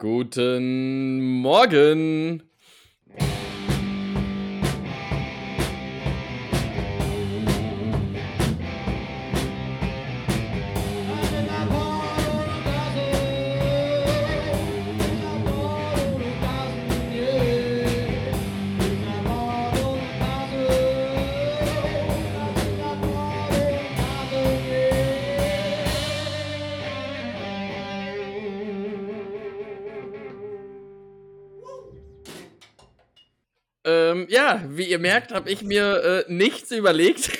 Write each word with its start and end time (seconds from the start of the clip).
Guten 0.00 1.40
Morgen. 1.40 2.44
Ja, 34.28 34.62
wie 34.68 34.84
ihr 34.84 34.98
merkt, 34.98 35.32
habe 35.32 35.50
ich 35.50 35.62
mir 35.62 36.24
äh, 36.28 36.32
nichts 36.32 36.70
überlegt 36.70 37.20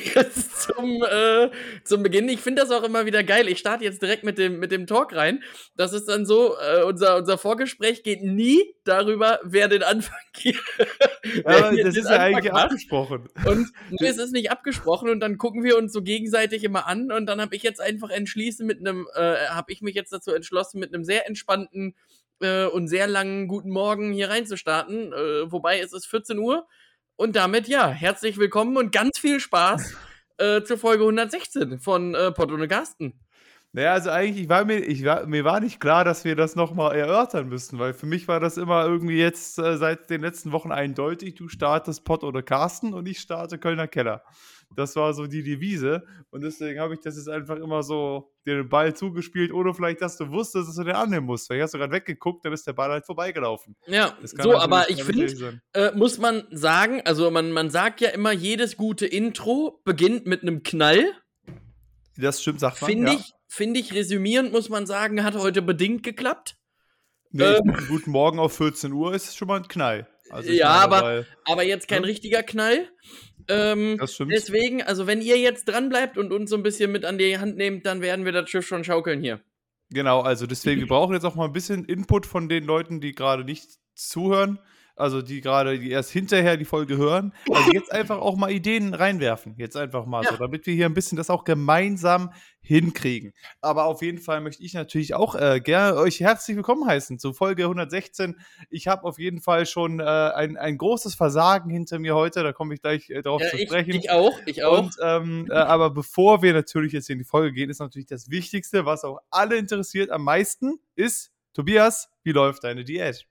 zum, 0.58 1.02
äh, 1.02 1.50
zum 1.84 2.02
Beginn. 2.02 2.28
Ich 2.28 2.40
finde 2.40 2.62
das 2.62 2.70
auch 2.70 2.82
immer 2.82 3.06
wieder 3.06 3.22
geil. 3.22 3.48
Ich 3.48 3.58
starte 3.58 3.84
jetzt 3.84 4.02
direkt 4.02 4.24
mit 4.24 4.38
dem, 4.38 4.58
mit 4.58 4.72
dem 4.72 4.86
Talk 4.86 5.14
rein. 5.14 5.42
Das 5.76 5.92
ist 5.92 6.06
dann 6.06 6.26
so, 6.26 6.56
äh, 6.58 6.82
unser, 6.82 7.16
unser 7.16 7.38
Vorgespräch 7.38 8.02
geht 8.02 8.22
nie 8.22 8.74
darüber, 8.84 9.40
wer 9.44 9.68
den 9.68 9.82
Anfang 9.82 10.18
hier. 10.36 10.58
Ja, 11.44 11.70
das 11.70 11.96
ist 11.96 12.08
ja 12.08 12.18
eigentlich 12.18 12.52
macht. 12.52 12.64
abgesprochen. 12.64 13.28
Und 13.44 13.68
nee, 13.90 14.08
es 14.08 14.18
ist 14.18 14.32
nicht 14.32 14.50
abgesprochen 14.50 15.10
und 15.10 15.20
dann 15.20 15.38
gucken 15.38 15.62
wir 15.64 15.76
uns 15.76 15.92
so 15.92 16.02
gegenseitig 16.02 16.64
immer 16.64 16.86
an 16.86 17.12
und 17.12 17.26
dann 17.26 17.40
habe 17.40 17.54
ich 17.54 17.62
jetzt 17.62 17.80
einfach 17.80 18.10
entschließen 18.10 18.66
mit 18.66 18.80
einem, 18.80 19.06
äh, 19.14 19.48
habe 19.48 19.72
ich 19.72 19.82
mich 19.82 19.94
jetzt 19.94 20.12
dazu 20.12 20.32
entschlossen, 20.32 20.80
mit 20.80 20.94
einem 20.94 21.04
sehr 21.04 21.28
entspannten 21.28 21.94
äh, 22.40 22.66
und 22.66 22.88
sehr 22.88 23.06
langen 23.06 23.48
guten 23.48 23.70
Morgen 23.70 24.12
hier 24.12 24.30
reinzustarten. 24.30 25.12
Äh, 25.12 25.52
wobei 25.52 25.80
es 25.80 25.92
ist 25.92 26.06
14 26.06 26.38
Uhr. 26.38 26.66
Und 27.20 27.34
damit, 27.34 27.66
ja, 27.66 27.88
herzlich 27.88 28.38
willkommen 28.38 28.76
und 28.76 28.92
ganz 28.92 29.18
viel 29.18 29.40
Spaß 29.40 29.96
äh, 30.38 30.62
zur 30.62 30.78
Folge 30.78 31.02
116 31.02 31.80
von 31.80 32.14
äh, 32.14 32.30
Pott 32.30 32.52
und 32.52 32.68
Carsten. 32.68 33.12
Naja, 33.72 33.92
also 33.92 34.10
eigentlich 34.10 34.48
war 34.48 34.64
mir, 34.64 34.78
ich 34.78 35.04
war, 35.04 35.26
mir 35.26 35.42
war 35.42 35.58
nicht 35.58 35.80
klar, 35.80 36.04
dass 36.04 36.24
wir 36.24 36.36
das 36.36 36.54
nochmal 36.54 36.94
erörtern 36.94 37.48
müssten, 37.48 37.80
weil 37.80 37.92
für 37.92 38.06
mich 38.06 38.28
war 38.28 38.38
das 38.38 38.56
immer 38.56 38.86
irgendwie 38.86 39.18
jetzt 39.18 39.58
äh, 39.58 39.76
seit 39.76 40.10
den 40.10 40.20
letzten 40.20 40.52
Wochen 40.52 40.70
eindeutig, 40.70 41.34
du 41.34 41.48
startest 41.48 42.04
Pott 42.04 42.22
oder 42.22 42.40
Carsten 42.40 42.94
und 42.94 43.08
ich 43.08 43.18
starte 43.18 43.58
Kölner 43.58 43.88
Keller. 43.88 44.22
Das 44.76 44.94
war 44.96 45.12
so 45.14 45.26
die 45.26 45.42
Devise. 45.42 46.04
Und 46.30 46.42
deswegen 46.42 46.78
habe 46.80 46.94
ich 46.94 47.00
das 47.00 47.16
jetzt 47.16 47.28
einfach 47.28 47.56
immer 47.56 47.82
so 47.82 48.32
den 48.46 48.68
Ball 48.68 48.94
zugespielt, 48.94 49.52
ohne 49.52 49.74
vielleicht, 49.74 50.00
dass 50.00 50.16
du 50.16 50.30
wusstest, 50.30 50.68
dass 50.68 50.76
du 50.76 50.84
den 50.84 50.94
annehmen 50.94 51.26
musst. 51.26 51.50
Weil 51.50 51.62
hast 51.62 51.74
du 51.74 51.78
gerade 51.78 51.92
weggeguckt, 51.92 52.44
dann 52.44 52.52
ist 52.52 52.66
der 52.66 52.74
Ball 52.74 52.90
halt 52.90 53.06
vorbeigelaufen. 53.06 53.76
Ja, 53.86 54.16
so, 54.22 54.56
aber 54.56 54.90
ich 54.90 55.02
finde, 55.02 55.60
äh, 55.72 55.92
muss 55.92 56.18
man 56.18 56.46
sagen, 56.50 57.00
also 57.04 57.30
man, 57.30 57.52
man 57.52 57.70
sagt 57.70 58.00
ja 58.00 58.10
immer, 58.10 58.32
jedes 58.32 58.76
gute 58.76 59.06
Intro 59.06 59.80
beginnt 59.84 60.26
mit 60.26 60.42
einem 60.42 60.62
Knall. 60.62 61.12
Das 62.16 62.42
stimmt, 62.42 62.60
sagt 62.60 62.82
man. 62.82 62.90
Finde 62.90 63.12
ja. 63.12 63.18
ich, 63.18 63.32
finde 63.48 63.80
ich, 63.80 63.94
resümierend 63.94 64.52
muss 64.52 64.68
man 64.68 64.86
sagen, 64.86 65.24
hat 65.24 65.34
heute 65.36 65.62
bedingt 65.62 66.02
geklappt. 66.02 66.56
Nee, 67.30 67.44
ähm, 67.44 67.76
guten 67.88 68.10
Morgen 68.10 68.38
auf 68.38 68.56
14 68.56 68.92
Uhr 68.92 69.14
ist 69.14 69.36
schon 69.36 69.48
mal 69.48 69.60
ein 69.60 69.68
Knall. 69.68 70.08
Also 70.30 70.50
ja, 70.50 70.70
aber, 70.70 71.24
aber 71.44 71.62
jetzt 71.62 71.88
kein 71.88 72.02
ja. 72.02 72.06
richtiger 72.06 72.42
Knall. 72.42 72.88
Ähm. 73.48 73.98
Deswegen, 74.30 74.82
also 74.82 75.06
wenn 75.06 75.20
ihr 75.20 75.38
jetzt 75.38 75.64
dran 75.66 75.88
bleibt 75.88 76.18
und 76.18 76.32
uns 76.32 76.50
so 76.50 76.56
ein 76.56 76.62
bisschen 76.62 76.92
mit 76.92 77.04
an 77.04 77.18
die 77.18 77.38
Hand 77.38 77.56
nehmt, 77.56 77.86
dann 77.86 78.00
werden 78.00 78.24
wir 78.24 78.32
das 78.32 78.48
Schiff 78.50 78.66
schon 78.66 78.84
schaukeln 78.84 79.20
hier. 79.20 79.40
Genau, 79.90 80.20
also 80.20 80.46
deswegen, 80.46 80.82
wir 80.82 80.88
brauchen 80.88 81.14
jetzt 81.14 81.24
auch 81.24 81.34
mal 81.34 81.46
ein 81.46 81.52
bisschen 81.52 81.84
Input 81.84 82.26
von 82.26 82.48
den 82.48 82.64
Leuten, 82.64 83.00
die 83.00 83.14
gerade 83.14 83.44
nicht 83.44 83.78
zuhören 83.94 84.58
also 84.98 85.22
die 85.22 85.40
gerade 85.40 85.78
die 85.78 85.90
erst 85.90 86.10
hinterher 86.10 86.56
die 86.56 86.64
Folge 86.64 86.96
hören. 86.96 87.32
Also 87.50 87.72
jetzt 87.72 87.92
einfach 87.92 88.18
auch 88.18 88.36
mal 88.36 88.50
Ideen 88.50 88.94
reinwerfen. 88.94 89.54
Jetzt 89.56 89.76
einfach 89.76 90.06
mal 90.06 90.24
ja. 90.24 90.30
so, 90.30 90.36
damit 90.36 90.66
wir 90.66 90.74
hier 90.74 90.86
ein 90.86 90.94
bisschen 90.94 91.16
das 91.16 91.30
auch 91.30 91.44
gemeinsam 91.44 92.32
hinkriegen. 92.60 93.32
Aber 93.60 93.84
auf 93.84 94.02
jeden 94.02 94.18
Fall 94.18 94.40
möchte 94.40 94.62
ich 94.62 94.74
natürlich 94.74 95.14
auch 95.14 95.34
äh, 95.34 95.60
gerne 95.60 95.96
euch 95.96 96.20
herzlich 96.20 96.56
willkommen 96.56 96.86
heißen 96.86 97.18
zu 97.18 97.32
Folge 97.32 97.64
116. 97.64 98.36
Ich 98.70 98.88
habe 98.88 99.04
auf 99.04 99.18
jeden 99.18 99.40
Fall 99.40 99.66
schon 99.66 100.00
äh, 100.00 100.02
ein, 100.02 100.56
ein 100.56 100.76
großes 100.76 101.14
Versagen 101.14 101.70
hinter 101.70 101.98
mir 101.98 102.14
heute, 102.14 102.42
da 102.42 102.52
komme 102.52 102.74
ich 102.74 102.82
gleich 102.82 103.08
äh, 103.08 103.22
darauf 103.22 103.40
ja, 103.40 103.48
zu 103.48 103.58
sprechen. 103.58 103.90
Ich, 103.90 104.04
ich 104.04 104.10
auch, 104.10 104.38
ich 104.46 104.64
auch. 104.64 104.78
Und, 104.78 104.96
ähm, 105.02 105.46
äh, 105.48 105.54
aber 105.54 105.90
bevor 105.90 106.42
wir 106.42 106.52
natürlich 106.52 106.92
jetzt 106.92 107.08
in 107.08 107.18
die 107.18 107.24
Folge 107.24 107.54
gehen, 107.54 107.70
ist 107.70 107.78
natürlich 107.78 108.06
das 108.06 108.30
Wichtigste, 108.30 108.84
was 108.84 109.04
auch 109.04 109.20
alle 109.30 109.56
interessiert 109.56 110.10
am 110.10 110.24
meisten, 110.24 110.78
ist, 110.94 111.32
Tobias, 111.54 112.10
wie 112.22 112.32
läuft 112.32 112.64
deine 112.64 112.84
Diät? 112.84 113.26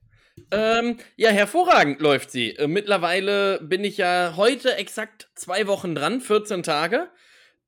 Ähm, 0.51 0.97
ja, 1.15 1.29
hervorragend 1.29 2.01
läuft 2.01 2.31
sie. 2.31 2.51
Äh, 2.51 2.67
mittlerweile 2.67 3.59
bin 3.61 3.83
ich 3.83 3.97
ja 3.97 4.33
heute 4.37 4.75
exakt 4.75 5.29
zwei 5.35 5.67
Wochen 5.67 5.95
dran, 5.95 6.21
14 6.21 6.63
Tage. 6.63 7.09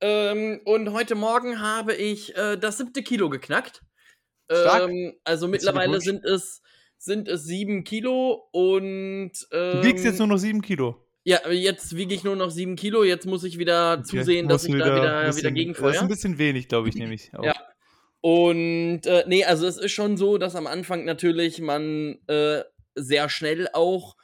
Ähm, 0.02 0.62
und 0.66 0.94
heute 0.94 1.16
Morgen 1.16 1.62
habe 1.62 1.94
ich 1.94 2.36
äh, 2.38 2.58
das 2.58 2.78
siebte 2.78 3.04
Kilo 3.04 3.30
geknackt. 3.30 3.82
Ähm, 4.50 5.14
also 5.24 5.48
mittlerweile 5.48 6.02
sind 6.02 6.26
es, 6.26 6.62
sind 6.98 7.28
es 7.28 7.44
sieben 7.44 7.84
Kilo 7.84 8.48
und. 8.52 9.32
du 9.52 9.84
wiegst 9.84 10.06
jetzt 10.06 10.20
nur 10.20 10.28
noch 10.28 10.38
sieben 10.38 10.62
Kilo. 10.62 11.06
Ja, 11.24 11.48
jetzt 11.52 11.96
wiege 11.96 12.16
ich 12.16 12.24
nur 12.24 12.36
noch 12.36 12.50
sieben 12.50 12.76
Kilo. 12.76 13.04
Jetzt 13.04 13.26
muss 13.26 13.44
ich 13.44 13.60
wieder 13.60 14.00
okay. 14.00 14.04
zusehen, 14.04 14.48
dass 14.48 14.64
ich 14.66 14.74
wieder, 14.74 14.86
da 14.86 14.96
wieder, 14.96 15.38
wieder 15.38 15.52
gegenfeuer. 15.52 15.90
Das 15.90 15.98
ist 15.98 16.02
ein 16.02 16.08
bisschen 16.08 16.38
wenig, 16.38 16.68
glaube 16.70 16.90
ich, 16.90 16.96
nämlich. 16.96 17.32
Auch. 17.36 17.44
Ja, 17.44 17.54
und 18.22 19.06
äh, 19.06 19.24
nee, 19.28 19.46
also 19.46 19.66
es 19.66 19.78
ist 19.78 19.92
schon 19.92 20.18
so, 20.18 20.38
dass 20.38 20.56
am 20.56 20.68
Anfang 20.68 21.06
natürlich 21.06 21.62
man 21.62 22.18
äh, 22.28 22.64
sehr 22.96 23.30
schnell 23.30 23.70
auch 23.72 24.16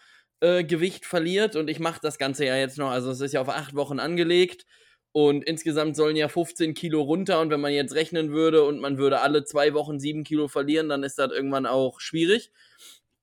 äh, 0.42 0.64
Gewicht 0.64 1.06
verliert. 1.06 1.56
Und 1.56 1.70
ich 1.70 1.80
mache 1.80 2.02
das 2.02 2.18
Ganze 2.18 2.46
ja 2.46 2.58
jetzt 2.58 2.78
noch, 2.78 2.90
also 2.90 3.12
es 3.12 3.22
ist 3.22 3.34
ja 3.34 3.42
auf 3.42 3.50
acht 3.50 3.76
Wochen 3.76 4.00
angelegt. 4.00 4.66
Und 5.14 5.46
insgesamt 5.46 5.96
sollen 5.96 6.18
ja 6.18 6.28
15 6.28 6.74
Kilo 6.74 7.02
runter. 7.02 7.40
Und 7.40 7.50
wenn 7.50 7.62
man 7.62 7.72
jetzt 7.72 7.96
rechnen 7.96 8.32
würde 8.32 8.66
und 8.66 8.82
man 8.82 8.98
würde 8.98 9.22
alle 9.22 9.46
zwei 9.46 9.74
Wochen 9.74 9.98
sieben 9.98 10.26
Kilo 10.26 10.50
verlieren, 10.50 10.90
dann 10.90 11.04
ist 11.04 11.18
das 11.18 11.32
irgendwann 11.32 11.66
auch 11.66 12.02
schwierig. 12.02 12.52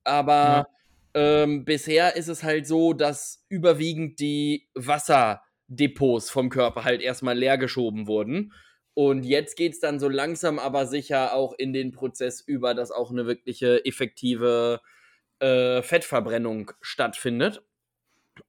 Aber 0.03 0.69
ja. 1.15 1.43
ähm, 1.43 1.67
bisher 1.67 2.17
ist 2.17 2.29
es 2.29 2.43
halt 2.43 2.67
so, 2.67 2.95
dass 2.95 3.45
überwiegend 3.51 4.21
die 4.21 4.69
Wasserdepots 4.75 6.31
vom 6.31 6.49
Körper 6.49 6.85
halt 6.85 7.03
erstmal 7.03 7.37
leer 7.37 7.59
geschoben 7.59 8.07
wurden. 8.07 8.55
Und 8.95 9.25
jetzt 9.25 9.57
geht 9.57 9.73
es 9.73 9.81
dann 9.81 9.99
so 9.99 10.09
langsam 10.09 10.59
aber 10.59 10.87
sicher 10.87 11.35
auch 11.35 11.55
in 11.57 11.73
den 11.73 11.93
Prozess 11.93 12.41
über, 12.41 12.75
dass 12.75 12.91
auch 12.91 13.11
eine 13.11 13.27
wirkliche 13.27 13.85
effektive 13.85 14.81
äh, 15.39 15.83
Fettverbrennung 15.83 16.73
stattfindet. 16.81 17.63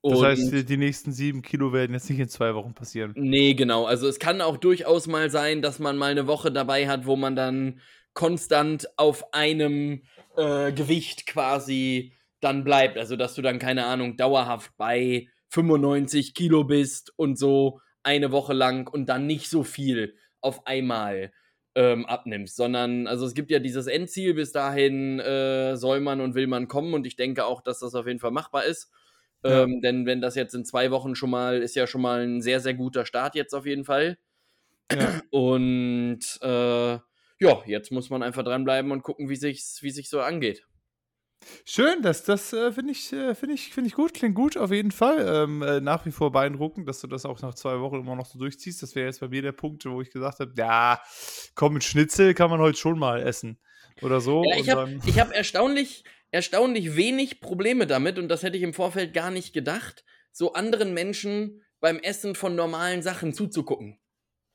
Und 0.02 0.14
das 0.14 0.24
heißt, 0.24 0.70
die 0.70 0.78
nächsten 0.78 1.12
sieben 1.12 1.42
Kilo 1.42 1.74
werden 1.74 1.94
jetzt 1.94 2.10
nicht 2.10 2.20
in 2.20 2.30
zwei 2.30 2.56
Wochen 2.56 2.74
passieren. 2.74 3.14
Nee, 3.16 3.54
genau. 3.54 3.86
Also 3.86 4.08
es 4.08 4.20
kann 4.20 4.42
auch 4.42 4.58
durchaus 4.58 5.08
mal 5.08 5.30
sein, 5.30 5.62
dass 5.62 5.80
man 5.80 5.98
mal 5.98 6.12
eine 6.12 6.28
Woche 6.28 6.52
dabei 6.52 6.88
hat, 6.88 7.06
wo 7.06 7.16
man 7.16 7.36
dann 7.36 7.82
konstant 8.14 8.88
auf 8.98 9.34
einem 9.34 10.04
äh, 10.38 10.72
Gewicht 10.72 11.26
quasi 11.26 12.14
dann 12.40 12.64
bleibt. 12.64 12.98
Also 12.98 13.16
dass 13.16 13.36
du 13.36 13.42
dann, 13.42 13.60
keine 13.60 13.86
Ahnung, 13.86 14.16
dauerhaft 14.16 14.72
bei 14.78 15.28
95 15.50 16.34
Kilo 16.34 16.64
bist 16.64 17.14
und 17.18 17.38
so 17.38 17.80
eine 18.04 18.32
Woche 18.32 18.54
lang 18.54 18.88
und 18.88 19.08
dann 19.08 19.28
nicht 19.28 19.50
so 19.50 19.64
viel 19.64 20.16
auf 20.44 20.68
einmal 20.68 21.32
ähm, 21.76 22.06
abnimmst, 22.06 22.56
sondern 22.56 23.08
also 23.08 23.26
es 23.26 23.34
gibt 23.34 23.50
ja 23.50 23.60
dieses 23.60 23.88
Endziel, 23.88 24.34
bis 24.34 24.52
dahin 24.52 25.20
äh, 25.20 25.76
soll 25.76 26.02
man 26.02 26.22
und 26.22 26.36
will 26.36 26.48
man 26.48 26.68
kommen 26.68 26.94
und 26.94 27.08
ich 27.08 27.16
denke 27.16 27.46
auch, 27.46 27.62
dass 27.62 27.80
das 27.80 27.96
auf 27.96 28.06
jeden 28.06 28.20
Fall 28.20 28.32
machbar 28.32 28.66
ist. 28.66 28.92
Ja. 29.44 29.64
Ähm, 29.64 29.82
denn 29.82 30.06
wenn 30.06 30.22
das 30.22 30.36
jetzt 30.36 30.54
in 30.54 30.66
zwei 30.66 30.92
Wochen 30.92 31.16
schon 31.16 31.30
mal, 31.30 31.62
ist 31.62 31.76
ja 31.76 31.88
schon 31.88 32.02
mal 32.02 32.22
ein 32.22 32.42
sehr, 32.42 32.60
sehr 32.60 32.74
guter 32.74 33.06
Start 33.06 33.36
jetzt 33.36 33.54
auf 33.54 33.66
jeden 33.66 33.84
Fall. 33.84 34.18
Ja. 34.92 35.22
Und 35.32 36.22
äh, 36.42 37.00
ja, 37.40 37.62
jetzt 37.66 37.92
muss 37.92 38.10
man 38.10 38.24
einfach 38.24 38.44
dranbleiben 38.44 38.92
und 38.92 39.02
gucken, 39.02 39.30
wie 39.30 39.36
sich's, 39.36 39.82
wie 39.82 39.90
sich 39.90 40.10
so 40.10 40.22
angeht. 40.22 40.66
Schön, 41.66 42.02
das, 42.02 42.24
das 42.24 42.54
äh, 42.54 42.72
finde 42.72 42.92
ich, 42.92 43.12
äh, 43.14 43.36
find 43.36 43.54
ich, 43.54 43.74
find 43.74 43.88
ich 43.88 43.94
gut, 43.94 44.14
klingt 44.14 44.36
gut 44.36 44.58
auf 44.58 44.72
jeden 44.72 44.92
Fall. 44.92 45.26
Ähm, 45.28 45.62
äh, 45.62 45.80
nach 45.80 46.06
wie 46.06 46.12
vor 46.12 46.32
beeindruckend, 46.32 46.88
dass 46.88 47.02
du 47.02 47.08
das 47.08 47.26
auch 47.26 47.42
nach 47.42 47.56
zwei 47.56 47.80
Wochen 47.80 47.98
immer 47.98 48.16
noch 48.16 48.26
so 48.26 48.40
durchziehst. 48.40 48.84
Das 48.84 48.96
wäre 48.96 49.08
jetzt 49.08 49.20
bei 49.20 49.28
mir 49.28 49.42
der 49.42 49.52
Punkt, 49.52 49.86
wo 49.86 50.02
ich 50.02 50.12
gesagt 50.12 50.40
habe, 50.40 50.54
ja, 50.58 51.02
komm, 51.56 51.74
mit 51.74 51.84
Schnitzel 51.84 52.34
kann 52.34 52.50
man 52.50 52.60
heute 52.60 52.78
schon 52.78 53.00
mal 53.00 53.22
essen. 53.22 53.60
Oder 54.02 54.22
so. 54.22 54.44
Ja, 54.44 54.58
ich 54.58 54.70
habe 54.70 55.00
hab 55.20 55.32
erstaunlich, 55.32 56.04
erstaunlich 56.32 56.96
wenig 56.96 57.40
Probleme 57.40 57.88
damit 57.88 58.18
und 58.18 58.28
das 58.28 58.44
hätte 58.44 58.58
ich 58.58 58.64
im 58.64 58.74
Vorfeld 58.74 59.14
gar 59.14 59.32
nicht 59.32 59.54
gedacht, 59.54 60.04
so 60.32 60.54
anderen 60.54 60.94
Menschen 60.94 61.64
beim 61.80 62.00
Essen 62.00 62.36
von 62.36 62.56
normalen 62.56 63.02
Sachen 63.02 63.34
zuzugucken. 63.34 64.00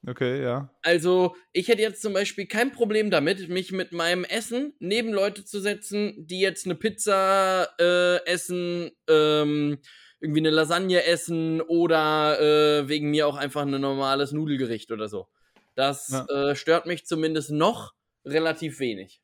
Okay, 0.06 0.42
ja. 0.42 0.70
Also, 0.82 1.34
ich 1.52 1.68
hätte 1.68 1.82
jetzt 1.82 2.02
zum 2.02 2.12
Beispiel 2.12 2.46
kein 2.46 2.72
Problem 2.72 3.10
damit, 3.10 3.48
mich 3.48 3.72
mit 3.72 3.92
meinem 3.92 4.24
Essen 4.24 4.74
neben 4.78 5.12
Leute 5.12 5.44
zu 5.44 5.60
setzen, 5.60 6.14
die 6.18 6.40
jetzt 6.40 6.66
eine 6.66 6.76
Pizza 6.76 7.68
äh, 7.80 8.24
essen, 8.26 8.90
ähm, 9.08 9.78
irgendwie 10.20 10.40
eine 10.40 10.50
Lasagne 10.50 11.04
essen 11.04 11.60
oder 11.60 12.40
äh, 12.40 12.88
wegen 12.88 13.10
mir 13.10 13.26
auch 13.26 13.36
einfach 13.36 13.62
ein 13.62 13.70
normales 13.70 14.32
Nudelgericht 14.32 14.92
oder 14.92 15.08
so. 15.08 15.28
Das 15.74 16.08
ja. 16.08 16.50
äh, 16.50 16.56
stört 16.56 16.86
mich 16.86 17.06
zumindest 17.06 17.50
noch 17.50 17.94
relativ 18.24 18.80
wenig. 18.80 19.20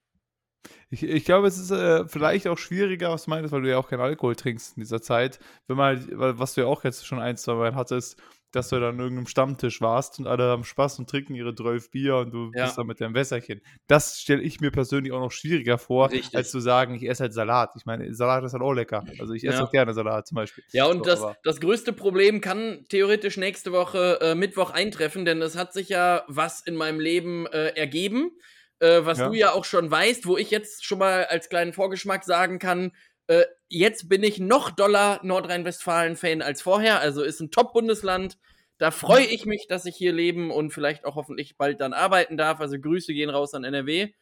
Ich, 0.91 1.03
ich 1.03 1.25
glaube, 1.25 1.49
es 1.49 1.59
ist 1.59 1.71
äh, 1.71 2.07
vielleicht 2.07 2.47
auch 2.47 2.59
schwieriger, 2.59 3.11
was 3.11 3.25
du 3.25 3.31
meinst, 3.31 3.53
weil 3.53 3.63
du 3.63 3.71
ja 3.71 3.79
auch 3.79 3.89
keinen 3.89 4.01
Alkohol 4.01 4.37
trinkst 4.37 4.77
in 4.77 4.83
dieser 4.83 5.03
Zeit. 5.03 5.39
Wenn 5.67 5.77
man, 5.77 5.99
halt, 5.99 6.09
was 6.39 6.55
du 6.55 6.63
ja 6.63 6.67
auch 6.67 6.85
jetzt 6.85 7.07
schon 7.07 7.19
ein, 7.19 7.37
zwei 7.37 7.55
Mal 7.55 7.75
hattest, 7.75 8.21
dass 8.55 8.69
du 8.69 8.77
dann 8.77 8.95
an 8.95 9.01
irgendeinem 9.01 9.27
Stammtisch 9.27 9.81
warst 9.81 10.19
und 10.19 10.27
alle 10.27 10.45
haben 10.45 10.65
Spaß 10.65 10.99
und 10.99 11.11
trinken 11.11 11.35
ihre 11.35 11.55
12 11.55 11.91
Bier 11.91 12.17
und 12.17 12.31
du 12.31 12.51
ja. 12.55 12.65
bist 12.65 12.79
dann 12.79 12.87
mit 12.87 13.01
deinem 13.01 13.15
Wässerchen. 13.15 13.61
Das 13.87 14.21
stelle 14.21 14.43
ich 14.43 14.61
mir 14.61 14.71
persönlich 14.71 15.13
auch 15.13 15.21
noch 15.21 15.33
schwieriger 15.33 15.79
vor, 15.79 16.11
Richtig. 16.11 16.37
als 16.37 16.51
zu 16.51 16.61
sagen, 16.61 16.95
ich 16.95 17.09
esse 17.09 17.25
halt 17.25 17.35
Salat. 17.35 17.73
Ich 17.77 17.87
meine, 17.87 18.15
Salat 18.15 18.45
ist 18.45 18.53
halt 18.53 18.63
auch 18.63 18.73
lecker. 18.73 19.05
Also 19.19 19.35
ich 19.35 19.45
esse 19.45 19.59
ja. 19.59 19.65
auch 19.65 19.71
gerne 19.71 19.95
Salat 19.95 20.27
zum 20.27 20.37
Beispiel. 20.37 20.65
Ja, 20.73 20.87
und 20.87 20.99
so, 20.99 21.05
das, 21.05 21.25
das 21.43 21.61
größte 21.61 21.93
Problem 21.93 22.41
kann 22.41 22.85
theoretisch 22.89 23.37
nächste 23.37 23.73
Woche 23.73 24.19
äh, 24.21 24.35
Mittwoch 24.35 24.71
eintreffen, 24.71 25.25
denn 25.25 25.43
es 25.43 25.57
hat 25.57 25.73
sich 25.73 25.89
ja 25.89 26.25
was 26.29 26.61
in 26.61 26.77
meinem 26.77 27.01
Leben 27.01 27.47
äh, 27.47 27.69
ergeben, 27.71 28.31
äh, 28.79 29.01
was 29.05 29.19
ja. 29.19 29.29
du 29.29 29.35
ja 29.35 29.53
auch 29.53 29.65
schon 29.65 29.91
weißt, 29.91 30.27
wo 30.27 30.37
ich 30.37 30.51
jetzt 30.51 30.85
schon 30.85 30.99
mal 30.99 31.25
als 31.25 31.49
kleinen 31.49 31.73
Vorgeschmack 31.73 32.25
sagen 32.25 32.59
kann, 32.59 32.93
äh, 33.27 33.45
jetzt 33.69 34.09
bin 34.09 34.23
ich 34.23 34.39
noch 34.39 34.71
doller 34.71 35.21
Nordrhein-Westfalen-Fan 35.23 36.43
als 36.43 36.63
vorher. 36.63 37.01
Also 37.01 37.23
ist 37.23 37.41
ein 37.41 37.51
Top-Bundesland. 37.51 38.39
Da 38.79 38.91
freue 38.91 39.25
ich 39.25 39.47
mich, 39.47 39.67
dass 39.69 39.87
ich 39.87 39.97
hier 39.97 40.13
leben 40.13 40.51
und 40.51 40.73
vielleicht 40.73 41.05
auch 41.05 41.15
hoffentlich 41.15 41.57
bald 41.57 41.81
dann 41.81 41.93
arbeiten 41.93 42.37
darf. 42.37 42.61
Also 42.61 42.79
Grüße 42.79 43.13
gehen 43.15 43.31
raus 43.31 43.55
an 43.55 43.65
NRW. 43.65 44.01
Äh, 44.03 44.13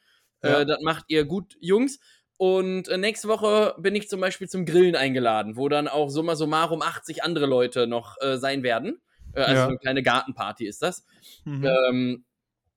ja. 0.42 0.60
Äh, 0.60 0.66
das 0.66 0.80
macht 0.82 1.04
ihr 1.08 1.24
gut, 1.24 1.56
Jungs. 1.60 2.00
Und 2.36 2.88
äh, 2.88 2.98
nächste 2.98 3.28
Woche 3.28 3.74
bin 3.78 3.94
ich 3.94 4.08
zum 4.08 4.20
Beispiel 4.20 4.48
zum 4.48 4.66
Grillen 4.66 4.96
eingeladen, 4.96 5.56
wo 5.56 5.68
dann 5.68 5.88
auch 5.88 6.08
summa 6.08 6.34
summarum 6.34 6.82
80 6.82 7.22
andere 7.22 7.46
Leute 7.46 7.86
noch 7.86 8.16
äh, 8.20 8.36
sein 8.36 8.62
werden. 8.62 9.00
Äh, 9.34 9.42
also 9.42 9.62
ja. 9.62 9.68
eine 9.68 9.78
kleine 9.78 10.02
Gartenparty 10.02 10.66
ist 10.66 10.82
das. 10.82 11.04
Mhm. 11.44 11.64
Ähm, 11.64 12.24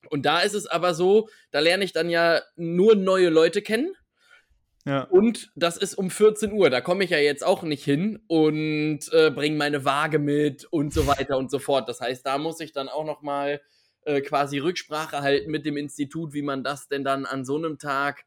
und 0.09 0.25
da 0.25 0.41
ist 0.41 0.53
es 0.53 0.67
aber 0.67 0.93
so, 0.93 1.29
da 1.51 1.59
lerne 1.59 1.83
ich 1.83 1.93
dann 1.93 2.09
ja 2.09 2.41
nur 2.55 2.95
neue 2.95 3.29
Leute 3.29 3.61
kennen. 3.61 3.95
Ja. 4.85 5.01
Und 5.01 5.51
das 5.55 5.77
ist 5.77 5.95
um 5.95 6.11
14 6.11 6.51
Uhr. 6.51 6.69
Da 6.69 6.79
komme 6.79 7.03
ich 7.03 7.09
ja 7.09 7.17
jetzt 7.17 7.43
auch 7.43 7.63
nicht 7.63 7.83
hin 7.83 8.19
und 8.27 8.99
äh, 9.11 9.31
bringe 9.31 9.57
meine 9.57 9.83
Waage 9.83 10.19
mit 10.19 10.65
und 10.65 10.93
so 10.93 11.07
weiter 11.07 11.37
und 11.37 11.49
so 11.49 11.57
fort. 11.59 11.89
Das 11.89 12.01
heißt, 12.01 12.25
da 12.25 12.37
muss 12.37 12.59
ich 12.59 12.71
dann 12.71 12.87
auch 12.87 13.05
noch 13.05 13.23
mal 13.23 13.61
äh, 14.05 14.21
quasi 14.21 14.59
Rücksprache 14.59 15.21
halten 15.21 15.49
mit 15.49 15.65
dem 15.65 15.75
Institut, 15.75 16.33
wie 16.33 16.43
man 16.43 16.63
das 16.63 16.87
denn 16.87 17.03
dann 17.03 17.25
an 17.25 17.45
so 17.45 17.57
einem 17.57 17.79
Tag 17.79 18.25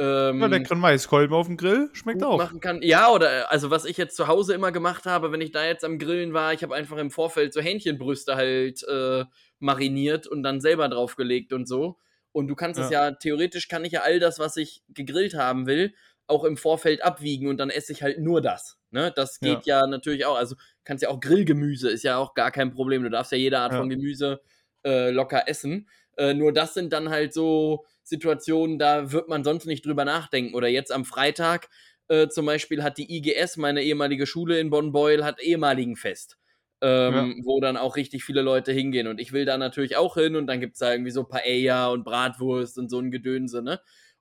ähm, 0.00 0.40
ja, 0.40 0.46
leckeren 0.46 0.80
Maiskolben 0.80 1.36
auf 1.36 1.46
dem 1.46 1.58
Grill 1.58 1.90
schmeckt 1.92 2.22
auch. 2.22 2.38
Machen 2.38 2.60
kann. 2.60 2.80
Ja, 2.80 3.10
oder 3.10 3.52
also 3.52 3.70
was 3.70 3.84
ich 3.84 3.98
jetzt 3.98 4.16
zu 4.16 4.28
Hause 4.28 4.54
immer 4.54 4.72
gemacht 4.72 5.04
habe, 5.04 5.30
wenn 5.30 5.42
ich 5.42 5.52
da 5.52 5.64
jetzt 5.64 5.84
am 5.84 5.98
Grillen 5.98 6.32
war, 6.32 6.54
ich 6.54 6.62
habe 6.62 6.74
einfach 6.74 6.96
im 6.96 7.10
Vorfeld 7.10 7.52
so 7.52 7.60
Hähnchenbrüste 7.60 8.34
halt 8.34 8.82
äh, 8.84 9.24
mariniert 9.58 10.26
und 10.26 10.42
dann 10.42 10.62
selber 10.62 10.88
draufgelegt 10.88 11.52
und 11.52 11.68
so. 11.68 11.98
Und 12.32 12.48
du 12.48 12.54
kannst 12.54 12.78
es 12.78 12.90
ja. 12.90 13.08
ja, 13.08 13.14
theoretisch 13.14 13.68
kann 13.68 13.84
ich 13.84 13.92
ja 13.92 14.02
all 14.02 14.20
das, 14.20 14.38
was 14.38 14.56
ich 14.56 14.82
gegrillt 14.88 15.34
haben 15.34 15.66
will, 15.66 15.94
auch 16.26 16.44
im 16.44 16.56
Vorfeld 16.56 17.02
abwiegen 17.02 17.48
und 17.48 17.58
dann 17.58 17.70
esse 17.70 17.92
ich 17.92 18.02
halt 18.02 18.20
nur 18.20 18.40
das. 18.40 18.78
Ne? 18.90 19.12
Das 19.14 19.40
geht 19.40 19.66
ja. 19.66 19.80
ja 19.80 19.86
natürlich 19.86 20.24
auch. 20.26 20.36
Also 20.36 20.54
kannst 20.84 21.02
ja 21.02 21.08
auch 21.08 21.20
Grillgemüse, 21.20 21.90
ist 21.90 22.04
ja 22.04 22.18
auch 22.18 22.34
gar 22.34 22.52
kein 22.52 22.72
Problem. 22.72 23.02
Du 23.02 23.10
darfst 23.10 23.32
ja 23.32 23.38
jede 23.38 23.58
Art 23.58 23.72
ja. 23.72 23.78
von 23.78 23.88
Gemüse 23.88 24.40
äh, 24.84 25.10
locker 25.10 25.48
essen. 25.48 25.88
Äh, 26.16 26.34
nur 26.34 26.52
das 26.52 26.74
sind 26.74 26.92
dann 26.92 27.10
halt 27.10 27.34
so 27.34 27.84
Situationen, 28.04 28.78
da 28.78 29.12
wird 29.12 29.28
man 29.28 29.42
sonst 29.44 29.66
nicht 29.66 29.84
drüber 29.84 30.04
nachdenken. 30.04 30.54
Oder 30.54 30.68
jetzt 30.68 30.92
am 30.92 31.04
Freitag 31.04 31.68
äh, 32.08 32.28
zum 32.28 32.46
Beispiel 32.46 32.82
hat 32.82 32.98
die 32.98 33.16
IGS, 33.16 33.56
meine 33.56 33.82
ehemalige 33.82 34.26
Schule 34.26 34.60
in 34.60 34.70
Bonn-Beuel, 34.70 35.24
hat 35.24 35.40
ehemaligen 35.40 35.96
Fest 35.96 36.39
ähm, 36.82 37.14
ja. 37.14 37.44
wo 37.44 37.60
dann 37.60 37.76
auch 37.76 37.96
richtig 37.96 38.24
viele 38.24 38.42
Leute 38.42 38.72
hingehen. 38.72 39.06
Und 39.06 39.20
ich 39.20 39.32
will 39.32 39.44
da 39.44 39.58
natürlich 39.58 39.96
auch 39.96 40.14
hin 40.14 40.36
und 40.36 40.46
dann 40.46 40.60
gibt 40.60 40.74
es 40.74 40.78
da 40.80 40.92
irgendwie 40.92 41.10
so 41.10 41.24
Paella 41.24 41.88
und 41.88 42.04
Bratwurst 42.04 42.78
und 42.78 42.90
so 42.90 42.98
ein 42.98 43.10
Gedönse, 43.10 43.62
ne? 43.62 43.80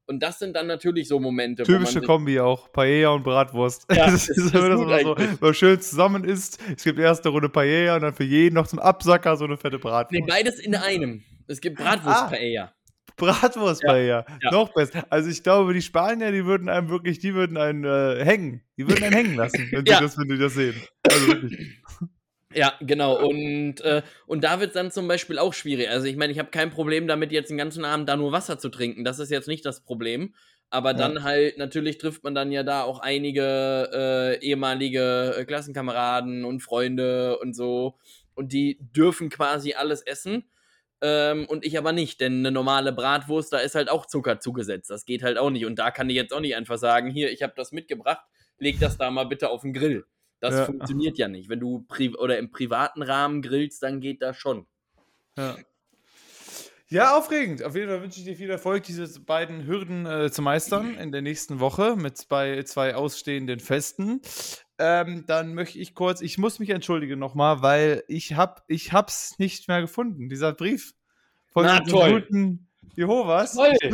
Und 0.10 0.24
das 0.24 0.40
sind 0.40 0.56
dann 0.56 0.66
natürlich 0.66 1.08
so 1.08 1.20
Momente. 1.20 1.62
Typische 1.62 2.02
Kombi 2.02 2.40
auch, 2.40 2.72
Paella 2.72 3.10
und 3.10 3.24
Bratwurst. 3.24 3.86
Ja, 3.94 4.06
das 4.12 4.28
ist, 4.28 4.38
ist 4.40 4.54
wenn 4.56 4.74
man 4.74 5.04
so, 5.04 5.16
so 5.40 5.54
schön 5.54 5.80
zusammen 5.80 6.24
isst. 6.24 6.60
Es 6.76 6.84
gibt 6.84 6.98
erste 6.98 7.30
Runde 7.30 7.48
Paella 7.48 7.96
und 7.96 8.02
dann 8.02 8.16
für 8.16 8.24
jeden 8.24 8.56
noch 8.56 8.66
zum 8.66 8.80
Absacker 8.80 9.38
so 9.38 9.46
eine 9.46 9.56
fette 9.56 9.78
Bratwurst. 9.78 10.12
Nee, 10.12 10.26
beides 10.28 10.58
in 10.60 10.74
einem. 10.74 11.24
Es 11.46 11.62
gibt 11.62 11.78
Bratwurst-Paella. 11.78 12.64
Ah. 12.64 12.74
Bratwurst-Paella. 13.18 14.26
Ja, 14.42 14.52
Noch 14.52 14.74
besser. 14.74 15.06
Also 15.12 15.30
ich 15.30 15.44
glaube, 15.44 15.76
die 15.76 15.82
Spanier, 15.84 16.32
die 16.32 16.44
würden 16.44 16.70
einem 16.70 16.90
wirklich, 16.90 17.20
die 17.20 17.36
würden 17.36 17.58
einen 17.58 17.84
äh, 17.84 18.26
hängen. 18.26 18.62
Die 18.78 18.88
würden 18.88 19.04
einen 19.04 19.14
hängen 19.14 19.36
lassen, 19.36 19.68
wenn, 19.72 19.86
ja. 19.86 19.98
sie 19.98 20.04
das, 20.06 20.18
wenn 20.18 20.30
die 20.30 20.40
das 20.40 20.56
sehen. 20.56 20.76
Also 21.04 21.28
wirklich. 21.28 21.82
Ja, 22.54 22.74
genau. 22.82 23.24
Und, 23.24 23.82
äh, 23.82 24.02
und 24.26 24.44
da 24.44 24.60
wird 24.60 24.70
es 24.70 24.74
dann 24.74 24.92
zum 24.92 25.08
Beispiel 25.08 25.38
auch 25.38 25.54
schwierig. 25.54 25.90
Also 25.90 26.08
ich 26.08 26.16
meine, 26.16 26.34
ich 26.34 26.40
habe 26.40 26.50
kein 26.50 26.72
Problem 26.72 27.08
damit, 27.08 27.32
jetzt 27.32 27.50
den 27.50 27.58
ganzen 27.58 27.86
Abend 27.86 28.10
da 28.10 28.18
nur 28.18 28.32
Wasser 28.32 28.58
zu 28.58 28.70
trinken. 28.70 29.04
Das 29.04 29.20
ist 29.20 29.30
jetzt 29.30 29.48
nicht 29.48 29.66
das 29.66 29.82
Problem. 29.84 30.34
Aber 30.72 30.92
ja. 30.92 30.98
dann 30.98 31.24
halt, 31.24 31.58
natürlich 31.58 31.98
trifft 31.98 32.24
man 32.24 32.36
dann 32.36 32.52
ja 32.52 32.64
da 32.64 32.84
auch 32.84 33.00
einige 33.00 33.90
äh, 33.94 34.44
ehemalige 34.44 35.36
äh, 35.38 35.46
Klassenkameraden 35.46 36.44
und 36.44 36.62
Freunde 36.62 37.38
und 37.40 37.56
so. 37.56 37.98
Und 38.34 38.52
die 38.52 38.80
dürfen 38.80 39.30
quasi 39.30 39.74
alles 39.74 40.02
essen. 40.02 40.50
Ähm, 41.02 41.46
und 41.48 41.66
ich 41.66 41.78
aber 41.78 41.92
nicht, 41.92 42.20
denn 42.20 42.40
eine 42.40 42.52
normale 42.52 42.92
Bratwurst, 42.92 43.54
da 43.54 43.60
ist 43.60 43.76
halt 43.76 43.90
auch 43.90 44.06
Zucker 44.06 44.40
zugesetzt. 44.40 44.90
Das 44.90 45.06
geht 45.06 45.24
halt 45.24 45.38
auch 45.38 45.50
nicht. 45.50 45.66
Und 45.66 45.78
da 45.78 45.92
kann 45.92 46.10
ich 46.10 46.16
jetzt 46.16 46.34
auch 46.34 46.42
nicht 46.42 46.56
einfach 46.56 46.78
sagen, 46.78 47.12
hier, 47.12 47.32
ich 47.32 47.44
habe 47.44 47.54
das 47.56 47.72
mitgebracht, 47.72 48.26
leg 48.58 48.80
das 48.80 48.98
da 48.98 49.12
mal 49.12 49.26
bitte 49.26 49.50
auf 49.50 49.62
den 49.62 49.74
Grill. 49.74 50.06
Das 50.40 50.56
ja. 50.56 50.66
funktioniert 50.66 51.18
ja 51.18 51.28
nicht. 51.28 51.50
Wenn 51.50 51.60
du 51.60 51.86
pri 51.88 52.16
oder 52.16 52.38
im 52.38 52.52
privaten 52.52 53.02
Rahmen 53.02 53.42
grillst, 53.42 53.84
dann 53.84 54.00
geht 54.00 54.22
das 54.22 54.38
schon. 54.38 54.66
Ja. 55.38 55.58
Ja, 56.92 57.16
aufregend. 57.16 57.64
Auf 57.64 57.76
jeden 57.76 57.88
Fall 57.88 58.02
wünsche 58.02 58.20
ich 58.20 58.26
dir 58.26 58.36
viel 58.36 58.50
Erfolg, 58.50 58.82
diese 58.82 59.20
beiden 59.20 59.68
Hürden 59.68 60.08
äh, 60.08 60.32
zu 60.32 60.42
meistern 60.42 60.96
in 60.96 61.12
der 61.12 61.22
nächsten 61.22 61.60
Woche 61.60 61.96
mit 61.96 62.28
bei 62.30 62.64
zwei 62.64 62.96
ausstehenden 62.96 63.60
Festen. 63.60 64.22
Ähm, 64.80 65.24
dann 65.28 65.54
möchte 65.54 65.78
ich 65.78 65.94
kurz, 65.94 66.22
ich 66.22 66.40
muss 66.40 66.58
mich 66.58 66.72
entschuldigen 66.72 67.20
nochmal, 67.20 67.62
weil 67.62 68.04
ich 68.08 68.36
hab, 68.36 68.64
ich 68.68 68.92
hab's 68.92 69.38
nicht 69.38 69.68
mehr 69.68 69.82
gefunden. 69.82 70.30
Dieser 70.30 70.54
Brief 70.54 70.96
von 71.52 71.66
Na, 71.66 71.80
guten 71.80 72.68
Jehovas. 72.96 73.54
Toll. 73.54 73.74
Ich, 73.80 73.92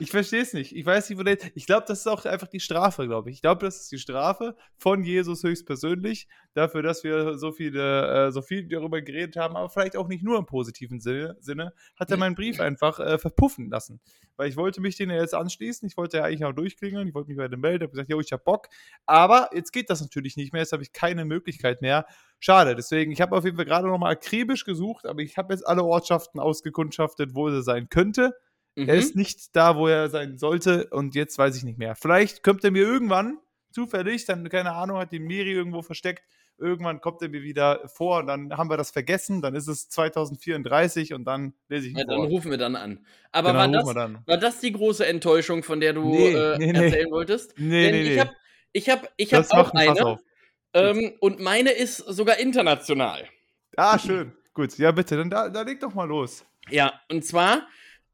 ich 0.00 0.10
verstehe 0.10 0.40
es 0.40 0.54
nicht. 0.54 0.74
Ich 0.74 0.86
weiß 0.86 1.10
nicht, 1.10 1.18
wo 1.18 1.22
der. 1.22 1.36
Ich 1.54 1.66
glaube, 1.66 1.84
das 1.86 2.00
ist 2.00 2.06
auch 2.06 2.24
einfach 2.24 2.48
die 2.48 2.58
Strafe, 2.58 3.06
glaube 3.06 3.28
ich. 3.28 3.36
Ich 3.36 3.42
glaube, 3.42 3.64
das 3.64 3.82
ist 3.82 3.92
die 3.92 3.98
Strafe 3.98 4.56
von 4.78 5.04
Jesus 5.04 5.42
höchstpersönlich 5.42 6.26
dafür, 6.54 6.82
dass 6.82 7.04
wir 7.04 7.36
so 7.36 7.52
viele, 7.52 8.28
äh, 8.28 8.32
so 8.32 8.40
viel 8.40 8.66
darüber 8.66 9.02
geredet 9.02 9.36
haben, 9.36 9.56
aber 9.56 9.68
vielleicht 9.68 9.96
auch 9.96 10.08
nicht 10.08 10.24
nur 10.24 10.38
im 10.38 10.46
positiven 10.46 11.00
Sinne, 11.00 11.36
Sinne 11.40 11.74
hat 11.96 12.10
er 12.10 12.16
meinen 12.16 12.34
Brief 12.34 12.60
einfach 12.60 12.98
äh, 12.98 13.18
verpuffen 13.18 13.68
lassen. 13.68 14.00
Weil 14.36 14.48
ich 14.48 14.56
wollte 14.56 14.80
mich 14.80 14.96
den 14.96 15.10
ja 15.10 15.16
jetzt 15.16 15.34
anschließen. 15.34 15.86
Ich 15.86 15.98
wollte 15.98 16.16
ja 16.16 16.24
eigentlich 16.24 16.46
auch 16.46 16.54
durchklingeln. 16.54 17.08
Ich 17.08 17.14
wollte 17.14 17.28
mich 17.28 17.36
bei 17.36 17.48
dem 17.48 17.60
melden. 17.60 17.82
Ich 17.82 17.88
habe 17.88 17.92
gesagt, 17.92 18.08
jo, 18.08 18.20
ich 18.20 18.32
habe 18.32 18.42
Bock. 18.42 18.68
Aber 19.04 19.50
jetzt 19.52 19.70
geht 19.70 19.90
das 19.90 20.00
natürlich 20.00 20.38
nicht 20.38 20.54
mehr. 20.54 20.62
Jetzt 20.62 20.72
habe 20.72 20.82
ich 20.82 20.94
keine 20.94 21.26
Möglichkeit 21.26 21.82
mehr. 21.82 22.06
Schade. 22.38 22.74
Deswegen, 22.74 23.12
ich 23.12 23.20
habe 23.20 23.36
auf 23.36 23.44
jeden 23.44 23.56
Fall 23.56 23.66
gerade 23.66 23.86
nochmal 23.86 24.12
akribisch 24.12 24.64
gesucht, 24.64 25.04
aber 25.04 25.20
ich 25.20 25.36
habe 25.36 25.52
jetzt 25.52 25.66
alle 25.66 25.84
Ortschaften 25.84 26.40
ausgekundschaftet, 26.40 27.34
wo 27.34 27.48
er 27.48 27.60
sein 27.60 27.90
könnte. 27.90 28.34
Mhm. 28.76 28.88
Er 28.88 28.94
ist 28.94 29.16
nicht 29.16 29.54
da, 29.56 29.76
wo 29.76 29.88
er 29.88 30.08
sein 30.10 30.38
sollte 30.38 30.86
und 30.90 31.14
jetzt 31.14 31.38
weiß 31.38 31.56
ich 31.56 31.64
nicht 31.64 31.78
mehr. 31.78 31.96
Vielleicht 31.96 32.42
kommt 32.42 32.64
er 32.64 32.70
mir 32.70 32.82
irgendwann 32.82 33.38
zufällig, 33.72 34.24
dann, 34.24 34.48
keine 34.48 34.72
Ahnung, 34.72 34.98
hat 34.98 35.12
die 35.12 35.20
Miri 35.20 35.52
irgendwo 35.52 35.82
versteckt. 35.82 36.24
Irgendwann 36.58 37.00
kommt 37.00 37.22
er 37.22 37.30
mir 37.30 37.42
wieder 37.42 37.88
vor 37.88 38.18
und 38.18 38.26
dann 38.26 38.54
haben 38.56 38.68
wir 38.68 38.76
das 38.76 38.90
vergessen. 38.90 39.40
Dann 39.40 39.54
ist 39.54 39.66
es 39.66 39.88
2034 39.88 41.14
und 41.14 41.24
dann 41.24 41.54
lese 41.68 41.86
ich 41.86 41.92
ihn 41.92 41.98
ja, 41.98 42.04
Dann 42.04 42.20
rufen 42.20 42.50
wir 42.50 42.58
dann 42.58 42.76
an. 42.76 43.06
Aber 43.32 43.52
genau, 43.52 43.86
war, 43.86 43.94
das, 43.94 44.26
war 44.26 44.36
das 44.36 44.60
die 44.60 44.72
große 44.72 45.06
Enttäuschung, 45.06 45.62
von 45.62 45.80
der 45.80 45.94
du 45.94 46.10
nee, 46.10 46.32
äh, 46.32 46.58
nee, 46.58 46.66
erzählen 46.66 47.06
nee. 47.06 47.10
wolltest? 47.10 47.54
Nee, 47.56 47.90
Denn 47.90 48.02
nee, 48.02 48.12
ich 48.12 48.20
habe 48.20 48.30
ich 48.72 48.90
hab, 48.90 49.12
ich 49.16 49.34
hab 49.34 49.50
auch 49.52 49.72
eine. 49.72 50.18
Ähm, 50.74 51.14
und 51.20 51.40
meine 51.40 51.70
ist 51.70 51.96
sogar 51.96 52.38
international. 52.38 53.26
Ah, 53.76 53.98
schön. 53.98 54.32
Gut, 54.52 54.76
ja, 54.78 54.92
bitte, 54.92 55.16
dann 55.16 55.30
da, 55.30 55.48
da 55.48 55.62
leg 55.62 55.80
doch 55.80 55.94
mal 55.94 56.04
los. 56.04 56.44
Ja, 56.68 57.00
und 57.10 57.24
zwar 57.24 57.66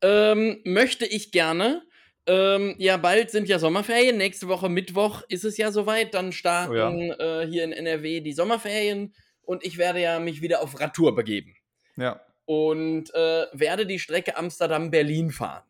ähm, 0.02 0.60
möchte 0.64 1.06
ich 1.06 1.32
gerne. 1.32 1.82
Ähm, 2.26 2.74
ja, 2.78 2.96
bald 2.96 3.30
sind 3.30 3.48
ja 3.48 3.58
Sommerferien. 3.58 4.16
Nächste 4.16 4.48
Woche 4.48 4.68
Mittwoch 4.68 5.22
ist 5.28 5.44
es 5.44 5.56
ja 5.56 5.70
soweit. 5.70 6.14
Dann 6.14 6.32
starten 6.32 6.72
oh 6.72 7.14
ja. 7.18 7.42
äh, 7.42 7.46
hier 7.46 7.64
in 7.64 7.72
NRW 7.72 8.20
die 8.20 8.32
Sommerferien 8.32 9.14
und 9.42 9.64
ich 9.64 9.78
werde 9.78 10.00
ja 10.00 10.18
mich 10.18 10.42
wieder 10.42 10.60
auf 10.62 10.80
Radtour 10.80 11.14
begeben. 11.14 11.54
Ja. 11.96 12.20
Und 12.44 13.14
äh, 13.14 13.46
werde 13.52 13.86
die 13.86 13.98
Strecke 13.98 14.36
Amsterdam-Berlin 14.36 15.30
fahren. 15.30 15.62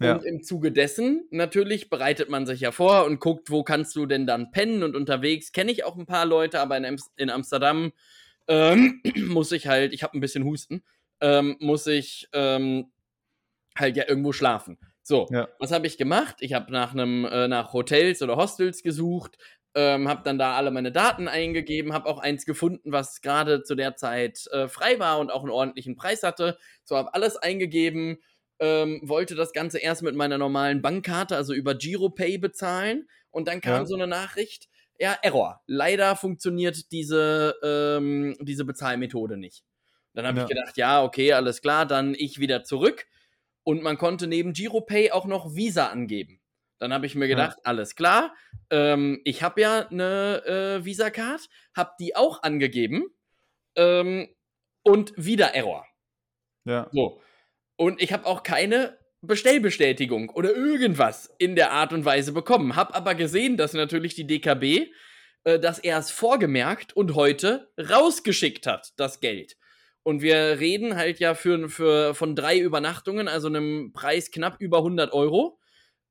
Ja. 0.00 0.14
Und 0.14 0.24
im 0.24 0.42
Zuge 0.42 0.72
dessen, 0.72 1.26
natürlich, 1.30 1.90
bereitet 1.90 2.30
man 2.30 2.46
sich 2.46 2.60
ja 2.60 2.70
vor 2.70 3.04
und 3.04 3.20
guckt, 3.20 3.50
wo 3.50 3.64
kannst 3.64 3.96
du 3.96 4.06
denn 4.06 4.26
dann 4.26 4.52
pennen 4.52 4.82
und 4.82 4.94
unterwegs 4.94 5.52
kenne 5.52 5.72
ich 5.72 5.84
auch 5.84 5.96
ein 5.96 6.06
paar 6.06 6.24
Leute, 6.24 6.60
aber 6.60 6.76
in, 6.76 6.84
Am 6.84 6.96
in 7.16 7.30
Amsterdam 7.30 7.92
ähm, 8.46 9.02
muss 9.26 9.50
ich 9.50 9.66
halt, 9.66 9.92
ich 9.92 10.02
habe 10.04 10.16
ein 10.16 10.20
bisschen 10.20 10.44
Husten, 10.44 10.84
ähm, 11.20 11.56
muss 11.58 11.86
ich 11.88 12.28
ähm, 12.32 12.90
halt 13.78 13.96
ja 13.96 14.04
irgendwo 14.08 14.32
schlafen. 14.32 14.78
So, 15.02 15.26
ja. 15.30 15.48
was 15.58 15.72
habe 15.72 15.86
ich 15.86 15.96
gemacht? 15.98 16.36
Ich 16.40 16.52
habe 16.52 16.70
nach 16.72 16.92
einem 16.92 17.24
äh, 17.24 17.48
nach 17.48 17.72
Hotels 17.72 18.20
oder 18.22 18.36
Hostels 18.36 18.82
gesucht, 18.82 19.38
ähm, 19.74 20.08
habe 20.08 20.22
dann 20.24 20.38
da 20.38 20.56
alle 20.56 20.70
meine 20.70 20.92
Daten 20.92 21.28
eingegeben, 21.28 21.92
habe 21.92 22.06
auch 22.08 22.18
eins 22.18 22.44
gefunden, 22.44 22.92
was 22.92 23.20
gerade 23.20 23.62
zu 23.62 23.74
der 23.74 23.96
Zeit 23.96 24.46
äh, 24.52 24.68
frei 24.68 24.98
war 24.98 25.18
und 25.18 25.30
auch 25.30 25.42
einen 25.42 25.50
ordentlichen 25.50 25.96
Preis 25.96 26.22
hatte. 26.22 26.58
So 26.84 26.96
habe 26.96 27.14
alles 27.14 27.36
eingegeben 27.36 28.18
ähm, 28.60 29.00
wollte 29.04 29.34
das 29.34 29.52
Ganze 29.52 29.78
erst 29.78 30.02
mit 30.02 30.16
meiner 30.16 30.38
normalen 30.38 30.82
Bankkarte, 30.82 31.36
also 31.36 31.54
über 31.54 31.74
Giropay 31.74 32.38
bezahlen. 32.38 33.08
Und 33.30 33.48
dann 33.48 33.60
kam 33.60 33.80
Ja. 33.80 33.86
so 33.86 33.94
eine 33.94 34.06
Nachricht, 34.06 34.68
ja, 34.98 35.16
Error. 35.22 35.60
Leider 35.66 36.16
funktioniert 36.16 36.90
diese, 36.90 37.54
ähm, 37.62 38.36
diese 38.40 38.64
Bezahlmethode 38.64 39.36
nicht. 39.36 39.64
Dann 40.14 40.26
habe 40.26 40.38
Ja. 40.38 40.44
ich 40.44 40.48
gedacht, 40.48 40.76
ja, 40.76 41.02
okay, 41.04 41.32
alles 41.34 41.62
klar, 41.62 41.86
dann 41.86 42.14
ich 42.14 42.40
wieder 42.40 42.64
zurück. 42.64 43.06
Und 43.68 43.82
man 43.82 43.98
konnte 43.98 44.26
neben 44.26 44.54
Giropay 44.54 45.10
auch 45.10 45.26
noch 45.26 45.54
Visa 45.54 45.88
angeben. 45.88 46.40
Dann 46.78 46.90
habe 46.90 47.04
ich 47.04 47.14
mir 47.14 47.26
Ja. 47.26 47.36
gedacht, 47.36 47.58
alles 47.64 47.96
klar, 47.96 48.34
ähm, 48.70 49.20
ich 49.24 49.42
habe 49.42 49.60
ja 49.60 49.86
eine 49.88 50.42
äh, 50.80 50.84
Visa-Card, 50.86 51.50
habe 51.76 51.90
die 52.00 52.16
auch 52.16 52.42
angegeben 52.42 53.04
ähm, 53.76 54.34
und 54.84 55.12
wieder 55.18 55.54
Error. 55.54 55.84
Ja. 56.64 56.88
So. 56.92 57.20
Und 57.76 58.00
ich 58.00 58.10
habe 58.14 58.24
auch 58.24 58.42
keine 58.42 58.96
Bestellbestätigung 59.20 60.30
oder 60.30 60.56
irgendwas 60.56 61.26
in 61.36 61.54
der 61.54 61.70
Art 61.72 61.92
und 61.92 62.06
Weise 62.06 62.32
bekommen. 62.32 62.74
Hab 62.74 62.96
aber 62.96 63.14
gesehen, 63.14 63.58
dass 63.58 63.74
natürlich 63.74 64.14
die 64.14 64.26
DKB 64.26 64.90
äh, 65.44 65.58
das 65.58 65.78
erst 65.78 66.12
vorgemerkt 66.12 66.96
und 66.96 67.14
heute 67.14 67.70
rausgeschickt 67.78 68.66
hat, 68.66 68.94
das 68.96 69.20
Geld. 69.20 69.58
Und 70.02 70.22
wir 70.22 70.58
reden 70.58 70.96
halt 70.96 71.18
ja 71.20 71.34
für, 71.34 71.68
für, 71.68 72.14
von 72.14 72.34
drei 72.34 72.58
Übernachtungen, 72.58 73.28
also 73.28 73.48
einem 73.48 73.92
Preis 73.92 74.30
knapp 74.30 74.56
über 74.60 74.78
100 74.78 75.12
Euro. 75.12 75.58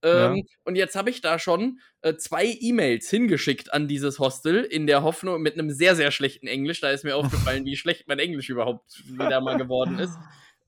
Ähm, 0.03 0.35
Ja. 0.35 0.43
Und 0.65 0.75
jetzt 0.75 0.95
habe 0.95 1.09
ich 1.09 1.21
da 1.21 1.39
schon 1.39 1.79
äh, 2.01 2.15
zwei 2.15 2.45
E-Mails 2.45 3.09
hingeschickt 3.09 3.73
an 3.73 3.87
dieses 3.87 4.19
Hostel 4.19 4.63
in 4.63 4.85
der 4.87 5.01
Hoffnung 5.03 5.41
mit 5.41 5.55
einem 5.55 5.71
sehr, 5.71 5.95
sehr 5.95 6.11
schlechten 6.11 6.47
Englisch. 6.47 6.81
Da 6.81 6.91
ist 6.91 7.03
mir 7.03 7.15
aufgefallen, 7.17 7.65
wie 7.65 7.75
schlecht 7.75 8.07
mein 8.07 8.19
Englisch 8.19 8.49
überhaupt 8.49 9.03
wieder 9.07 9.41
mal 9.41 9.57
geworden 9.57 9.99
ist. 9.99 10.13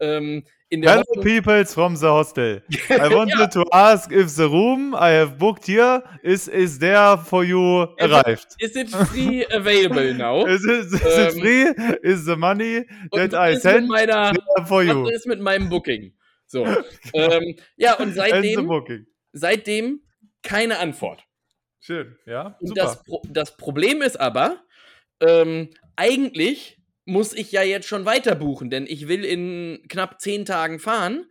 Ähm, 0.02 0.44
Hello 0.72 1.02
Hoffnung, 1.02 1.24
peoples 1.24 1.74
from 1.74 1.96
the 1.96 2.06
hostel. 2.08 2.62
I 2.90 3.10
wanted 3.14 3.38
Ja. 3.40 3.48
to 3.48 3.64
ask 3.72 4.12
if 4.12 4.36
the 4.36 4.44
room 4.48 4.94
I 4.94 5.10
have 5.14 5.38
booked 5.40 5.66
here 5.66 6.04
is 6.22 6.48
is 6.48 6.78
there 6.80 7.18
for 7.18 7.44
you 7.44 7.84
Is 7.84 7.90
it- 7.98 8.12
arrived. 8.12 8.48
is 8.60 8.76
it 8.76 8.90
free 8.90 9.46
available 9.52 10.14
now? 10.18 10.46
Is 10.46 10.64
it, 10.66 10.86
is 10.86 10.94
it 10.94 11.02
Ähm, 11.34 11.40
free? 11.40 11.64
Is 12.04 12.26
the 12.26 12.36
money 12.36 12.86
that 13.14 13.34
I 13.34 13.56
sent 13.58 13.88
meiner, 13.90 14.32
there 14.34 14.66
for 14.68 14.84
you? 14.84 15.04
was 15.06 15.14
ist 15.16 15.28
mit 15.28 15.40
meinem 15.42 15.70
Booking? 15.70 16.14
So. 16.46 16.66
ähm, 17.14 17.56
ja, 17.78 17.96
und 17.96 18.14
seitdem, 18.16 18.70
seitdem 19.34 20.02
keine 20.44 20.78
Antwort. 20.80 21.24
Schön, 21.82 22.16
ja, 22.26 22.56
Und 22.60 22.68
super. 22.70 22.82
das, 22.82 23.04
Pro 23.04 23.22
das 23.28 23.58
Problem 23.58 24.02
ist 24.02 24.20
aber, 24.20 24.58
ähm, 25.22 25.70
eigentlich 25.96 26.79
muss 27.10 27.34
ich 27.34 27.52
ja 27.52 27.64
jetzt 27.64 27.88
schon 27.88 28.06
weiter 28.06 28.36
buchen, 28.36 28.70
denn 28.70 28.86
ich 28.88 29.08
will 29.08 29.26
in 29.26 29.84
knapp 29.90 30.22
zehn 30.22 30.46
Tagen 30.46 30.80
fahren 30.80 31.26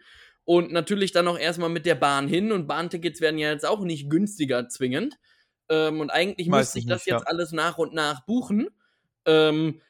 und 0.44 0.72
natürlich 0.72 1.12
dann 1.12 1.28
auch 1.28 1.38
erstmal 1.38 1.68
mit 1.68 1.86
der 1.86 1.94
Bahn 1.94 2.26
hin 2.26 2.52
und 2.52 2.66
Bahntickets 2.66 3.20
werden 3.20 3.38
ja 3.38 3.50
jetzt 3.52 3.66
auch 3.66 3.80
nicht 3.80 4.10
günstiger 4.10 4.68
zwingend. 4.68 5.16
Ähm, 5.68 6.00
und 6.00 6.10
eigentlich 6.10 6.48
Meistens 6.48 6.74
müsste 6.74 6.78
ich 6.78 6.86
das 6.86 7.06
nicht, 7.06 7.12
jetzt 7.12 7.22
ja. 7.22 7.26
alles 7.26 7.52
nach 7.52 7.78
und 7.78 7.94
nach 7.94 8.24
buchen. 8.26 8.68
Ähm, 9.24 9.80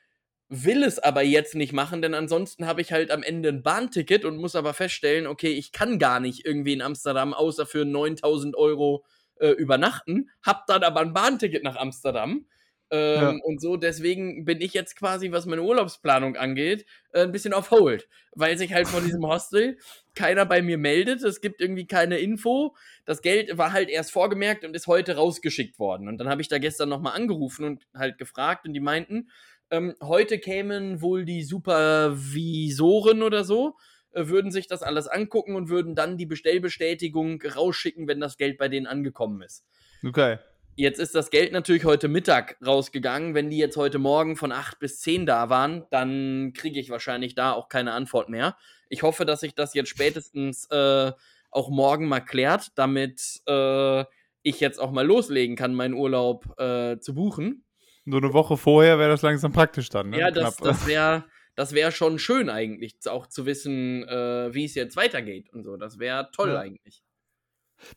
will 0.49 0.83
es 0.83 0.99
aber 0.99 1.23
jetzt 1.23 1.55
nicht 1.55 1.73
machen, 1.73 2.03
denn 2.03 2.15
ansonsten 2.15 2.67
habe 2.67 2.81
ich 2.81 2.93
halt 2.93 3.11
am 3.11 3.23
Ende 3.23 3.51
ein 3.51 3.63
Bahnticket 3.63 4.25
und 4.25 4.39
muss 4.39 4.57
aber 4.57 4.75
feststellen, 4.75 5.27
okay, 5.27 5.53
ich 5.53 5.73
kann 5.73 5.99
gar 5.99 6.21
nicht 6.21 6.45
irgendwie 6.45 6.73
in 6.73 6.83
Amsterdam 6.83 7.35
außer 7.35 7.67
für 7.67 7.85
9000 7.85 8.57
Euro 8.57 9.05
äh, 9.37 9.51
übernachten, 9.51 10.31
hab 10.43 10.67
dann 10.67 10.83
aber 10.83 11.01
ein 11.01 11.13
Bahnticket 11.13 11.63
nach 11.63 11.77
Amsterdam. 11.77 12.47
Ähm, 12.91 13.21
Ja. 13.21 13.31
Und 13.43 13.61
so, 13.61 13.77
deswegen 13.77 14.45
bin 14.45 14.61
ich 14.61 14.73
jetzt 14.73 14.97
quasi, 14.97 15.31
was 15.31 15.47
meine 15.47 15.63
Urlaubsplanung 15.63 16.37
angeht, 16.37 16.87
äh, 17.13 17.23
ein 17.23 17.33
bisschen 17.33 17.53
auf 17.53 17.71
Hold, 17.71 18.09
weil 18.35 18.57
sich 18.57 18.73
halt 18.73 18.89
von 18.89 19.05
diesem 19.05 19.23
Hostel 19.27 19.79
keiner 20.15 20.47
bei 20.47 20.63
mir 20.63 20.79
meldet. 20.79 21.23
Es 21.23 21.41
gibt 21.41 21.61
irgendwie 21.61 21.87
keine 21.87 22.19
Info. 22.19 22.75
Das 23.05 23.21
Geld 23.23 23.59
war 23.59 23.73
halt 23.73 23.91
erst 23.91 24.11
vorgemerkt 24.13 24.65
und 24.65 24.75
ist 24.75 24.87
heute 24.87 25.17
rausgeschickt 25.17 25.79
worden. 25.79 26.09
Und 26.09 26.19
dann 26.19 26.29
habe 26.29 26.41
ich 26.41 26.49
da 26.49 26.59
gestern 26.59 26.89
nochmal 26.89 27.15
angerufen 27.15 27.65
und 27.65 27.87
halt 27.95 28.19
gefragt 28.19 28.67
und 28.67 28.73
die 28.73 28.81
meinten, 28.81 29.29
ähm, 29.71 29.95
heute 30.03 30.39
kämen 30.39 31.03
wohl 31.03 31.25
die 31.25 31.43
Supervisoren 31.43 33.23
oder 33.23 33.45
so, 33.45 33.77
äh, 34.13 34.27
würden 34.29 34.51
sich 34.51 34.67
das 34.67 34.83
alles 34.83 35.09
angucken 35.09 35.55
und 35.57 35.69
würden 35.69 35.95
dann 35.95 36.17
die 36.17 36.27
Bestellbestätigung 36.27 37.43
rausschicken, 37.43 38.09
wenn 38.09 38.21
das 38.21 38.39
Geld 38.39 38.57
bei 38.57 38.69
denen 38.69 38.87
angekommen 38.87 39.43
ist. 39.43 39.67
Okay. 40.07 40.39
Jetzt 40.79 41.01
ist 41.01 41.17
das 41.17 41.31
Geld 41.31 41.51
natürlich 41.51 41.85
heute 41.85 42.07
Mittag 42.07 42.57
rausgegangen. 42.65 43.35
Wenn 43.35 43.51
die 43.51 43.59
jetzt 43.59 43.77
heute 43.77 43.99
Morgen 43.99 44.37
von 44.37 44.53
8 44.53 44.79
bis 44.79 45.01
10 45.01 45.27
da 45.27 45.51
waren, 45.51 45.85
dann 45.91 46.53
kriege 46.55 46.79
ich 46.79 46.89
wahrscheinlich 46.89 47.35
da 47.35 47.51
auch 47.51 47.69
keine 47.69 47.91
Antwort 47.91 48.29
mehr. 48.29 48.57
Ich 48.89 49.03
hoffe, 49.03 49.25
dass 49.25 49.41
sich 49.41 49.57
das 49.57 49.75
jetzt 49.75 49.89
spätestens 49.89 50.71
äh, 50.71 51.11
auch 51.51 51.69
morgen 51.69 52.07
mal 52.07 52.21
klärt, 52.21 52.79
damit 52.79 53.41
äh, 53.49 54.05
ich 54.43 54.61
jetzt 54.61 54.79
auch 54.79 54.93
mal 54.93 55.05
loslegen 55.05 55.57
kann, 55.57 55.75
meinen 55.75 55.95
Urlaub 55.95 56.57
äh, 56.61 57.01
zu 57.01 57.13
buchen. 57.13 57.65
Nur 58.05 58.23
eine 58.23 58.33
Woche 58.33 58.57
vorher 58.57 59.01
wäre 59.01 59.11
das 59.11 59.23
langsam 59.23 59.51
praktisch 59.51 59.89
dann, 59.89 60.11
ne? 60.11 60.21
Ja, 60.21 60.31
das, 60.31 60.59
Knapp. 60.59 60.69
das 60.69 60.87
wäre 60.87 61.25
das 61.57 61.75
wär 61.75 61.91
schon 61.91 62.21
schön 62.21 62.49
eigentlich, 62.49 62.95
auch 63.09 63.27
zu 63.27 63.47
wissen, 63.47 64.07
äh, 64.07 64.55
wie 64.55 64.65
es 64.65 64.77
jetzt 64.77 64.97
weitergeht 64.97 65.53
und 65.53 65.65
so. 65.65 65.77
Das 65.77 65.99
wäre 65.99 66.31
toll 66.31 66.51
Ja. 66.51 66.61
eigentlich. 66.61 67.03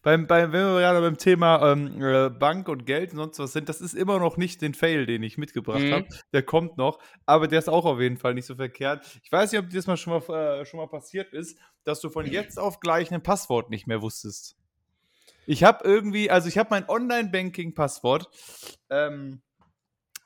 Beim, 0.02 0.28
beim, 0.28 0.52
wenn 0.52 0.62
wir 0.66 0.80
gerade 0.80 1.02
beim 1.02 1.18
Thema 1.18 1.72
ähm, 1.72 2.02
äh, 2.02 2.30
Bank 2.30 2.68
und 2.70 2.86
Geld 2.86 3.12
und 3.12 3.18
sonst 3.18 3.40
was 3.40 3.54
sind, 3.54 3.70
das 3.70 3.82
ist 3.82 3.94
immer 3.94 4.20
noch 4.20 4.38
nicht 4.38 4.62
den 4.62 4.74
Fail, 4.74 5.06
den 5.06 5.24
ich 5.24 5.38
mitgebracht 5.38 5.82
Mhm. 5.84 5.92
habe. 5.92 6.08
Der 6.34 6.44
kommt 6.44 6.78
noch, 6.78 7.00
aber 7.26 7.48
der 7.48 7.60
ist 7.60 7.70
auch 7.70 7.86
auf 7.86 8.00
jeden 8.00 8.18
Fall 8.18 8.34
nicht 8.34 8.46
so 8.46 8.56
verkehrt. 8.56 9.06
Ich 9.24 9.32
weiß 9.32 9.52
nicht, 9.52 9.60
ob 9.62 9.70
dir 9.70 9.78
das 9.78 9.88
mal 9.88 9.98
schon 9.98 10.14
mal, 10.28 10.60
äh, 10.62 10.66
schon 10.66 10.80
mal 10.80 10.88
passiert 10.88 11.34
ist, 11.34 11.58
dass 11.84 12.00
du 12.02 12.10
von 12.10 12.26
jetzt 12.26 12.60
auf 12.60 12.80
gleich 12.80 13.12
ein 13.12 13.24
Passwort 13.24 13.70
nicht 13.70 13.88
mehr 13.88 14.02
wusstest. 14.02 14.56
Ich 15.48 15.64
habe 15.64 15.84
irgendwie, 15.84 16.30
also 16.30 16.48
ich 16.48 16.58
habe 16.58 16.70
mein 16.70 16.88
Online-Banking-Passwort. 16.88 18.30
Ähm, 18.90 19.42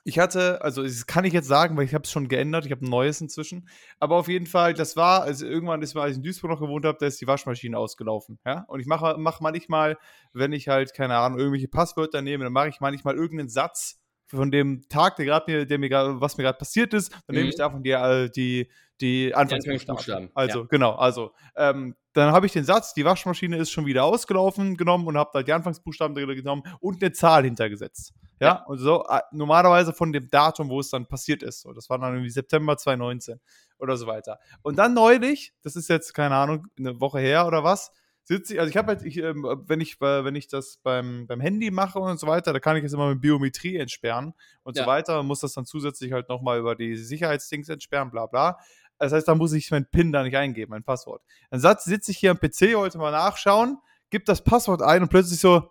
ich 0.07 0.19
hatte, 0.19 0.61
also 0.61 0.83
das 0.83 1.07
kann 1.07 1.25
ich 1.25 1.33
jetzt 1.33 1.47
sagen, 1.47 1.75
weil 1.75 1.85
ich 1.85 1.93
habe 1.95 2.03
es 2.03 2.11
schon 2.11 2.27
geändert, 2.27 2.65
ich 2.67 2.71
habe 2.71 2.85
ein 2.85 2.89
neues 2.89 3.21
inzwischen. 3.21 3.67
Aber 3.99 4.17
auf 4.17 4.27
jeden 4.27 4.45
Fall, 4.45 4.75
das 4.75 4.95
war, 4.95 5.23
also 5.23 5.47
irgendwann 5.47 5.81
ist 5.81 5.95
mal, 5.95 6.03
als 6.03 6.11
ich 6.11 6.17
in 6.17 6.23
Duisburg 6.23 6.51
noch 6.51 6.59
gewohnt 6.59 6.85
habe, 6.85 6.97
da 6.99 7.07
ist 7.07 7.19
die 7.19 7.27
Waschmaschine 7.27 7.75
ausgelaufen. 7.75 8.37
Ja? 8.45 8.65
Und 8.67 8.79
ich 8.79 8.85
mache 8.85 9.15
mach 9.17 9.41
manchmal, 9.41 9.97
wenn 10.31 10.53
ich 10.53 10.67
halt, 10.67 10.93
keine 10.93 11.17
Ahnung, 11.17 11.39
irgendwelche 11.39 11.67
Passwörter 11.67 12.21
nehme, 12.21 12.43
dann 12.43 12.53
mache 12.53 12.69
ich 12.69 12.79
manchmal 12.79 13.15
irgendeinen 13.15 13.49
Satz 13.49 13.99
von 14.27 14.51
dem 14.51 14.87
Tag, 14.89 15.15
der 15.15 15.25
gerade 15.25 15.51
mir, 15.51 15.65
der 15.65 15.79
mir 15.79 15.89
grad, 15.89 16.21
was 16.21 16.37
mir 16.37 16.43
gerade 16.43 16.57
passiert 16.59 16.93
ist, 16.93 17.11
dann 17.11 17.35
nehme 17.35 17.45
Mhm. 17.45 17.49
ich 17.49 17.55
davon 17.55 17.81
die, 17.81 18.29
die, 18.35 18.69
die 19.01 19.33
Anfangsbuchstaben. 19.33 19.89
Anfangsbuchstaben, 19.89 20.29
Also, 20.35 20.59
ja. 20.61 20.65
genau, 20.69 20.91
also, 20.93 21.31
ähm, 21.55 21.95
dann 22.13 22.31
habe 22.31 22.45
ich 22.45 22.53
den 22.53 22.63
Satz, 22.63 22.93
die 22.93 23.05
Waschmaschine 23.05 23.57
ist 23.57 23.71
schon 23.71 23.85
wieder 23.87 24.03
ausgelaufen, 24.03 24.77
genommen 24.77 25.07
und 25.07 25.17
habe 25.17 25.31
da 25.33 25.41
die 25.43 25.51
Anfangsbuchstaben 25.51 26.15
drin 26.15 26.27
genommen 26.35 26.63
und 26.79 27.01
eine 27.03 27.11
Zahl 27.11 27.43
hintergesetzt. 27.43 28.13
Ja, 28.39 28.47
Ja. 28.47 28.63
und 28.65 28.77
so, 28.79 29.05
äh, 29.07 29.21
normalerweise 29.31 29.93
von 29.93 30.11
dem 30.11 30.29
Datum, 30.29 30.69
wo 30.69 30.79
es 30.79 30.89
dann 30.89 31.05
passiert 31.07 31.41
ist. 31.43 31.61
So, 31.61 31.71
das 31.73 31.89
war 31.89 31.97
dann 31.99 32.13
irgendwie 32.13 32.29
September 32.29 32.75
2019 32.77 33.39
oder 33.77 33.95
so 33.97 34.07
weiter. 34.07 34.39
Und 34.61 34.77
dann 34.77 34.93
neulich, 34.93 35.53
das 35.63 35.75
ist 35.75 35.89
jetzt, 35.89 36.13
keine 36.13 36.35
Ahnung, 36.35 36.67
eine 36.77 36.99
Woche 36.99 37.19
her 37.19 37.47
oder 37.47 37.63
was, 37.63 37.91
sitze 38.23 38.55
ich, 38.55 38.59
also 38.59 38.69
ich 38.71 38.75
habe 38.77 38.87
halt, 38.87 39.03
ich, 39.05 39.17
ähm, 39.17 39.43
wenn 39.67 39.79
ich, 39.81 40.01
äh, 40.01 40.25
wenn 40.25 40.33
ich 40.35 40.47
das 40.47 40.79
beim, 40.81 41.27
beim 41.27 41.39
Handy 41.39 41.69
mache 41.71 41.99
und 41.99 42.19
so 42.19 42.25
weiter, 42.27 42.53
da 42.53 42.59
kann 42.59 42.75
ich 42.75 42.83
es 42.83 42.91
immer 42.93 43.09
mit 43.09 43.21
Biometrie 43.21 43.77
entsperren 43.77 44.33
und 44.63 44.75
so 44.75 44.81
Ja. 44.81 44.87
weiter 44.87 45.19
und 45.19 45.27
muss 45.27 45.41
das 45.41 45.53
dann 45.53 45.65
zusätzlich 45.65 46.11
halt 46.11 46.27
nochmal 46.27 46.57
über 46.59 46.75
die 46.75 46.95
Sicherheitsdings 46.97 47.69
entsperren, 47.69 48.09
bla 48.11 48.25
bla. 48.25 48.57
Das 48.97 49.11
heißt, 49.13 49.27
da 49.27 49.35
muss 49.35 49.53
ich 49.53 49.69
meinen 49.71 49.85
PIN 49.91 50.11
da 50.11 50.23
nicht 50.23 50.35
eingeben, 50.37 50.71
mein 50.71 50.83
Passwort. 50.83 51.21
Dann 51.51 51.59
satz- 51.59 51.83
sitze 51.83 52.11
ich 52.11 52.17
hier 52.17 52.31
am 52.31 52.37
PC, 52.39 52.75
wollte 52.75 52.97
mal 52.97 53.11
nachschauen, 53.11 53.77
gib 54.09 54.25
das 54.25 54.41
Passwort 54.43 54.81
ein 54.81 55.03
und 55.03 55.09
plötzlich 55.09 55.39
so, 55.39 55.69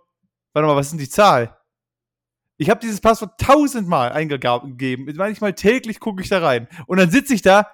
warte 0.53 0.67
mal, 0.69 0.77
was 0.77 0.87
ist 0.87 0.93
denn 0.93 0.99
die 1.01 1.09
Zahl? 1.09 1.57
Ich 2.57 2.71
habe 2.71 2.81
dieses 2.81 3.01
Passwort 3.01 3.39
tausendmal 3.41 4.13
eingegeben. 4.13 5.13
Manchmal 5.17 5.55
täglich 5.55 6.01
gucke 6.01 6.23
ich 6.23 6.29
da 6.29 6.39
rein. 6.39 6.69
Und 6.87 6.99
dann 6.99 7.11
sitze 7.11 7.35
ich 7.35 7.43
da, 7.43 7.69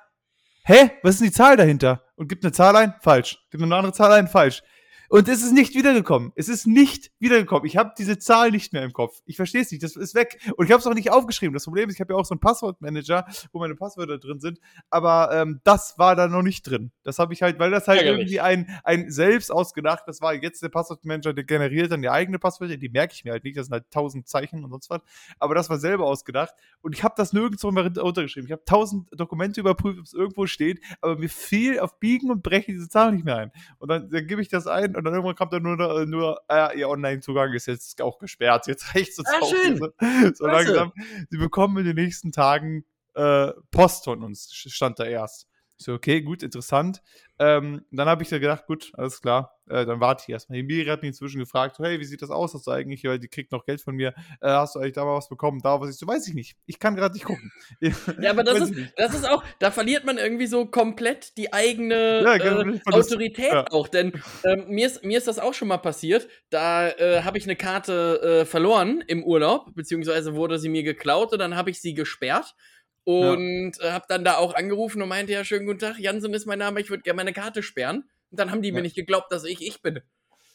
hä, 0.65 0.91
was 1.03 1.15
ist 1.15 1.21
denn 1.21 1.29
die 1.29 1.35
Zahl 1.35 1.57
dahinter? 1.57 2.03
Und 2.17 2.29
gibt 2.29 2.45
eine 2.45 2.53
Zahl 2.53 2.77
ein? 2.77 2.95
Falsch. 3.01 3.39
Gibt 3.51 3.63
eine 3.63 3.75
andere 3.75 3.93
Zahl 3.93 4.13
ein? 4.13 4.29
Falsch. 4.29 4.63
Und 5.11 5.29
es 5.29 5.43
ist 5.43 5.51
nicht 5.51 5.75
wiedergekommen. 5.75 6.31
Es 6.37 6.49
ist 6.49 6.69
nicht 6.69 7.11
wiedergekommen. 7.19 7.67
Ich 7.67 7.77
habe 7.77 7.93
diese 7.99 8.21
Zahl 8.21 8.53
nicht 8.53 8.73
mehr 8.73 8.85
im 8.85 8.93
Kopf. 8.93 9.21
Ich 9.27 9.35
verstehe 9.35 9.63
es 9.63 9.73
nicht. 9.73 9.83
Das 9.83 9.97
ist 9.97 10.15
weg. 10.15 10.39
Und 10.57 10.67
ich 10.67 10.71
habe 10.71 10.79
es 10.79 10.87
auch 10.87 10.95
nicht 10.95 11.11
aufgeschrieben. 11.11 11.53
Das 11.53 11.65
Problem 11.65 11.89
ist, 11.89 11.97
ich 11.97 12.01
habe 12.01 12.13
ja 12.13 12.17
auch 12.17 12.25
so 12.25 12.33
einen 12.33 12.41
Passwortmanager, 12.41 13.27
wo 13.51 13.59
meine 13.59 13.75
Passwörter 13.75 14.19
drin 14.19 14.39
sind. 14.39 14.61
Aber 14.89 15.33
ähm, 15.33 15.61
das 15.65 15.99
war 15.99 16.15
da 16.15 16.29
noch 16.29 16.43
nicht 16.43 16.63
drin. 16.63 16.93
Das 17.03 17.19
habe 17.19 17.33
ich 17.33 17.43
halt, 17.43 17.59
weil 17.59 17.73
das 17.73 17.89
halt 17.89 18.03
Ärgerlich. 18.03 18.21
irgendwie 18.21 18.41
ein, 18.41 18.81
ein 18.85 19.11
selbst 19.11 19.51
ausgedacht, 19.51 20.05
das 20.07 20.21
war 20.21 20.33
jetzt 20.33 20.63
der 20.63 20.69
Passwortmanager, 20.69 21.33
der 21.33 21.43
generiert 21.43 21.91
dann 21.91 22.03
die 22.03 22.09
eigene 22.09 22.39
Passwörter. 22.39 22.77
Die 22.77 22.89
merke 22.89 23.13
ich 23.13 23.25
mir 23.25 23.33
halt 23.33 23.43
nicht. 23.43 23.57
Das 23.57 23.67
sind 23.67 23.73
halt 23.73 23.91
tausend 23.91 24.29
Zeichen 24.29 24.63
und 24.63 24.71
sonst 24.71 24.91
was. 24.91 25.01
Aber 25.41 25.57
das 25.57 25.69
war 25.69 25.79
selber 25.79 26.05
ausgedacht. 26.05 26.55
Und 26.83 26.95
ich 26.95 27.03
habe 27.03 27.15
das 27.17 27.33
nirgendwo 27.33 27.73
mehr 27.73 27.91
runtergeschrieben. 27.99 28.47
Ich 28.47 28.53
habe 28.53 28.65
tausend 28.65 29.09
Dokumente 29.11 29.59
überprüft, 29.59 29.99
ob 29.99 30.05
es 30.05 30.13
irgendwo 30.13 30.47
steht. 30.47 30.81
Aber 31.01 31.19
mir 31.19 31.29
fiel 31.29 31.81
auf 31.81 31.99
Biegen 31.99 32.31
und 32.31 32.45
Brechen 32.45 32.75
diese 32.75 32.89
Zahl 32.89 33.11
nicht 33.11 33.25
mehr 33.25 33.39
ein. 33.39 33.53
Und 33.79 33.89
dann, 33.89 34.09
dann 34.09 34.29
gebe 34.29 34.41
ich 34.41 34.47
das 34.47 34.69
ein 34.69 35.00
und 35.01 35.05
dann 35.05 35.15
irgendwann 35.15 35.35
kommt 35.35 35.53
dann 35.53 35.63
nur, 35.63 36.07
nur 36.07 36.41
äh, 36.49 36.79
ihr 36.79 36.89
Online-Zugang 36.89 37.53
ist 37.53 37.67
jetzt 37.67 38.01
auch 38.01 38.19
gesperrt. 38.19 38.67
Jetzt 38.67 38.95
reicht 38.95 39.19
es 39.19 39.25
Ah, 39.27 39.45
schön. 39.45 39.77
So, 39.77 39.89
so 40.35 40.47
langsam. 40.47 40.93
Sie 41.31 41.39
bekommen 41.39 41.79
in 41.79 41.87
den 41.87 41.97
nächsten 41.97 42.33
Tagen 42.33 42.85
äh, 43.15 43.53
Post 43.71 44.05
von 44.05 44.23
uns, 44.23 44.53
stand 44.53 44.99
da 44.99 45.05
erst. 45.05 45.50
Ich 45.81 45.87
so, 45.87 45.95
okay, 45.95 46.21
gut, 46.21 46.43
interessant. 46.43 47.01
Ähm, 47.39 47.87
dann 47.91 48.07
habe 48.07 48.23
ich 48.23 48.31
ja 48.31 48.37
gedacht, 48.37 48.67
gut, 48.67 48.93
alles 48.99 49.23
klar, 49.23 49.59
äh, 49.67 49.87
dann 49.87 49.99
warte 49.99 50.25
ich 50.27 50.29
erstmal. 50.31 50.59
Die 50.59 50.63
Miri 50.63 50.85
hat 50.85 51.01
mich 51.01 51.09
inzwischen 51.09 51.39
gefragt, 51.39 51.77
so, 51.77 51.85
hey, 51.85 51.99
wie 51.99 52.05
sieht 52.05 52.21
das 52.21 52.29
aus? 52.29 52.53
Hast 52.53 52.67
du 52.67 52.71
eigentlich, 52.71 53.03
weil 53.05 53.19
die 53.19 53.29
kriegt 53.29 53.51
noch 53.51 53.65
Geld 53.65 53.81
von 53.81 53.97
mir, 53.97 54.09
äh, 54.43 54.49
hast 54.51 54.75
du 54.75 54.79
eigentlich 54.79 54.93
da 54.93 55.07
mal 55.07 55.17
was 55.17 55.31
bekommen? 55.31 55.59
Da 55.63 55.81
was 55.81 55.89
ich 55.89 55.97
so, 55.97 56.07
weiß 56.07 56.29
ich 56.29 56.35
nicht. 56.35 56.59
Ich 56.67 56.79
kann 56.79 56.97
gerade 56.97 57.15
nicht 57.15 57.25
gucken. 57.25 57.51
ja, 57.81 58.29
aber 58.29 58.45
das 58.45 58.61
ist, 58.61 58.75
das 58.99 59.15
ist 59.15 59.27
auch, 59.27 59.43
da 59.59 59.71
verliert 59.71 60.05
man 60.05 60.19
irgendwie 60.19 60.49
so 60.49 60.67
komplett 60.67 61.39
die 61.39 61.51
eigene 61.51 62.25
ja, 62.25 62.35
äh, 62.35 62.81
Autorität 62.85 63.51
ja. 63.51 63.65
auch. 63.71 63.89
Denn 63.89 64.13
ähm, 64.45 64.67
mir, 64.69 64.87
ist, 64.87 65.03
mir 65.03 65.17
ist 65.17 65.29
das 65.29 65.39
auch 65.39 65.55
schon 65.55 65.69
mal 65.69 65.79
passiert. 65.79 66.29
Da 66.51 66.91
äh, 66.91 67.23
habe 67.23 67.39
ich 67.39 67.45
eine 67.45 67.57
Karte 67.57 68.43
äh, 68.43 68.45
verloren 68.45 69.03
im 69.07 69.25
Urlaub, 69.25 69.75
beziehungsweise 69.75 70.35
wurde 70.35 70.59
sie 70.59 70.69
mir 70.69 70.83
geklaut 70.83 71.33
und 71.33 71.39
dann 71.39 71.57
habe 71.57 71.71
ich 71.71 71.81
sie 71.81 71.95
gesperrt. 71.95 72.55
Und 73.05 73.79
ja. 73.79 73.89
Äh, 73.89 73.93
habe 73.93 74.05
dann 74.09 74.25
da 74.25 74.37
auch 74.37 74.55
angerufen 74.55 75.03
und 75.03 75.09
meinte, 75.09 75.33
ja, 75.33 75.45
schönen 75.45 75.67
guten 75.67 75.79
Tag, 75.79 75.99
Jansen 75.99 76.35
ist 76.35 76.47
mein 76.47 76.59
Name, 76.59 76.81
ich 76.81 76.91
würde 76.91 77.03
gerne 77.03 77.17
meine 77.17 77.33
Karte 77.33 77.63
sperren. 77.63 78.05
Und 78.31 78.39
dann 78.39 78.51
haben 78.51 78.63
die 78.63 78.69
ja. 78.69 78.75
mir 78.75 78.83
nicht 78.83 78.97
geglaubt, 78.97 79.33
dass 79.33 79.45
ich 79.45 79.67
ich 79.67 79.83
bin. 79.83 80.01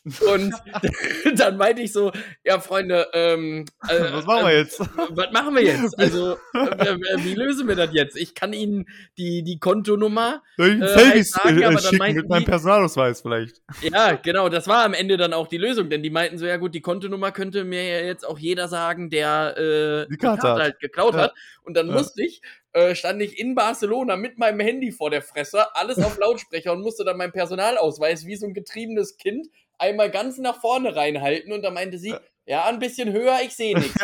Und 0.05 0.53
dann 1.35 1.57
meinte 1.57 1.81
ich 1.81 1.91
so, 1.91 2.12
ja, 2.43 2.59
Freunde, 2.59 3.07
ähm, 3.13 3.65
äh, 3.89 4.00
was 4.13 4.25
machen 4.25 4.45
wir 4.45 4.53
äh, 4.53 4.57
jetzt? 4.59 4.79
Was 4.79 5.31
machen 5.31 5.55
wir 5.55 5.63
jetzt? 5.63 5.95
Also, 6.05 6.33
äh, 6.53 6.97
wie 7.24 7.33
lösen 7.33 7.67
wir 7.67 7.75
das 7.75 7.89
jetzt? 7.93 8.15
Ich 8.15 8.35
kann 8.35 8.53
Ihnen 8.53 8.85
die, 9.17 9.43
die 9.43 9.59
Kontonummer 9.59 10.43
Soll 10.57 10.75
ich 10.75 10.81
äh, 10.81 10.95
halt 10.95 11.25
sagen, 11.25 11.62
äh, 11.62 11.65
aber 11.65 11.81
dann 11.81 11.97
meinten 11.97 12.17
mit 12.17 12.29
meinem 12.29 12.45
Personalausweis 12.45 13.21
vielleicht. 13.21 13.62
Ja, 13.81 14.13
genau, 14.13 14.50
das 14.50 14.67
war 14.67 14.83
am 14.83 14.93
Ende 14.93 15.17
dann 15.17 15.33
auch 15.33 15.47
die 15.47 15.57
Lösung, 15.57 15.89
denn 15.89 16.03
die 16.03 16.12
meinten 16.12 16.38
so, 16.38 16.45
ja 16.45 16.57
gut, 16.57 16.75
die 16.75 16.81
Kontonummer 16.81 17.31
könnte 17.31 17.63
mir 17.63 17.83
ja 17.83 18.05
jetzt 18.05 18.27
auch 18.27 18.38
jeder 18.38 18.67
sagen, 18.67 19.09
der 19.09 19.57
äh, 19.57 20.07
die 20.12 20.17
Karte, 20.17 20.41
Karte 20.41 20.62
halt 20.62 20.79
geklaut 20.79 21.15
ja. 21.15 21.21
hat. 21.21 21.33
Und 21.63 21.75
dann 21.75 21.88
ja. 21.88 21.93
musste 21.93 22.24
ich 22.24 22.41
äh, 22.74 22.93
stand 22.93 23.21
ich 23.21 23.39
in 23.39 23.55
Barcelona 23.55 24.17
mit 24.17 24.38
meinem 24.38 24.59
Handy 24.59 24.91
vor 24.91 25.09
der 25.09 25.21
Fresse, 25.21 25.75
alles 25.75 25.97
auf 25.97 26.17
Lautsprecher 26.17 26.74
und 26.74 26.81
musste 26.81 27.05
dann 27.05 27.15
meinen 27.15 27.31
Personalausweis 27.31 28.25
wie 28.25 28.35
so 28.35 28.45
ein 28.45 28.53
getriebenes 28.53 29.15
Kind 29.15 29.47
einmal 29.77 30.12
ganz 30.12 30.38
nach 30.38 30.62
vorne 30.62 30.96
reinhalten 30.96 31.51
und 31.51 31.62
da 31.62 31.72
meinte 31.72 31.98
sie, 31.98 32.15
ja, 32.46 32.65
ein 32.65 32.79
bisschen 32.79 33.12
höher, 33.12 33.39
ich 33.44 33.55
sehe 33.55 33.77
nichts. 33.77 33.96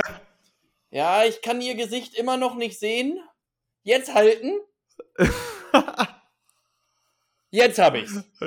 ja, 0.90 1.24
ich 1.24 1.42
kann 1.42 1.62
ihr 1.62 1.76
Gesicht 1.76 2.16
immer 2.16 2.38
noch 2.38 2.56
nicht 2.56 2.80
sehen. 2.80 3.20
Jetzt 3.84 4.14
halten. 4.14 4.60
Jetzt 7.52 7.80
habe 7.80 8.00
ich's. 8.00 8.24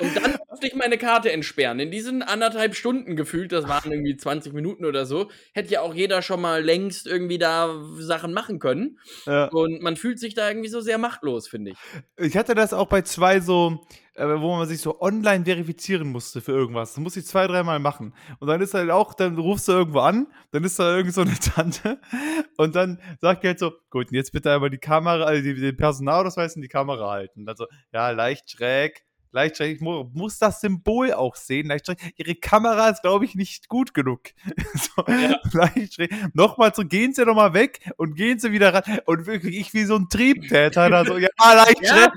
Und 0.00 0.16
dann 0.16 0.38
musste 0.52 0.66
ich 0.66 0.74
meine 0.74 0.98
Karte 0.98 1.32
entsperren. 1.32 1.80
In 1.80 1.90
diesen 1.90 2.22
anderthalb 2.22 2.74
Stunden 2.74 3.16
gefühlt, 3.16 3.52
das 3.52 3.68
waren 3.68 3.90
irgendwie 3.90 4.18
20 4.18 4.52
Minuten 4.52 4.84
oder 4.84 5.06
so, 5.06 5.30
hätte 5.54 5.72
ja 5.72 5.80
auch 5.80 5.94
jeder 5.94 6.20
schon 6.20 6.42
mal 6.42 6.62
längst 6.62 7.06
irgendwie 7.06 7.38
da 7.38 7.82
Sachen 7.96 8.34
machen 8.34 8.58
können. 8.58 8.98
Ja. 9.24 9.46
Und 9.46 9.82
man 9.82 9.96
fühlt 9.96 10.20
sich 10.20 10.34
da 10.34 10.46
irgendwie 10.48 10.68
so 10.68 10.82
sehr 10.82 10.98
machtlos, 10.98 11.48
finde 11.48 11.70
ich. 11.70 11.78
Ich 12.18 12.36
hatte 12.36 12.54
das 12.54 12.74
auch 12.74 12.86
bei 12.86 13.00
zwei 13.00 13.40
so, 13.40 13.86
äh, 14.14 14.26
wo 14.26 14.54
man 14.54 14.68
sich 14.68 14.82
so 14.82 15.00
online 15.00 15.46
verifizieren 15.46 16.08
musste 16.08 16.42
für 16.42 16.52
irgendwas. 16.52 16.90
Das 16.90 17.00
musste 17.00 17.20
ich 17.20 17.26
zwei, 17.26 17.46
dreimal 17.46 17.78
machen. 17.78 18.14
Und 18.38 18.48
dann 18.48 18.60
ist 18.60 18.74
halt 18.74 18.90
auch, 18.90 19.14
dann 19.14 19.38
rufst 19.38 19.68
du 19.68 19.72
irgendwo 19.72 20.00
an, 20.00 20.26
dann 20.50 20.64
ist 20.64 20.78
da 20.78 20.94
irgend 20.94 21.14
so 21.14 21.22
eine 21.22 21.32
Tante 21.38 21.98
und 22.58 22.76
dann 22.76 23.00
sagt 23.22 23.42
die 23.42 23.48
halt 23.48 23.58
so, 23.58 23.72
gut, 23.88 24.12
jetzt 24.12 24.32
bitte 24.32 24.52
einmal 24.52 24.68
die 24.68 24.76
Kamera, 24.76 25.24
also 25.24 25.42
den 25.42 25.76
Personalausweis 25.78 26.56
in 26.56 26.62
die 26.62 26.68
Kamera 26.68 27.10
halten. 27.10 27.48
Also, 27.48 27.64
ja, 27.90 28.10
leicht 28.10 28.50
schräg. 28.50 29.02
Ich 29.34 29.80
muss 29.80 30.38
das 30.38 30.60
Symbol 30.60 31.12
auch 31.12 31.36
sehen. 31.36 31.68
Leicht 31.68 31.86
schräg. 31.86 31.98
Ihre 32.16 32.34
Kamera 32.34 32.90
ist, 32.90 33.02
glaube 33.02 33.24
ich, 33.24 33.34
nicht 33.34 33.68
gut 33.68 33.94
genug. 33.94 34.20
so, 34.74 35.04
ja. 35.08 35.40
Nochmal 36.34 36.72
so, 36.74 36.84
gehen 36.84 37.14
Sie 37.14 37.24
nochmal 37.24 37.54
weg 37.54 37.80
und 37.96 38.14
gehen 38.14 38.38
Sie 38.38 38.52
wieder 38.52 38.74
ran. 38.74 38.98
Und 39.06 39.26
wirklich, 39.26 39.58
ich 39.58 39.74
wie 39.74 39.84
so 39.84 39.96
ein 39.96 40.08
Triebtäter 40.10 40.90
da 40.90 41.04
so, 41.04 41.16
ja, 41.16 41.28
leicht 41.38 41.82
ja. 41.82 42.12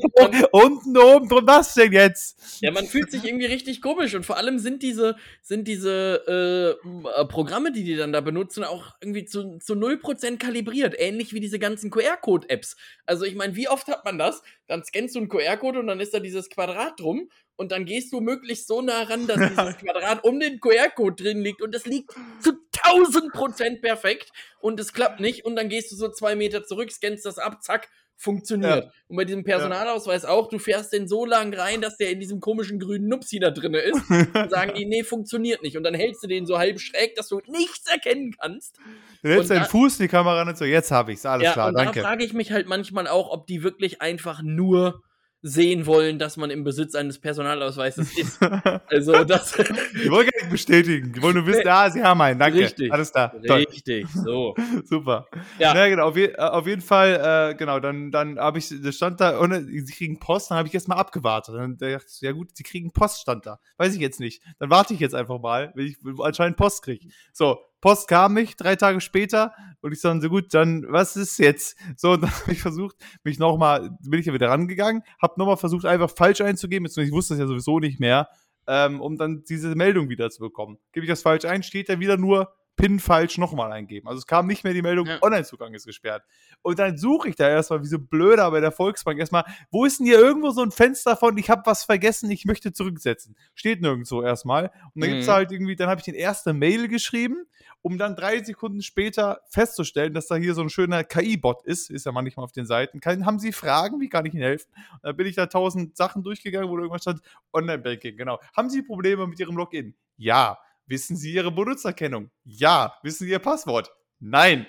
Unten 0.52 0.98
oben 0.98 1.30
drum, 1.30 1.48
was 1.48 1.74
denn 1.74 1.94
jetzt? 1.94 2.62
Ja, 2.62 2.72
man 2.72 2.86
fühlt 2.86 3.12
sich 3.12 3.24
irgendwie 3.24 3.46
richtig 3.46 3.82
komisch. 3.82 4.14
Und 4.14 4.26
vor 4.26 4.38
allem 4.38 4.60
sind 4.60 4.84
diese, 4.84 5.16
sind 5.42 5.68
diese 5.68 6.78
äh, 6.84 7.26
Programme, 7.26 7.72
die 7.72 7.86
die 7.86 7.96
dann 7.96 8.12
da 8.12 8.20
benutzen, 8.20 8.66
auch 8.66 8.94
irgendwie 9.00 9.26
zu, 9.26 9.58
zu 9.60 9.74
0% 9.74 10.38
kalibriert. 10.38 10.96
Ähnlich 10.98 11.34
wie 11.34 11.40
diese 11.40 11.60
ganzen 11.60 11.92
QR-Code-Apps. 11.92 12.76
Also 13.06 13.24
ich 13.24 13.36
meine, 13.36 13.56
wie 13.56 13.70
oft 13.70 13.88
hat 13.88 14.04
man 14.04 14.18
das? 14.18 14.44
Dann 14.68 14.84
scannst 14.84 15.16
du 15.16 15.20
einen 15.20 15.30
QR-Code 15.30 15.80
und 15.80 15.88
dann 15.88 16.00
ist 16.00 16.14
da 16.14 16.20
dieses 16.20 16.50
Quadrat 16.50 17.00
drum 17.06 17.30
und 17.56 17.72
dann 17.72 17.86
gehst 17.86 18.12
du 18.12 18.20
möglichst 18.20 18.68
so 18.68 18.82
nah 18.82 19.04
ran, 19.04 19.28
dass 19.28 19.38
dieses 19.50 19.78
Quadrat 19.78 20.24
um 20.24 20.40
den 20.40 20.60
QR-Code 20.60 21.24
drin 21.24 21.42
liegt 21.42 21.62
und 21.62 21.74
es 21.76 21.86
liegt 21.86 22.12
zu 22.40 22.54
1000 22.84 23.32
Prozent 23.32 23.82
perfekt 23.82 24.32
und 24.60 24.80
es 24.80 24.94
klappt 24.94 25.20
nicht 25.20 25.46
und 25.46 25.56
dann 25.56 25.70
gehst 25.70 25.92
du 25.92 25.96
so 25.96 26.10
zwei 26.10 26.36
Meter 26.36 26.64
zurück, 26.64 26.92
scannst 26.92 27.26
das 27.26 27.38
ab, 27.38 27.64
zack, 27.64 27.90
funktioniert. 28.18 28.86
Ja. 28.86 28.92
Und 29.08 29.18
bei 29.18 29.26
diesem 29.26 29.44
Personalausweis 29.44 30.24
ja. 30.24 30.30
auch, 30.30 30.48
du 30.48 30.58
fährst 30.58 30.94
den 30.94 31.08
so 31.08 31.26
lang 31.26 31.54
rein, 31.54 31.82
dass 31.82 31.98
der 31.98 32.12
in 32.12 32.20
diesem 32.20 32.40
komischen 32.40 32.80
grünen 32.80 33.08
Nupsi 33.08 33.40
da 33.40 33.52
drin 33.52 33.74
ist. 33.74 34.10
und 34.10 34.50
sagen 34.50 34.74
die, 34.76 34.86
nee, 34.86 35.04
funktioniert 35.04 35.62
nicht. 35.64 35.78
Und 35.78 35.84
dann 35.84 35.94
hältst 35.94 36.24
du 36.24 36.28
den 36.28 36.46
so 36.46 36.58
halb 36.58 36.80
schräg, 36.80 37.16
dass 37.16 37.28
du 37.28 37.42
nichts 37.48 37.90
erkennen 37.92 38.34
kannst. 38.40 38.78
Du 39.22 39.30
hältst 39.30 39.52
deinen 39.52 39.66
Fuß 39.66 40.00
in 40.00 40.06
die 40.06 40.10
Kamera 40.10 40.42
und 40.42 40.58
so, 40.58 40.66
jetzt 40.66 40.92
hab 40.92 41.10
ich's, 41.10 41.26
alles 41.26 41.46
ja, 41.46 41.54
klar, 41.54 41.70
und 41.70 41.76
danke. 41.76 42.02
Da 42.02 42.08
frage 42.08 42.24
ich 42.24 42.34
mich 42.34 42.52
halt 42.52 42.68
manchmal 42.68 43.08
auch, 43.08 43.32
ob 43.32 43.48
die 43.48 43.64
wirklich 43.64 44.02
einfach 44.02 44.42
nur 44.42 45.04
sehen 45.48 45.86
wollen, 45.86 46.18
dass 46.18 46.38
man 46.38 46.50
im 46.50 46.64
Besitz 46.64 46.96
eines 46.96 47.20
Personalausweises 47.20 48.18
ist. 48.18 48.40
Also 48.88 49.24
das. 49.24 49.52
Die 49.54 50.10
wollen 50.10 50.28
gar 50.28 50.40
nicht 50.40 50.50
bestätigen. 50.50 51.12
Die 51.12 51.22
wollen 51.22 51.36
nur 51.36 51.46
wissen, 51.46 51.66
ja, 51.66 51.90
sie 51.90 52.02
haben 52.04 52.22
einen. 52.22 52.40
Danke. 52.40 52.60
Richtig. 52.60 52.92
Alles 52.92 53.12
da. 53.12 53.26
Richtig. 53.26 54.08
So. 54.10 54.56
Super. 54.86 55.28
Ja. 55.60 55.76
ja 55.76 55.88
genau. 55.88 56.08
Auf, 56.08 56.18
je, 56.18 56.28
äh, 56.28 56.38
auf, 56.38 56.66
jeden 56.66 56.82
Fall, 56.82 57.52
äh, 57.52 57.56
genau. 57.56 57.80
Dann, 57.80 58.12
dann 58.12 58.40
habe 58.40 58.60
ich, 58.60 58.70
das 58.82 58.96
stand 58.96 59.22
da, 59.22 59.38
und 59.38 59.54
sie 59.54 59.94
kriegen 59.94 60.20
Post. 60.20 60.52
Dann 60.52 60.58
habe 60.58 60.68
ich 60.68 60.74
erst 60.74 60.88
mal 60.88 60.96
abgewartet. 60.96 61.56
Dann 61.56 61.78
dachte 61.78 62.06
ich, 62.08 62.22
ja 62.22 62.32
gut, 62.32 62.56
sie 62.56 62.64
kriegen 62.64 62.92
Post, 62.92 63.22
stand 63.22 63.46
da. 63.46 63.60
Weiß 63.78 63.94
ich 63.94 64.02
jetzt 64.02 64.20
nicht. 64.20 64.42
Dann 64.60 64.70
warte 64.70 64.94
ich 64.94 65.00
jetzt 65.00 65.16
einfach 65.16 65.40
mal, 65.40 65.72
wenn 65.76 65.86
ich 65.88 65.98
anscheinend 66.20 66.58
Post 66.58 66.84
kriege. 66.84 67.08
So. 67.34 67.60
Post 67.86 68.08
kam 68.08 68.34
nicht, 68.34 68.60
drei 68.60 68.76
Tage 68.76 69.00
später, 69.00 69.54
und 69.82 69.92
ich 69.92 70.02
sage 70.02 70.20
so 70.20 70.28
gut, 70.28 70.56
dann, 70.56 70.88
was 70.90 71.16
ist 71.16 71.38
jetzt? 71.38 71.78
So, 71.98 72.14
und 72.14 72.24
dann 72.24 72.32
habe 72.42 72.52
ich 72.52 72.60
versucht, 72.60 72.96
mich 73.24 73.38
nochmal, 73.38 73.92
bin 74.02 74.20
ich 74.20 74.26
ja 74.26 74.34
wieder 74.34 74.50
rangegangen, 74.50 75.04
habe 75.22 75.36
nochmal 75.38 75.58
versucht, 75.58 75.86
einfach 75.86 76.10
falsch 76.10 76.42
einzugeben, 76.42 76.88
ich 76.88 77.12
wusste 77.12 77.36
es 77.36 77.40
ja 77.40 77.46
sowieso 77.46 77.78
nicht 77.80 78.00
mehr, 78.00 78.28
ähm, 78.66 79.02
um 79.02 79.18
dann 79.18 79.44
diese 79.48 79.76
Meldung 79.76 80.10
wieder 80.10 80.32
zu 80.32 80.40
bekommen. 80.40 80.80
Gebe 80.94 81.06
ich 81.06 81.12
das 81.12 81.22
falsch 81.22 81.46
ein, 81.46 81.62
steht 81.62 81.88
da 81.88 82.00
wieder 82.00 82.18
nur 82.18 82.56
PIN 82.76 83.00
falsch 83.00 83.38
nochmal 83.38 83.72
eingeben. 83.72 84.08
Also 84.08 84.20
es 84.20 84.28
kam 84.28 84.48
nicht 84.48 84.64
mehr 84.64 84.74
die 84.74 84.82
Meldung, 84.82 85.08
ja. 85.08 85.22
Online-Zugang 85.22 85.74
ist 85.74 85.86
gesperrt. 85.86 86.24
Und 86.62 86.80
dann 86.80 86.98
suche 86.98 87.30
ich 87.30 87.36
da 87.36 87.48
erstmal, 87.48 87.82
wie 87.82 87.88
so 87.88 88.00
blöder 88.00 88.50
bei 88.52 88.60
der 88.60 88.72
Volksbank, 88.72 89.20
erstmal, 89.20 89.46
wo 89.72 89.86
ist 89.86 90.00
denn 90.00 90.08
hier 90.08 90.20
irgendwo 90.20 90.52
so 90.52 90.62
ein 90.62 90.72
Fenster 90.72 91.16
von, 91.16 91.38
ich 91.38 91.50
habe 91.50 91.62
was 91.66 91.84
vergessen, 91.84 92.30
ich 92.32 92.46
möchte 92.46 92.74
zurücksetzen. 92.74 93.36
Steht 93.54 93.82
nirgendwo 93.82 94.22
erstmal. 94.22 94.72
Und 94.94 95.02
dann 95.02 95.10
mhm. 95.10 95.14
gibt's 95.14 95.28
halt 95.28 95.52
irgendwie, 95.52 95.76
dann 95.76 95.90
habe 95.90 96.00
ich 96.00 96.06
den 96.06 96.16
erste 96.16 96.54
Mail 96.54 96.88
geschrieben, 96.88 97.46
um 97.82 97.98
dann 97.98 98.16
drei 98.16 98.44
Sekunden 98.44 98.82
später 98.82 99.42
festzustellen, 99.48 100.14
dass 100.14 100.28
da 100.28 100.36
hier 100.36 100.56
so 100.56 100.62
ein 100.62 100.70
schöner 100.70 101.04
KI-Bot 101.04 101.64
ist, 101.66 101.90
ist 101.90 102.06
ja 102.06 102.12
manchmal 102.12 102.44
auf 102.44 102.52
den 102.52 102.66
Seiten. 102.66 103.00
Kann, 103.00 103.26
haben 103.26 103.40
Sie 103.40 103.54
Fragen? 103.54 104.02
Wie 104.02 104.10
kann 104.10 104.26
ich 104.26 104.34
Ihnen 104.34 104.44
helfen? 104.44 104.72
Und 104.94 105.04
dann 105.04 105.16
bin 105.16 105.28
ich 105.28 105.36
da 105.36 105.46
tausend 105.46 105.96
Sachen 105.96 106.24
durchgegangen, 106.24 106.70
wo 106.70 106.78
irgendwas 106.78 107.04
stand, 107.04 107.22
Online-Banking, 107.54 108.18
genau. 108.18 108.40
Haben 108.56 108.70
Sie 108.70 108.82
Probleme 108.82 109.28
mit 109.28 109.40
Ihrem 109.40 109.56
Login? 109.56 109.96
Ja. 110.18 110.58
Wissen 110.88 111.16
Sie 111.18 111.34
Ihre 111.34 111.52
Benutzerkennung? 111.52 112.32
Ja. 112.44 112.98
Wissen 113.04 113.26
Sie 113.26 113.32
Ihr 113.32 113.40
Passwort? 113.40 113.92
Nein. 114.20 114.66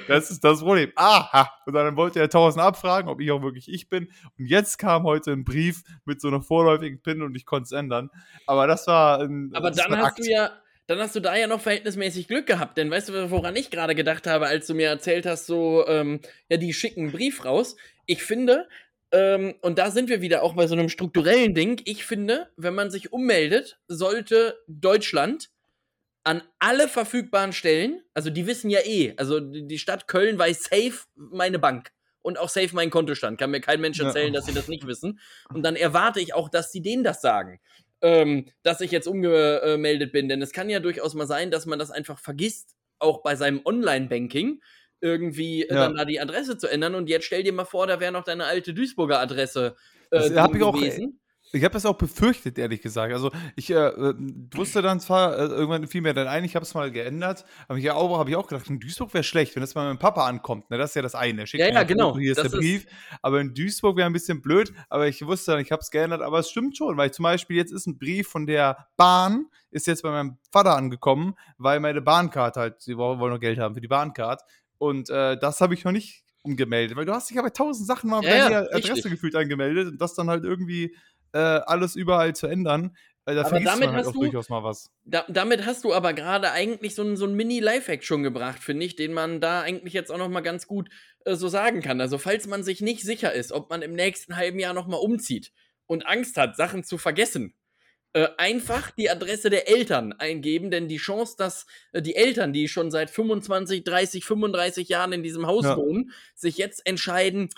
das 0.07 0.31
ist 0.31 0.43
das 0.43 0.59
Problem. 0.59 0.91
Aha. 0.95 1.51
Und 1.65 1.73
dann 1.73 1.95
wollte 1.95 2.19
er 2.19 2.29
tausend 2.29 2.63
abfragen, 2.63 3.09
ob 3.09 3.21
ich 3.21 3.31
auch 3.31 3.41
wirklich 3.41 3.71
ich 3.71 3.89
bin. 3.89 4.11
Und 4.37 4.45
jetzt 4.45 4.77
kam 4.77 5.03
heute 5.03 5.31
ein 5.31 5.43
Brief 5.43 5.83
mit 6.05 6.21
so 6.21 6.27
einer 6.27 6.41
vorläufigen 6.41 7.01
PIN 7.01 7.21
und 7.21 7.35
ich 7.35 7.45
konnte 7.45 7.65
es 7.65 7.71
ändern. 7.71 8.09
Aber 8.45 8.67
das 8.67 8.87
war 8.87 9.21
ein. 9.21 9.51
Aber 9.53 9.71
dann 9.71 9.97
hast 9.97 10.05
Akt. 10.05 10.19
du 10.19 10.29
ja. 10.29 10.51
Dann 10.87 10.99
hast 10.99 11.15
du 11.15 11.21
da 11.21 11.35
ja 11.37 11.47
noch 11.47 11.61
verhältnismäßig 11.61 12.27
Glück 12.27 12.47
gehabt, 12.47 12.77
denn 12.77 12.91
weißt 12.91 13.09
du, 13.09 13.31
woran 13.31 13.55
ich 13.55 13.69
gerade 13.69 13.95
gedacht 13.95 14.27
habe, 14.27 14.47
als 14.47 14.67
du 14.67 14.73
mir 14.73 14.89
erzählt 14.89 15.25
hast, 15.25 15.45
so, 15.45 15.87
ähm, 15.87 16.19
ja, 16.49 16.57
die 16.57 16.73
schicken 16.73 17.03
einen 17.03 17.11
Brief 17.13 17.45
raus. 17.45 17.77
Ich 18.07 18.23
finde, 18.23 18.67
ähm, 19.11 19.55
und 19.61 19.77
da 19.77 19.91
sind 19.91 20.09
wir 20.09 20.21
wieder 20.21 20.43
auch 20.43 20.53
bei 20.53 20.67
so 20.67 20.73
einem 20.73 20.89
strukturellen 20.89 21.53
Ding. 21.53 21.81
Ich 21.85 22.05
finde, 22.05 22.49
wenn 22.55 22.73
man 22.73 22.89
sich 22.89 23.11
ummeldet, 23.11 23.79
sollte 23.87 24.57
Deutschland 24.67 25.49
an 26.23 26.43
alle 26.59 26.87
verfügbaren 26.87 27.51
Stellen, 27.51 28.01
also 28.13 28.29
die 28.29 28.47
wissen 28.47 28.69
ja 28.69 28.79
eh, 28.85 29.13
also 29.17 29.39
die 29.39 29.79
Stadt 29.79 30.07
Köln 30.07 30.37
weiß 30.37 30.63
safe 30.65 31.05
meine 31.15 31.59
Bank 31.59 31.91
und 32.21 32.37
auch 32.37 32.49
safe 32.49 32.73
meinen 32.75 32.91
Kontostand. 32.91 33.39
Kann 33.39 33.51
mir 33.51 33.61
kein 33.61 33.81
Mensch 33.81 33.99
erzählen, 33.99 34.33
ja. 34.33 34.39
dass 34.39 34.45
sie 34.45 34.53
das 34.53 34.67
nicht 34.67 34.85
wissen. 34.85 35.19
Und 35.53 35.63
dann 35.63 35.75
erwarte 35.75 36.19
ich 36.19 36.33
auch, 36.33 36.49
dass 36.49 36.71
sie 36.71 36.81
denen 36.81 37.03
das 37.03 37.21
sagen. 37.21 37.59
Ähm, 38.03 38.45
dass 38.63 38.81
ich 38.81 38.91
jetzt 38.91 39.07
umgemeldet 39.07 40.11
bin. 40.11 40.27
Denn 40.29 40.41
es 40.41 40.53
kann 40.53 40.69
ja 40.69 40.79
durchaus 40.79 41.13
mal 41.13 41.27
sein, 41.27 41.51
dass 41.51 41.65
man 41.65 41.79
das 41.79 41.91
einfach 41.91 42.17
vergisst, 42.19 42.75
auch 42.97 43.21
bei 43.21 43.35
seinem 43.35 43.61
Online-Banking 43.65 44.61
irgendwie 45.01 45.63
äh, 45.63 45.73
ja. 45.73 45.81
dann 45.81 45.95
da 45.95 46.05
die 46.05 46.19
Adresse 46.19 46.57
zu 46.57 46.67
ändern. 46.67 46.95
Und 46.95 47.09
jetzt 47.09 47.25
stell 47.25 47.43
dir 47.43 47.53
mal 47.53 47.65
vor, 47.65 47.87
da 47.87 47.99
wäre 47.99 48.11
noch 48.11 48.23
deine 48.23 48.45
alte 48.45 48.73
Duisburger 48.73 49.19
Adresse 49.19 49.75
äh, 50.11 50.29
hab 50.35 50.55
ich 50.55 50.63
auch, 50.63 50.73
gewesen. 50.73 51.19
Ich 51.53 51.63
habe 51.63 51.73
das 51.73 51.85
auch 51.85 51.97
befürchtet, 51.97 52.57
ehrlich 52.57 52.81
gesagt. 52.81 53.11
Also 53.13 53.31
ich 53.55 53.69
äh, 53.69 53.73
äh 53.73 54.13
wusste 54.53 54.81
dann 54.81 54.99
zwar, 54.99 55.37
äh, 55.37 55.45
irgendwann 55.47 55.87
fiel 55.87 56.01
mir 56.01 56.13
dann 56.13 56.27
ein, 56.27 56.45
ich 56.45 56.55
habe 56.55 56.63
es 56.63 56.73
mal 56.73 56.91
geändert, 56.91 57.45
aber 57.67 57.77
ich 57.77 57.91
auch, 57.91 58.17
habe 58.17 58.29
ich 58.29 58.35
auch 58.35 58.47
gedacht, 58.47 58.69
in 58.69 58.79
Duisburg 58.79 59.13
wäre 59.13 59.23
schlecht, 59.23 59.55
wenn 59.55 59.61
das 59.61 59.75
mal 59.75 59.89
mit 59.89 59.99
dem 59.99 60.01
Papa 60.01 60.25
ankommt. 60.25 60.69
Ne? 60.69 60.77
Das 60.77 60.91
ist 60.91 60.95
ja 60.95 61.01
das 61.01 61.15
eine. 61.15 61.45
Schickt 61.47 61.61
ja, 61.61 61.69
ja, 61.73 61.83
genau. 61.83 62.17
hier 62.17 62.31
ist 62.31 62.37
das 62.37 62.51
der 62.51 62.57
Brief. 62.57 62.85
Ist 62.85 62.93
aber 63.21 63.41
in 63.41 63.53
Duisburg 63.53 63.97
wäre 63.97 64.05
ein 64.07 64.13
bisschen 64.13 64.41
blöd, 64.41 64.71
aber 64.87 65.07
ich 65.07 65.25
wusste 65.25 65.51
dann, 65.51 65.61
ich 65.61 65.71
habe 65.71 65.81
es 65.81 65.91
geändert, 65.91 66.21
aber 66.21 66.39
es 66.39 66.49
stimmt 66.49 66.77
schon, 66.77 66.95
weil 66.95 67.11
zum 67.11 67.23
Beispiel 67.23 67.57
jetzt 67.57 67.73
ist 67.73 67.85
ein 67.85 67.97
Brief 67.97 68.29
von 68.29 68.45
der 68.47 68.87
Bahn, 68.95 69.47
ist 69.71 69.87
jetzt 69.87 70.03
bei 70.03 70.11
meinem 70.11 70.37
Vater 70.51 70.75
angekommen, 70.75 71.35
weil 71.57 71.79
meine 71.79 72.01
Bahncard 72.01 72.55
halt, 72.55 72.81
sie 72.81 72.97
wollen 72.97 73.19
noch 73.19 73.39
Geld 73.39 73.59
haben 73.59 73.75
für 73.75 73.81
die 73.81 73.87
Bahncard. 73.87 74.41
Und 74.81 75.11
äh, 75.11 75.37
das 75.37 75.61
habe 75.61 75.75
ich 75.75 75.83
noch 75.83 75.91
nicht 75.91 76.23
umgemeldet, 76.41 76.97
weil 76.97 77.05
du 77.05 77.13
hast 77.13 77.29
dich 77.29 77.37
ja 77.37 77.43
bei 77.43 77.51
tausend 77.51 77.85
Sachen 77.85 78.09
mal 78.09 78.23
ja, 78.23 78.29
deine 78.31 78.51
ja, 78.51 78.61
Adresse 78.71 78.93
richtig. 78.93 79.11
gefühlt 79.11 79.35
angemeldet 79.35 79.89
und 79.89 80.01
das 80.01 80.15
dann 80.15 80.27
halt 80.27 80.43
irgendwie 80.43 80.97
äh, 81.33 81.37
alles 81.37 81.95
überall 81.95 82.33
zu 82.33 82.47
ändern. 82.47 82.97
Weil 83.23 83.35
da 83.35 83.45
aber 83.45 83.59
damit 83.59 83.89
halt 83.89 84.07
hast 84.07 84.15
du, 84.15 84.21
durchaus 84.21 84.49
mal 84.49 84.63
was. 84.63 84.89
Da, 85.03 85.23
damit 85.27 85.67
hast 85.67 85.83
du 85.83 85.93
aber 85.93 86.13
gerade 86.13 86.51
eigentlich 86.51 86.95
so 86.95 87.03
ein, 87.03 87.15
so 87.15 87.27
ein 87.27 87.35
Mini-Lifehack 87.35 88.03
schon 88.03 88.23
gebracht, 88.23 88.63
finde 88.63 88.83
ich, 88.83 88.95
den 88.95 89.13
man 89.13 89.39
da 89.39 89.61
eigentlich 89.61 89.93
jetzt 89.93 90.11
auch 90.11 90.17
noch 90.17 90.29
mal 90.29 90.41
ganz 90.41 90.65
gut 90.65 90.89
äh, 91.25 91.35
so 91.35 91.47
sagen 91.47 91.83
kann. 91.83 92.01
Also 92.01 92.17
falls 92.17 92.47
man 92.47 92.63
sich 92.63 92.81
nicht 92.81 93.03
sicher 93.03 93.31
ist, 93.33 93.51
ob 93.51 93.69
man 93.69 93.83
im 93.83 93.93
nächsten 93.93 94.35
halben 94.35 94.57
Jahr 94.57 94.73
noch 94.73 94.87
mal 94.87 94.97
umzieht 94.97 95.51
und 95.85 96.07
Angst 96.07 96.37
hat, 96.37 96.55
Sachen 96.55 96.83
zu 96.83 96.97
vergessen, 96.97 97.53
äh, 98.13 98.27
einfach 98.37 98.91
die 98.91 99.09
Adresse 99.09 99.49
der 99.49 99.69
Eltern 99.69 100.13
eingeben, 100.13 100.71
denn 100.71 100.87
die 100.87 100.97
Chance, 100.97 101.35
dass 101.37 101.65
äh, 101.93 102.01
die 102.01 102.15
Eltern, 102.15 102.53
die 102.53 102.67
schon 102.67 102.91
seit 102.91 103.09
25, 103.09 103.83
30, 103.83 104.25
35 104.25 104.89
Jahren 104.89 105.13
in 105.13 105.23
diesem 105.23 105.47
Haus 105.47 105.65
ja. 105.65 105.77
wohnen, 105.77 106.11
sich 106.35 106.57
jetzt 106.57 106.85
entscheiden, 106.85 107.49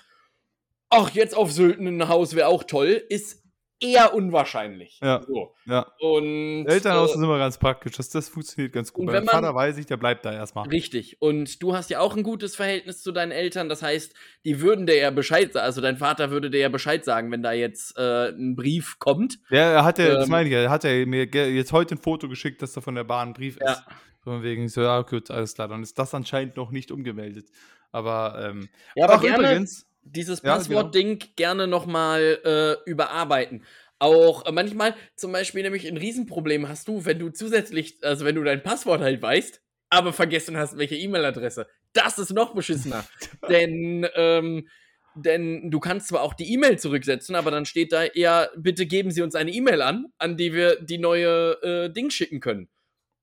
ach, 0.89 1.09
jetzt 1.11 1.35
auf 1.35 1.51
Sylt 1.51 1.79
ein 1.79 2.07
Haus 2.07 2.35
wäre 2.35 2.47
auch 2.47 2.63
toll, 2.63 3.03
ist 3.09 3.42
eher 3.83 4.13
unwahrscheinlich. 4.13 4.99
Ja. 5.03 5.21
So. 5.27 5.53
ja. 5.65 5.85
Und, 5.99 6.65
Elternhaus 6.65 7.11
äh, 7.11 7.15
ist 7.15 7.21
immer 7.21 7.37
ganz 7.37 7.57
praktisch. 7.57 7.97
Das, 7.97 8.09
das 8.09 8.29
funktioniert 8.29 8.73
ganz 8.73 8.93
gut. 8.93 9.07
Bei 9.07 9.13
meinem 9.13 9.27
Vater 9.27 9.53
weiß 9.53 9.77
ich, 9.77 9.85
der 9.85 9.97
bleibt 9.97 10.25
da 10.25 10.33
erstmal. 10.33 10.67
Richtig. 10.69 11.21
Und 11.21 11.61
du 11.61 11.75
hast 11.75 11.89
ja 11.89 11.99
auch 11.99 12.15
ein 12.15 12.23
gutes 12.23 12.55
Verhältnis 12.55 13.03
zu 13.03 13.11
deinen 13.11 13.31
Eltern. 13.31 13.69
Das 13.69 13.83
heißt, 13.83 14.13
die 14.45 14.61
würden 14.61 14.87
dir 14.87 14.97
ja 14.97 15.11
Bescheid 15.11 15.51
sagen. 15.53 15.65
Also 15.65 15.81
dein 15.81 15.97
Vater 15.97 16.31
würde 16.31 16.49
dir 16.49 16.61
ja 16.61 16.69
Bescheid 16.69 17.03
sagen, 17.03 17.31
wenn 17.31 17.43
da 17.43 17.51
jetzt 17.51 17.97
äh, 17.97 18.29
ein 18.29 18.55
Brief 18.55 18.97
kommt. 18.99 19.39
Ja, 19.49 19.71
er 19.71 19.83
hat 19.83 19.99
ja, 19.99 20.05
ähm, 20.05 20.13
das 20.13 20.29
meine 20.29 20.47
ich, 20.49 20.55
er 20.55 20.69
hat 20.69 20.83
ja 20.85 21.05
mir 21.05 21.25
jetzt 21.25 21.73
heute 21.73 21.95
ein 21.95 21.99
Foto 21.99 22.29
geschickt, 22.29 22.61
dass 22.61 22.73
da 22.73 22.81
von 22.81 22.95
der 22.95 23.03
Bahn 23.03 23.29
ein 23.29 23.33
Brief 23.33 23.57
ja. 23.59 23.73
ist. 23.73 23.83
Von 24.23 24.41
wegen 24.41 24.69
so, 24.69 24.81
ja, 24.81 25.01
gut, 25.01 25.29
alles 25.29 25.53
klar. 25.53 25.67
Dann 25.67 25.83
ist 25.83 25.99
das 25.99 26.13
anscheinend 26.13 26.55
noch 26.55 26.71
nicht 26.71 26.91
umgemeldet. 26.91 27.49
Aber, 27.91 28.49
ähm, 28.49 28.69
ja, 28.95 29.05
aber 29.05 29.19
gerne, 29.19 29.43
übrigens, 29.43 29.85
dieses 30.03 30.41
Passwort-Ding 30.41 31.07
ja, 31.07 31.15
genau. 31.15 31.31
gerne 31.35 31.67
nochmal 31.67 32.39
äh, 32.43 32.89
überarbeiten. 32.89 33.63
Auch 33.99 34.45
äh, 34.45 34.51
manchmal, 34.51 34.95
zum 35.15 35.31
Beispiel, 35.31 35.63
nämlich 35.63 35.87
ein 35.87 35.97
Riesenproblem 35.97 36.67
hast 36.67 36.87
du, 36.87 37.05
wenn 37.05 37.19
du 37.19 37.29
zusätzlich, 37.29 37.99
also 38.03 38.25
wenn 38.25 38.35
du 38.35 38.43
dein 38.43 38.63
Passwort 38.63 39.01
halt 39.01 39.21
weißt, 39.21 39.61
aber 39.89 40.11
vergessen 40.11 40.57
hast, 40.57 40.77
welche 40.77 40.95
E-Mail-Adresse. 40.95 41.67
Das 41.93 42.17
ist 42.17 42.31
noch 42.31 42.53
beschissener. 42.53 43.05
denn, 43.49 44.07
ähm, 44.15 44.67
denn 45.15 45.69
du 45.69 45.79
kannst 45.79 46.07
zwar 46.07 46.21
auch 46.21 46.33
die 46.33 46.51
E-Mail 46.51 46.79
zurücksetzen, 46.79 47.35
aber 47.35 47.51
dann 47.51 47.65
steht 47.65 47.93
da 47.93 48.03
eher, 48.03 48.51
bitte 48.57 48.87
geben 48.87 49.11
Sie 49.11 49.21
uns 49.21 49.35
eine 49.35 49.51
E-Mail 49.51 49.81
an, 49.81 50.07
an 50.17 50.35
die 50.35 50.53
wir 50.53 50.81
die 50.81 50.97
neue 50.97 51.61
äh, 51.61 51.93
Ding 51.93 52.09
schicken 52.09 52.39
können. 52.39 52.69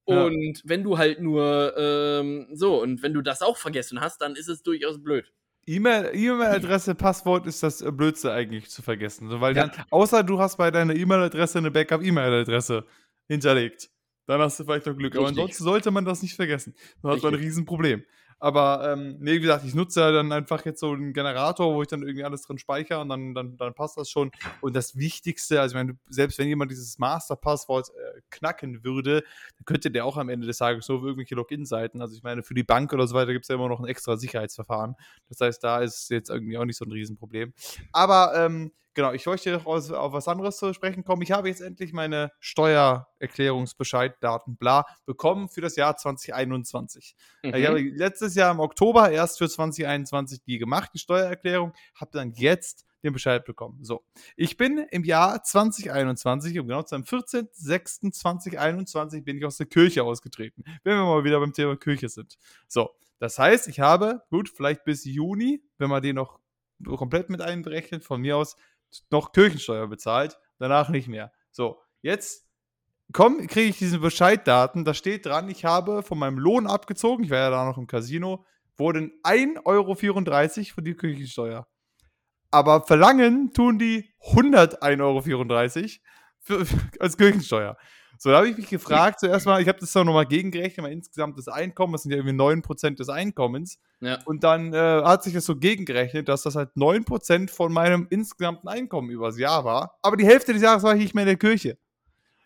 Und 0.04 0.58
ja. 0.58 0.62
wenn 0.64 0.82
du 0.82 0.98
halt 0.98 1.20
nur 1.20 1.74
ähm, 1.76 2.48
so, 2.52 2.80
und 2.80 3.02
wenn 3.02 3.12
du 3.12 3.22
das 3.22 3.42
auch 3.42 3.56
vergessen 3.56 4.00
hast, 4.00 4.20
dann 4.20 4.34
ist 4.34 4.48
es 4.48 4.62
durchaus 4.62 5.02
blöd. 5.02 5.32
E-Mail-Adresse, 5.76 6.94
Passwort 6.94 7.46
ist 7.46 7.62
das 7.62 7.80
äh, 7.80 7.92
Blödste 7.92 8.32
eigentlich 8.32 8.70
zu 8.70 8.82
vergessen. 8.82 9.28
So, 9.28 9.40
weil 9.40 9.56
ja. 9.56 9.68
dann, 9.68 9.84
außer 9.90 10.22
du 10.22 10.38
hast 10.40 10.56
bei 10.56 10.70
deiner 10.70 10.94
E-Mail-Adresse 10.94 11.58
eine 11.58 11.70
Backup-E-Mail-Adresse 11.70 12.84
hinterlegt. 13.28 13.90
Dann 14.26 14.40
hast 14.40 14.60
du 14.60 14.64
vielleicht 14.64 14.86
noch 14.86 14.96
Glück. 14.96 15.14
Richtig. 15.14 15.18
Aber 15.18 15.28
ansonsten 15.28 15.64
sollte 15.64 15.90
man 15.90 16.04
das 16.04 16.22
nicht 16.22 16.34
vergessen. 16.34 16.74
Dann 17.02 17.12
hat 17.12 17.22
man 17.22 17.34
ein 17.34 17.40
Riesenproblem. 17.40 18.04
Aber 18.40 18.90
ähm, 18.90 19.16
nee, 19.20 19.34
wie 19.34 19.40
gesagt, 19.40 19.64
ich 19.66 19.74
nutze 19.74 20.00
ja 20.00 20.10
dann 20.10 20.32
einfach 20.32 20.64
jetzt 20.64 20.80
so 20.80 20.90
einen 20.92 21.12
Generator, 21.12 21.74
wo 21.74 21.82
ich 21.82 21.88
dann 21.88 22.02
irgendwie 22.02 22.24
alles 22.24 22.42
drin 22.42 22.58
speichere 22.58 23.00
und 23.00 23.10
dann, 23.10 23.34
dann, 23.34 23.58
dann 23.58 23.74
passt 23.74 23.98
das 23.98 24.10
schon. 24.10 24.30
Und 24.62 24.74
das 24.74 24.96
Wichtigste, 24.96 25.60
also 25.60 25.74
ich 25.74 25.84
meine, 25.84 25.98
selbst 26.08 26.38
wenn 26.38 26.48
jemand 26.48 26.70
dieses 26.70 26.98
Master-Passwort 26.98 27.90
äh, 27.90 28.20
knacken 28.30 28.82
würde, 28.82 29.22
dann 29.58 29.64
könnte 29.66 29.90
der 29.90 30.06
auch 30.06 30.16
am 30.16 30.30
Ende 30.30 30.46
des 30.46 30.56
Tages 30.56 30.86
so 30.86 30.94
irgendwelche 30.94 31.34
Login-Seiten. 31.34 32.00
Also 32.00 32.16
ich 32.16 32.22
meine, 32.22 32.42
für 32.42 32.54
die 32.54 32.64
Bank 32.64 32.94
oder 32.94 33.06
so 33.06 33.14
weiter 33.14 33.32
gibt 33.32 33.44
es 33.44 33.48
ja 33.50 33.56
immer 33.56 33.68
noch 33.68 33.80
ein 33.80 33.86
extra 33.86 34.16
Sicherheitsverfahren. 34.16 34.96
Das 35.28 35.40
heißt, 35.40 35.62
da 35.62 35.80
ist 35.80 36.08
jetzt 36.10 36.30
irgendwie 36.30 36.56
auch 36.56 36.64
nicht 36.64 36.78
so 36.78 36.86
ein 36.86 36.92
Riesenproblem. 36.92 37.52
Aber 37.92 38.32
ähm, 38.34 38.72
Genau, 38.94 39.12
ich 39.12 39.26
wollte 39.26 39.52
noch 39.52 39.66
auf, 39.66 39.90
auf 39.90 40.12
was 40.12 40.26
anderes 40.26 40.56
zu 40.56 40.74
sprechen 40.74 41.04
kommen. 41.04 41.22
Ich 41.22 41.30
habe 41.30 41.48
jetzt 41.48 41.60
endlich 41.60 41.92
meine 41.92 42.32
Steuererklärungsbescheid, 42.40 44.16
Daten, 44.20 44.56
bla, 44.56 44.84
bekommen 45.06 45.48
für 45.48 45.60
das 45.60 45.76
Jahr 45.76 45.96
2021. 45.96 47.14
Mhm. 47.42 47.54
Ich 47.54 47.66
habe 47.66 47.80
letztes 47.80 48.34
Jahr 48.34 48.50
im 48.50 48.58
Oktober 48.58 49.10
erst 49.10 49.38
für 49.38 49.48
2021 49.48 50.42
die 50.42 50.58
gemacht, 50.58 50.90
die 50.94 50.98
Steuererklärung, 50.98 51.72
habe 51.94 52.10
dann 52.12 52.32
jetzt 52.32 52.84
den 53.02 53.12
Bescheid 53.12 53.44
bekommen. 53.44 53.78
So, 53.82 54.04
ich 54.36 54.56
bin 54.56 54.78
im 54.90 55.04
Jahr 55.04 55.42
2021, 55.42 56.58
um 56.58 56.66
genau 56.66 56.82
zu 56.82 56.96
sein, 56.96 57.04
14.06.2021 57.04 59.22
bin 59.22 59.38
ich 59.38 59.44
aus 59.44 59.56
der 59.56 59.66
Kirche 59.66 60.02
ausgetreten. 60.02 60.64
Wenn 60.82 60.96
wir 60.96 61.04
mal 61.04 61.24
wieder 61.24 61.40
beim 61.40 61.52
Thema 61.52 61.76
Kirche 61.76 62.08
sind. 62.08 62.38
So, 62.68 62.90
das 63.18 63.38
heißt, 63.38 63.68
ich 63.68 63.80
habe, 63.80 64.22
gut, 64.30 64.48
vielleicht 64.48 64.84
bis 64.84 65.04
Juni, 65.04 65.62
wenn 65.78 65.90
man 65.90 66.02
den 66.02 66.16
noch 66.16 66.40
komplett 66.84 67.30
mit 67.30 67.40
einberechnet, 67.40 68.04
von 68.04 68.20
mir 68.20 68.36
aus 68.36 68.56
noch 69.10 69.32
Kirchensteuer 69.32 69.86
bezahlt, 69.86 70.38
danach 70.58 70.88
nicht 70.88 71.08
mehr. 71.08 71.32
So, 71.50 71.80
jetzt 72.02 72.46
kriege 73.12 73.60
ich 73.62 73.78
diese 73.78 73.98
Bescheiddaten, 73.98 74.84
da 74.84 74.94
steht 74.94 75.26
dran, 75.26 75.48
ich 75.48 75.64
habe 75.64 76.02
von 76.02 76.18
meinem 76.18 76.38
Lohn 76.38 76.66
abgezogen, 76.66 77.24
ich 77.24 77.30
war 77.30 77.38
ja 77.38 77.50
da 77.50 77.64
noch 77.64 77.78
im 77.78 77.86
Casino, 77.86 78.44
wurden 78.76 79.12
1,34 79.24 79.58
Euro 79.64 79.94
für 79.94 80.82
die 80.82 80.94
Kirchensteuer. 80.94 81.66
Aber 82.50 82.82
verlangen 82.82 83.52
tun 83.52 83.78
die 83.78 84.12
101,34 84.32 85.00
Euro 85.00 85.22
für, 86.40 86.66
als 86.98 87.16
Kirchensteuer. 87.16 87.76
So, 88.22 88.28
da 88.28 88.36
habe 88.36 88.50
ich 88.50 88.56
mich 88.58 88.68
gefragt, 88.68 89.20
zuerst 89.20 89.46
mal, 89.46 89.62
ich 89.62 89.68
habe 89.68 89.80
das 89.80 89.92
dann 89.92 90.04
nochmal 90.04 90.26
gegengerechnet, 90.26 90.82
mein 90.82 90.92
insgesamtes 90.92 91.48
Einkommen, 91.48 91.94
das 91.94 92.02
sind 92.02 92.10
ja 92.10 92.18
irgendwie 92.18 92.36
9% 92.36 92.96
des 92.96 93.08
Einkommens. 93.08 93.78
Ja. 94.02 94.18
Und 94.26 94.44
dann 94.44 94.74
äh, 94.74 94.76
hat 94.76 95.22
sich 95.24 95.32
das 95.32 95.46
so 95.46 95.56
gegengerechnet, 95.56 96.28
dass 96.28 96.42
das 96.42 96.54
halt 96.54 96.68
9% 96.76 97.48
von 97.48 97.72
meinem 97.72 98.06
insgesamten 98.10 98.68
Einkommen 98.68 99.08
übers 99.08 99.38
Jahr 99.38 99.64
war. 99.64 99.96
Aber 100.02 100.18
die 100.18 100.26
Hälfte 100.26 100.52
des 100.52 100.60
Jahres 100.60 100.82
war 100.82 100.94
ich 100.94 101.00
nicht 101.00 101.14
mehr 101.14 101.22
in 101.22 101.28
der 101.28 101.38
Kirche. 101.38 101.78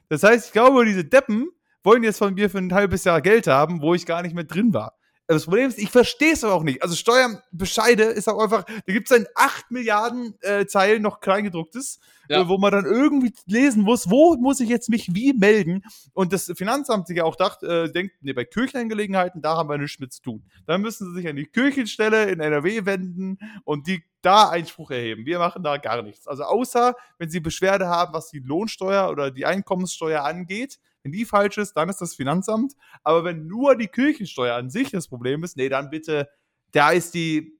Das 0.09 0.23
heißt, 0.23 0.47
ich 0.47 0.53
glaube, 0.53 0.85
diese 0.85 1.05
Deppen 1.05 1.51
wollen 1.83 2.05
jetzt 2.05 2.19
von 2.19 2.35
mir 2.35 2.49
für 2.49 2.59
ein 2.59 2.73
halbes 2.73 3.03
Jahr 3.03 3.21
Geld 3.21 3.49
haben, 3.49 3.83
wo 3.83 3.95
ich 3.95 4.07
gar 4.07 4.23
nicht 4.23 4.37
mehr 4.37 4.45
drin 4.45 4.73
war. 4.73 4.97
Das 5.27 5.45
Problem 5.45 5.69
ist, 5.69 5.79
ich 5.79 5.91
verstehe 5.91 6.33
es 6.33 6.45
aber 6.45 6.53
auch 6.53 6.63
nicht. 6.63 6.83
Also 6.83 6.95
Steuerbescheide 6.95 8.05
ist 8.05 8.29
auch 8.29 8.43
einfach, 8.43 8.65
da 8.65 8.93
gibt 8.93 9.11
es 9.11 9.17
dann 9.17 9.27
8 9.35 9.71
Milliarden 9.71 10.35
äh, 10.43 10.67
Zeilen 10.67 11.01
noch 11.01 11.21
Kleingedrucktes, 11.21 11.99
ja. 12.29 12.43
äh, 12.43 12.49
wo 12.49 12.59
man 12.59 12.73
dann 12.73 12.85
irgendwie 12.85 13.33
lesen 13.47 13.83
muss, 13.83 14.11
wo 14.11 14.37
muss 14.37 14.61
ich 14.61 14.69
jetzt 14.69 14.91
mich 14.91 15.15
wie 15.15 15.33
melden? 15.33 15.83
Und 16.13 16.35
das 16.35 16.53
Finanzamt 16.57 17.07
sich 17.07 17.17
ja 17.17 17.25
auch 17.25 17.37
dacht, 17.37 17.63
äh, 17.63 17.91
denkt, 17.91 18.17
nee, 18.21 18.35
bei 18.35 18.45
Kirchenangelegenheiten, 18.45 19.41
da 19.41 19.57
haben 19.57 19.71
wir 19.71 19.79
nichts 19.79 19.99
mit 19.99 20.13
zu 20.13 20.21
tun. 20.21 20.45
Dann 20.67 20.83
müssen 20.83 21.09
sie 21.09 21.21
sich 21.21 21.29
an 21.29 21.37
die 21.37 21.47
Kirchenstelle 21.47 22.31
in 22.31 22.41
NRW 22.41 22.85
wenden 22.85 23.39
und 23.65 23.87
die 23.87 24.05
da 24.21 24.51
Einspruch 24.51 24.91
erheben. 24.91 25.25
Wir 25.25 25.39
machen 25.39 25.63
da 25.63 25.79
gar 25.79 26.03
nichts. 26.03 26.27
Also 26.27 26.45
außer, 26.45 26.95
wenn 27.19 27.31
sie 27.31 27.41
Beschwerde 27.41 27.89
haben, 27.89 28.13
was 28.13 28.29
die 28.29 28.41
Lohnsteuer 28.41 29.11
oder 29.11 29.31
die 29.31 29.47
Einkommenssteuer 29.47 30.23
angeht, 30.23 30.79
wenn 31.05 31.13
die 31.13 31.25
falsch 31.25 31.59
ist, 31.59 31.75
dann 31.75 31.89
ist 31.89 32.01
das 32.01 32.15
Finanzamt. 32.15 32.75
Aber 33.05 33.25
wenn 33.25 33.47
nur 33.47 33.77
die 33.77 33.89
Kirchensteuer 33.89 34.57
an 34.57 34.71
sich 34.71 34.91
das 34.91 35.07
Problem 35.07 35.45
ist, 35.45 35.57
nee, 35.57 35.69
dann 35.69 35.91
bitte, 35.91 36.29
da 36.73 36.91
ist 36.91 37.15
die 37.15 37.59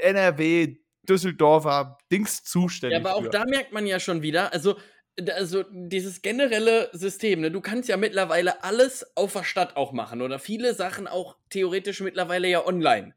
NRW 0.00 0.78
Düsseldorfer 1.08 1.98
Dings 2.10 2.42
zuständig. 2.42 2.98
Ja, 2.98 3.04
aber 3.04 3.14
auch 3.14 3.24
für. 3.24 3.30
da 3.30 3.44
merkt 3.44 3.72
man 3.72 3.86
ja 3.86 4.00
schon 4.00 4.22
wieder, 4.22 4.52
also 4.52 4.76
also 5.32 5.64
dieses 5.72 6.22
generelle 6.22 6.90
System, 6.92 7.40
ne, 7.40 7.50
du 7.50 7.60
kannst 7.60 7.88
ja 7.88 7.96
mittlerweile 7.96 8.62
alles 8.62 9.16
auf 9.16 9.32
der 9.32 9.42
Stadt 9.42 9.76
auch 9.76 9.92
machen 9.92 10.22
oder 10.22 10.38
viele 10.38 10.74
Sachen 10.74 11.08
auch 11.08 11.36
theoretisch 11.50 12.00
mittlerweile 12.00 12.46
ja 12.46 12.64
online. 12.64 13.14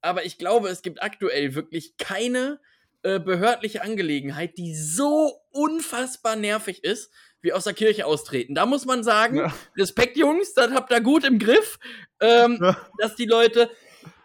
Aber 0.00 0.24
ich 0.24 0.36
glaube, 0.36 0.68
es 0.68 0.82
gibt 0.82 1.00
aktuell 1.00 1.54
wirklich 1.54 1.96
keine 1.96 2.60
äh, 3.02 3.20
behördliche 3.20 3.82
Angelegenheit, 3.82 4.58
die 4.58 4.74
so 4.74 5.40
unfassbar 5.50 6.34
nervig 6.34 6.82
ist, 6.82 7.12
wie 7.44 7.52
aus 7.52 7.64
der 7.64 7.74
Kirche 7.74 8.06
austreten. 8.06 8.54
Da 8.54 8.64
muss 8.64 8.86
man 8.86 9.04
sagen, 9.04 9.36
ja. 9.36 9.54
Respekt, 9.76 10.16
Jungs, 10.16 10.54
das 10.54 10.72
habt 10.72 10.90
ihr 10.90 11.00
gut 11.02 11.24
im 11.24 11.38
Griff, 11.38 11.78
ähm, 12.20 12.58
ja. 12.60 12.76
dass 12.98 13.14
die 13.16 13.26
Leute 13.26 13.70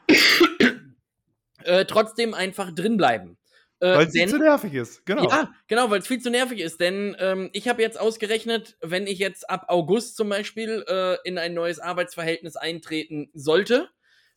äh, 1.63 1.83
trotzdem 1.85 2.33
einfach 2.33 2.71
drin 2.73 2.95
bleiben. 2.95 3.37
Äh, 3.81 3.97
weil 3.97 4.07
es 4.07 4.13
viel 4.13 4.27
zu 4.27 4.39
nervig 4.39 4.73
ist, 4.73 5.05
genau. 5.05 5.29
Ja, 5.29 5.53
genau, 5.67 5.89
weil 5.89 5.99
es 5.99 6.07
viel 6.07 6.21
zu 6.21 6.29
nervig 6.29 6.59
ist. 6.59 6.79
Denn 6.79 7.15
ähm, 7.19 7.49
ich 7.51 7.67
habe 7.67 7.81
jetzt 7.81 7.99
ausgerechnet, 7.99 8.77
wenn 8.81 9.05
ich 9.05 9.19
jetzt 9.19 9.49
ab 9.49 9.65
August 9.67 10.15
zum 10.15 10.29
Beispiel 10.29 10.85
äh, 10.87 11.17
in 11.25 11.37
ein 11.37 11.53
neues 11.53 11.79
Arbeitsverhältnis 11.79 12.55
eintreten 12.55 13.29
sollte, 13.33 13.89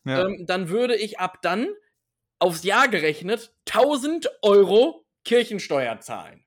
ja. 0.05 0.25
ähm, 0.25 0.45
dann 0.45 0.67
würde 0.69 0.95
ich 0.95 1.19
ab 1.19 1.41
dann 1.41 1.69
aufs 2.39 2.63
Jahr 2.63 2.89
gerechnet 2.89 3.53
1000 3.69 4.29
Euro 4.41 5.05
Kirchensteuer 5.23 6.01
zahlen. 6.01 6.43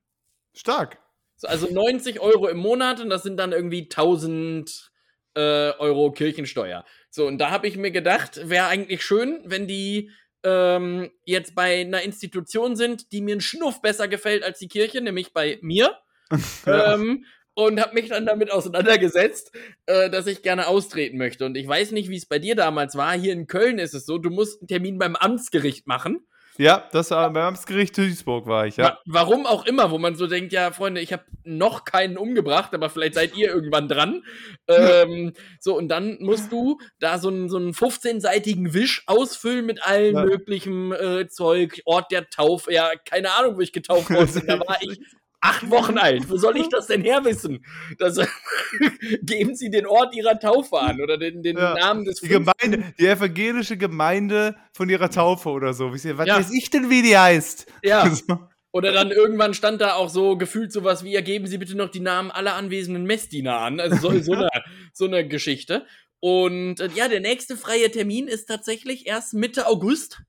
Stark. 0.55 0.99
So, 1.37 1.49
also 1.49 1.72
90 1.72 2.20
Euro 2.20 2.49
im 2.49 2.59
Monat 2.59 3.01
und 3.01 3.11
das 3.11 3.22
sind 3.22 3.37
dann 3.37 3.53
irgendwie 3.53 3.83
1000 3.83 4.90
äh, 5.35 5.40
Euro 5.79 6.12
Kirchensteuer. 6.12 6.85
So, 7.11 7.27
und 7.27 7.38
da 7.38 7.51
habe 7.51 7.68
ich 7.68 7.77
mir 7.77 7.90
gedacht, 7.90 8.49
wäre 8.49 8.66
eigentlich 8.66 9.05
schön, 9.05 9.40
wenn 9.44 9.66
die 9.66 10.11
ähm, 10.42 11.11
jetzt 11.25 11.55
bei 11.55 11.81
einer 11.81 12.03
Institution 12.03 12.77
sind, 12.77 13.12
die 13.12 13.20
mir 13.20 13.37
ein 13.37 13.40
Schnuff 13.40 13.83
besser 13.83 14.09
gefällt 14.09 14.44
als 14.44 14.59
die 14.59 14.68
Kirche, 14.68 15.01
nämlich 15.01 15.33
bei 15.33 15.59
mir. 15.61 15.99
ähm, 16.66 17.25
und 17.55 17.81
habe 17.81 17.94
mich 17.94 18.11
dann 18.11 18.27
damit 18.27 18.53
auseinandergesetzt, 18.53 19.51
äh, 19.87 20.11
dass 20.11 20.27
ich 20.27 20.42
gerne 20.42 20.66
austreten 20.66 21.16
möchte. 21.16 21.46
Und 21.46 21.57
ich 21.57 21.66
weiß 21.66 21.92
nicht, 21.92 22.11
wie 22.11 22.16
es 22.16 22.27
bei 22.27 22.38
dir 22.38 22.55
damals 22.55 22.96
war. 22.96 23.18
Hier 23.18 23.33
in 23.33 23.46
Köln 23.46 23.79
ist 23.79 23.94
es 23.94 24.05
so, 24.05 24.18
du 24.18 24.29
musst 24.29 24.61
einen 24.61 24.68
Termin 24.68 24.99
beim 24.99 25.16
Amtsgericht 25.16 25.87
machen. 25.87 26.27
Ja, 26.59 26.88
das 26.92 27.11
war 27.11 27.33
beim 27.33 27.49
Amtsgericht 27.49 27.97
Duisburg 27.97 28.47
war 28.47 28.66
ich, 28.66 28.77
ja. 28.77 28.99
Warum 29.07 29.47
auch 29.47 29.66
immer, 29.66 29.90
wo 29.90 29.99
man 29.99 30.16
so 30.16 30.27
denkt, 30.27 30.53
ja, 30.53 30.71
Freunde, 30.71 31.01
ich 31.01 31.12
habe 31.12 31.25
noch 31.45 31.85
keinen 31.85 32.16
umgebracht, 32.16 32.75
aber 32.75 32.90
vielleicht 32.90 33.14
seid 33.14 33.37
ihr 33.37 33.49
irgendwann 33.49 33.88
dran. 33.88 34.23
ähm, 34.69 35.33
so, 35.61 35.77
und 35.77 35.88
dann 35.88 36.19
musst 36.21 36.51
du 36.53 36.79
da 36.99 37.19
so 37.19 37.29
einen, 37.29 37.49
so 37.49 37.57
einen 37.57 37.73
15-seitigen 37.73 38.75
Wisch 38.75 39.03
ausfüllen 39.07 39.66
mit 39.66 39.83
allen 39.83 40.16
ja. 40.16 40.25
möglichen 40.25 40.92
äh, 40.92 41.29
Zeug, 41.29 41.83
Ort 41.85 42.11
der 42.11 42.29
Taufe, 42.31 42.73
ja, 42.73 42.90
keine 43.05 43.33
Ahnung, 43.33 43.57
wo 43.57 43.61
ich 43.61 43.73
getauft 43.73 44.11
wurde. 44.11 44.40
da 44.47 44.61
war 44.61 44.79
ich 44.81 45.01
acht 45.47 45.71
Wochen 45.71 45.99
alt. 45.99 46.29
Wo 46.29 46.37
soll 46.37 46.57
ich 46.57 46.69
das 46.71 46.87
denn 46.87 47.03
herwissen? 47.03 47.65
Das, 47.99 48.19
geben 49.23 49.55
Sie 49.55 49.71
den 49.71 49.87
Ort 49.87 50.15
Ihrer 50.15 50.39
Taufe 50.39 50.79
an 50.79 51.01
oder 51.01 51.19
den, 51.19 51.43
den 51.43 51.57
ja. 51.57 51.75
Namen 51.75 52.05
des 52.05 52.21
die 52.21 52.29
Gemeinde, 52.29 52.93
die 52.99 53.07
evangelische 53.07 53.77
Gemeinde 53.77 54.57
von 54.73 54.89
Ihrer 54.89 55.11
Taufe 55.11 55.51
oder 55.51 55.73
so. 55.73 55.93
Was 55.93 56.05
ja. 56.05 56.17
weiß 56.19 56.53
ich 56.53 56.71
denn, 56.71 56.91
wie 56.91 57.03
die 57.03 57.17
heißt? 57.17 57.67
Ja. 57.83 58.11
Oder 58.73 58.93
dann 58.93 59.11
irgendwann 59.11 59.55
stand 59.55 59.81
da 59.81 59.95
auch 59.95 60.11
so 60.11 60.37
gefühlt 60.37 60.71
sowas 60.71 61.03
wie, 61.03 61.13
ja, 61.13 61.23
geben 61.23 61.47
Sie 61.47 61.57
bitte 61.57 61.75
noch 61.79 61.89
die 61.89 62.01
Namen 62.01 62.31
aller 62.31 62.57
anwesenden 62.57 63.05
Messdiener 63.05 63.57
an. 63.57 63.81
Also 63.81 63.97
so, 63.97 64.21
so, 64.21 64.33
eine, 64.35 64.51
so 64.93 65.07
eine 65.07 65.27
Geschichte. 65.27 65.87
Und 66.21 66.81
äh, 66.81 66.91
ja, 66.95 67.09
der 67.09 67.21
nächste 67.21 67.57
freie 67.57 67.91
Termin 67.91 68.29
ist 68.29 68.45
tatsächlich 68.45 69.07
erst 69.07 69.33
Mitte 69.33 69.67
August. 69.67 70.21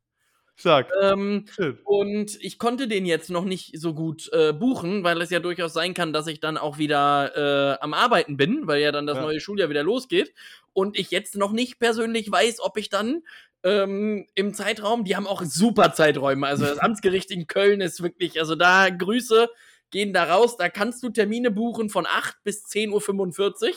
Stark. 0.59 0.91
Ähm, 1.01 1.45
und 1.83 2.37
ich 2.41 2.57
konnte 2.57 2.87
den 2.87 3.05
jetzt 3.05 3.29
noch 3.29 3.45
nicht 3.45 3.79
so 3.79 3.93
gut 3.93 4.29
äh, 4.33 4.53
buchen, 4.53 5.03
weil 5.03 5.21
es 5.21 5.29
ja 5.29 5.39
durchaus 5.39 5.71
sein 5.71 5.93
kann, 5.93 6.13
dass 6.13 6.25
ich 6.25 6.39
dann 6.39 6.57
auch 6.57 6.79
wieder 6.79 7.77
äh, 7.77 7.79
am 7.79 7.93
Arbeiten 7.93 8.37
bin, 8.37 8.65
weil 8.65 8.81
ja 8.81 8.91
dann 8.91 9.05
das 9.05 9.17
ja. 9.17 9.21
neue 9.21 9.39
Schuljahr 9.39 9.69
wieder 9.69 9.83
losgeht. 9.83 10.33
Und 10.73 10.97
ich 10.97 11.11
jetzt 11.11 11.37
noch 11.37 11.51
nicht 11.51 11.79
persönlich 11.79 12.31
weiß, 12.31 12.59
ob 12.59 12.77
ich 12.77 12.89
dann 12.89 13.21
ähm, 13.63 14.25
im 14.33 14.53
Zeitraum, 14.55 15.03
die 15.03 15.15
haben 15.15 15.27
auch 15.27 15.43
super 15.43 15.93
Zeiträume. 15.93 16.47
Also 16.47 16.65
das 16.65 16.79
Amtsgericht 16.79 17.29
in 17.29 17.45
Köln 17.45 17.79
ist 17.79 18.01
wirklich, 18.01 18.39
also 18.39 18.55
da 18.55 18.89
Grüße 18.89 19.49
gehen 19.91 20.11
da 20.11 20.23
raus. 20.23 20.57
Da 20.57 20.69
kannst 20.69 21.03
du 21.03 21.09
Termine 21.09 21.51
buchen 21.51 21.89
von 21.89 22.07
8 22.07 22.43
bis 22.43 22.65
10.45 22.65 23.73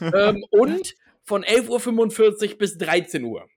Uhr 0.00 0.12
ähm, 0.14 0.44
und 0.50 0.94
von 1.24 1.42
11.45 1.42 2.52
Uhr 2.52 2.58
bis 2.58 2.78
13 2.78 3.24
Uhr. 3.24 3.48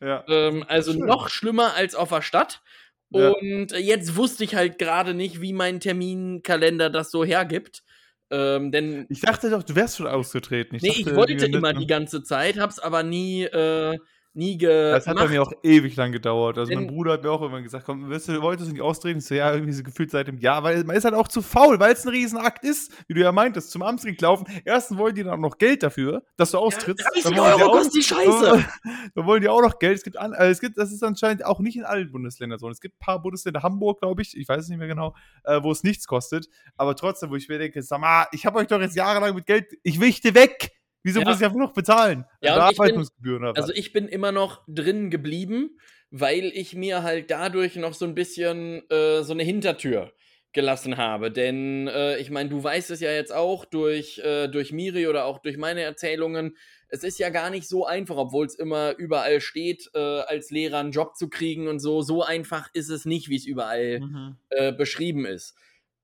Ja. 0.00 0.24
Ähm, 0.28 0.64
also 0.68 0.92
Schön. 0.92 1.06
noch 1.06 1.28
schlimmer 1.28 1.74
als 1.74 1.94
auf 1.94 2.10
der 2.10 2.22
Stadt. 2.22 2.62
Ja. 3.10 3.30
Und 3.30 3.72
jetzt 3.72 4.16
wusste 4.16 4.44
ich 4.44 4.54
halt 4.54 4.78
gerade 4.78 5.14
nicht, 5.14 5.40
wie 5.40 5.52
mein 5.52 5.80
Terminkalender 5.80 6.90
das 6.90 7.10
so 7.10 7.24
hergibt. 7.24 7.82
Ähm, 8.30 8.72
denn 8.72 9.06
ich 9.08 9.20
dachte 9.20 9.50
doch, 9.50 9.62
du 9.62 9.76
wärst 9.76 9.98
schon 9.98 10.08
ausgetreten. 10.08 10.74
Ich 10.74 10.82
nee, 10.82 10.88
dachte, 10.88 11.00
ich 11.02 11.14
wollte 11.14 11.46
immer 11.46 11.72
die 11.72 11.86
ganze 11.86 12.24
Zeit, 12.24 12.58
hab's 12.58 12.80
aber 12.80 13.04
nie 13.04 13.44
äh, 13.44 13.96
nie 14.36 14.58
gemacht. 14.58 14.98
Das 14.98 15.06
hat 15.06 15.16
bei 15.16 15.28
mir 15.28 15.42
auch 15.42 15.52
ewig 15.62 15.96
lang 15.96 16.12
gedauert. 16.12 16.58
Also 16.58 16.72
mein 16.72 16.86
Bruder 16.86 17.14
hat 17.14 17.22
mir 17.22 17.30
auch 17.30 17.42
immer 17.42 17.62
gesagt, 17.62 17.84
komm, 17.84 18.08
willst 18.08 18.28
du, 18.28 18.40
wolltest 18.42 18.68
du 18.68 18.72
nicht 18.72 18.82
austreten? 18.82 19.18
Ich 19.18 19.26
so, 19.26 19.34
ja, 19.34 19.52
irgendwie 19.52 19.72
so 19.72 19.82
gefühlt 19.82 20.10
seit 20.10 20.28
dem 20.28 20.38
Jahr, 20.38 20.62
weil 20.62 20.84
man 20.84 20.96
ist 20.96 21.04
halt 21.04 21.14
auch 21.14 21.28
zu 21.28 21.42
faul, 21.42 21.80
weil 21.80 21.92
es 21.94 22.04
ein 22.04 22.10
Riesenakt 22.10 22.64
ist, 22.64 22.92
wie 23.08 23.14
du 23.14 23.20
ja 23.20 23.32
meintest, 23.32 23.70
zum 23.70 23.82
Amtsring 23.82 24.16
laufen. 24.20 24.46
Erstens 24.64 24.98
wollen 24.98 25.14
die 25.14 25.24
dann 25.24 25.34
auch 25.34 25.38
noch 25.38 25.58
Geld 25.58 25.82
dafür, 25.82 26.22
dass 26.36 26.50
du 26.50 26.58
austrittst. 26.58 27.04
Ja, 27.04 27.22
30 27.22 27.40
Euro 27.40 27.70
kostet 27.72 27.94
die 27.94 28.02
Scheiße. 28.02 28.64
Dann 29.14 29.26
wollen 29.26 29.40
die 29.40 29.48
auch 29.48 29.62
noch 29.62 29.78
Geld. 29.78 29.98
Es 29.98 30.04
gibt, 30.04 30.18
an, 30.18 30.32
also 30.32 30.50
es 30.50 30.60
gibt, 30.60 30.78
das 30.78 30.92
ist 30.92 31.02
anscheinend 31.02 31.44
auch 31.44 31.60
nicht 31.60 31.76
in 31.76 31.84
allen 31.84 32.10
Bundesländern 32.12 32.58
so. 32.58 32.68
Es 32.68 32.80
gibt 32.80 32.96
ein 32.96 33.04
paar 33.04 33.22
Bundesländer, 33.22 33.62
Hamburg, 33.62 34.00
glaube 34.00 34.22
ich, 34.22 34.36
ich 34.36 34.48
weiß 34.48 34.64
es 34.64 34.68
nicht 34.68 34.78
mehr 34.78 34.88
genau, 34.88 35.14
äh, 35.44 35.62
wo 35.62 35.72
es 35.72 35.82
nichts 35.82 36.06
kostet. 36.06 36.48
Aber 36.76 36.94
trotzdem, 36.96 37.30
wo 37.30 37.36
ich 37.36 37.48
mir 37.48 37.58
denke, 37.58 37.82
sag 37.82 38.00
mal, 38.00 38.26
ich 38.32 38.46
habe 38.46 38.58
euch 38.58 38.66
doch 38.66 38.80
jetzt 38.80 38.96
jahrelang 38.96 39.34
mit 39.34 39.46
Geld, 39.46 39.66
ich 39.82 39.98
möchte 39.98 40.34
weg. 40.34 40.72
Wieso 41.06 41.20
ja. 41.20 41.28
muss 41.28 41.38
ich 41.38 41.44
einfach 41.44 41.56
noch 41.56 41.72
bezahlen? 41.72 42.24
Ja, 42.40 42.68
ich 42.68 42.76
bin, 42.76 43.06
also 43.54 43.72
ich 43.72 43.92
bin 43.92 44.08
immer 44.08 44.32
noch 44.32 44.64
drin 44.66 45.08
geblieben, 45.08 45.78
weil 46.10 46.46
ich 46.46 46.74
mir 46.74 47.04
halt 47.04 47.30
dadurch 47.30 47.76
noch 47.76 47.94
so 47.94 48.06
ein 48.06 48.16
bisschen 48.16 48.82
äh, 48.90 49.22
so 49.22 49.32
eine 49.32 49.44
Hintertür 49.44 50.12
gelassen 50.52 50.96
habe. 50.96 51.30
Denn 51.30 51.86
äh, 51.86 52.18
ich 52.18 52.30
meine, 52.30 52.48
du 52.48 52.60
weißt 52.60 52.90
es 52.90 52.98
ja 52.98 53.12
jetzt 53.12 53.32
auch 53.32 53.64
durch, 53.66 54.18
äh, 54.18 54.48
durch 54.48 54.72
Miri 54.72 55.06
oder 55.06 55.26
auch 55.26 55.38
durch 55.38 55.56
meine 55.58 55.82
Erzählungen. 55.82 56.56
Es 56.88 57.04
ist 57.04 57.20
ja 57.20 57.30
gar 57.30 57.50
nicht 57.50 57.68
so 57.68 57.86
einfach, 57.86 58.16
obwohl 58.16 58.46
es 58.46 58.56
immer 58.56 58.96
überall 58.96 59.40
steht, 59.40 59.88
äh, 59.94 60.00
als 60.00 60.50
Lehrer 60.50 60.78
einen 60.78 60.90
Job 60.90 61.14
zu 61.14 61.28
kriegen 61.28 61.68
und 61.68 61.78
so. 61.78 62.02
So 62.02 62.24
einfach 62.24 62.68
ist 62.72 62.88
es 62.88 63.04
nicht, 63.04 63.28
wie 63.28 63.36
es 63.36 63.46
überall 63.46 64.00
mhm. 64.00 64.36
Äh, 64.48 64.72
beschrieben 64.72 65.24
ist. 65.24 65.54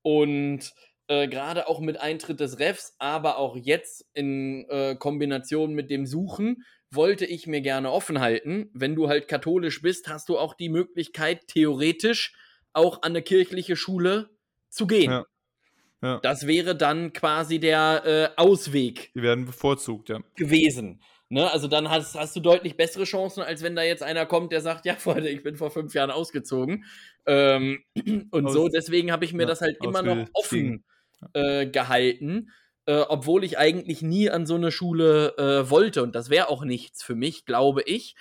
Und 0.01 0.71
äh, 1.07 1.27
gerade 1.27 1.67
auch 1.67 1.79
mit 1.79 1.99
Eintritt 1.99 2.39
des 2.39 2.59
Refs, 2.59 2.95
aber 2.97 3.37
auch 3.37 3.57
jetzt 3.57 4.05
in 4.13 4.65
äh, 4.69 4.95
Kombination 4.95 5.73
mit 5.73 5.89
dem 5.89 6.05
Suchen, 6.05 6.63
wollte 6.91 7.25
ich 7.25 7.47
mir 7.47 7.61
gerne 7.61 7.91
offen 7.91 8.19
halten. 8.19 8.69
Wenn 8.73 8.95
du 8.95 9.09
halt 9.09 9.27
katholisch 9.27 9.81
bist, 9.81 10.07
hast 10.07 10.29
du 10.29 10.37
auch 10.37 10.53
die 10.53 10.69
Möglichkeit, 10.69 11.47
theoretisch 11.47 12.33
auch 12.71 13.01
an 13.01 13.11
eine 13.11 13.21
kirchliche 13.21 13.75
Schule 13.75 14.29
zu 14.69 14.87
gehen. 14.87 15.11
Ja. 15.11 15.25
Ja. 16.01 16.19
Das 16.21 16.47
wäre 16.47 16.75
dann 16.75 17.13
quasi 17.13 17.59
der 17.59 18.33
äh, 18.35 18.41
Ausweg. 18.41 19.11
Die 19.15 19.21
werden 19.21 19.45
bevorzugt, 19.45 20.09
ja. 20.09 20.19
Gewesen. 20.35 21.01
Ne? 21.29 21.49
Also 21.49 21.69
dann 21.69 21.89
hast, 21.89 22.15
hast 22.15 22.35
du 22.35 22.41
deutlich 22.41 22.75
bessere 22.75 23.05
Chancen, 23.05 23.41
als 23.41 23.63
wenn 23.63 23.75
da 23.75 23.83
jetzt 23.83 24.03
einer 24.03 24.25
kommt, 24.25 24.51
der 24.51 24.59
sagt, 24.61 24.85
ja, 24.85 24.95
Freunde, 24.97 25.29
ich 25.29 25.43
bin 25.43 25.55
vor 25.55 25.71
fünf 25.71 25.93
Jahren 25.93 26.11
ausgezogen. 26.11 26.85
Ähm, 27.25 27.83
und 28.31 28.45
Aus, 28.45 28.53
so, 28.53 28.67
deswegen 28.67 29.11
habe 29.11 29.23
ich 29.23 29.33
mir 29.33 29.43
ja, 29.43 29.47
das 29.47 29.61
halt 29.61 29.77
immer 29.81 30.01
noch 30.01 30.27
offen 30.33 30.83
äh, 31.33 31.67
gehalten, 31.67 32.49
äh, 32.85 33.01
obwohl 33.07 33.43
ich 33.43 33.57
eigentlich 33.57 34.01
nie 34.01 34.29
an 34.29 34.45
so 34.45 34.55
eine 34.55 34.71
Schule 34.71 35.37
äh, 35.37 35.69
wollte. 35.69 36.03
Und 36.03 36.15
das 36.15 36.29
wäre 36.29 36.49
auch 36.49 36.63
nichts 36.63 37.03
für 37.03 37.15
mich, 37.15 37.45
glaube 37.45 37.81
ich. 37.83 38.15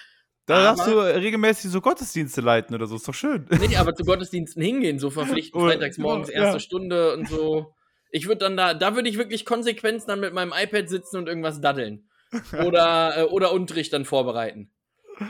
Da 0.46 0.62
darfst 0.62 0.86
du 0.86 0.98
regelmäßig 0.98 1.70
so 1.70 1.80
Gottesdienste 1.80 2.40
leiten 2.40 2.74
oder 2.74 2.86
so, 2.86 2.96
ist 2.96 3.06
doch 3.06 3.14
schön. 3.14 3.46
Nee, 3.60 3.76
aber 3.76 3.94
zu 3.94 4.04
Gottesdiensten 4.04 4.62
hingehen, 4.62 4.98
so 4.98 5.10
verpflichtend 5.10 5.62
freitags 5.62 5.98
morgens 5.98 6.28
ja, 6.28 6.44
erste. 6.44 6.60
Stunde 6.60 7.14
und 7.14 7.28
so. 7.28 7.74
Ich 8.10 8.26
würde 8.26 8.40
dann 8.40 8.56
da, 8.56 8.74
da 8.74 8.96
würde 8.96 9.08
ich 9.08 9.18
wirklich 9.18 9.44
konsequent 9.44 10.02
dann 10.08 10.20
mit 10.20 10.34
meinem 10.34 10.52
iPad 10.52 10.88
sitzen 10.88 11.16
und 11.16 11.28
irgendwas 11.28 11.60
daddeln. 11.60 12.08
Oder, 12.64 13.18
äh, 13.18 13.22
oder 13.24 13.52
Unterricht 13.52 13.92
dann 13.92 14.06
vorbereiten. 14.06 14.72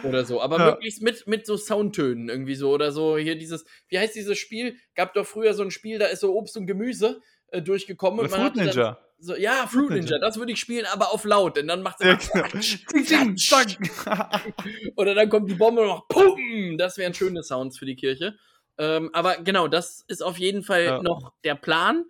Oder 0.04 0.24
so. 0.24 0.40
Aber 0.40 0.58
ja. 0.58 0.70
möglichst 0.70 1.02
mit, 1.02 1.26
mit 1.26 1.46
so 1.46 1.56
Soundtönen 1.56 2.28
irgendwie 2.28 2.54
so. 2.54 2.70
Oder 2.70 2.92
so 2.92 3.18
hier 3.18 3.36
dieses, 3.36 3.64
wie 3.88 3.98
heißt 3.98 4.14
dieses 4.14 4.38
Spiel? 4.38 4.76
Gab 4.94 5.12
doch 5.14 5.26
früher 5.26 5.52
so 5.54 5.64
ein 5.64 5.72
Spiel, 5.72 5.98
da 5.98 6.06
ist 6.06 6.20
so 6.20 6.32
Obst 6.32 6.56
und 6.56 6.68
Gemüse 6.68 7.20
äh, 7.52 7.62
durchgekommen. 7.62 8.20
Und 8.20 8.28
Fruit 8.30 8.56
Ninja. 8.56 8.98
So, 9.18 9.36
ja, 9.36 9.66
Fruit 9.68 9.90
Ninja, 9.90 10.18
das 10.18 10.36
würde 10.38 10.52
ich 10.52 10.58
spielen, 10.58 10.86
aber 10.92 11.12
auf 11.12 11.24
laut, 11.24 11.56
denn 11.56 11.68
dann 11.68 11.82
macht 11.82 12.00
es 12.00 12.32
ja, 12.32 12.42
genau. 12.42 13.36
Oder 14.96 15.14
dann 15.14 15.28
kommt 15.28 15.48
die 15.48 15.54
Bombe 15.54 15.86
noch, 15.86 16.08
pum! 16.08 16.76
Das 16.76 16.98
wären 16.98 17.14
schöne 17.14 17.42
Sounds 17.42 17.78
für 17.78 17.86
die 17.86 17.96
Kirche. 17.96 18.36
Ähm, 18.78 19.10
aber 19.12 19.36
genau, 19.36 19.68
das 19.68 20.04
ist 20.08 20.22
auf 20.22 20.38
jeden 20.38 20.62
Fall 20.62 20.84
ja. 20.84 21.02
noch 21.02 21.32
der 21.44 21.54
Plan. 21.54 22.04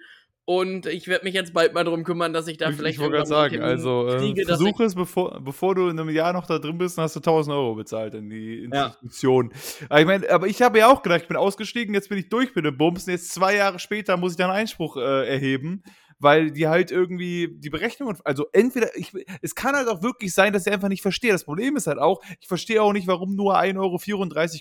Und 0.45 0.87
ich 0.87 1.07
werde 1.07 1.25
mich 1.25 1.35
jetzt 1.35 1.55
bald 1.55 1.73
mal 1.73 1.85
darum 1.85 2.03
kümmern, 2.03 2.33
dass 2.33 2.49
ich 2.49 2.57
da 2.57 2.71
ich, 2.71 2.77
vielleicht. 2.77 2.95
Ich 2.95 3.01
wollte 3.01 3.17
gerade 3.17 3.29
sagen, 3.29 3.61
also 3.63 4.09
äh, 4.09 4.45
versuch 4.45 4.81
es, 4.81 4.97
bevor, 4.97 5.41
bevor 5.41 5.77
du 5.77 5.89
in 5.89 5.99
einem 5.99 6.11
Jahr 6.11 6.33
noch 6.33 6.47
da 6.47 6.59
drin 6.59 6.79
bist, 6.79 6.99
dann 6.99 7.05
hast 7.05 7.15
du 7.15 7.21
1000 7.21 7.55
Euro 7.55 7.77
bezahlt 7.77 8.15
in 8.15 8.29
die 8.29 8.65
Institution. 8.65 9.53
Ja. 9.53 9.87
Aber 9.89 10.01
ich 10.01 10.07
meine, 10.07 10.31
aber 10.31 10.47
ich 10.49 10.61
habe 10.61 10.79
ja 10.79 10.89
auch 10.89 11.03
gedacht, 11.03 11.23
ich 11.23 11.29
bin 11.29 11.37
ausgestiegen, 11.37 11.95
jetzt 11.95 12.09
bin 12.09 12.19
ich 12.19 12.29
durch 12.29 12.53
mit 12.57 12.65
dem 12.65 12.77
Bums. 12.77 13.07
Und 13.07 13.13
jetzt 13.13 13.33
zwei 13.33 13.55
Jahre 13.55 13.79
später 13.79 14.17
muss 14.17 14.33
ich 14.33 14.39
dann 14.39 14.51
Einspruch 14.51 14.97
äh, 14.97 15.29
erheben 15.29 15.85
weil 16.23 16.53
die 16.53 16.69
halt 16.69 16.93
irgendwie 16.93 17.49
die 17.59 17.69
Berechnungen, 17.69 18.17
also 18.25 18.47
entweder, 18.53 18.97
ich, 18.97 19.13
es 19.43 19.57
kann 19.57 19.75
halt 19.75 19.89
auch 19.89 20.03
wirklich 20.03 20.33
sein, 20.33 20.53
dass 20.53 20.67
ich 20.67 20.73
einfach 20.73 20.89
nicht 20.89 21.03
verstehe. 21.03 21.33
Das 21.33 21.45
Problem 21.45 21.75
ist 21.75 21.89
halt 21.89 21.99
auch, 21.99 22.23
ich 22.41 22.47
verstehe 22.47 22.81
auch 22.81 22.93
nicht, 22.93 23.09
warum 23.09 23.35
nur 23.35 23.59
1,34 23.59 23.77
Euro 23.79 23.99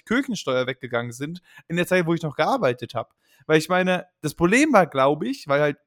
Kirchensteuer 0.06 0.66
weggegangen 0.66 1.12
sind 1.12 1.42
in 1.68 1.76
der 1.76 1.86
Zeit, 1.86 2.08
wo 2.08 2.16
ich 2.16 2.24
noch 2.24 2.36
gearbeitet 2.36 2.96
habe. 2.96 3.10
Weil 3.48 3.58
ich 3.58 3.70
meine, 3.70 4.08
das 4.22 4.34
Problem 4.36 4.74
war, 4.74 4.88
glaube 4.88 5.28
ich, 5.28 5.48
weil 5.48 5.62
halt 5.62 5.78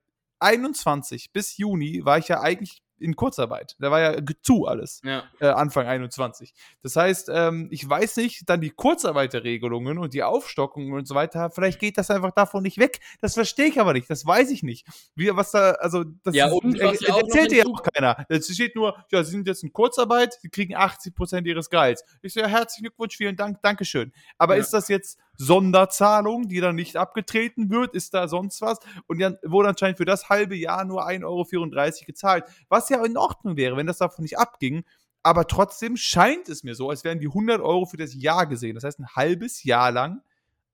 21 0.40 1.32
bis 1.32 1.56
Juni 1.56 2.04
war 2.04 2.18
ich 2.18 2.28
ja 2.28 2.40
eigentlich 2.40 2.82
in 2.98 3.16
Kurzarbeit. 3.16 3.76
Da 3.78 3.90
war 3.90 4.00
ja 4.00 4.20
zu 4.42 4.66
alles. 4.66 5.00
Ja. 5.04 5.24
Äh, 5.40 5.46
Anfang 5.48 5.86
21. 5.86 6.54
Das 6.82 6.96
heißt, 6.96 7.28
ähm, 7.32 7.68
ich 7.70 7.88
weiß 7.88 8.16
nicht, 8.16 8.48
dann 8.48 8.60
die 8.60 8.70
Kurzarbeiterregelungen 8.70 9.98
und 9.98 10.14
die 10.14 10.22
Aufstockungen 10.22 10.92
und 10.92 11.06
so 11.06 11.14
weiter, 11.14 11.50
vielleicht 11.50 11.80
geht 11.80 11.98
das 11.98 12.10
einfach 12.10 12.32
davon 12.32 12.62
nicht 12.62 12.78
weg. 12.78 13.00
Das 13.20 13.34
verstehe 13.34 13.66
ich 13.66 13.80
aber 13.80 13.92
nicht. 13.92 14.08
Das 14.08 14.24
weiß 14.24 14.50
ich 14.50 14.62
nicht. 14.62 14.86
Wie, 15.14 15.34
was 15.34 15.50
da, 15.50 15.72
also, 15.72 16.04
das 16.22 16.34
ja, 16.34 16.46
ist, 16.46 16.80
äh, 16.80 17.08
erzählt 17.08 17.50
dir 17.50 17.58
ja 17.58 17.66
auch 17.66 17.82
keiner. 17.82 18.24
Es 18.28 18.52
steht 18.52 18.76
nur, 18.76 18.96
ja, 19.10 19.22
sie 19.22 19.32
sind 19.32 19.46
jetzt 19.46 19.62
in 19.62 19.72
Kurzarbeit, 19.72 20.38
sie 20.40 20.48
kriegen 20.48 20.74
80 20.74 21.14
Prozent 21.14 21.46
ihres 21.46 21.70
Gehalts. 21.70 22.04
Ich 22.22 22.32
so, 22.32 22.40
ja, 22.40 22.46
herzlichen 22.46 22.84
Glückwunsch, 22.84 23.16
vielen 23.16 23.36
Dank, 23.36 23.60
Dankeschön. 23.62 24.12
Aber 24.38 24.54
ja. 24.54 24.62
ist 24.62 24.70
das 24.70 24.88
jetzt 24.88 25.18
Sonderzahlung, 25.36 26.48
die 26.48 26.60
dann 26.60 26.76
nicht 26.76 26.96
abgetreten 26.96 27.70
wird? 27.70 27.94
Ist 27.94 28.14
da 28.14 28.28
sonst 28.28 28.60
was? 28.60 28.78
Und 29.06 29.20
dann 29.20 29.38
wurde 29.42 29.70
anscheinend 29.70 29.98
für 29.98 30.04
das 30.04 30.28
halbe 30.28 30.56
Jahr 30.56 30.84
nur 30.84 31.06
1,34 31.06 31.24
Euro 31.24 32.06
gezahlt. 32.06 32.44
Was 32.68 32.88
ja 32.88 33.04
in 33.04 33.16
Ordnung 33.16 33.56
wäre, 33.56 33.76
wenn 33.76 33.86
das 33.86 33.98
davon 33.98 34.22
nicht 34.22 34.38
abging. 34.38 34.84
Aber 35.22 35.46
trotzdem 35.46 35.96
scheint 35.96 36.48
es 36.48 36.64
mir 36.64 36.74
so, 36.74 36.90
als 36.90 37.04
wären 37.04 37.18
die 37.18 37.28
100 37.28 37.60
Euro 37.60 37.86
für 37.86 37.96
das 37.96 38.14
Jahr 38.14 38.46
gesehen. 38.46 38.74
Das 38.74 38.84
heißt, 38.84 38.98
ein 38.98 39.08
halbes 39.08 39.64
Jahr 39.64 39.90
lang 39.90 40.22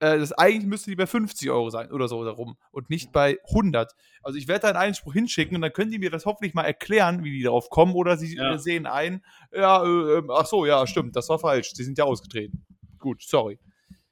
äh, 0.01 0.17
das 0.17 0.33
eigentlich 0.33 0.67
müsste 0.67 0.89
die 0.89 0.95
bei 0.95 1.05
50 1.05 1.49
Euro 1.51 1.69
sein 1.69 1.91
oder 1.91 2.07
so 2.07 2.25
darum 2.25 2.57
und 2.71 2.89
nicht 2.89 3.11
bei 3.11 3.37
100. 3.49 3.95
Also 4.23 4.37
ich 4.37 4.47
werde 4.47 4.63
da 4.63 4.67
einen 4.69 4.77
Einspruch 4.77 5.13
hinschicken 5.13 5.55
und 5.55 5.61
dann 5.61 5.71
können 5.71 5.91
die 5.91 5.99
mir 5.99 6.09
das 6.09 6.25
hoffentlich 6.25 6.55
mal 6.55 6.63
erklären, 6.63 7.23
wie 7.23 7.31
die 7.31 7.43
darauf 7.43 7.69
kommen 7.69 7.93
oder 7.93 8.17
sie 8.17 8.35
ja. 8.35 8.57
sehen 8.57 8.87
ein, 8.87 9.23
ja, 9.53 9.83
äh, 9.83 10.17
ähm, 10.17 10.31
ach 10.31 10.47
so, 10.47 10.65
ja, 10.65 10.85
stimmt, 10.87 11.15
das 11.15 11.29
war 11.29 11.37
falsch, 11.37 11.73
sie 11.73 11.83
sind 11.83 11.99
ja 11.99 12.05
ausgetreten. 12.05 12.65
Gut, 12.97 13.21
sorry. 13.21 13.59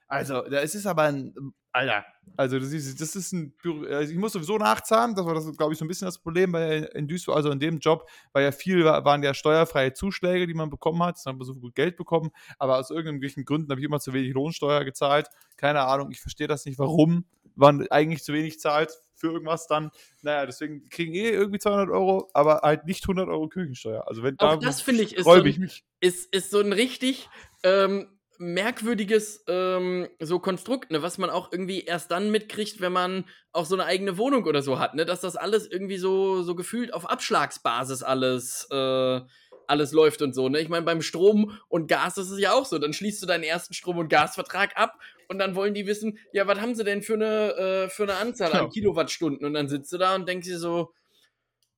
Also, 0.10 0.42
da 0.42 0.60
ist 0.60 0.74
es 0.74 0.88
aber 0.88 1.04
ein, 1.04 1.34
Alter, 1.72 2.04
also 2.36 2.58
das 2.58 2.72
ist, 2.72 3.00
das 3.00 3.16
ist 3.16 3.32
ein, 3.32 3.54
also 3.90 4.12
ich 4.12 4.18
muss 4.18 4.34
sowieso 4.34 4.58
nachzahlen, 4.58 5.14
das 5.14 5.24
war 5.24 5.36
das, 5.36 5.56
glaube 5.56 5.74
ich, 5.74 5.80
so 5.80 5.86
ein 5.86 5.88
bisschen 5.88 6.08
das 6.08 6.18
Problem 6.18 6.52
bei 6.52 6.78
in 6.96 7.08
Duisburg, 7.08 7.36
also 7.36 7.52
in 7.52 7.60
dem 7.60 7.78
Job, 7.78 8.10
weil 8.34 8.44
ja 8.44 8.52
viel 8.52 8.86
waren 8.86 9.22
ja 9.22 9.36
steuerfreie 9.36 9.94
Zuschläge, 9.94 10.48
die 10.48 10.56
man 10.56 10.72
bekommen 10.72 11.04
hat, 11.04 11.18
dann 11.24 11.34
haben 11.34 11.40
wir 11.40 11.46
so 11.46 11.54
gut 11.54 11.76
Geld 11.76 11.96
bekommen, 11.96 12.32
aber 12.58 12.80
aus 12.80 12.90
irgendwelchen 12.90 13.46
Gründen 13.46 13.70
habe 13.70 13.82
ich 13.82 13.86
immer 13.86 14.00
zu 14.00 14.14
wenig 14.14 14.34
Lohnsteuer 14.34 14.84
gezahlt, 14.84 15.28
keine 15.58 15.82
Ahnung, 15.82 16.10
ich 16.12 16.22
verstehe 16.22 16.48
das 16.48 16.66
nicht, 16.66 16.80
warum 16.80 17.26
man 17.54 17.86
eigentlich 17.90 18.24
zu 18.24 18.34
wenig 18.34 18.60
zahlt 18.60 18.92
für 19.14 19.28
irgendwas 19.28 19.68
dann, 19.68 19.92
naja, 20.24 20.46
deswegen 20.48 20.90
kriegen 20.90 21.14
eh 21.14 21.30
irgendwie 21.30 21.60
200 21.60 21.90
Euro, 21.90 22.30
aber 22.34 22.62
halt 22.64 22.86
nicht 22.86 23.04
100 23.04 23.28
Euro 23.28 23.48
Küchensteuer, 23.48 24.08
also 24.08 24.24
wenn 24.24 24.40
Auch 24.40 24.56
da 24.56 24.58
das 24.58 24.82
finde 24.82 25.04
ich 25.04 25.16
ist 25.16 25.26
so, 25.26 25.34
ein, 25.34 25.70
ist, 26.00 26.34
ist 26.34 26.50
so 26.50 26.60
ein 26.62 26.74
richtig 26.74 27.30
ähm, 27.64 28.19
merkwürdiges 28.40 29.44
ähm, 29.48 30.08
so 30.20 30.40
Konstrukt, 30.40 30.92
ne, 30.92 31.04
was 31.04 31.18
man 31.18 31.30
auch 31.30 31.52
irgendwie 31.52 31.82
erst 31.82 32.10
dann 32.10 32.32
mitkriegt, 32.32 32.80
wenn 32.80 32.94
man 32.94 33.26
auch 33.52 33.66
so 33.66 33.76
eine 33.76 33.86
eigene 33.86 34.18
Wohnung 34.18 34.46
oder 34.46 34.62
so 34.62 34.80
hat, 34.80 34.96
ne, 34.96 35.06
dass 35.06 35.22
das 35.22 35.36
alles 35.36 35.70
irgendwie 35.70 35.98
so, 35.98 36.42
so 36.42 36.56
gefühlt 36.56 36.94
auf 36.94 37.10
Abschlagsbasis 37.10 38.02
alles, 38.02 38.66
äh, 38.72 39.20
alles 39.68 39.92
läuft 39.92 40.22
und 40.22 40.34
so, 40.34 40.48
ne. 40.48 40.62
Ich 40.62 40.70
meine, 40.70 40.86
beim 40.86 41.02
Strom 41.02 41.60
und 41.68 41.88
Gas 41.88 42.18
ist 42.18 42.30
es 42.30 42.40
ja 42.40 42.54
auch 42.54 42.66
so. 42.66 42.80
Dann 42.80 42.94
schließt 42.94 43.22
du 43.22 43.28
deinen 43.28 43.44
ersten 43.44 43.74
Strom- 43.74 43.98
und 43.98 44.08
Gasvertrag 44.08 44.78
ab 44.78 44.98
und 45.28 45.38
dann 45.38 45.54
wollen 45.54 45.74
die 45.74 45.86
wissen, 45.86 46.18
ja, 46.32 46.48
was 46.48 46.62
haben 46.62 46.76
sie 46.76 46.86
denn 46.86 47.02
für 47.02 47.16
eine, 47.16 47.56
äh, 47.56 47.90
für 47.90 48.04
eine 48.04 48.16
Anzahl 48.16 48.54
an 48.54 48.70
Kilowattstunden? 48.70 49.46
Und 49.46 49.54
dann 49.54 49.68
sitzt 49.68 49.92
du 49.92 49.98
da 49.98 50.16
und 50.16 50.28
denkst 50.30 50.48
dir 50.48 50.60
so, 50.60 50.94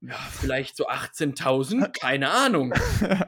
ja, 0.02 0.16
vielleicht 0.32 0.76
so 0.76 0.88
18.000, 0.88 1.92
keine 2.00 2.32
Ahnung. 2.32 2.74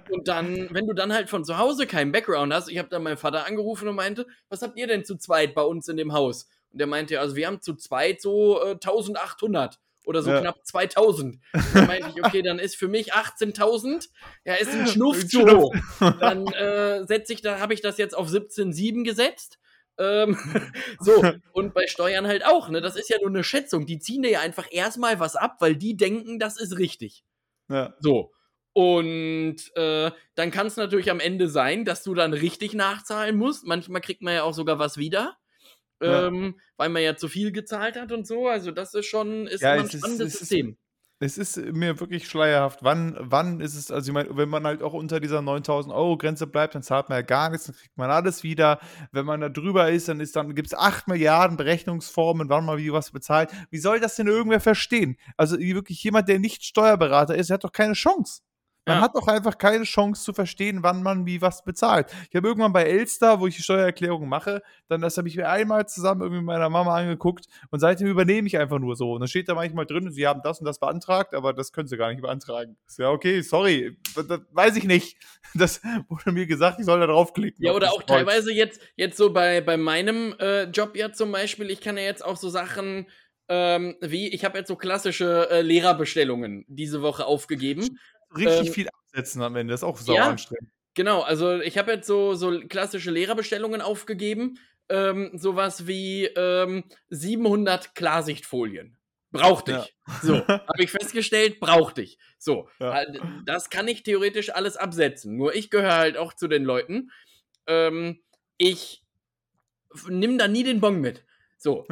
Und 0.09 0.27
dann, 0.27 0.69
wenn 0.71 0.87
du 0.87 0.93
dann 0.93 1.13
halt 1.13 1.29
von 1.29 1.45
zu 1.45 1.57
Hause 1.57 1.85
keinen 1.85 2.11
Background 2.11 2.53
hast, 2.53 2.69
ich 2.69 2.77
habe 2.77 2.89
dann 2.89 3.03
meinen 3.03 3.17
Vater 3.17 3.45
angerufen 3.45 3.87
und 3.87 3.95
meinte, 3.95 4.25
was 4.49 4.61
habt 4.61 4.77
ihr 4.77 4.87
denn 4.87 5.05
zu 5.05 5.17
zweit 5.17 5.53
bei 5.53 5.61
uns 5.61 5.87
in 5.87 5.97
dem 5.97 6.13
Haus? 6.13 6.47
Und 6.71 6.79
der 6.79 6.87
meinte, 6.87 7.19
also 7.19 7.35
wir 7.35 7.47
haben 7.47 7.61
zu 7.61 7.75
zweit 7.75 8.21
so 8.21 8.59
äh, 8.63 8.71
1800 8.71 9.79
oder 10.05 10.21
so 10.21 10.31
ja. 10.31 10.41
knapp 10.41 10.65
2000. 10.65 11.39
Dann 11.73 11.87
meinte 11.87 12.09
ich, 12.13 12.25
okay, 12.25 12.41
dann 12.41 12.59
ist 12.59 12.75
für 12.75 12.87
mich 12.87 13.13
18.000, 13.13 14.09
ja, 14.43 14.55
ist 14.55 14.73
ein 14.73 14.87
Schnuff 14.87 15.25
zu 15.27 15.45
hoch. 15.45 15.73
Dann 15.99 16.47
äh, 16.47 17.05
setze 17.05 17.33
ich, 17.33 17.41
da 17.41 17.59
habe 17.59 17.73
ich 17.73 17.81
das 17.81 17.97
jetzt 17.97 18.17
auf 18.17 18.27
17,7 18.27 19.03
gesetzt 19.03 19.59
ähm, 19.97 20.37
so, 20.99 21.23
und 21.51 21.73
bei 21.73 21.87
Steuern 21.87 22.27
halt 22.27 22.45
auch, 22.45 22.69
ne? 22.69 22.81
Das 22.81 22.95
ist 22.95 23.09
ja 23.09 23.17
nur 23.19 23.29
eine 23.29 23.43
Schätzung. 23.43 23.85
Die 23.85 23.99
ziehen 23.99 24.23
dir 24.23 24.31
ja 24.31 24.39
einfach 24.39 24.67
erstmal 24.71 25.19
was 25.19 25.35
ab, 25.35 25.57
weil 25.59 25.75
die 25.75 25.95
denken, 25.95 26.39
das 26.39 26.59
ist 26.59 26.77
richtig. 26.77 27.23
Ja. 27.69 27.95
So. 27.99 28.31
Und 28.73 29.57
äh, 29.75 30.11
dann 30.33 30.49
kann 30.49 30.65
es 30.67 30.77
natürlich 30.77 31.11
am 31.11 31.19
Ende 31.19 31.47
sein, 31.47 31.85
dass 31.85 32.03
du 32.03 32.15
dann 32.15 32.33
richtig 32.33 32.73
nachzahlen 32.73 33.35
musst. 33.35 33.65
Manchmal 33.65 34.01
kriegt 34.01 34.23
man 34.23 34.33
ja 34.33 34.43
auch 34.43 34.53
sogar 34.53 34.79
was 34.79 34.97
wieder. 34.97 35.37
Ja. 36.01 36.27
Ähm, 36.27 36.59
weil 36.75 36.89
man 36.89 37.03
ja 37.03 37.15
zu 37.15 37.27
viel 37.27 37.51
gezahlt 37.51 37.95
hat 37.95 38.11
und 38.11 38.25
so. 38.27 38.47
Also, 38.47 38.71
das 38.71 38.93
ist 38.93 39.05
schon 39.05 39.47
ist 39.47 39.61
ja, 39.61 39.73
ein 39.73 39.89
spannendes 39.89 40.33
ist, 40.33 40.39
System 40.39 40.77
es 41.23 41.37
ist 41.37 41.57
mir 41.57 41.99
wirklich 42.01 42.27
schleierhaft. 42.27 42.79
Wann, 42.83 43.15
wann 43.17 43.61
ist 43.61 43.75
es, 43.75 43.91
also 43.91 44.09
ich 44.09 44.13
meine, 44.13 44.35
wenn 44.35 44.49
man 44.49 44.65
halt 44.65 44.83
auch 44.83 44.93
unter 44.93 45.21
dieser 45.21 45.41
9000 45.41 45.93
Euro 45.93 46.17
Grenze 46.17 46.47
bleibt, 46.47 46.75
dann 46.75 46.83
zahlt 46.83 47.07
man 47.07 47.17
ja 47.17 47.21
gar 47.21 47.49
nichts, 47.49 47.67
dann 47.67 47.75
kriegt 47.75 47.97
man 47.97 48.11
alles 48.11 48.43
wieder. 48.43 48.79
Wenn 49.13 49.25
man 49.25 49.39
da 49.39 49.47
drüber 49.47 49.89
ist, 49.89 50.09
dann 50.09 50.21
dann 50.33 50.53
gibt 50.53 50.67
es 50.67 50.73
8 50.77 51.07
Milliarden 51.07 51.55
Berechnungsformen, 51.55 52.49
wann 52.49 52.65
man 52.65 52.77
wie 52.77 52.91
was 52.91 53.11
bezahlt. 53.11 53.51
Wie 53.69 53.77
soll 53.77 54.01
das 54.01 54.15
denn 54.15 54.27
irgendwer 54.27 54.59
verstehen? 54.59 55.17
Also 55.37 55.57
wirklich 55.57 56.03
jemand, 56.03 56.27
der 56.27 56.39
nicht 56.39 56.63
Steuerberater 56.63 57.35
ist, 57.35 57.49
der 57.49 57.55
hat 57.55 57.63
doch 57.63 57.71
keine 57.71 57.93
Chance. 57.93 58.41
Man 58.85 58.97
ja. 58.97 59.03
hat 59.03 59.15
doch 59.15 59.27
einfach 59.27 59.57
keine 59.57 59.85
Chance 59.85 60.23
zu 60.23 60.33
verstehen, 60.33 60.83
wann 60.83 61.03
man 61.03 61.25
wie 61.25 61.41
was 61.41 61.63
bezahlt. 61.63 62.07
Ich 62.29 62.35
habe 62.35 62.49
irgendwann 62.49 62.73
bei 62.73 62.83
Elster, 62.83 63.39
wo 63.39 63.47
ich 63.47 63.55
die 63.55 63.63
Steuererklärung 63.63 64.27
mache, 64.27 64.61
dann 64.89 64.99
das 64.99 65.17
habe 65.17 65.29
ich 65.29 65.37
mir 65.37 65.49
einmal 65.49 65.87
zusammen 65.87 66.21
irgendwie 66.21 66.41
mit 66.41 66.47
meiner 66.47 66.69
Mama 66.69 66.97
angeguckt 66.97 67.45
und 67.71 67.79
seitdem 67.79 68.07
übernehme 68.07 68.45
ich 68.47 68.57
einfach 68.57 68.79
nur 68.79 68.97
so. 68.97 69.13
Und 69.13 69.21
dann 69.21 69.29
steht 69.29 69.47
da 69.47 69.55
manchmal 69.55 69.85
drin, 69.85 70.11
sie 70.11 70.27
haben 70.27 70.41
das 70.43 70.59
und 70.59 70.65
das 70.65 70.79
beantragt, 70.79 71.33
aber 71.33 71.53
das 71.53 71.71
können 71.71 71.87
sie 71.87 71.95
gar 71.95 72.09
nicht 72.09 72.21
beantragen. 72.21 72.75
Ja, 72.97 73.09
okay, 73.09 73.41
sorry, 73.41 73.97
das, 74.15 74.27
das 74.27 74.41
weiß 74.51 74.75
ich 74.75 74.85
nicht. 74.85 75.17
Das 75.55 75.81
wurde 76.09 76.31
mir 76.31 76.47
gesagt, 76.47 76.79
ich 76.79 76.85
soll 76.85 76.99
da 76.99 77.05
draufklicken. 77.05 77.63
Ja, 77.63 77.73
oder 77.73 77.91
auch 77.93 78.01
teilweise 78.01 78.51
jetzt, 78.51 78.81
jetzt 78.95 79.17
so 79.17 79.31
bei, 79.31 79.61
bei 79.61 79.77
meinem 79.77 80.33
äh, 80.39 80.63
Job 80.63 80.95
ja 80.95 81.11
zum 81.11 81.31
Beispiel, 81.31 81.69
ich 81.69 81.79
kann 81.79 81.95
ja 81.95 82.01
jetzt 82.01 82.25
auch 82.25 82.37
so 82.37 82.49
Sachen 82.49 83.05
ähm, 83.49 83.95
wie, 84.01 84.29
ich 84.29 84.45
habe 84.45 84.57
jetzt 84.57 84.67
so 84.67 84.75
klassische 84.75 85.49
äh, 85.51 85.61
Lehrerbestellungen 85.61 86.65
diese 86.67 87.01
Woche 87.01 87.25
aufgegeben 87.25 87.99
richtig 88.35 88.67
ähm, 88.67 88.73
viel 88.73 88.89
absetzen 88.89 89.41
am 89.41 89.55
Ende. 89.55 89.71
Das 89.71 89.81
ist 89.81 89.85
auch 89.85 89.97
sau 89.97 90.13
ja, 90.13 90.29
anstrengend. 90.29 90.71
Genau, 90.95 91.21
also 91.21 91.59
ich 91.59 91.77
habe 91.77 91.91
jetzt 91.91 92.07
so, 92.07 92.35
so 92.35 92.59
klassische 92.67 93.11
Lehrerbestellungen 93.11 93.81
aufgegeben. 93.81 94.59
Ähm, 94.89 95.31
sowas 95.33 95.87
wie 95.87 96.25
ähm, 96.25 96.83
700 97.09 97.95
Klarsichtfolien. 97.95 98.97
Brauchte 99.31 99.71
ich. 99.71 99.95
Ja. 100.07 100.19
So, 100.21 100.47
habe 100.47 100.83
ich 100.83 100.91
festgestellt, 100.91 101.59
brauchte 101.59 102.03
ich. 102.03 102.19
So, 102.37 102.69
ja. 102.79 103.03
das 103.45 103.71
kann 103.71 103.87
ich 103.87 104.03
theoretisch 104.03 104.53
alles 104.53 104.77
absetzen. 104.77 105.35
Nur 105.37 105.55
ich 105.55 105.71
gehöre 105.71 105.95
halt 105.95 106.17
auch 106.17 106.33
zu 106.33 106.47
den 106.47 106.63
Leuten. 106.63 107.11
Ähm, 107.65 108.21
ich 108.57 109.03
nimm 110.07 110.37
da 110.37 110.47
nie 110.47 110.63
den 110.63 110.79
Bon 110.79 110.99
mit. 110.99 111.25
So. 111.63 111.85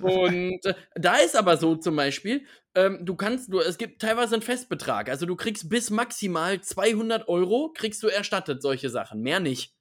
Und 0.00 0.66
äh, 0.66 0.74
da 0.96 1.18
ist 1.18 1.36
aber 1.36 1.56
so 1.56 1.76
zum 1.76 1.94
Beispiel, 1.94 2.44
ähm, 2.74 2.98
du 3.02 3.14
kannst, 3.14 3.52
du, 3.52 3.60
es 3.60 3.78
gibt 3.78 4.02
teilweise 4.02 4.34
einen 4.34 4.42
Festbetrag. 4.42 5.08
Also 5.08 5.24
du 5.24 5.36
kriegst 5.36 5.68
bis 5.68 5.90
maximal 5.90 6.60
200 6.60 7.28
Euro, 7.28 7.72
kriegst 7.72 8.02
du 8.02 8.08
erstattet 8.08 8.60
solche 8.60 8.90
Sachen, 8.90 9.20
mehr 9.20 9.38
nicht. 9.38 9.72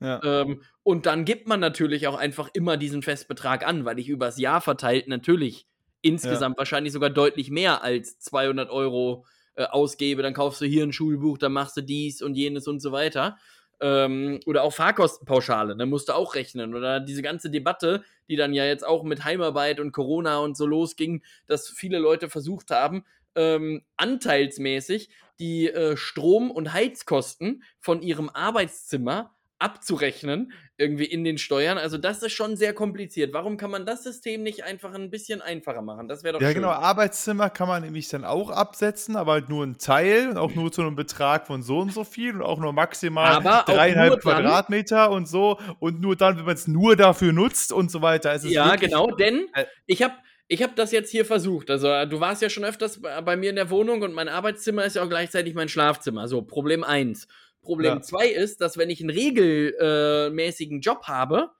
Ja. 0.00 0.20
Ähm, 0.22 0.62
und 0.82 1.06
dann 1.06 1.24
gibt 1.24 1.48
man 1.48 1.58
natürlich 1.58 2.06
auch 2.06 2.18
einfach 2.18 2.50
immer 2.52 2.76
diesen 2.76 3.02
Festbetrag 3.02 3.66
an, 3.66 3.86
weil 3.86 3.98
ich 3.98 4.10
übers 4.10 4.38
Jahr 4.38 4.60
verteilt 4.60 5.08
natürlich 5.08 5.66
insgesamt 6.02 6.56
ja. 6.56 6.58
wahrscheinlich 6.58 6.92
sogar 6.92 7.08
deutlich 7.08 7.50
mehr 7.50 7.82
als 7.82 8.18
200 8.18 8.68
Euro 8.68 9.24
äh, 9.54 9.64
ausgebe. 9.64 10.20
Dann 10.20 10.34
kaufst 10.34 10.60
du 10.60 10.66
hier 10.66 10.82
ein 10.82 10.92
Schulbuch, 10.92 11.38
dann 11.38 11.52
machst 11.52 11.78
du 11.78 11.80
dies 11.80 12.20
und 12.20 12.34
jenes 12.34 12.68
und 12.68 12.80
so 12.80 12.92
weiter. 12.92 13.38
Ähm, 13.82 14.38
oder 14.46 14.62
auch 14.62 14.72
Fahrkostenpauschale, 14.72 15.76
da 15.76 15.86
musst 15.86 16.08
du 16.08 16.14
auch 16.14 16.36
rechnen. 16.36 16.74
Oder 16.74 17.00
diese 17.00 17.20
ganze 17.20 17.50
Debatte, 17.50 18.04
die 18.28 18.36
dann 18.36 18.54
ja 18.54 18.64
jetzt 18.64 18.86
auch 18.86 19.02
mit 19.02 19.24
Heimarbeit 19.24 19.80
und 19.80 19.92
Corona 19.92 20.38
und 20.38 20.56
so 20.56 20.66
losging, 20.66 21.22
dass 21.48 21.68
viele 21.68 21.98
Leute 21.98 22.30
versucht 22.30 22.70
haben, 22.70 23.04
ähm, 23.34 23.82
anteilsmäßig 23.96 25.10
die 25.40 25.68
äh, 25.68 25.96
Strom- 25.96 26.52
und 26.52 26.72
Heizkosten 26.72 27.64
von 27.80 28.02
ihrem 28.02 28.30
Arbeitszimmer 28.30 29.34
abzurechnen, 29.62 30.52
irgendwie 30.76 31.04
in 31.04 31.24
den 31.24 31.38
Steuern. 31.38 31.78
Also 31.78 31.96
das 31.98 32.22
ist 32.22 32.32
schon 32.32 32.56
sehr 32.56 32.72
kompliziert. 32.74 33.32
Warum 33.32 33.56
kann 33.56 33.70
man 33.70 33.86
das 33.86 34.02
System 34.02 34.42
nicht 34.42 34.64
einfach 34.64 34.92
ein 34.94 35.10
bisschen 35.10 35.40
einfacher 35.40 35.82
machen? 35.82 36.08
Das 36.08 36.24
wäre 36.24 36.34
doch 36.34 36.40
Ja, 36.40 36.48
schön. 36.48 36.56
genau. 36.56 36.70
Arbeitszimmer 36.70 37.50
kann 37.50 37.68
man 37.68 37.82
nämlich 37.82 38.08
dann 38.08 38.24
auch 38.24 38.50
absetzen, 38.50 39.16
aber 39.16 39.32
halt 39.32 39.48
nur 39.48 39.64
ein 39.64 39.78
Teil 39.78 40.28
und 40.28 40.38
auch 40.38 40.54
nur 40.54 40.72
zu 40.72 40.82
einem 40.82 40.96
Betrag 40.96 41.46
von 41.46 41.62
so 41.62 41.78
und 41.78 41.92
so 41.92 42.04
viel 42.04 42.34
und 42.34 42.42
auch 42.42 42.58
nur 42.58 42.72
maximal 42.72 43.32
aber 43.32 43.64
dreieinhalb 43.66 44.20
Quadratmeter 44.20 45.10
und 45.10 45.26
so 45.28 45.58
und 45.78 46.00
nur 46.00 46.16
dann, 46.16 46.36
wenn 46.36 46.44
man 46.44 46.54
es 46.54 46.66
nur 46.68 46.96
dafür 46.96 47.32
nutzt 47.32 47.72
und 47.72 47.90
so 47.90 48.02
weiter. 48.02 48.34
ja, 48.46 48.76
genau, 48.76 49.10
denn 49.12 49.46
äh, 49.54 49.64
ich 49.86 50.02
habe 50.02 50.14
ich 50.48 50.62
habe 50.62 50.74
das 50.76 50.92
jetzt 50.92 51.10
hier 51.10 51.24
versucht. 51.24 51.70
Also, 51.70 51.86
du 52.04 52.20
warst 52.20 52.42
ja 52.42 52.50
schon 52.50 52.64
öfters 52.64 53.00
bei 53.00 53.36
mir 53.36 53.48
in 53.48 53.56
der 53.56 53.70
Wohnung 53.70 54.02
und 54.02 54.12
mein 54.12 54.28
Arbeitszimmer 54.28 54.84
ist 54.84 54.96
ja 54.96 55.02
auch 55.02 55.08
gleichzeitig 55.08 55.54
mein 55.54 55.70
Schlafzimmer. 55.70 56.28
So, 56.28 56.42
Problem 56.42 56.84
1. 56.84 57.26
Problem 57.62 58.02
2 58.02 58.26
ja. 58.26 58.38
ist, 58.38 58.60
dass 58.60 58.76
wenn 58.76 58.90
ich 58.90 59.00
einen 59.00 59.10
regelmäßigen 59.10 60.80
Job 60.80 61.04
habe, 61.04 61.50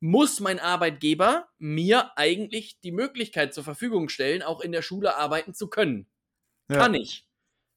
muss 0.00 0.40
mein 0.40 0.60
Arbeitgeber 0.60 1.48
mir 1.58 2.16
eigentlich 2.16 2.80
die 2.80 2.92
Möglichkeit 2.92 3.52
zur 3.52 3.64
Verfügung 3.64 4.08
stellen, 4.08 4.42
auch 4.42 4.60
in 4.60 4.72
der 4.72 4.82
Schule 4.82 5.16
arbeiten 5.16 5.54
zu 5.54 5.68
können. 5.68 6.06
Ja. 6.70 6.76
Kann 6.76 6.94
ich. 6.94 7.26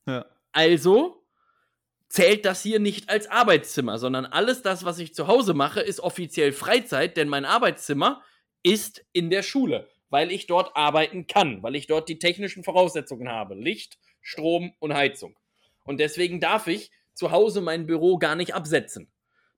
Ja. 0.05 0.25
Also 0.51 1.25
zählt 2.09 2.45
das 2.45 2.61
hier 2.61 2.79
nicht 2.79 3.09
als 3.09 3.27
Arbeitszimmer, 3.27 3.97
sondern 3.97 4.25
alles 4.25 4.61
das, 4.61 4.83
was 4.85 4.99
ich 4.99 5.15
zu 5.15 5.27
Hause 5.27 5.53
mache, 5.53 5.79
ist 5.79 6.01
offiziell 6.01 6.51
Freizeit, 6.51 7.17
denn 7.17 7.29
mein 7.29 7.45
Arbeitszimmer 7.45 8.21
ist 8.63 9.03
in 9.13 9.29
der 9.29 9.43
Schule, 9.43 9.87
weil 10.09 10.31
ich 10.31 10.45
dort 10.45 10.75
arbeiten 10.75 11.25
kann, 11.25 11.63
weil 11.63 11.75
ich 11.75 11.87
dort 11.87 12.09
die 12.09 12.19
technischen 12.19 12.63
Voraussetzungen 12.63 13.29
habe. 13.29 13.55
Licht, 13.55 13.97
Strom 14.21 14.73
und 14.79 14.93
Heizung. 14.93 15.39
Und 15.83 15.99
deswegen 15.99 16.39
darf 16.39 16.67
ich 16.67 16.91
zu 17.13 17.31
Hause 17.31 17.61
mein 17.61 17.85
Büro 17.85 18.17
gar 18.17 18.35
nicht 18.35 18.53
absetzen. 18.55 19.09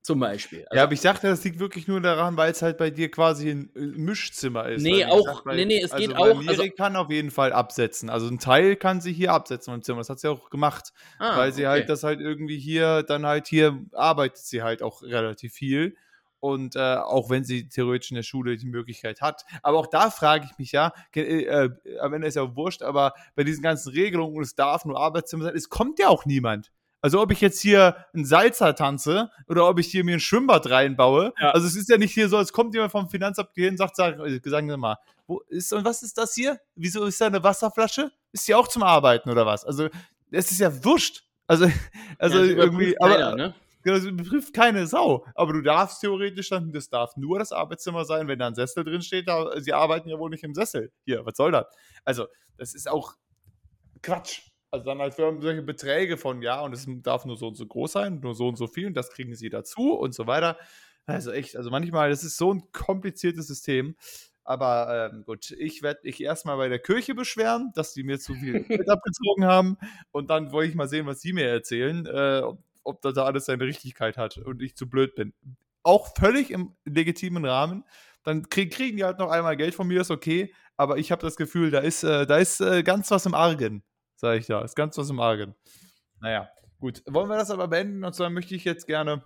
Zum 0.06 0.20
Beispiel. 0.20 0.66
ja, 0.74 0.84
aber 0.84 0.91
ich 0.91 0.99
dachte, 0.99 1.28
das 1.28 1.45
liegt 1.45 1.60
wirklich 1.60 1.88
nur 1.88 2.01
daran, 2.01 2.36
weil 2.36 2.51
es 2.51 2.62
halt 2.62 2.78
bei 2.78 2.89
dir 2.89 3.10
quasi 3.10 3.49
ein 3.51 3.72
äh, 3.74 3.80
Mischzimmer 3.80 4.68
ist. 4.68 4.82
Nee, 4.82 5.06
auch- 5.06 5.20
gesagt, 5.24 5.45
weil- 5.45 5.56
nee, 5.56 5.64
nee, 5.66 5.80
es 5.82 5.93
also 5.93 6.06
geht 6.06 6.18
auch- 6.18 6.26
also- 6.26 6.41
Miri 6.41 6.72
kann 6.72 6.97
auf 6.97 7.10
jeden 7.10 7.32
Fall 7.32 7.54
absetzen. 7.54 8.10
Also 8.10 8.28
ein 8.28 8.38
Teil 8.38 8.76
kann 8.76 8.99
sie 8.99 9.14
hier 9.14 9.32
absetzen 9.32 9.74
im 9.74 9.82
Zimmer. 9.82 9.99
Das 9.99 10.10
hat 10.10 10.20
sie 10.20 10.28
auch 10.28 10.49
gemacht. 10.49 10.91
Ah, 11.20 11.38
weil 11.38 11.54
sie 11.54 11.62
okay. 11.62 11.70
halt 11.70 11.89
das 11.89 12.04
halt 12.04 12.20
irgendwie 12.20 12.60
hier, 12.60 13.04
dann 13.04 13.26
halt 13.26 13.47
hier 13.47 13.80
arbeitet 13.93 14.39
sie 14.39 14.62
halt 14.62 14.84
auch 14.84 15.04
relativ 15.04 15.54
viel. 15.54 15.95
Und 16.41 16.76
äh, 16.76 16.80
auch 16.97 17.30
wenn 17.30 17.45
sie 17.45 17.70
theoretisch 17.70 18.12
in 18.12 18.16
der 18.16 18.24
Schule 18.24 18.58
die 18.58 18.66
Möglichkeit 18.66 19.22
hat. 19.22 19.45
Aber 19.62 19.78
auch 19.78 19.88
da 19.88 20.10
frage 20.12 20.45
ich 20.51 20.58
mich 20.58 20.74
ja, 20.74 20.91
äh, 21.16 21.22
äh, 21.45 21.70
am 21.99 22.14
Ende 22.14 22.28
ist 22.28 22.36
ja 22.36 22.54
wurscht, 22.58 22.82
aber 22.82 23.14
bei 23.36 23.45
diesen 23.45 23.64
ganzen 23.64 23.93
Regelungen 23.93 24.36
und 24.36 24.43
es 24.43 24.54
darf 24.54 24.84
nur 24.84 24.99
Arbeitszimmer 24.99 25.45
sein, 25.45 25.56
es 25.56 25.70
kommt 25.70 25.97
ja 25.99 26.10
auch 26.10 26.26
niemand. 26.26 26.74
Also 27.04 27.22
ob 27.22 27.34
ich 27.34 27.41
jetzt 27.41 27.60
hier 27.60 27.97
einen 28.14 28.24
Salzer 28.24 28.76
tanze 28.76 29.30
oder 29.49 29.68
ob 29.68 29.78
ich 29.78 29.88
hier 29.88 30.06
mir 30.06 30.14
ein 30.16 30.22
Schwimmbad 30.22 30.70
reinbaue. 30.70 31.34
Ja. 31.38 31.51
Also 31.51 31.68
es 31.68 31.76
ist 31.76 31.89
ja 31.89 31.97
nicht 31.97 32.14
hier 32.14 32.30
so, 32.30 32.38
als 32.38 32.54
kommt 32.54 32.74
jemand 32.74 32.93
vom 32.93 33.10
Finanzamt 33.10 33.49
hier 33.56 33.70
und 33.70 33.76
sagt, 33.76 33.97
sag, 33.97 34.18
äh, 34.20 34.39
sagen 34.45 34.70
Sie 34.70 34.78
mal, 34.78 34.97
wo 35.28 35.41
ist 35.49 35.74
und 35.74 35.84
was 35.84 36.01
ist 36.01 36.18
das 36.18 36.34
hier? 36.34 36.62
Wieso 36.76 37.04
ist 37.04 37.20
da 37.20 37.28
eine 37.28 37.43
Wasserflasche? 37.43 38.10
Ist 38.32 38.47
die 38.47 38.56
auch 38.56 38.70
zum 38.70 38.84
Arbeiten 38.84 39.30
oder 39.30 39.45
was? 39.45 39.66
Also 39.66 39.89
es 40.32 40.49
ist 40.49 40.62
ja 40.62 40.84
wurscht. 40.86 41.26
Also, 41.45 41.68
also 42.20 42.38
Ja, 42.38 42.45
irgendwie, 42.45 42.97
aber 42.97 43.16
keiner, 43.16 43.36
ne? 43.36 43.56
Genau, 43.82 43.97
das 43.97 44.06
betrifft 44.06 44.54
keine 44.54 44.88
Sau. 44.88 45.26
Aber 45.36 45.51
du 45.51 45.62
darfst 45.62 45.99
theoretisch 45.99 46.47
dann, 46.47 46.72
das 46.72 46.88
darf 46.88 47.18
nur 47.18 47.38
das 47.38 47.51
Arbeitszimmer 47.51 48.06
sein, 48.06 48.30
wenn 48.30 48.39
da 48.39 48.47
ein 48.47 48.56
Sessel 48.56 48.86
drin 48.86 49.01
steht. 49.01 49.28
Da, 49.28 49.60
sie 49.60 49.74
arbeiten 49.74 50.08
ja 50.08 50.18
wohl 50.18 50.30
nicht 50.30 50.45
im 50.45 50.54
Sessel. 50.54 50.93
Hier, 51.04 51.26
was 51.26 51.36
soll 51.36 51.51
das? 51.51 51.66
Also, 52.06 52.28
das 52.58 52.74
ist 52.74 52.88
auch 52.88 53.16
Quatsch. 54.01 54.53
Also 54.74 54.86
dann 54.86 54.98
halt 54.98 55.14
für 55.14 55.38
solche 55.40 55.62
Beträge 55.62 56.18
von, 56.18 56.42
ja, 56.42 56.60
und 56.62 56.74
es 56.74 56.88
darf 57.04 57.26
nur 57.26 57.38
so 57.38 57.50
und 57.50 57.56
so 57.56 57.68
groß 57.68 57.92
sein, 57.92 58.20
nur 58.22 58.34
so 58.34 58.48
und 58.48 58.56
so 58.56 58.66
viel 58.66 58.88
und 58.88 58.98
das 58.98 59.12
kriegen 59.12 59.36
sie 59.36 59.50
dazu 59.50 59.94
und 59.94 60.16
so 60.16 60.26
weiter. 60.26 60.58
Also 61.06 61.32
echt, 61.32 61.56
also 61.56 61.70
manchmal, 61.70 62.10
das 62.10 62.24
ist 62.24 62.38
so 62.38 62.52
ein 62.52 62.64
kompliziertes 62.72 63.46
System. 63.46 63.96
Aber 64.44 65.12
ähm, 65.14 65.26
gut, 65.26 65.52
ich 65.52 65.84
werde 65.84 66.00
mich 66.04 66.20
erstmal 66.24 66.58
bei 66.58 66.70
der 66.70 66.80
Kirche 66.80 67.14
beschweren, 67.14 67.72
dass 67.76 67.94
die 67.94 68.02
mir 68.02 68.18
zu 68.18 68.34
viel 68.34 68.64
Geld 68.64 68.90
abgezogen 68.90 69.46
haben. 69.46 69.78
Und 70.12 70.32
dann 70.32 70.52
wollte 70.52 70.72
ich 70.72 70.76
mal 70.76 70.88
sehen, 70.88 71.06
was 71.06 71.22
sie 71.22 71.34
mir 71.34 71.48
erzählen, 71.48 72.08
äh, 72.08 72.42
ob, 72.44 72.64
ob 72.84 73.02
das 73.04 73.14
da 73.14 73.26
alles 73.26 73.46
seine 73.46 73.66
Richtigkeit 73.66 74.18
hat 74.18 74.40
und 74.40 74.60
ich 74.64 74.76
zu 74.76 74.90
blöd 74.90 75.14
bin. 75.14 75.36
Auch 75.84 76.16
völlig 76.18 76.50
im 76.50 76.76
legitimen 76.84 77.46
Rahmen. 77.46 77.84
Dann 78.24 78.50
krieg, 78.50 78.74
kriegen 78.74 78.98
die 78.98 79.04
halt 79.04 79.20
noch 79.20 79.30
einmal 79.30 79.56
Geld 79.56 79.76
von 79.76 79.88
mir, 79.88 80.02
ist 80.02 80.10
okay. 80.10 80.52
Aber 80.78 80.98
ich 80.98 81.12
habe 81.12 81.22
das 81.22 81.36
Gefühl, 81.36 81.70
da 81.70 81.78
ist, 81.78 82.04
äh, 82.04 82.26
da 82.26 82.38
ist 82.38 82.60
äh, 82.60 82.82
ganz 82.82 83.12
was 83.12 83.28
im 83.28 83.36
Argen, 83.36 83.84
sage 84.24 84.40
ich 84.40 84.46
da. 84.48 84.62
Ist 84.62 84.76
ganz 84.76 84.98
was 84.98 85.10
im 85.10 85.20
Argen. 85.20 85.54
Naja, 86.22 86.50
gut. 86.80 87.04
Wollen 87.06 87.28
wir 87.30 87.36
das 87.38 87.52
aber 87.52 87.68
beenden? 87.68 88.04
Und 88.06 88.14
zwar 88.16 88.30
möchte 88.30 88.56
ich 88.56 88.64
jetzt 88.64 88.88
gerne 88.88 89.22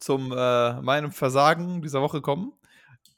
zum 0.00 0.32
äh, 0.36 0.80
meinem 0.82 1.12
Versagen 1.12 1.80
dieser 1.80 2.02
Woche 2.02 2.20
kommen, 2.20 2.52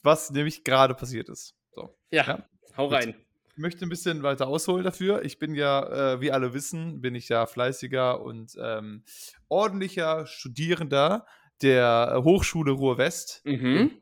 was 0.03 0.31
nämlich 0.31 0.65
gerade 0.65 0.95
passiert 0.95 1.31
ist. 1.31 1.55
So. 1.71 1.97
Ja, 2.11 2.25
Ja. 2.27 2.49
hau 2.77 2.89
Gut. 2.89 2.97
rein. 2.99 3.15
Ich 3.55 3.59
möchte 3.59 3.87
ein 3.87 3.89
bisschen 3.89 4.23
weiter 4.23 4.47
ausholen 4.49 4.85
dafür. 4.85 5.25
Ich 5.25 5.39
bin 5.39 5.55
ja, 5.55 6.13
äh, 6.15 6.21
wie 6.21 6.31
alle 6.33 6.53
wissen, 6.53 7.01
bin 7.01 7.15
ich 7.15 7.29
ja 7.31 7.47
fleißiger 7.47 8.21
und 8.21 8.55
ähm, 8.61 9.05
ordentlicher 9.49 10.27
Studierender 10.27 11.27
der 11.63 12.15
äh, 12.17 12.23
Hochschule 12.23 12.73
Ruhr-West, 12.73 13.43
Mhm. 13.45 13.93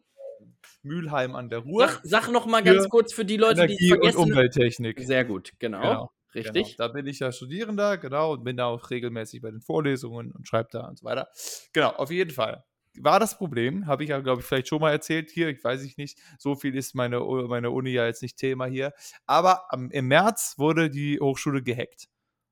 Mülheim 0.82 1.36
an 1.36 1.50
der 1.50 1.58
Ruhr. 1.60 1.86
Sag, 1.88 2.00
sag 2.04 2.28
noch 2.32 2.46
mal 2.46 2.62
ganz 2.62 2.88
kurz 2.88 3.12
für 3.12 3.24
die 3.24 3.36
Leute, 3.36 3.66
die 3.66 3.74
es 3.74 3.80
Energie 3.80 3.92
und 3.92 3.98
vergessen. 4.00 4.18
Umwelttechnik. 4.32 5.00
Sehr 5.00 5.24
gut, 5.24 5.52
genau. 5.58 5.80
Genau, 5.82 6.10
Richtig. 6.34 6.76
Genau. 6.76 6.88
Da 6.88 6.88
bin 6.88 7.06
ich 7.06 7.18
ja 7.18 7.32
Studierender, 7.32 7.98
genau, 7.98 8.32
und 8.32 8.44
bin 8.44 8.56
da 8.56 8.66
auch 8.66 8.90
regelmäßig 8.90 9.42
bei 9.42 9.50
den 9.50 9.60
Vorlesungen 9.60 10.32
und 10.32 10.46
schreibe 10.46 10.68
da 10.72 10.86
und 10.86 10.98
so 10.98 11.04
weiter. 11.04 11.28
Genau, 11.72 11.90
auf 11.90 12.10
jeden 12.10 12.30
Fall. 12.30 12.64
War 12.98 13.20
das 13.20 13.38
Problem, 13.38 13.86
habe 13.86 14.02
ich 14.02 14.10
ja, 14.10 14.18
glaube 14.18 14.40
ich, 14.40 14.46
vielleicht 14.46 14.68
schon 14.68 14.80
mal 14.80 14.90
erzählt 14.90 15.30
hier, 15.30 15.48
ich 15.48 15.62
weiß 15.62 15.82
ich 15.82 15.96
nicht, 15.96 16.18
so 16.38 16.56
viel 16.56 16.76
ist 16.76 16.94
meine, 16.94 17.20
meine 17.20 17.70
Uni 17.70 17.90
ja 17.90 18.06
jetzt 18.06 18.22
nicht 18.22 18.36
Thema 18.36 18.66
hier. 18.66 18.92
Aber 19.26 19.72
am, 19.72 19.90
im 19.90 20.08
März 20.08 20.54
wurde 20.58 20.90
die 20.90 21.20
Hochschule 21.20 21.62
gehackt. 21.62 22.08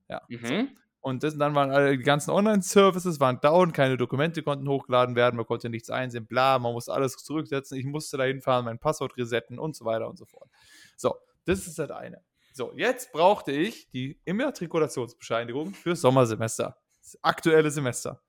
Ja. 0.08 0.22
Mhm. 0.28 0.70
Und 1.00 1.22
das, 1.22 1.36
dann 1.38 1.54
waren 1.54 1.70
alle, 1.70 1.96
die 1.96 2.02
ganzen 2.02 2.30
Online-Services 2.30 3.20
waren 3.20 3.40
down, 3.40 3.72
keine 3.72 3.96
Dokumente 3.96 4.42
konnten 4.42 4.68
hochgeladen 4.68 5.14
werden, 5.14 5.36
man 5.36 5.46
konnte 5.46 5.70
nichts 5.70 5.90
einsehen, 5.90 6.26
bla, 6.26 6.58
man 6.58 6.72
musste 6.72 6.92
alles 6.92 7.16
zurücksetzen, 7.16 7.78
ich 7.78 7.86
musste 7.86 8.16
da 8.16 8.24
hinfahren, 8.24 8.64
mein 8.64 8.78
Passwort 8.78 9.16
resetten 9.16 9.58
und 9.58 9.76
so 9.76 9.84
weiter 9.84 10.08
und 10.08 10.18
so 10.18 10.24
fort. 10.24 10.50
So, 10.96 11.14
das 11.44 11.66
ist 11.66 11.78
das 11.78 11.90
eine. 11.90 12.22
So, 12.58 12.72
jetzt 12.74 13.12
brauchte 13.12 13.52
ich 13.52 13.88
die 13.90 14.20
Immatrikulationsbescheinigung 14.24 15.74
fürs 15.74 16.00
Sommersemester. 16.00 16.76
Das 17.00 17.16
aktuelle 17.22 17.70
Semester. 17.70 18.20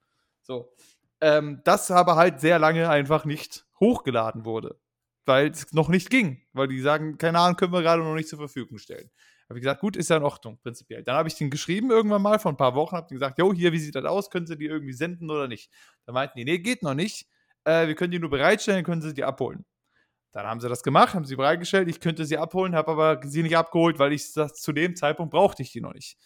So. 0.44 0.72
Ähm, 1.20 1.62
das 1.64 1.90
aber 1.90 2.16
halt 2.16 2.40
sehr 2.40 2.60
lange 2.60 2.92
einfach 2.92 3.26
nicht 3.26 3.66
hochgeladen 3.80 4.46
wurde. 4.46 4.80
Weil 5.26 5.50
es 5.50 5.74
noch 5.74 5.90
nicht 5.90 6.12
ging. 6.12 6.44
Weil 6.54 6.68
die 6.68 6.80
sagen, 6.80 7.18
keine 7.18 7.40
Ahnung, 7.40 7.58
können 7.58 7.74
wir 7.74 7.82
gerade 7.82 8.04
noch 8.04 8.14
nicht 8.14 8.30
zur 8.30 8.38
Verfügung 8.38 8.78
stellen. 8.78 9.10
Habe 9.50 9.58
ich 9.58 9.64
gesagt, 9.64 9.82
gut, 9.82 9.98
ist 9.98 10.12
ja 10.12 10.18
in 10.18 10.24
Ordnung, 10.24 10.60
prinzipiell. 10.62 11.04
Dann 11.04 11.16
habe 11.16 11.28
ich 11.28 11.34
den 11.34 11.50
geschrieben 11.50 11.90
irgendwann 11.90 12.22
mal 12.22 12.38
vor 12.38 12.52
ein 12.52 12.58
paar 12.58 12.76
Wochen, 12.76 12.98
habe 12.98 13.12
gesagt, 13.12 13.40
jo, 13.40 13.52
hier, 13.52 13.72
wie 13.72 13.80
sieht 13.80 13.96
das 13.96 14.06
aus? 14.06 14.30
Können 14.30 14.46
Sie 14.46 14.60
die 14.60 14.68
irgendwie 14.68 14.94
senden 14.94 15.32
oder 15.32 15.48
nicht? 15.48 15.72
Da 16.06 16.14
meinten 16.14 16.38
die, 16.38 16.46
nee, 16.46 16.60
geht 16.60 16.84
noch 16.84 16.94
nicht. 16.94 17.28
Äh, 17.64 17.88
wir 17.88 17.96
können 17.96 18.12
die 18.12 18.20
nur 18.20 18.30
bereitstellen, 18.30 18.86
können 18.86 19.02
Sie 19.02 19.16
die 19.16 19.24
abholen. 19.24 19.66
Dann 20.32 20.46
haben 20.46 20.60
sie 20.60 20.70
das 20.70 20.84
gemacht, 20.84 21.14
haben 21.16 21.26
sie 21.26 21.36
bereitgestellt. 21.36 21.88
Ich 21.88 22.00
könnte 22.00 22.26
sie 22.26 22.38
abholen, 22.38 22.76
habe 22.76 22.92
aber 22.92 23.22
sie 23.24 23.44
nicht 23.44 23.58
abgeholt, 23.58 23.98
weil 24.00 24.14
ich 24.14 24.34
das 24.34 24.54
zu 24.54 24.72
dem 24.72 24.96
Zeitpunkt 24.96 25.32
brauchte 25.32 25.64
ich 25.64 25.72
die 25.72 25.82
noch 25.82 25.94
nicht. 25.94 26.18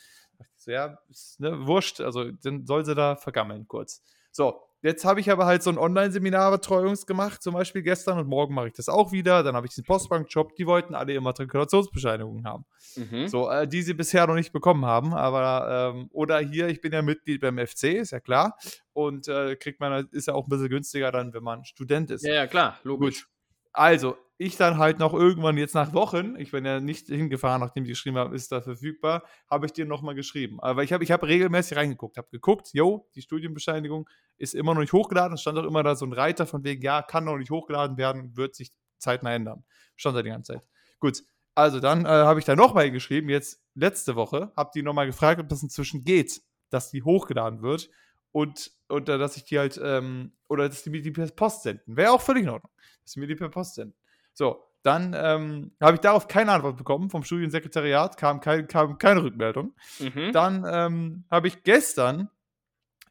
So, 0.57 0.71
ja, 0.71 0.97
ist, 1.09 1.39
ne, 1.39 1.67
wurscht, 1.67 2.01
also 2.01 2.31
dann 2.31 2.65
soll 2.65 2.85
sie 2.85 2.95
da 2.95 3.15
vergammeln 3.15 3.67
kurz. 3.67 4.01
So, 4.31 4.61
jetzt 4.81 5.05
habe 5.05 5.19
ich 5.19 5.29
aber 5.29 5.45
halt 5.45 5.61
so 5.61 5.69
ein 5.69 5.77
Online-Seminar 5.77 6.51
Betreuungs 6.51 7.05
gemacht, 7.05 7.43
zum 7.43 7.53
Beispiel 7.53 7.81
gestern 7.81 8.17
und 8.17 8.27
morgen 8.27 8.53
mache 8.53 8.67
ich 8.67 8.73
das 8.73 8.89
auch 8.89 9.11
wieder. 9.11 9.43
Dann 9.43 9.55
habe 9.55 9.67
ich 9.67 9.75
den 9.75 9.83
Postbank-Job, 9.83 10.55
die 10.55 10.65
wollten 10.65 10.95
alle 10.95 11.13
Immatrikulationsbescheinigungen 11.13 12.45
haben. 12.45 12.65
Mhm. 12.95 13.27
So, 13.27 13.49
äh, 13.49 13.67
die 13.67 13.81
sie 13.81 13.93
bisher 13.93 14.25
noch 14.25 14.35
nicht 14.35 14.51
bekommen 14.53 14.85
haben. 14.85 15.13
Aber, 15.13 15.93
ähm, 15.95 16.09
oder 16.11 16.39
hier, 16.39 16.67
ich 16.67 16.81
bin 16.81 16.93
ja 16.93 17.01
Mitglied 17.01 17.41
beim 17.41 17.57
FC, 17.59 17.95
ist 17.95 18.11
ja 18.11 18.19
klar. 18.19 18.57
Und 18.93 19.27
äh, 19.27 19.55
kriegt 19.55 19.79
man, 19.79 20.07
ist 20.11 20.27
ja 20.27 20.33
auch 20.33 20.47
ein 20.47 20.49
bisschen 20.49 20.69
günstiger 20.69 21.11
dann, 21.11 21.33
wenn 21.33 21.43
man 21.43 21.63
Student 21.65 22.09
ist. 22.11 22.23
Ja, 22.25 22.33
ja, 22.33 22.47
klar, 22.47 22.79
logisch. 22.83 23.23
Gut. 23.23 23.32
Also, 23.73 24.15
ich 24.37 24.57
dann 24.57 24.77
halt 24.77 24.99
noch 24.99 25.13
irgendwann 25.13 25.57
jetzt 25.57 25.75
nach 25.75 25.93
Wochen, 25.93 26.35
ich 26.37 26.51
bin 26.51 26.65
ja 26.65 26.79
nicht 26.79 27.07
hingefahren, 27.07 27.61
nachdem 27.61 27.83
die 27.83 27.91
geschrieben 27.91 28.17
haben, 28.17 28.33
ist 28.33 28.51
da 28.51 28.61
verfügbar, 28.61 29.23
habe 29.49 29.65
ich 29.65 29.73
dir 29.73 29.85
nochmal 29.85 30.15
geschrieben. 30.15 30.59
Aber 30.59 30.83
ich 30.83 30.91
habe 30.91 31.03
ich 31.03 31.11
hab 31.11 31.23
regelmäßig 31.23 31.77
reingeguckt, 31.77 32.17
habe 32.17 32.27
geguckt, 32.31 32.69
jo, 32.73 33.07
die 33.15 33.21
Studienbescheinigung 33.21 34.09
ist 34.37 34.55
immer 34.55 34.73
noch 34.73 34.81
nicht 34.81 34.93
hochgeladen. 34.93 35.37
Stand 35.37 35.57
auch 35.59 35.63
immer 35.63 35.83
da 35.83 35.95
so 35.95 36.05
ein 36.05 36.13
Reiter 36.13 36.45
von 36.45 36.63
wegen, 36.63 36.81
ja, 36.81 37.01
kann 37.01 37.25
noch 37.25 37.37
nicht 37.37 37.51
hochgeladen 37.51 37.97
werden, 37.97 38.35
wird 38.35 38.55
sich 38.55 38.71
zeitnah 38.97 39.33
ändern. 39.33 39.63
Stand 39.95 40.17
da 40.17 40.21
die 40.21 40.29
ganze 40.29 40.53
Zeit. 40.53 40.63
Gut, 40.99 41.23
also 41.55 41.79
dann 41.79 42.05
äh, 42.05 42.09
habe 42.09 42.39
ich 42.39 42.45
da 42.45 42.55
nochmal 42.55 42.89
geschrieben, 42.91 43.29
jetzt 43.29 43.61
letzte 43.75 44.15
Woche, 44.15 44.51
habe 44.57 44.71
die 44.73 44.81
nochmal 44.81 45.05
gefragt, 45.05 45.39
ob 45.39 45.49
das 45.49 45.61
inzwischen 45.61 46.03
geht, 46.03 46.41
dass 46.69 46.89
die 46.89 47.03
hochgeladen 47.03 47.61
wird 47.61 47.89
und, 48.33 48.71
und 48.89 49.07
dass 49.07 49.37
ich 49.37 49.45
die 49.45 49.57
halt, 49.57 49.79
ähm, 49.81 50.33
oder 50.49 50.67
dass 50.67 50.83
die 50.83 50.89
mir 50.89 51.01
die 51.01 51.11
per 51.11 51.27
Post 51.27 51.63
senden. 51.63 51.95
Wäre 51.95 52.11
auch 52.11 52.21
völlig 52.21 52.43
in 52.43 52.49
Ordnung, 52.49 52.71
dass 53.03 53.13
die 53.13 53.21
mir 53.21 53.27
die 53.27 53.35
per 53.35 53.47
Post 53.47 53.75
senden. 53.75 53.95
So, 54.33 54.61
dann 54.81 55.15
ähm, 55.17 55.71
habe 55.79 55.95
ich 55.95 56.01
darauf 56.01 56.27
keine 56.27 56.51
Antwort 56.51 56.75
bekommen 56.75 57.09
vom 57.09 57.23
Studiensekretariat, 57.23 58.17
kam, 58.17 58.41
kein, 58.41 58.67
kam 58.67 58.97
keine 58.97 59.23
Rückmeldung. 59.23 59.73
Mhm. 59.99 60.31
Dann 60.33 60.65
ähm, 60.67 61.23
habe 61.31 61.47
ich 61.47 61.63
gestern 61.63 62.29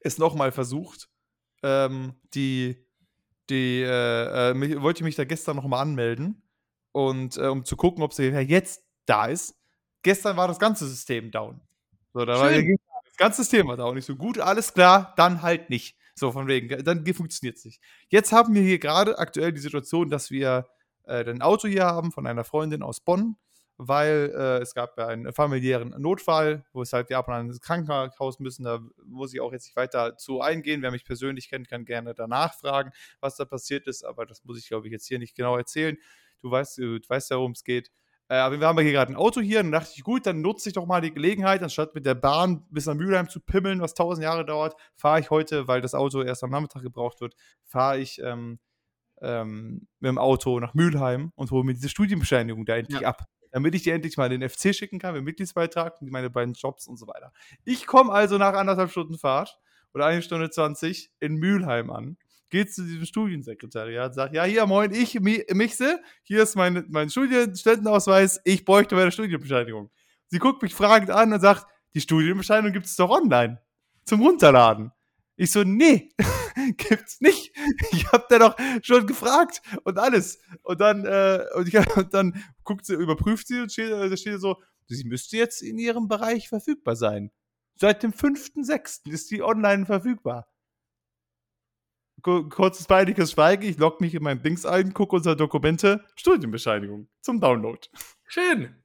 es 0.00 0.18
nochmal 0.18 0.52
versucht, 0.52 1.08
ähm, 1.62 2.14
die, 2.34 2.84
die, 3.48 3.80
äh, 3.82 4.50
äh, 4.50 4.54
mich, 4.54 4.80
wollte 4.82 5.00
ich 5.00 5.04
mich 5.04 5.16
da 5.16 5.24
gestern 5.24 5.56
nochmal 5.56 5.80
anmelden 5.80 6.42
und 6.90 7.36
äh, 7.38 7.46
um 7.46 7.64
zu 7.64 7.76
gucken, 7.76 8.02
ob 8.02 8.12
sie 8.12 8.28
ja 8.28 8.40
jetzt 8.40 8.84
da 9.06 9.26
ist. 9.26 9.56
Gestern 10.02 10.36
war 10.36 10.48
das 10.48 10.58
ganze 10.58 10.86
System 10.86 11.30
down. 11.30 11.60
So, 12.12 12.24
da 12.24 12.38
war 12.38 12.50
Schön. 12.50 12.76
Das 13.22 13.28
ganze 13.28 13.42
System 13.42 13.68
war 13.68 13.76
down. 13.76 13.94
Nicht 13.94 14.06
so 14.06 14.16
gut, 14.16 14.38
alles 14.38 14.74
klar, 14.74 15.14
dann 15.16 15.42
halt 15.42 15.70
nicht. 15.70 15.96
So, 16.14 16.32
von 16.32 16.46
wegen, 16.48 16.84
dann 16.84 17.06
funktioniert 17.14 17.56
es 17.56 17.64
nicht. 17.64 17.80
Jetzt 18.08 18.32
haben 18.32 18.54
wir 18.54 18.62
hier 18.62 18.78
gerade 18.78 19.18
aktuell 19.18 19.52
die 19.52 19.60
Situation, 19.60 20.10
dass 20.10 20.30
wir 20.30 20.68
äh, 21.04 21.24
ein 21.24 21.40
Auto 21.40 21.68
hier 21.68 21.84
haben 21.84 22.10
von 22.10 22.26
einer 22.26 22.44
Freundin 22.44 22.82
aus 22.82 23.00
Bonn, 23.00 23.36
weil 23.78 24.32
äh, 24.36 24.58
es 24.58 24.74
gab 24.74 24.98
ja 24.98 25.06
einen 25.06 25.32
familiären 25.32 25.94
Notfall, 25.98 26.64
wo 26.72 26.82
es 26.82 26.92
halt 26.92 27.10
die 27.10 27.14
ab 27.14 27.28
und 27.28 27.34
an 27.34 27.46
ins 27.46 27.60
Krankenhaus 27.60 28.40
müssen. 28.40 28.64
Da 28.64 28.80
muss 29.04 29.32
ich 29.32 29.40
auch 29.40 29.52
jetzt 29.52 29.66
nicht 29.66 29.76
weiter 29.76 30.16
zu 30.16 30.40
eingehen. 30.40 30.82
Wer 30.82 30.90
mich 30.90 31.04
persönlich 31.04 31.48
kennt, 31.48 31.68
kann 31.68 31.84
gerne 31.84 32.14
danach 32.14 32.54
fragen, 32.54 32.90
was 33.20 33.36
da 33.36 33.44
passiert 33.44 33.86
ist. 33.86 34.04
Aber 34.04 34.26
das 34.26 34.44
muss 34.44 34.58
ich, 34.58 34.68
glaube 34.68 34.88
ich, 34.88 34.92
jetzt 34.92 35.06
hier 35.06 35.18
nicht 35.20 35.36
genau 35.36 35.56
erzählen. 35.56 35.96
Du 36.40 36.50
weißt, 36.50 36.78
du 36.78 36.98
weißt 37.08 37.30
ja, 37.30 37.38
worum 37.38 37.52
es 37.52 37.62
geht. 37.62 37.90
Äh, 38.32 38.36
aber 38.36 38.58
wir 38.58 38.66
haben 38.66 38.78
ja 38.78 38.82
hier 38.82 38.92
gerade 38.92 39.12
ein 39.12 39.16
Auto 39.16 39.42
hier 39.42 39.58
und 39.58 39.66
dann 39.66 39.82
dachte 39.82 39.92
ich, 39.94 40.02
gut, 40.02 40.24
dann 40.24 40.40
nutze 40.40 40.70
ich 40.70 40.72
doch 40.72 40.86
mal 40.86 41.02
die 41.02 41.12
Gelegenheit, 41.12 41.62
anstatt 41.62 41.94
mit 41.94 42.06
der 42.06 42.14
Bahn 42.14 42.64
bis 42.70 42.86
nach 42.86 42.94
Mülheim 42.94 43.28
zu 43.28 43.40
pimmeln, 43.40 43.82
was 43.82 43.92
tausend 43.92 44.24
Jahre 44.24 44.46
dauert, 44.46 44.74
fahre 44.96 45.20
ich 45.20 45.28
heute, 45.28 45.68
weil 45.68 45.82
das 45.82 45.94
Auto 45.94 46.22
erst 46.22 46.42
am 46.42 46.48
Nachmittag 46.48 46.80
gebraucht 46.80 47.20
wird, 47.20 47.34
fahre 47.66 47.98
ich 47.98 48.22
ähm, 48.24 48.58
ähm, 49.20 49.86
mit 50.00 50.08
dem 50.08 50.16
Auto 50.16 50.60
nach 50.60 50.72
Mülheim 50.72 51.30
und 51.34 51.50
hole 51.50 51.62
mir 51.62 51.74
diese 51.74 51.90
Studienbescheinigung 51.90 52.64
da 52.64 52.76
endlich 52.76 53.02
Ja. 53.02 53.08
ab. 53.08 53.26
Damit 53.50 53.74
ich 53.74 53.82
die 53.82 53.90
endlich 53.90 54.16
mal 54.16 54.32
in 54.32 54.40
den 54.40 54.48
FC 54.48 54.74
schicken 54.74 54.98
kann, 54.98 55.12
mit 55.12 55.24
Mitgliedsbeitrag 55.24 56.00
und 56.00 56.10
meine 56.10 56.30
beiden 56.30 56.54
Jobs 56.54 56.86
und 56.86 56.96
so 56.96 57.06
weiter. 57.08 57.34
Ich 57.66 57.86
komme 57.86 58.14
also 58.14 58.38
nach 58.38 58.54
anderthalb 58.54 58.90
Stunden 58.90 59.18
Fahrt 59.18 59.58
oder 59.92 60.06
eine 60.06 60.22
Stunde 60.22 60.48
20 60.48 61.12
in 61.20 61.34
Mülheim 61.34 61.90
an, 61.90 62.16
geht 62.52 62.72
zu 62.72 62.82
diesem 62.84 63.06
Studiensekretariat, 63.06 64.14
sagt, 64.14 64.34
ja, 64.34 64.44
hier, 64.44 64.66
moin, 64.66 64.92
ich, 64.92 65.18
Michse, 65.20 66.02
hier 66.22 66.42
ist 66.42 66.54
mein, 66.54 66.84
mein 66.90 67.08
Studienständenausweis, 67.08 68.42
ich 68.44 68.66
bräuchte 68.66 68.94
meine 68.94 69.10
Studienbescheinigung. 69.10 69.90
Sie 70.26 70.38
guckt 70.38 70.62
mich 70.62 70.74
fragend 70.74 71.10
an 71.10 71.32
und 71.32 71.40
sagt, 71.40 71.66
die 71.94 72.02
Studienbescheinigung 72.02 72.74
gibt 72.74 72.84
es 72.84 72.94
doch 72.94 73.08
online, 73.08 73.58
zum 74.04 74.20
Runterladen. 74.20 74.92
Ich 75.36 75.50
so, 75.50 75.64
nee, 75.64 76.10
gibt's 76.76 77.22
nicht. 77.22 77.56
Ich 77.90 78.06
hab 78.12 78.28
da 78.28 78.38
doch 78.38 78.56
schon 78.82 79.06
gefragt 79.06 79.62
und 79.84 79.98
alles. 79.98 80.38
Und 80.62 80.78
dann, 80.78 81.06
äh, 81.06 81.46
und, 81.54 81.68
ich, 81.68 81.96
und 81.96 82.12
dann 82.12 82.44
guckt 82.64 82.84
sie, 82.84 82.94
überprüft 82.94 83.48
sie 83.48 83.60
und 83.60 83.72
steht, 83.72 83.92
da 83.92 84.14
steht 84.14 84.40
so, 84.42 84.62
sie 84.88 85.04
müsste 85.04 85.38
jetzt 85.38 85.62
in 85.62 85.78
ihrem 85.78 86.06
Bereich 86.06 86.50
verfügbar 86.50 86.96
sein. 86.96 87.30
Seit 87.76 88.02
dem 88.02 88.12
5.6. 88.12 89.10
ist 89.10 89.30
die 89.30 89.42
online 89.42 89.86
verfügbar. 89.86 90.51
Kurzes 92.22 92.86
peinliches 92.86 93.32
Schweigen, 93.32 93.64
ich 93.64 93.78
logge 93.78 93.98
mich 94.00 94.14
in 94.14 94.22
mein 94.22 94.42
Dings 94.42 94.64
ein, 94.64 94.94
gucke 94.94 95.16
unsere 95.16 95.36
Dokumente, 95.36 96.04
Studienbescheinigung 96.14 97.08
zum 97.20 97.40
Download. 97.40 97.80
Schön. 98.26 98.76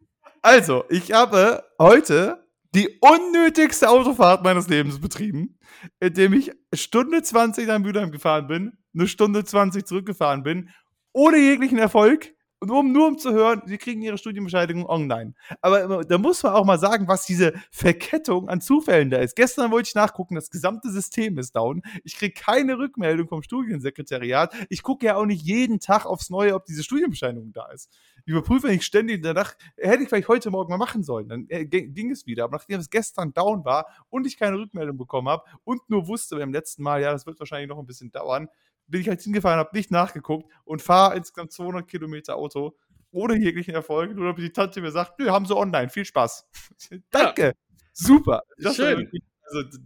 Also, 0.42 0.86
ich 0.90 1.12
habe 1.12 1.64
heute 1.80 2.48
die 2.74 3.00
unnötigste 3.02 3.90
Autofahrt 3.90 4.44
meines 4.44 4.68
Lebens 4.68 5.00
betrieben, 5.00 5.58
indem 6.00 6.34
ich 6.34 6.52
Stunde 6.74 7.22
20 7.22 7.68
nach 7.68 7.80
Mülheim 7.80 8.12
gefahren 8.12 8.48
bin, 8.48 8.78
eine 8.94 9.08
Stunde 9.08 9.44
20 9.44 9.86
zurückgefahren 9.86 10.44
bin, 10.44 10.70
ohne 11.14 11.38
jeglichen 11.38 11.78
Erfolg, 11.78 12.36
und 12.60 12.72
um, 12.72 12.92
nur 12.92 13.08
um 13.08 13.18
zu 13.18 13.32
hören, 13.32 13.62
sie 13.66 13.78
kriegen 13.78 14.02
ihre 14.02 14.18
Studienbescheinigung 14.18 14.88
online. 14.88 15.34
Aber 15.62 16.04
da 16.04 16.18
muss 16.18 16.42
man 16.42 16.54
auch 16.54 16.66
mal 16.66 16.80
sagen, 16.80 17.08
was 17.08 17.26
diese 17.26 17.54
Verkettung 17.72 18.50
an 18.50 18.62
Zufällen 18.62 19.10
da 19.10 19.18
ist. 19.18 19.36
Gestern 19.36 19.72
wollte 19.72 19.90
ich 19.90 19.96
nachgucken, 19.96 20.36
das 20.36 20.50
gesamte 20.50 20.90
System 20.90 21.38
ist 21.38 21.56
down. 21.56 21.84
Ich 22.04 22.16
kriege 22.16 22.34
keine 22.34 22.80
Rückmeldung 22.80 23.28
vom 23.28 23.44
Studiensekretariat. 23.44 24.54
Ich 24.70 24.82
gucke 24.82 25.06
ja 25.06 25.18
auch 25.18 25.26
nicht 25.26 25.44
jeden 25.44 25.80
Tag 25.80 26.06
aufs 26.06 26.30
Neue, 26.30 26.56
ob 26.56 26.66
diese 26.66 26.84
Studienbescheinigung 26.84 27.54
da 27.54 27.70
ist. 27.72 27.92
Ich 28.26 28.32
überprüfe 28.32 28.68
nicht 28.68 28.84
ständig 28.84 29.22
danach, 29.22 29.56
hätte 29.78 30.04
ich 30.04 30.10
vielleicht 30.10 30.28
heute 30.28 30.50
Morgen 30.50 30.72
mal 30.72 30.78
machen 30.78 31.04
sollen. 31.04 31.30
Dann 31.30 31.46
äh, 31.50 31.66
ging 31.66 32.12
es 32.12 32.26
wieder. 32.26 32.46
Aber 32.46 32.58
nachdem 32.58 32.80
es 32.80 32.90
gestern 32.90 33.34
down 33.34 33.66
war 33.66 33.86
und 34.10 34.26
ich 34.26 34.38
keine 34.38 34.58
Rückmeldung 34.58 34.98
bekommen 34.98 35.30
habe 35.30 35.44
und 35.64 35.88
nur 35.90 36.08
wusste 36.08 36.36
beim 36.36 36.52
letzten 36.52 36.84
Mal, 36.84 37.02
ja, 37.02 37.12
das 37.12 37.26
wird 37.26 37.40
wahrscheinlich 37.40 37.70
noch 37.70 37.80
ein 37.80 37.86
bisschen 37.86 38.12
dauern, 38.12 38.50
bin 38.88 39.02
ich 39.02 39.10
halt 39.10 39.22
hingefahren, 39.22 39.60
habe 39.60 39.76
nicht 39.76 39.92
nachgeguckt 39.92 40.52
und 40.66 40.82
fahre 40.82 41.16
insgesamt 41.16 41.52
200 41.52 41.88
Kilometer 41.88 42.36
Auto 42.36 42.76
ohne 43.12 43.38
jeglichen 43.38 43.74
Erfolg, 43.74 44.16
nur 44.16 44.26
damit 44.26 44.44
die 44.44 44.52
Tante 44.52 44.82
mir 44.82 44.92
sagt, 44.92 45.20
nö, 45.20 45.30
haben 45.30 45.46
sie 45.46 45.56
online, 45.56 45.90
viel 45.90 46.06
Spaß. 46.06 46.48
Danke, 47.10 47.46
ja. 47.46 47.52
super. 47.94 48.44
Das 48.58 48.76
Schön. 48.76 49.10
Also, 49.44 49.78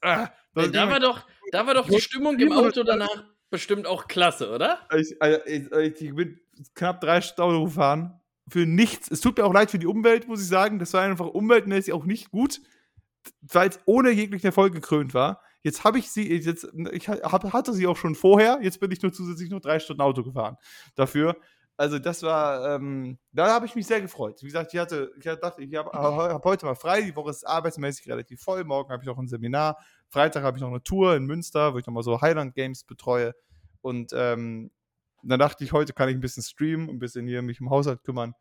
ah, 0.00 0.28
Ey, 0.54 0.70
da, 0.70 0.88
war 0.88 1.00
doch, 1.00 1.26
da 1.50 1.66
war 1.66 1.74
doch 1.74 1.88
die 1.88 2.00
Stimmung 2.00 2.38
im 2.38 2.52
Auto 2.52 2.82
danach 2.82 3.24
bestimmt 3.50 3.86
auch 3.86 4.08
klasse, 4.08 4.50
oder? 4.50 4.80
Ich, 4.96 5.14
ich, 5.46 6.02
ich 6.02 6.14
bin 6.14 6.40
knapp 6.74 7.00
drei 7.00 7.20
Stunden 7.20 7.42
Auto 7.42 7.64
gefahren 7.64 8.20
für 8.48 8.66
nichts. 8.66 9.10
Es 9.10 9.20
tut 9.20 9.38
mir 9.38 9.44
auch 9.44 9.52
leid 9.52 9.70
für 9.70 9.78
die 9.78 9.86
Umwelt, 9.86 10.28
muss 10.28 10.40
ich 10.40 10.48
sagen. 10.48 10.78
Das 10.78 10.92
war 10.92 11.02
einfach 11.02 11.26
umweltmäßig 11.26 11.92
auch 11.92 12.04
nicht 12.04 12.30
gut, 12.30 12.60
weil 13.40 13.68
es 13.68 13.80
ohne 13.84 14.10
jeglichen 14.10 14.46
Erfolg 14.46 14.74
gekrönt 14.74 15.14
war. 15.14 15.40
Jetzt 15.62 15.84
habe 15.84 15.98
ich 15.98 16.10
sie, 16.10 16.32
jetzt, 16.32 16.66
ich 16.92 17.08
hab, 17.08 17.52
hatte 17.52 17.72
sie 17.72 17.86
auch 17.86 17.96
schon 17.96 18.14
vorher, 18.14 18.58
jetzt 18.62 18.80
bin 18.80 18.90
ich 18.90 19.02
nur 19.02 19.12
zusätzlich 19.12 19.50
nur 19.50 19.60
drei 19.60 19.78
Stunden 19.78 20.02
Auto 20.02 20.22
gefahren 20.22 20.56
dafür. 20.94 21.36
Also 21.76 21.98
das 21.98 22.22
war, 22.22 22.76
ähm, 22.76 23.18
da 23.32 23.48
habe 23.48 23.66
ich 23.66 23.74
mich 23.74 23.86
sehr 23.86 24.00
gefreut. 24.00 24.42
Wie 24.42 24.46
gesagt, 24.46 24.74
ich 24.74 24.80
hatte, 24.80 25.10
ich 25.16 25.24
dachte, 25.24 25.62
ich 25.62 25.74
habe 25.74 25.90
hab 25.92 26.44
heute 26.44 26.66
mal 26.66 26.74
frei, 26.74 27.02
die 27.02 27.16
Woche 27.16 27.30
ist 27.30 27.44
arbeitsmäßig 27.44 28.08
relativ 28.08 28.40
voll, 28.42 28.64
morgen 28.64 28.92
habe 28.92 29.02
ich 29.02 29.06
noch 29.06 29.18
ein 29.18 29.26
Seminar, 29.26 29.78
Freitag 30.08 30.42
habe 30.42 30.58
ich 30.58 30.62
noch 30.62 30.68
eine 30.68 30.82
Tour 30.82 31.16
in 31.16 31.24
Münster, 31.24 31.72
wo 31.72 31.78
ich 31.78 31.86
nochmal 31.86 32.02
so 32.02 32.20
Highland 32.20 32.54
Games 32.54 32.84
betreue 32.84 33.34
und 33.80 34.12
ähm, 34.14 34.70
dann 35.22 35.38
dachte 35.38 35.64
ich, 35.64 35.72
heute 35.72 35.92
kann 35.92 36.08
ich 36.08 36.16
ein 36.16 36.20
bisschen 36.20 36.42
streamen, 36.42 36.90
ein 36.90 36.98
bisschen 36.98 37.26
hier 37.26 37.42
mich 37.42 37.60
um 37.60 37.70
Haushalt 37.70 38.02
kümmern 38.02 38.34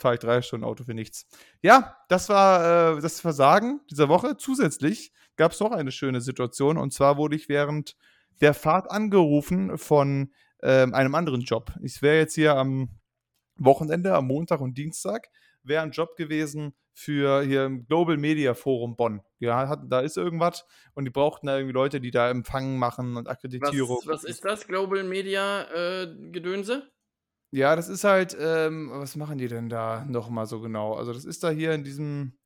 fahre 0.00 0.14
ich 0.14 0.20
drei 0.20 0.42
Stunden 0.42 0.64
Auto 0.64 0.84
für 0.84 0.94
nichts. 0.94 1.26
Ja, 1.62 1.96
das 2.08 2.28
war 2.28 2.96
äh, 2.96 3.00
das 3.00 3.20
Versagen 3.20 3.80
dieser 3.90 4.08
Woche. 4.08 4.36
Zusätzlich 4.36 5.12
gab 5.36 5.52
es 5.52 5.60
noch 5.60 5.72
eine 5.72 5.92
schöne 5.92 6.20
Situation 6.20 6.76
und 6.78 6.92
zwar 6.92 7.16
wurde 7.16 7.36
ich 7.36 7.48
während 7.48 7.96
der 8.40 8.54
Fahrt 8.54 8.90
angerufen 8.90 9.76
von 9.78 10.32
ähm, 10.62 10.94
einem 10.94 11.14
anderen 11.14 11.42
Job. 11.42 11.72
Ich 11.82 12.02
wäre 12.02 12.18
jetzt 12.18 12.34
hier 12.34 12.56
am 12.56 12.90
Wochenende, 13.56 14.14
am 14.14 14.26
Montag 14.26 14.60
und 14.60 14.76
Dienstag, 14.78 15.28
wäre 15.62 15.82
ein 15.82 15.90
Job 15.90 16.16
gewesen 16.16 16.74
für 16.92 17.42
hier 17.42 17.64
im 17.64 17.86
Global 17.86 18.16
Media 18.16 18.54
Forum 18.54 18.96
Bonn. 18.96 19.22
Ja, 19.38 19.68
hat, 19.68 19.80
da 19.88 20.00
ist 20.00 20.16
irgendwas 20.16 20.66
und 20.94 21.04
die 21.04 21.10
brauchten 21.10 21.46
da 21.46 21.56
irgendwie 21.56 21.74
Leute, 21.74 22.00
die 22.00 22.10
da 22.10 22.30
Empfangen 22.30 22.78
machen 22.78 23.16
und 23.16 23.28
Akkreditierung. 23.28 23.98
Was, 24.04 24.22
was 24.22 24.24
ist 24.24 24.44
das, 24.44 24.66
Global 24.66 25.04
Media 25.04 25.62
äh, 25.72 26.14
Gedönse? 26.30 26.90
Ja, 27.52 27.74
das 27.74 27.88
ist 27.88 28.04
halt, 28.04 28.36
ähm, 28.38 28.90
was 28.92 29.16
machen 29.16 29.38
die 29.38 29.48
denn 29.48 29.68
da 29.68 30.04
nochmal 30.04 30.46
so 30.46 30.60
genau? 30.60 30.94
Also, 30.94 31.12
das 31.12 31.24
ist 31.24 31.42
da 31.42 31.50
hier 31.50 31.72
in 31.72 31.82
diesem, 31.82 32.38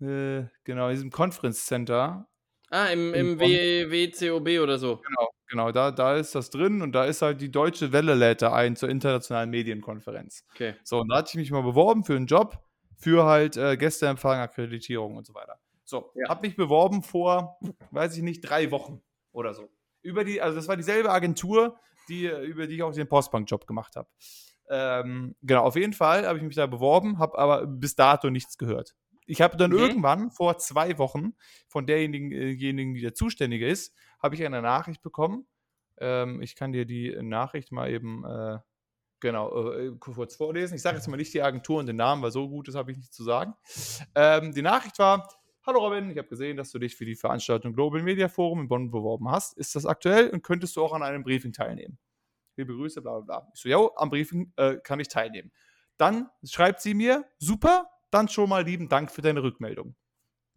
äh, 0.00 0.44
genau, 0.64 0.88
in 0.88 0.94
diesem 0.94 1.10
Conference 1.10 1.64
Center. 1.64 2.28
Ah, 2.70 2.86
im, 2.88 3.14
im 3.14 3.40
WCOB 3.40 4.62
oder 4.62 4.78
so. 4.78 4.96
Genau, 4.96 5.30
genau, 5.48 5.72
da, 5.72 5.90
da 5.90 6.16
ist 6.16 6.34
das 6.34 6.50
drin 6.50 6.82
und 6.82 6.92
da 6.92 7.06
ist 7.06 7.22
halt 7.22 7.40
die 7.40 7.50
Deutsche 7.50 7.92
Welle 7.92 8.14
lädt 8.14 8.42
da 8.42 8.52
ein 8.52 8.76
zur 8.76 8.90
internationalen 8.90 9.48
Medienkonferenz. 9.48 10.44
Okay. 10.54 10.74
So, 10.84 11.00
und 11.00 11.08
da 11.08 11.16
hatte 11.16 11.30
ich 11.30 11.36
mich 11.36 11.50
mal 11.50 11.62
beworben 11.62 12.04
für 12.04 12.14
einen 12.14 12.26
Job, 12.26 12.62
für 12.98 13.24
halt 13.24 13.56
äh, 13.56 13.78
Gästeempfang, 13.78 14.40
Akkreditierung 14.40 15.16
und 15.16 15.26
so 15.26 15.32
weiter. 15.32 15.58
So, 15.84 16.12
ja. 16.14 16.28
habe 16.28 16.46
mich 16.46 16.56
beworben 16.56 17.02
vor, 17.02 17.58
weiß 17.92 18.14
ich 18.18 18.22
nicht, 18.22 18.42
drei 18.42 18.70
Wochen 18.70 19.00
oder 19.32 19.54
so. 19.54 19.70
Über 20.02 20.24
die, 20.24 20.42
also 20.42 20.56
das 20.56 20.68
war 20.68 20.76
dieselbe 20.76 21.10
Agentur, 21.10 21.80
die, 22.08 22.26
über 22.26 22.66
die 22.66 22.76
ich 22.76 22.82
auch 22.82 22.92
den 22.92 23.08
Postbank-Job 23.08 23.66
gemacht 23.66 23.96
habe. 23.96 24.08
Ähm, 24.70 25.34
genau, 25.42 25.64
auf 25.64 25.76
jeden 25.76 25.92
Fall 25.92 26.26
habe 26.26 26.38
ich 26.38 26.44
mich 26.44 26.56
da 26.56 26.66
beworben, 26.66 27.18
habe 27.18 27.38
aber 27.38 27.66
bis 27.66 27.94
dato 27.94 28.30
nichts 28.30 28.58
gehört. 28.58 28.94
Ich 29.26 29.40
habe 29.40 29.56
dann 29.56 29.72
okay. 29.72 29.82
irgendwann 29.82 30.30
vor 30.30 30.58
zwei 30.58 30.98
Wochen 30.98 31.34
von 31.68 31.86
derjenigen, 31.86 32.32
äh, 32.32 32.56
die 32.56 33.00
der 33.00 33.14
Zuständige 33.14 33.66
ist, 33.66 33.94
habe 34.22 34.34
ich 34.34 34.44
eine 34.44 34.62
Nachricht 34.62 35.02
bekommen. 35.02 35.46
Ähm, 35.98 36.40
ich 36.42 36.54
kann 36.54 36.72
dir 36.72 36.86
die 36.86 37.16
Nachricht 37.20 37.72
mal 37.72 37.90
eben 37.90 38.24
äh, 38.24 38.58
genau 39.20 39.72
äh, 39.72 39.92
kurz 39.98 40.36
vorlesen. 40.36 40.74
Ich 40.74 40.82
sage 40.82 40.96
jetzt 40.96 41.08
mal 41.08 41.16
nicht 41.16 41.34
die 41.34 41.42
Agentur 41.42 41.78
und 41.78 41.86
den 41.86 41.96
Namen, 41.96 42.22
weil 42.22 42.30
so 42.30 42.48
gut 42.48 42.68
ist, 42.68 42.74
habe 42.74 42.90
ich 42.92 42.98
nicht 42.98 43.12
zu 43.12 43.24
sagen. 43.24 43.54
Ähm, 44.14 44.52
die 44.52 44.62
Nachricht 44.62 44.98
war: 44.98 45.28
Hallo 45.68 45.80
Robin, 45.80 46.10
ich 46.10 46.16
habe 46.16 46.28
gesehen, 46.28 46.56
dass 46.56 46.70
du 46.70 46.78
dich 46.78 46.96
für 46.96 47.04
die 47.04 47.14
Veranstaltung 47.14 47.74
Global 47.74 48.02
Media 48.02 48.28
Forum 48.28 48.60
in 48.60 48.68
Bonn 48.68 48.90
beworben 48.90 49.30
hast. 49.30 49.52
Ist 49.58 49.76
das 49.76 49.84
aktuell 49.84 50.30
und 50.30 50.42
könntest 50.42 50.74
du 50.74 50.82
auch 50.82 50.94
an 50.94 51.02
einem 51.02 51.22
Briefing 51.22 51.52
teilnehmen? 51.52 51.98
Liebe 52.56 52.74
Grüße, 52.74 53.02
bla 53.02 53.20
bla 53.20 53.40
bla. 53.40 53.52
Ich 53.52 53.60
so, 53.60 53.68
ja, 53.68 53.78
am 53.96 54.08
Briefing 54.08 54.50
äh, 54.56 54.78
kann 54.78 54.98
ich 54.98 55.08
teilnehmen. 55.08 55.52
Dann 55.98 56.30
schreibt 56.42 56.80
sie 56.80 56.94
mir, 56.94 57.26
super, 57.36 57.90
dann 58.10 58.28
schon 58.28 58.48
mal 58.48 58.64
lieben 58.64 58.88
Dank 58.88 59.10
für 59.10 59.20
deine 59.20 59.42
Rückmeldung. 59.42 59.94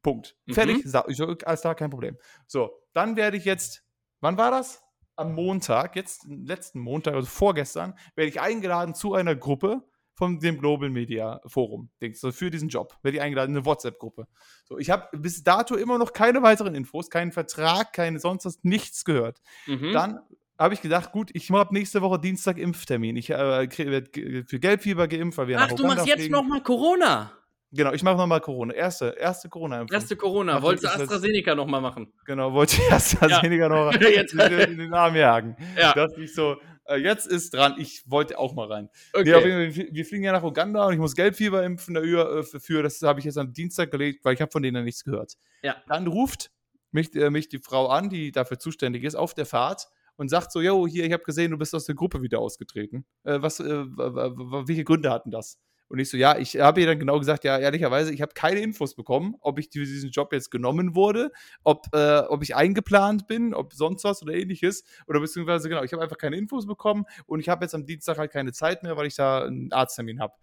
Punkt. 0.01 0.37
Mhm. 0.45 0.53
Fertig. 0.53 0.85
Ich 0.85 1.17
so, 1.17 1.25
alles 1.25 1.59
klar, 1.59 1.75
kein 1.75 1.89
Problem. 1.89 2.17
So, 2.47 2.71
dann 2.93 3.17
werde 3.17 3.35
ich 3.35 3.43
jetzt, 3.43 3.83
wann 4.21 4.37
war 4.37 4.51
das? 4.51 4.81
Am 5.17 5.35
Montag, 5.35 5.97
jetzt 5.97 6.25
letzten 6.25 6.79
Montag, 6.79 7.15
also 7.15 7.27
vorgestern, 7.27 7.99
werde 8.15 8.29
ich 8.29 8.39
eingeladen 8.39 8.95
zu 8.95 9.13
einer 9.13 9.35
Gruppe 9.35 9.83
von 10.13 10.39
dem 10.39 10.57
Global 10.59 10.89
Media 10.89 11.41
Forum, 11.45 11.89
denkst 12.01 12.19
so 12.19 12.31
für 12.31 12.51
diesen 12.51 12.69
Job, 12.69 12.97
werde 13.01 13.17
ich 13.17 13.23
eingeladen 13.23 13.51
in 13.51 13.57
eine 13.57 13.65
WhatsApp-Gruppe. 13.65 14.27
So, 14.65 14.77
ich 14.77 14.89
habe 14.89 15.17
bis 15.17 15.43
dato 15.43 15.75
immer 15.75 15.97
noch 15.97 16.13
keine 16.13 16.41
weiteren 16.43 16.75
Infos, 16.75 17.09
keinen 17.09 17.31
Vertrag, 17.31 17.93
keine 17.93 18.19
sonst 18.19 18.45
was, 18.45 18.59
nichts 18.63 19.05
gehört. 19.05 19.41
Mhm. 19.67 19.93
Dann 19.93 20.19
habe 20.59 20.73
ich 20.73 20.81
gedacht, 20.81 21.11
gut, 21.11 21.31
ich 21.33 21.49
habe 21.49 21.73
nächste 21.73 22.01
Woche 22.01 22.19
Dienstag 22.19 22.57
Impftermin. 22.57 23.15
Ich 23.15 23.29
äh, 23.31 23.35
werde 23.35 24.45
für 24.47 24.59
Gelbfieber 24.59 25.07
geimpft, 25.07 25.37
weil 25.37 25.47
wir 25.47 25.59
Ach, 25.59 25.71
du 25.71 25.87
machst 25.87 26.05
jetzt 26.05 26.29
nochmal 26.29 26.61
Corona. 26.61 27.31
Genau, 27.73 27.93
ich 27.93 28.03
mache 28.03 28.17
nochmal 28.17 28.41
Corona. 28.41 28.73
Erste, 28.73 29.15
erste 29.17 29.47
Corona-Impfung. 29.47 29.95
Erste 29.95 30.17
Corona. 30.17 30.61
Wolltest 30.61 30.83
du 30.83 30.89
AstraZeneca 30.89 31.55
nochmal 31.55 31.79
machen? 31.79 32.11
Genau, 32.25 32.51
wollte 32.51 32.75
ich 32.75 32.91
AstraZeneca 32.91 33.63
ja. 33.63 33.69
noch 33.69 33.93
jetzt. 34.01 34.33
in 34.33 34.77
den 34.77 34.93
Arm 34.93 35.15
jagen. 35.15 35.55
Ja. 35.77 35.93
Dass 35.93 36.17
ich 36.17 36.33
so, 36.33 36.57
jetzt 36.95 37.27
ist 37.27 37.53
dran, 37.53 37.75
ich 37.77 38.09
wollte 38.09 38.37
auch 38.37 38.53
mal 38.53 38.67
rein. 38.67 38.89
Okay. 39.13 39.69
Nee, 39.69 39.89
wir, 39.91 40.05
fliegen 40.05 40.23
ja 40.23 40.31
nach 40.31 40.43
Uganda 40.43 40.87
und 40.87 40.93
ich 40.93 40.99
muss 40.99 41.15
Gelbfieber 41.15 41.63
impfen 41.63 41.95
dafür. 41.95 42.79
Äh, 42.79 42.83
das 42.83 43.01
habe 43.01 43.19
ich 43.19 43.25
jetzt 43.25 43.37
am 43.37 43.53
Dienstag 43.53 43.91
gelegt, 43.91 44.25
weil 44.25 44.33
ich 44.33 44.41
habe 44.41 44.51
von 44.51 44.63
denen 44.63 44.83
nichts 44.83 45.03
gehört. 45.03 45.37
Ja. 45.63 45.75
Dann 45.87 46.07
ruft 46.07 46.51
mich, 46.91 47.15
äh, 47.15 47.29
mich 47.29 47.49
die 47.49 47.59
Frau 47.59 47.87
an, 47.87 48.09
die 48.09 48.31
dafür 48.31 48.59
zuständig 48.59 49.03
ist, 49.03 49.15
auf 49.15 49.33
der 49.33 49.45
Fahrt 49.45 49.87
und 50.17 50.29
sagt 50.29 50.51
so, 50.51 50.61
yo, 50.61 50.87
hier, 50.87 51.05
ich 51.05 51.13
habe 51.13 51.23
gesehen, 51.23 51.51
du 51.51 51.57
bist 51.57 51.73
aus 51.73 51.85
der 51.85 51.95
Gruppe 51.95 52.21
wieder 52.21 52.39
ausgetreten. 52.39 53.05
Äh, 53.23 53.41
was, 53.41 53.59
äh, 53.59 53.65
welche 53.65 54.83
Gründe 54.83 55.09
hatten 55.09 55.31
das? 55.31 55.59
Und 55.91 55.99
ich 55.99 56.09
so, 56.09 56.15
ja, 56.15 56.37
ich 56.37 56.57
habe 56.57 56.79
ihr 56.79 56.87
dann 56.87 56.99
genau 56.99 57.19
gesagt, 57.19 57.43
ja, 57.43 57.57
ehrlicherweise, 57.59 58.13
ich 58.13 58.21
habe 58.21 58.33
keine 58.33 58.61
Infos 58.61 58.95
bekommen, 58.95 59.35
ob 59.41 59.59
ich 59.59 59.65
für 59.73 59.83
diesen 59.83 60.09
Job 60.09 60.31
jetzt 60.31 60.49
genommen 60.49 60.95
wurde, 60.95 61.33
ob, 61.65 61.87
äh, 61.93 62.19
ob 62.19 62.41
ich 62.43 62.55
eingeplant 62.55 63.27
bin, 63.27 63.53
ob 63.53 63.73
sonst 63.73 64.05
was 64.05 64.23
oder 64.23 64.33
ähnliches. 64.33 64.85
Oder 65.07 65.19
beziehungsweise, 65.19 65.67
genau, 65.67 65.83
ich 65.83 65.91
habe 65.91 66.01
einfach 66.01 66.17
keine 66.17 66.37
Infos 66.37 66.65
bekommen 66.65 67.03
und 67.25 67.41
ich 67.41 67.49
habe 67.49 67.65
jetzt 67.65 67.75
am 67.75 67.85
Dienstag 67.85 68.17
halt 68.17 68.31
keine 68.31 68.53
Zeit 68.53 68.83
mehr, 68.83 68.95
weil 68.95 69.07
ich 69.07 69.15
da 69.15 69.43
einen 69.43 69.73
Arzttermin 69.73 70.21
habe. 70.21 70.33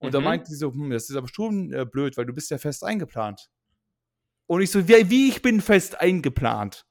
Und 0.00 0.08
mhm. 0.08 0.12
da 0.12 0.20
meinte 0.20 0.50
sie 0.50 0.56
so, 0.56 0.70
hm, 0.70 0.90
das 0.90 1.08
ist 1.08 1.16
aber 1.16 1.28
schon 1.28 1.72
äh, 1.72 1.86
blöd, 1.90 2.18
weil 2.18 2.26
du 2.26 2.34
bist 2.34 2.50
ja 2.50 2.58
fest 2.58 2.84
eingeplant. 2.84 3.48
Und 4.48 4.60
ich 4.60 4.70
so, 4.70 4.86
wie, 4.86 5.08
wie 5.08 5.28
ich 5.30 5.40
bin 5.40 5.62
fest 5.62 5.98
eingeplant. 5.98 6.84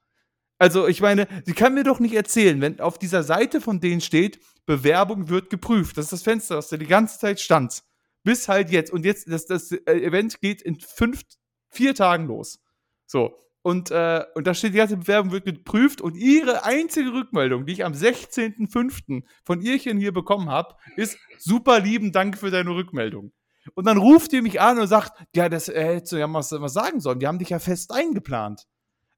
Also, 0.57 0.87
ich 0.87 0.99
meine, 0.99 1.27
sie 1.45 1.53
kann 1.53 1.75
mir 1.75 1.83
doch 1.83 1.99
nicht 1.99 2.15
erzählen, 2.15 2.59
wenn 2.59 2.79
auf 2.79 2.97
dieser 2.97 3.21
Seite 3.21 3.61
von 3.61 3.79
denen 3.79 4.01
steht, 4.01 4.39
Bewerbung 4.65 5.29
wird 5.29 5.51
geprüft. 5.51 5.95
Das 5.97 6.05
ist 6.05 6.13
das 6.13 6.23
Fenster, 6.23 6.55
das 6.55 6.69
da 6.69 6.77
die 6.77 6.87
ganze 6.87 7.19
Zeit 7.19 7.39
stand. 7.39 7.83
Bis 8.23 8.47
halt 8.47 8.69
jetzt. 8.69 8.91
Und 8.91 9.05
jetzt, 9.05 9.29
das, 9.29 9.45
das 9.45 9.71
äh, 9.71 9.79
Event 9.85 10.41
geht 10.41 10.61
in 10.61 10.79
fünf, 10.79 11.21
vier 11.69 11.95
Tagen 11.95 12.27
los. 12.27 12.59
So. 13.05 13.35
Und, 13.61 13.91
äh, 13.91 14.23
und 14.35 14.47
da 14.47 14.53
steht, 14.53 14.73
die 14.73 14.77
ganze 14.77 14.97
Bewerbung 14.97 15.31
wird 15.31 15.45
geprüft 15.45 15.99
und 16.01 16.15
ihre 16.15 16.63
einzige 16.63 17.11
Rückmeldung, 17.11 17.65
die 17.65 17.73
ich 17.73 17.83
am 17.83 17.93
16.05. 17.93 19.23
von 19.43 19.61
Irchen 19.61 19.97
hier 19.99 20.13
bekommen 20.13 20.49
habe, 20.49 20.75
ist 20.95 21.17
super 21.37 21.79
lieben 21.79 22.11
Dank 22.11 22.37
für 22.37 22.51
deine 22.51 22.69
Rückmeldung. 22.71 23.33
Und 23.75 23.85
dann 23.85 23.97
ruft 23.97 24.31
ihr 24.33 24.41
mich 24.41 24.61
an 24.61 24.79
und 24.79 24.87
sagt, 24.87 25.11
ja, 25.35 25.49
das 25.49 25.67
äh, 25.67 25.83
hättest 25.83 26.13
du 26.13 26.17
ja 26.17 26.31
was, 26.33 26.51
was 26.51 26.73
sagen 26.73 27.01
sollen. 27.01 27.19
Die 27.19 27.27
haben 27.27 27.39
dich 27.39 27.49
ja 27.49 27.59
fest 27.59 27.91
eingeplant. 27.91 28.65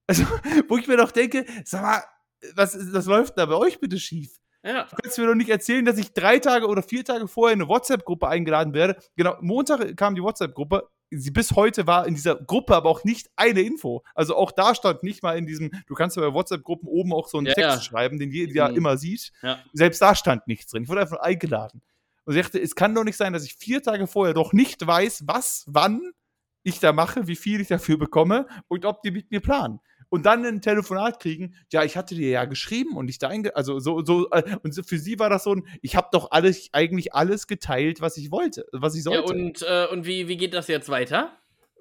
Also, 0.07 0.23
wo 0.67 0.77
ich 0.77 0.87
mir 0.87 0.97
doch 0.97 1.11
denke, 1.11 1.45
sag 1.63 1.83
mal, 1.83 2.03
was, 2.55 2.75
was 2.93 3.05
läuft 3.05 3.37
da 3.37 3.45
bei 3.45 3.55
euch 3.55 3.79
bitte 3.79 3.99
schief? 3.99 4.39
Ja. 4.63 4.83
Du 4.83 4.95
kannst 5.01 5.17
mir 5.17 5.25
doch 5.25 5.35
nicht 5.35 5.49
erzählen, 5.49 5.85
dass 5.85 5.97
ich 5.97 6.13
drei 6.13 6.39
Tage 6.39 6.67
oder 6.67 6.83
vier 6.83 7.03
Tage 7.03 7.27
vorher 7.27 7.53
in 7.53 7.61
eine 7.61 7.69
WhatsApp-Gruppe 7.69 8.27
eingeladen 8.27 8.73
werde. 8.73 8.97
Genau, 9.15 9.35
Montag 9.41 9.97
kam 9.97 10.15
die 10.15 10.21
WhatsApp-Gruppe. 10.21 10.87
Bis 11.09 11.51
heute 11.53 11.87
war 11.87 12.07
in 12.07 12.15
dieser 12.15 12.35
Gruppe 12.35 12.75
aber 12.75 12.89
auch 12.89 13.03
nicht 13.03 13.29
eine 13.35 13.61
Info. 13.61 14.03
Also 14.15 14.35
auch 14.35 14.51
da 14.51 14.75
stand 14.75 15.03
nicht 15.03 15.23
mal 15.23 15.37
in 15.37 15.45
diesem, 15.45 15.71
du 15.87 15.93
kannst 15.93 16.15
ja 16.15 16.21
bei 16.21 16.33
WhatsApp-Gruppen 16.33 16.87
oben 16.87 17.11
auch 17.11 17.27
so 17.27 17.37
einen 17.37 17.47
ja, 17.47 17.53
Text 17.53 17.77
ja. 17.77 17.81
schreiben, 17.81 18.17
den 18.17 18.31
jeder 18.31 18.53
ja 18.53 18.69
mhm. 18.69 18.77
immer 18.77 18.97
sieht. 18.97 19.31
Selbst 19.73 20.01
da 20.01 20.15
stand 20.15 20.47
nichts 20.47 20.71
drin. 20.71 20.83
Ich 20.83 20.89
wurde 20.89 21.01
einfach 21.01 21.19
eingeladen. 21.19 21.81
Und 22.23 22.35
ich 22.35 22.41
dachte, 22.41 22.61
es 22.61 22.75
kann 22.75 22.95
doch 22.95 23.03
nicht 23.03 23.17
sein, 23.17 23.33
dass 23.33 23.43
ich 23.43 23.55
vier 23.55 23.81
Tage 23.81 24.07
vorher 24.07 24.33
doch 24.33 24.53
nicht 24.53 24.85
weiß, 24.85 25.23
was, 25.25 25.65
wann 25.67 26.13
ich 26.63 26.79
da 26.79 26.93
mache, 26.93 27.27
wie 27.27 27.35
viel 27.35 27.59
ich 27.59 27.67
dafür 27.67 27.97
bekomme 27.97 28.45
und 28.67 28.85
ob 28.85 29.01
die 29.01 29.11
mit 29.11 29.31
mir 29.31 29.41
planen 29.41 29.79
und 30.11 30.25
dann 30.25 30.45
ein 30.45 30.61
Telefonat 30.61 31.19
kriegen, 31.19 31.55
ja, 31.71 31.83
ich 31.83 31.97
hatte 31.97 32.13
dir 32.13 32.29
ja 32.29 32.45
geschrieben 32.45 32.97
und 32.97 33.09
ich 33.09 33.17
da 33.17 33.29
einge 33.29 33.55
also 33.55 33.79
so 33.79 34.03
so 34.05 34.29
äh, 34.31 34.43
und 34.61 34.73
für 34.85 34.99
sie 34.99 35.17
war 35.17 35.29
das 35.29 35.45
so 35.45 35.55
ein 35.55 35.63
ich 35.81 35.95
habe 35.95 36.09
doch 36.11 36.29
alles 36.31 36.69
eigentlich 36.73 37.15
alles 37.15 37.47
geteilt, 37.47 38.01
was 38.01 38.17
ich 38.17 38.29
wollte, 38.29 38.65
was 38.73 38.93
ich 38.93 39.03
sollte. 39.03 39.33
Ja, 39.33 39.39
und 39.39 39.61
äh, 39.67 39.87
und 39.91 40.05
wie 40.05 40.27
wie 40.27 40.37
geht 40.37 40.53
das 40.53 40.67
jetzt 40.67 40.89
weiter? 40.89 41.31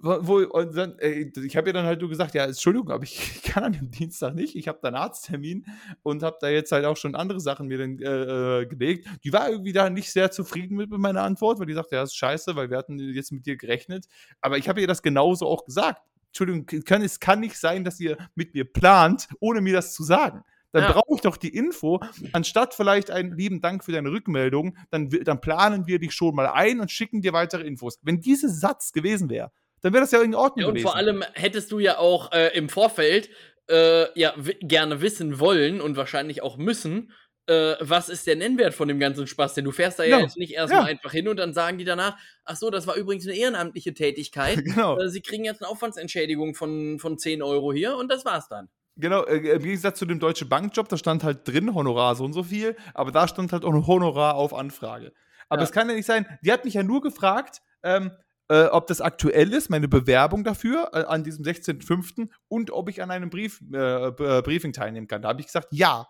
Wo, 0.02 0.38
und 0.38 0.74
dann, 0.74 0.98
äh, 0.98 1.30
ich 1.44 1.58
habe 1.58 1.68
ja 1.68 1.72
dann 1.74 1.84
halt 1.84 2.00
nur 2.00 2.08
gesagt, 2.08 2.34
ja, 2.34 2.46
Entschuldigung, 2.46 2.90
aber 2.90 3.04
ich, 3.04 3.42
kann 3.44 3.64
an 3.64 3.72
dem 3.72 3.90
Dienstag 3.90 4.34
nicht. 4.34 4.56
Ich 4.56 4.66
habe 4.66 4.78
da 4.80 4.88
einen 4.88 4.96
Arzttermin 4.96 5.66
und 6.02 6.22
habe 6.22 6.38
da 6.40 6.48
jetzt 6.48 6.72
halt 6.72 6.86
auch 6.86 6.96
schon 6.96 7.14
andere 7.14 7.38
Sachen 7.38 7.66
mir 7.66 7.76
dann 7.76 7.98
äh, 7.98 8.60
äh, 8.60 8.66
gelegt. 8.66 9.06
Die 9.24 9.32
war 9.32 9.50
irgendwie 9.50 9.74
da 9.74 9.90
nicht 9.90 10.10
sehr 10.10 10.30
zufrieden 10.30 10.76
mit, 10.76 10.90
mit 10.90 11.00
meiner 11.00 11.22
Antwort, 11.22 11.58
weil 11.58 11.66
die 11.66 11.74
sagte, 11.74 11.96
ja, 11.96 12.00
das 12.00 12.10
ist 12.10 12.16
scheiße, 12.16 12.56
weil 12.56 12.70
wir 12.70 12.78
hatten 12.78 12.98
jetzt 12.98 13.30
mit 13.30 13.44
dir 13.44 13.58
gerechnet. 13.58 14.06
Aber 14.40 14.56
ich 14.56 14.70
habe 14.70 14.80
ihr 14.80 14.86
das 14.86 15.02
genauso 15.02 15.46
auch 15.46 15.66
gesagt. 15.66 16.00
Entschuldigung, 16.30 16.66
kann, 16.84 17.02
es 17.02 17.20
kann 17.20 17.40
nicht 17.40 17.56
sein, 17.56 17.84
dass 17.84 18.00
ihr 18.00 18.16
mit 18.34 18.54
mir 18.54 18.64
plant, 18.64 19.28
ohne 19.40 19.60
mir 19.60 19.74
das 19.74 19.94
zu 19.94 20.02
sagen. 20.02 20.42
Dann 20.72 20.84
ja. 20.84 20.92
brauche 20.92 21.16
ich 21.16 21.20
doch 21.20 21.36
die 21.36 21.54
Info, 21.54 22.00
anstatt 22.32 22.74
vielleicht 22.74 23.10
einen 23.10 23.36
lieben 23.36 23.60
Dank 23.60 23.84
für 23.84 23.92
deine 23.92 24.10
Rückmeldung, 24.10 24.76
dann, 24.90 25.08
dann 25.08 25.40
planen 25.40 25.86
wir 25.86 25.98
dich 25.98 26.12
schon 26.12 26.34
mal 26.34 26.46
ein 26.46 26.80
und 26.80 26.90
schicken 26.90 27.22
dir 27.22 27.32
weitere 27.32 27.64
Infos. 27.64 27.98
Wenn 28.02 28.20
dieser 28.20 28.48
Satz 28.48 28.92
gewesen 28.92 29.28
wäre, 29.30 29.50
dann 29.80 29.92
wäre 29.92 30.02
das 30.02 30.12
ja 30.12 30.22
in 30.22 30.34
Ordnung 30.34 30.62
ja, 30.62 30.68
und 30.68 30.74
gewesen. 30.74 30.86
Und 30.86 30.92
vor 30.92 30.96
allem 30.96 31.24
hättest 31.34 31.72
du 31.72 31.80
ja 31.80 31.98
auch 31.98 32.30
äh, 32.32 32.56
im 32.56 32.68
Vorfeld 32.68 33.30
äh, 33.68 34.18
ja 34.18 34.34
gerne 34.60 35.00
wissen 35.00 35.40
wollen 35.40 35.80
und 35.80 35.96
wahrscheinlich 35.96 36.42
auch 36.42 36.56
müssen, 36.56 37.12
äh, 37.50 37.76
was 37.80 38.08
ist 38.08 38.26
der 38.26 38.36
Nennwert 38.36 38.74
von 38.74 38.86
dem 38.86 39.00
ganzen 39.00 39.26
Spaß? 39.26 39.54
Denn 39.54 39.64
du 39.64 39.72
fährst 39.72 39.98
da 39.98 40.04
ja, 40.04 40.18
ja 40.18 40.22
jetzt 40.22 40.36
nicht 40.36 40.54
erstmal 40.54 40.82
ja. 40.82 40.86
einfach 40.86 41.10
hin 41.10 41.26
und 41.26 41.36
dann 41.36 41.52
sagen 41.52 41.78
die 41.78 41.84
danach, 41.84 42.16
ach 42.44 42.56
so, 42.56 42.70
das 42.70 42.86
war 42.86 42.94
übrigens 42.94 43.26
eine 43.26 43.36
ehrenamtliche 43.36 43.92
Tätigkeit. 43.92 44.56
genau. 44.64 44.98
Äh, 44.98 45.08
sie 45.10 45.20
kriegen 45.20 45.44
jetzt 45.44 45.62
eine 45.62 45.68
Aufwandsentschädigung 45.68 46.54
von, 46.54 46.98
von 47.00 47.18
10 47.18 47.42
Euro 47.42 47.72
hier 47.72 47.96
und 47.96 48.10
das 48.10 48.24
war's 48.24 48.48
dann. 48.48 48.68
Genau, 48.96 49.24
äh, 49.24 49.38
im 49.38 49.62
Gegensatz 49.62 49.98
zu 49.98 50.06
dem 50.06 50.20
deutschen 50.20 50.48
Bankjob, 50.48 50.88
da 50.88 50.96
stand 50.96 51.24
halt 51.24 51.46
drin 51.48 51.74
Honorar 51.74 52.14
so 52.14 52.24
und 52.24 52.32
so 52.32 52.44
viel, 52.44 52.76
aber 52.94 53.10
da 53.10 53.26
stand 53.26 53.52
halt 53.52 53.64
auch 53.64 53.74
ein 53.74 53.86
Honorar 53.86 54.36
auf 54.36 54.54
Anfrage. 54.54 55.12
Aber 55.48 55.62
es 55.62 55.72
kann 55.72 55.88
ja 55.88 55.96
nicht 55.96 56.06
sein, 56.06 56.26
die 56.42 56.52
hat 56.52 56.64
mich 56.64 56.74
ja 56.74 56.84
nur 56.84 57.00
gefragt, 57.00 57.60
ähm, 57.82 58.12
äh, 58.48 58.66
ob 58.66 58.86
das 58.86 59.00
aktuell 59.00 59.52
ist, 59.52 59.70
meine 59.70 59.88
Bewerbung 59.88 60.44
dafür 60.44 60.90
äh, 60.92 61.02
an 61.04 61.24
diesem 61.24 61.44
16.05. 61.44 62.28
und 62.46 62.70
ob 62.70 62.88
ich 62.88 63.02
an 63.02 63.10
einem 63.10 63.30
Brief, 63.30 63.60
äh, 63.72 64.12
Briefing 64.12 64.72
teilnehmen 64.72 65.08
kann. 65.08 65.22
Da 65.22 65.28
habe 65.30 65.40
ich 65.40 65.46
gesagt, 65.46 65.68
ja. 65.70 66.06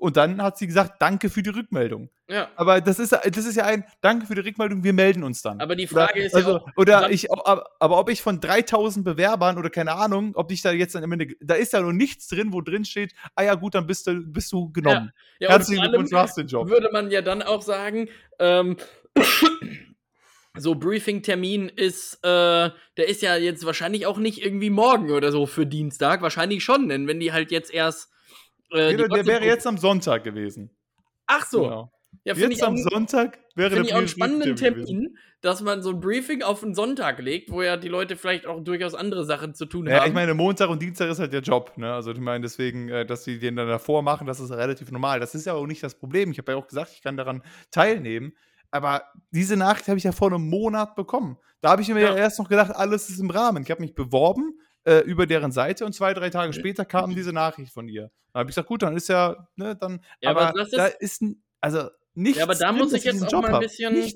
Und 0.00 0.16
dann 0.16 0.42
hat 0.42 0.56
sie 0.56 0.66
gesagt, 0.66 1.02
danke 1.02 1.28
für 1.28 1.42
die 1.42 1.50
Rückmeldung. 1.50 2.08
Ja. 2.26 2.48
Aber 2.56 2.80
das 2.80 2.98
ist, 2.98 3.12
das 3.12 3.44
ist 3.44 3.54
ja 3.54 3.64
ein 3.66 3.84
Danke 4.00 4.24
für 4.24 4.34
die 4.34 4.40
Rückmeldung, 4.40 4.82
wir 4.82 4.94
melden 4.94 5.22
uns 5.22 5.42
dann. 5.42 5.60
Aber 5.60 5.76
die 5.76 5.86
Frage 5.86 6.14
oder, 6.14 6.24
ist 6.24 6.34
also, 6.34 6.50
ja 6.52 6.56
auch, 6.56 6.68
Oder 6.76 7.10
ich, 7.10 7.30
aber, 7.30 7.98
ob 7.98 8.08
ich 8.08 8.22
von 8.22 8.40
3000 8.40 9.04
Bewerbern 9.04 9.58
oder 9.58 9.68
keine 9.68 9.92
Ahnung, 9.92 10.32
ob 10.36 10.50
ich 10.52 10.62
da 10.62 10.72
jetzt 10.72 10.96
am 10.96 11.12
Ende, 11.12 11.34
da 11.42 11.54
ist 11.54 11.74
ja 11.74 11.82
noch 11.82 11.92
nichts 11.92 12.28
drin, 12.28 12.54
wo 12.54 12.62
drin 12.62 12.86
steht, 12.86 13.12
ah 13.34 13.42
ja 13.42 13.54
gut, 13.56 13.74
dann 13.74 13.86
bist 13.86 14.06
du, 14.06 14.22
bist 14.24 14.50
du 14.52 14.72
genommen. 14.72 15.12
Ja, 15.38 15.48
ja 15.48 15.54
Herzlichen 15.54 15.82
Glückwunsch, 15.82 16.10
du 16.10 16.16
hast 16.16 16.38
den 16.38 16.46
Job. 16.46 16.70
Würde 16.70 16.88
man 16.90 17.10
ja 17.10 17.20
dann 17.20 17.42
auch 17.42 17.60
sagen, 17.60 18.08
ähm, 18.38 18.78
so 20.56 20.76
Briefing-Termin 20.76 21.68
ist, 21.68 22.24
äh, 22.24 22.70
der 22.96 23.08
ist 23.08 23.20
ja 23.20 23.36
jetzt 23.36 23.66
wahrscheinlich 23.66 24.06
auch 24.06 24.16
nicht 24.16 24.42
irgendwie 24.42 24.70
morgen 24.70 25.10
oder 25.10 25.30
so 25.30 25.44
für 25.44 25.66
Dienstag. 25.66 26.22
Wahrscheinlich 26.22 26.64
schon, 26.64 26.88
denn 26.88 27.06
wenn 27.06 27.20
die 27.20 27.32
halt 27.32 27.50
jetzt 27.50 27.74
erst. 27.74 28.08
Äh, 28.70 28.96
der, 28.96 29.08
der 29.08 29.26
wäre 29.26 29.44
jetzt 29.44 29.66
am 29.66 29.78
Sonntag 29.78 30.24
gewesen. 30.24 30.70
Ach 31.26 31.46
so. 31.46 31.62
Genau. 31.62 31.92
Ja, 32.24 32.34
jetzt 32.34 32.62
am 32.62 32.76
Sonntag 32.76 33.38
wäre 33.54 33.70
der 33.70 33.82
ich 33.82 33.92
auch 33.94 33.98
einen 33.98 34.08
spannenden 34.08 34.56
Termin, 34.56 34.84
gewesen. 34.84 35.18
dass 35.40 35.62
man 35.62 35.82
so 35.82 35.90
ein 35.90 36.00
Briefing 36.00 36.42
auf 36.42 36.62
einen 36.62 36.74
Sonntag 36.74 37.18
legt, 37.20 37.50
wo 37.50 37.62
ja 37.62 37.76
die 37.76 37.88
Leute 37.88 38.16
vielleicht 38.16 38.46
auch 38.46 38.62
durchaus 38.62 38.94
andere 38.94 39.24
Sachen 39.24 39.54
zu 39.54 39.64
tun 39.64 39.86
ja, 39.86 39.92
haben. 39.92 40.00
Ja, 40.02 40.06
ich 40.08 40.12
meine, 40.12 40.34
Montag 40.34 40.68
und 40.68 40.82
Dienstag 40.82 41.08
ist 41.08 41.18
halt 41.18 41.32
der 41.32 41.40
Job, 41.40 41.72
ne? 41.76 41.94
Also 41.94 42.10
ich 42.10 42.18
meine, 42.18 42.42
deswegen, 42.42 42.88
äh, 42.88 43.06
dass 43.06 43.24
sie 43.24 43.38
den 43.38 43.56
dann 43.56 43.68
davor 43.68 44.02
machen, 44.02 44.26
das 44.26 44.40
ist 44.40 44.50
relativ 44.50 44.90
normal. 44.90 45.20
Das 45.20 45.34
ist 45.34 45.46
ja 45.46 45.54
auch 45.54 45.66
nicht 45.66 45.82
das 45.82 45.94
Problem. 45.94 46.30
Ich 46.32 46.38
habe 46.38 46.52
ja 46.52 46.58
auch 46.58 46.66
gesagt, 46.66 46.92
ich 46.94 47.00
kann 47.00 47.16
daran 47.16 47.42
teilnehmen. 47.70 48.34
Aber 48.70 49.02
diese 49.30 49.56
Nachricht 49.56 49.88
habe 49.88 49.98
ich 49.98 50.04
ja 50.04 50.12
vor 50.12 50.28
einem 50.28 50.48
Monat 50.48 50.94
bekommen. 50.94 51.38
Da 51.60 51.70
habe 51.70 51.82
ich 51.82 51.88
mir 51.88 52.00
ja. 52.00 52.10
ja 52.10 52.16
erst 52.16 52.38
noch 52.38 52.48
gedacht, 52.48 52.74
alles 52.74 53.08
ist 53.08 53.18
im 53.18 53.30
Rahmen. 53.30 53.62
Ich 53.62 53.70
habe 53.70 53.80
mich 53.80 53.94
beworben 53.94 54.60
äh, 54.84 55.00
über 55.00 55.26
deren 55.26 55.52
Seite 55.52 55.84
und 55.84 55.92
zwei, 55.92 56.14
drei 56.14 56.30
Tage 56.30 56.52
später 56.52 56.84
kam 56.84 57.14
diese 57.14 57.32
Nachricht 57.32 57.72
von 57.72 57.88
ihr. 57.88 58.10
Da 58.32 58.40
habe 58.40 58.50
ich 58.50 58.54
gesagt, 58.54 58.68
gut, 58.68 58.82
dann 58.82 58.96
ist 58.96 59.08
ja, 59.08 59.48
ne, 59.56 59.76
dann. 59.76 60.04
Ja, 60.20 60.30
aber, 60.30 60.48
aber 60.48 60.66
da 60.70 60.86
ist, 60.86 61.24
also 61.60 61.88
nichts. 62.14 62.38
Ja, 62.38 62.44
aber 62.44 62.54
da 62.54 62.72
muss 62.72 62.92
ich 62.92 63.04
jetzt 63.04 63.24
auch 63.24 63.32
Job 63.32 63.42
mal 63.42 63.54
ein 63.54 63.60
bisschen, 63.60 64.12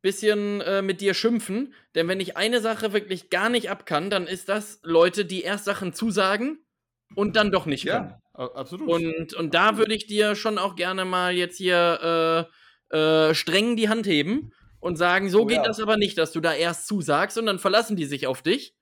bisschen 0.00 0.60
äh, 0.62 0.82
mit 0.82 1.00
dir 1.00 1.14
schimpfen. 1.14 1.74
Denn 1.94 2.08
wenn 2.08 2.20
ich 2.20 2.36
eine 2.36 2.60
Sache 2.60 2.92
wirklich 2.92 3.30
gar 3.30 3.48
nicht 3.48 3.70
ab 3.70 3.86
kann, 3.86 4.10
dann 4.10 4.26
ist 4.26 4.48
das 4.48 4.80
Leute, 4.82 5.24
die 5.24 5.42
erst 5.42 5.64
Sachen 5.64 5.92
zusagen 5.92 6.58
und 7.14 7.36
dann 7.36 7.50
doch 7.50 7.66
nicht 7.66 7.86
können. 7.86 8.14
Ja, 8.36 8.44
absolut. 8.54 8.88
Und, 8.88 9.34
und 9.34 9.54
da 9.54 9.76
würde 9.76 9.94
ich 9.94 10.06
dir 10.06 10.34
schon 10.34 10.58
auch 10.58 10.76
gerne 10.76 11.04
mal 11.04 11.34
jetzt 11.34 11.56
hier. 11.56 12.46
Äh, 12.48 12.58
äh, 12.90 13.34
streng 13.34 13.76
die 13.76 13.88
Hand 13.88 14.06
heben 14.06 14.52
und 14.80 14.96
sagen, 14.96 15.28
so 15.28 15.42
oh, 15.42 15.46
geht 15.46 15.58
ja. 15.58 15.64
das 15.64 15.80
aber 15.80 15.96
nicht, 15.96 16.16
dass 16.18 16.32
du 16.32 16.40
da 16.40 16.54
erst 16.54 16.86
zusagst 16.86 17.36
und 17.36 17.46
dann 17.46 17.58
verlassen 17.58 17.96
die 17.96 18.06
sich 18.06 18.26
auf 18.26 18.42
dich. 18.42 18.74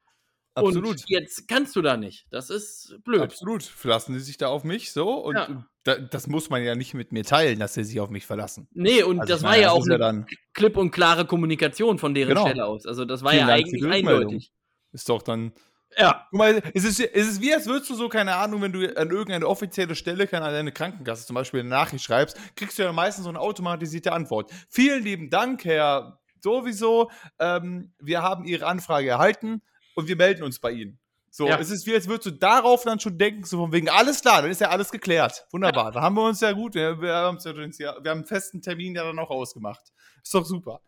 Absolut. 0.56 0.90
Und 0.90 1.04
jetzt 1.08 1.48
kannst 1.48 1.76
du 1.76 1.82
da 1.82 1.96
nicht. 1.96 2.26
Das 2.30 2.48
ist 2.48 2.96
blöd. 3.04 3.20
Absolut. 3.20 3.62
Verlassen 3.62 4.14
sie 4.14 4.20
sich 4.20 4.38
da 4.38 4.48
auf 4.48 4.64
mich 4.64 4.90
so 4.90 5.10
und 5.10 5.36
ja. 5.36 5.66
da, 5.84 5.98
das 5.98 6.26
muss 6.28 6.48
man 6.48 6.62
ja 6.64 6.74
nicht 6.74 6.94
mit 6.94 7.12
mir 7.12 7.24
teilen, 7.24 7.58
dass 7.58 7.74
sie 7.74 7.84
sich 7.84 8.00
auf 8.00 8.08
mich 8.08 8.24
verlassen. 8.24 8.66
Nee, 8.72 9.02
und 9.02 9.20
also 9.20 9.34
das 9.34 9.42
war 9.42 9.58
ja 9.58 9.70
auch 9.70 9.84
eine 9.84 9.98
ja 9.98 10.24
klipp 10.54 10.78
und 10.78 10.92
klare 10.92 11.26
Kommunikation 11.26 11.98
von 11.98 12.14
deren 12.14 12.30
genau. 12.30 12.46
Stelle 12.46 12.64
aus. 12.64 12.86
Also 12.86 13.04
das 13.04 13.22
war 13.22 13.32
Vielen 13.32 13.48
ja 13.48 13.54
eigentlich 13.54 13.84
eindeutig. 13.84 14.50
Ist 14.92 15.08
doch 15.10 15.20
dann 15.20 15.52
ja. 15.98 16.26
Guck 16.30 16.38
mal, 16.38 16.62
es 16.74 16.84
ist, 16.84 17.00
es 17.00 17.28
ist 17.28 17.40
wie, 17.40 17.52
als 17.54 17.66
würdest 17.66 17.90
du 17.90 17.94
so, 17.94 18.08
keine 18.08 18.34
Ahnung, 18.34 18.62
wenn 18.62 18.72
du 18.72 18.80
an 18.96 19.10
irgendeine 19.10 19.46
offizielle 19.46 19.94
Stelle, 19.94 20.26
keine 20.26 20.46
an 20.46 20.52
deine 20.52 20.72
Krankenkasse 20.72 21.26
zum 21.26 21.34
Beispiel 21.34 21.60
eine 21.60 21.68
Nachricht 21.68 22.04
schreibst, 22.04 22.36
kriegst 22.56 22.78
du 22.78 22.82
ja 22.82 22.92
meistens 22.92 23.24
so 23.24 23.30
eine 23.30 23.40
automatisierte 23.40 24.12
Antwort. 24.12 24.50
Vielen 24.68 25.02
lieben 25.04 25.30
Dank, 25.30 25.64
Herr 25.64 26.18
sowieso. 26.42 27.10
Ähm, 27.38 27.92
wir 27.98 28.22
haben 28.22 28.44
Ihre 28.44 28.66
Anfrage 28.66 29.08
erhalten 29.08 29.62
und 29.96 30.06
wir 30.06 30.16
melden 30.16 30.44
uns 30.44 30.60
bei 30.60 30.70
Ihnen. 30.70 30.98
So, 31.30 31.48
ja. 31.48 31.58
es 31.58 31.70
ist 31.70 31.86
wie, 31.86 31.94
als 31.94 32.08
würdest 32.08 32.26
du 32.26 32.30
darauf 32.30 32.84
dann 32.84 32.98
schon 32.98 33.18
denken, 33.18 33.44
so 33.44 33.58
von 33.58 33.72
wegen, 33.72 33.90
alles 33.90 34.22
klar, 34.22 34.42
dann 34.42 34.50
ist 34.50 34.60
ja 34.60 34.70
alles 34.70 34.90
geklärt. 34.90 35.46
Wunderbar. 35.50 35.86
Ja. 35.86 35.90
Da 35.90 36.00
haben 36.00 36.14
wir 36.14 36.24
uns 36.24 36.40
ja 36.40 36.52
gut, 36.52 36.74
wir, 36.74 37.00
wir, 37.00 37.14
haben, 37.14 37.38
ja, 37.44 38.02
wir 38.02 38.10
haben 38.10 38.18
einen 38.18 38.26
festen 38.26 38.62
Termin 38.62 38.94
ja 38.94 39.04
dann 39.04 39.18
auch 39.18 39.28
ausgemacht. 39.28 39.92
Ist 40.22 40.32
doch 40.32 40.46
super. 40.46 40.80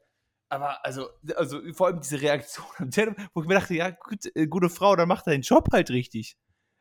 Aber 0.48 0.82
also, 0.84 1.10
also 1.36 1.60
vor 1.74 1.88
allem 1.88 2.00
diese 2.00 2.22
Reaktion 2.22 2.66
am 2.78 2.90
Telefon, 2.90 3.28
wo 3.34 3.42
ich 3.42 3.48
mir 3.48 3.54
dachte, 3.54 3.74
ja, 3.74 3.90
gut, 3.90 4.24
äh, 4.34 4.46
gute 4.46 4.70
Frau, 4.70 4.96
dann 4.96 5.08
macht 5.08 5.26
deinen 5.26 5.42
Job 5.42 5.68
halt 5.72 5.90
richtig. 5.90 6.38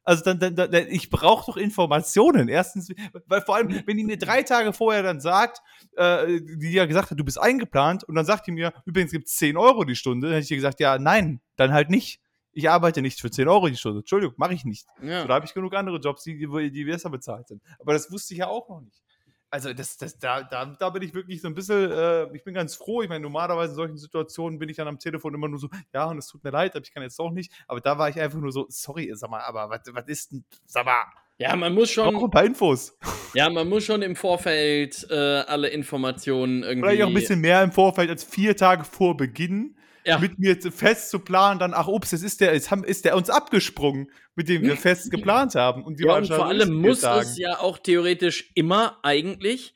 Also 0.08 0.24
dann, 0.24 0.40
dann, 0.40 0.56
dann 0.56 0.88
ich 0.88 1.10
brauche 1.10 1.52
doch 1.52 1.58
Informationen. 1.58 2.48
Erstens, 2.48 2.94
weil 3.26 3.42
vor 3.42 3.58
allem, 3.58 3.84
wenn 3.86 3.98
die 3.98 4.06
mir 4.06 4.18
drei 4.18 4.42
Tage 4.42 4.72
vorher 4.72 5.04
dann 5.04 5.20
sagt, 5.20 5.62
äh, 5.98 6.40
die 6.40 6.72
ja 6.72 6.86
gesagt 6.86 7.12
hat, 7.12 7.20
du 7.20 7.26
bist 7.26 7.38
eingeplant, 7.38 8.06
und 8.06 8.16
dann 8.16 8.24
sagt 8.24 8.48
die 8.48 8.54
mir, 8.54 8.72
übrigens 8.86 9.12
gibt 9.12 9.28
es 9.28 9.36
10 9.36 9.58
Euro 9.58 9.84
die 9.84 9.98
Stunde, 9.98 10.28
dann 10.28 10.36
hätte 10.36 10.46
ich 10.46 10.52
ihr 10.52 10.58
gesagt, 10.58 10.80
ja, 10.80 10.98
nein, 10.98 11.42
dann 11.58 11.74
halt 11.74 11.90
nicht. 11.90 12.22
Ich 12.54 12.70
arbeite 12.70 13.02
nicht 13.02 13.20
für 13.20 13.30
10 13.30 13.50
Euro 13.50 13.68
die 13.68 13.76
Stunde. 13.76 14.00
Entschuldigung, 14.00 14.36
mache 14.38 14.54
ich 14.54 14.64
nicht. 14.64 14.88
Ja. 15.02 15.24
So, 15.24 15.28
da 15.28 15.34
habe 15.34 15.46
ich 15.46 15.54
genug 15.54 15.76
andere 15.76 15.98
Jobs, 15.98 16.24
die, 16.24 16.38
die, 16.38 16.72
die 16.72 16.86
besser 16.86 17.10
bezahlt 17.10 17.50
sind. 17.50 17.62
Aber 17.78 17.92
das 17.92 18.10
wusste 18.10 18.34
ich 18.34 18.40
ja 18.40 18.48
auch 18.48 18.70
noch 18.70 18.80
nicht 18.80 19.02
also 19.50 19.74
das, 19.74 19.98
das, 19.98 20.20
da, 20.20 20.44
da, 20.44 20.66
da 20.66 20.90
bin 20.90 21.02
ich 21.04 21.14
wirklich 21.14 21.42
so 21.42 21.48
ein 21.48 21.54
bisschen, 21.54 21.92
äh, 21.92 22.36
ich 22.36 22.44
bin 22.44 22.54
ganz 22.54 22.76
froh. 22.76 23.02
Ich 23.02 23.10
meine, 23.10 23.22
normalerweise 23.22 23.72
in 23.72 23.76
solchen 23.76 23.98
Situationen 23.98 24.60
bin 24.60 24.70
ich 24.70 24.78
dann 24.78 24.88
am 24.88 25.00
Telefon 25.00 25.34
immer 25.34 25.48
nur 25.48 25.60
so, 25.60 25.70
ja, 25.94 26.06
und 26.06 26.18
es 26.18 26.28
tut 26.28 26.44
mir 26.44 26.52
leid, 26.52 26.76
aber 26.76 26.84
ich 26.84 26.94
kann 26.94 27.04
jetzt 27.04 27.20
auch 27.20 27.32
nicht. 27.32 27.52
Aber 27.68 27.80
da 27.80 27.98
war 27.98 28.10
ich 28.10 28.20
einfach 28.20 28.40
nur 28.40 28.52
so, 28.52 28.66
sorry, 28.70 29.12
sag 29.14 29.30
mal, 29.30 29.42
aber 29.42 29.70
was, 29.70 29.82
was 29.92 30.08
ist 30.08 30.32
denn, 30.32 30.44
sag 30.66 30.86
mal, 30.86 31.06
Ja, 31.38 31.56
man 31.56 31.74
muss 31.74 31.90
schon. 31.92 32.16
Auch 32.16 32.24
ein 32.24 32.32
paar 32.32 32.46
Infos. 32.46 32.98
Ja, 33.34 33.50
man 33.50 33.70
muss 33.70 33.84
schon 33.84 34.02
im 34.02 34.16
Vorfeld 34.16 35.06
äh, 35.10 35.16
alle 35.16 35.70
Informationen 35.70 36.64
irgendwie. 36.64 36.90
Vielleicht 36.90 37.04
auch 37.04 37.08
ein 37.08 37.14
bisschen 37.14 37.42
mehr 37.42 37.64
im 37.64 37.72
Vorfeld 37.72 38.10
als 38.10 38.24
vier 38.24 38.58
Tage 38.58 38.84
vor 38.84 39.16
Beginn. 39.16 39.76
Ja. 40.08 40.20
Mit 40.20 40.40
mir 40.40 40.58
fest 40.72 41.10
zu 41.10 41.20
planen, 41.20 41.60
dann, 41.60 41.74
ach, 41.74 41.88
ups, 41.88 42.12
jetzt 42.12 42.24
ist 42.24 42.40
der, 42.40 42.54
jetzt 42.54 42.72
haben, 42.72 42.86
ist 42.86 43.04
der 43.04 43.18
uns 43.18 43.30
abgesprungen, 43.30 44.10
mit 44.36 44.48
dem 44.48 44.62
wir 44.62 44.78
fest 44.78 45.12
geplant 45.12 45.56
haben. 45.56 45.84
Und, 45.84 46.00
die 46.00 46.06
Ja, 46.06 46.16
und 46.16 46.28
vor 46.28 46.46
allem 46.46 46.74
muss 46.74 47.02
Tagen. 47.02 47.22
es 47.22 47.38
ja 47.38 47.60
auch 47.60 47.78
theoretisch 47.78 48.52
immer 48.56 49.00
eigentlich 49.04 49.74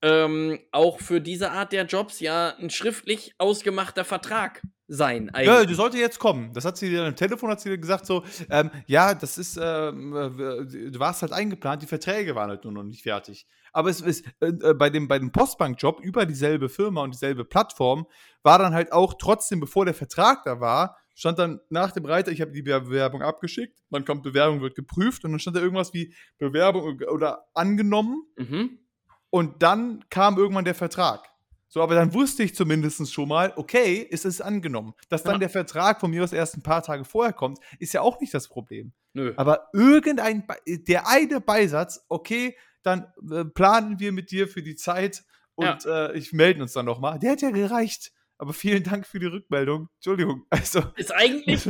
ähm, 0.00 0.60
auch 0.72 1.00
für 1.00 1.20
diese 1.20 1.50
Art 1.50 1.72
der 1.72 1.84
Jobs 1.84 2.20
ja 2.20 2.54
ein 2.58 2.70
schriftlich 2.70 3.34
ausgemachter 3.36 4.04
Vertrag 4.04 4.62
sein. 4.88 5.30
Ja, 5.34 5.54
Eigentlich. 5.54 5.66
die 5.68 5.74
sollte 5.74 5.98
jetzt 5.98 6.18
kommen. 6.18 6.52
Das 6.52 6.64
hat 6.64 6.76
sie 6.76 6.88
dir 6.90 7.04
am 7.04 7.16
Telefon 7.16 7.50
hat 7.50 7.60
sie 7.60 7.70
dir 7.70 7.78
gesagt 7.78 8.06
so, 8.06 8.22
ähm, 8.50 8.70
ja, 8.86 9.14
das 9.14 9.36
ist, 9.38 9.58
ähm, 9.60 10.14
äh, 10.14 10.90
du 10.90 10.98
warst 10.98 11.22
halt 11.22 11.32
eingeplant, 11.32 11.82
die 11.82 11.86
Verträge 11.86 12.34
waren 12.34 12.50
halt 12.50 12.64
nur 12.64 12.72
noch 12.72 12.84
nicht 12.84 13.02
fertig. 13.02 13.46
Aber 13.72 13.90
es 13.90 14.00
ist 14.00 14.24
äh, 14.40 14.46
äh, 14.48 14.74
bei 14.74 14.88
dem 14.90 15.08
bei 15.08 15.18
dem 15.18 15.32
Postbank-Job 15.32 16.00
über 16.02 16.24
dieselbe 16.24 16.68
Firma 16.68 17.02
und 17.02 17.12
dieselbe 17.12 17.44
Plattform 17.44 18.06
war 18.42 18.58
dann 18.58 18.74
halt 18.74 18.92
auch 18.92 19.14
trotzdem, 19.14 19.60
bevor 19.60 19.84
der 19.84 19.94
Vertrag 19.94 20.44
da 20.44 20.60
war, 20.60 20.96
stand 21.14 21.38
dann 21.38 21.60
nach 21.70 21.92
dem 21.92 22.04
Reiter, 22.04 22.30
ich 22.30 22.40
habe 22.40 22.52
die 22.52 22.62
Bewerbung 22.62 23.22
abgeschickt, 23.22 23.78
dann 23.90 24.04
kommt 24.04 24.22
Bewerbung 24.22 24.60
wird 24.60 24.74
geprüft 24.76 25.24
und 25.24 25.32
dann 25.32 25.40
stand 25.40 25.56
da 25.56 25.60
irgendwas 25.60 25.92
wie 25.94 26.14
Bewerbung 26.38 27.00
oder 27.10 27.46
angenommen 27.54 28.22
Mhm. 28.36 28.78
und 29.30 29.62
dann 29.62 30.04
kam 30.10 30.36
irgendwann 30.38 30.64
der 30.64 30.74
Vertrag. 30.74 31.28
So, 31.68 31.82
aber 31.82 31.94
dann 31.96 32.14
wusste 32.14 32.42
ich 32.44 32.54
zumindest 32.54 33.12
schon 33.12 33.28
mal, 33.28 33.52
okay, 33.56 34.06
es 34.10 34.24
ist 34.24 34.40
angenommen. 34.40 34.94
Dass 35.08 35.22
dann 35.24 35.34
Ja. 35.34 35.38
der 35.40 35.50
Vertrag 35.50 36.00
von 36.00 36.10
mir 36.10 36.22
aus 36.22 36.32
erst 36.32 36.56
ein 36.56 36.62
paar 36.62 36.82
Tage 36.82 37.04
vorher 37.04 37.32
kommt, 37.32 37.58
ist 37.78 37.92
ja 37.92 38.00
auch 38.02 38.20
nicht 38.20 38.32
das 38.32 38.48
Problem. 38.48 38.92
Nö. 39.14 39.32
Aber 39.36 39.68
irgendein, 39.72 40.46
der 40.66 41.08
eine 41.08 41.40
Beisatz, 41.40 42.04
okay, 42.08 42.56
dann 42.82 43.12
äh, 43.30 43.44
planen 43.44 43.98
wir 43.98 44.12
mit 44.12 44.30
dir 44.30 44.46
für 44.46 44.62
die 44.62 44.76
Zeit 44.76 45.24
und 45.56 45.84
äh, 45.86 46.12
ich 46.12 46.32
melden 46.32 46.62
uns 46.62 46.72
dann 46.74 46.86
nochmal. 46.86 47.18
Der 47.18 47.32
hat 47.32 47.42
ja 47.42 47.50
gereicht. 47.50 48.12
Aber 48.38 48.52
vielen 48.52 48.84
Dank 48.84 49.06
für 49.06 49.18
die 49.18 49.26
Rückmeldung. 49.26 49.88
Entschuldigung. 49.96 50.44
Also, 50.50 50.82
Ist 50.96 51.12
eigentlich, 51.14 51.68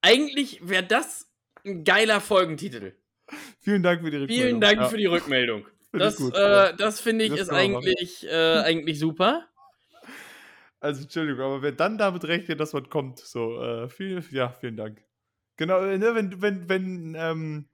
eigentlich 0.00 0.66
wäre 0.66 0.84
das 0.86 1.28
ein 1.66 1.84
geiler 1.84 2.20
Folgentitel. 2.20 2.92
vielen 3.60 3.82
Dank 3.82 4.02
für 4.02 4.10
die 4.10 4.16
Rückmeldung. 4.18 4.46
Vielen 4.48 4.60
Dank 4.60 4.76
Ja, 4.78 4.88
für 4.88 4.96
die 4.96 5.06
Rückmeldung. 5.06 5.66
Find 5.98 6.02
Das, 6.02 6.20
äh, 6.20 6.76
das 6.76 7.00
finde 7.00 7.24
ich 7.24 7.30
Das 7.30 7.40
ist 7.40 7.50
eigentlich, 7.50 8.26
äh, 8.26 8.58
eigentlich 8.60 8.98
super. 8.98 9.48
Also, 10.80 11.02
Entschuldigung, 11.02 11.44
aber 11.44 11.62
wer 11.62 11.72
dann 11.72 11.96
damit 11.96 12.24
rechnet, 12.24 12.60
dass 12.60 12.72
man 12.72 12.88
kommt, 12.90 13.18
so, 13.18 13.62
äh, 13.62 13.88
viel, 13.88 14.22
ja, 14.30 14.50
vielen 14.50 14.76
Dank. 14.76 15.02
Genau, 15.56 15.80
äh, 15.80 15.96
ne, 15.98 16.14
wenn, 16.14 16.42
wenn, 16.42 16.68
wenn, 16.68 17.14
ähm, 17.18 17.68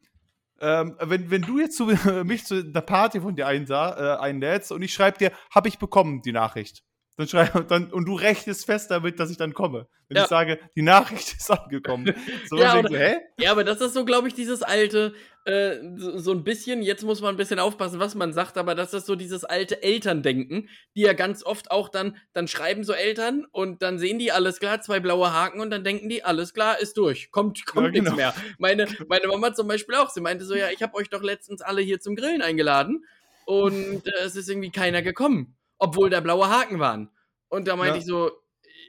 ähm, 0.61 0.97
wenn, 1.01 1.31
wenn 1.31 1.43
du 1.43 1.59
jetzt 1.59 1.77
zu, 1.77 1.87
mich 2.25 2.45
zu 2.45 2.57
einer 2.57 2.83
Party 2.83 3.21
von 3.21 3.35
dir 3.35 3.47
einsa, 3.47 4.17
äh, 4.17 4.21
einlädst 4.21 4.71
und 4.71 4.83
ich 4.83 4.93
schreibe 4.93 5.19
dir, 5.19 5.33
habe 5.51 5.69
ich 5.69 5.79
bekommen, 5.79 6.23
die 6.23 6.33
Nachricht. 6.33 6.85
Dann 7.21 7.29
schreib, 7.29 7.69
dann, 7.69 7.93
und 7.93 8.07
du 8.07 8.15
rechnest 8.15 8.65
fest 8.65 8.91
damit, 8.91 9.21
dass 9.21 9.31
ich 9.31 9.37
dann 9.37 9.53
komme. 9.53 9.87
Wenn 10.09 10.17
Ja. 10.17 10.23
ich 10.25 10.29
sage, 10.29 10.59
die 10.75 10.83
Nachricht 10.83 11.35
ist 11.39 11.51
angekommen. 11.51 12.15
So, 12.49 12.57
Ja, 12.59 12.79
oder- 12.79 12.89
denkst? 12.89 13.25
Ja, 13.39 13.53
aber 13.53 13.63
das 13.65 13.81
ist 13.81 13.93
so, 13.95 14.05
glaube 14.05 14.29
ich, 14.29 14.35
dieses 14.35 14.63
alte, 14.63 15.13
äh, 15.45 15.77
so, 15.97 16.19
so 16.19 16.33
ein 16.33 16.45
bisschen, 16.45 16.83
jetzt 16.83 17.05
muss 17.05 17.21
man 17.21 17.35
ein 17.35 17.37
bisschen 17.37 17.59
aufpassen, 17.59 18.01
was 18.01 18.15
man 18.15 18.33
sagt, 18.33 18.57
aber 18.59 18.75
das 18.75 18.93
ist 18.95 19.07
so 19.07 19.17
dieses 19.17 19.45
alte 19.45 19.83
Elterndenken, 19.83 20.69
die 20.97 21.03
ja 21.03 21.13
ganz 21.13 21.45
oft 21.45 21.71
auch 21.71 21.89
dann, 21.91 22.17
dann 22.33 22.49
schreiben 22.49 22.85
so 22.85 22.93
Eltern 22.95 23.47
und 23.53 23.83
dann 23.83 23.99
sehen 23.99 24.19
die, 24.19 24.33
alles 24.33 24.61
klar, 24.61 24.81
zwei 24.81 24.99
blaue 25.01 25.33
Haken 25.33 25.61
und 25.61 25.71
dann 25.71 25.85
denken 25.85 26.09
die, 26.09 26.25
alles 26.25 26.55
klar, 26.55 26.81
ist 26.81 26.97
durch, 26.97 27.31
kommt, 27.31 27.65
kommt 27.67 27.87
Ja, 27.87 27.91
nichts 27.93 28.05
genau. 28.07 28.17
mehr. 28.17 28.35
Meine, 28.59 28.87
meine 29.09 29.27
Mama 29.29 29.53
zum 29.55 29.69
Beispiel 29.69 29.95
auch, 29.97 30.09
sie 30.11 30.21
meinte 30.23 30.45
so, 30.47 30.55
ja, 30.55 30.71
ich 30.71 30.83
habe 30.83 30.95
euch 30.95 31.09
doch 31.11 31.23
letztens 31.23 31.61
alle 31.63 31.83
hier 31.83 32.01
zum 32.01 32.17
Grillen 32.17 32.43
eingeladen 32.43 33.05
und 33.47 34.07
äh, 34.07 34.25
es 34.25 34.37
ist 34.37 34.49
irgendwie 34.49 34.71
keiner 34.71 35.03
gekommen, 35.03 35.57
obwohl 35.81 36.09
da 36.11 36.21
blaue 36.21 36.49
Haken 36.49 36.79
waren. 36.79 37.11
Und 37.49 37.67
da 37.67 37.75
meinte 37.75 37.97
Ja. 37.97 37.99
ich 38.01 38.07
so, 38.07 38.31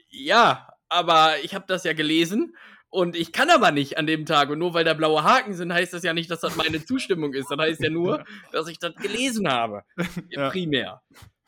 ja, 0.10 0.68
aber 0.90 1.44
ich 1.44 1.56
habe 1.56 1.66
das 1.68 1.84
ja 1.84 1.94
gelesen 1.94 2.56
und 2.90 3.16
ich 3.16 3.32
kann 3.32 3.50
aber 3.50 3.72
nicht 3.72 3.98
an 3.98 4.06
dem 4.06 4.26
Tag. 4.26 4.50
Und 4.50 4.60
nur 4.60 4.74
weil 4.76 4.84
da 4.84 4.94
blaue 4.94 5.24
Haken 5.24 5.54
sind, 5.54 5.74
heißt 5.74 5.94
das 5.94 6.04
ja 6.04 6.14
nicht, 6.14 6.30
dass 6.30 6.42
das 6.42 6.56
meine 6.58 6.84
Zustimmung 6.86 7.34
ist. 7.34 7.50
Das 7.50 7.58
heißt 7.58 7.82
ja 7.82 7.90
nur, 7.90 8.24
dass 8.52 8.68
ich 8.68 8.78
das 8.78 8.94
gelesen 8.96 9.50
habe. 9.50 9.84
Ja. 10.30 10.50
Primär. 10.50 11.02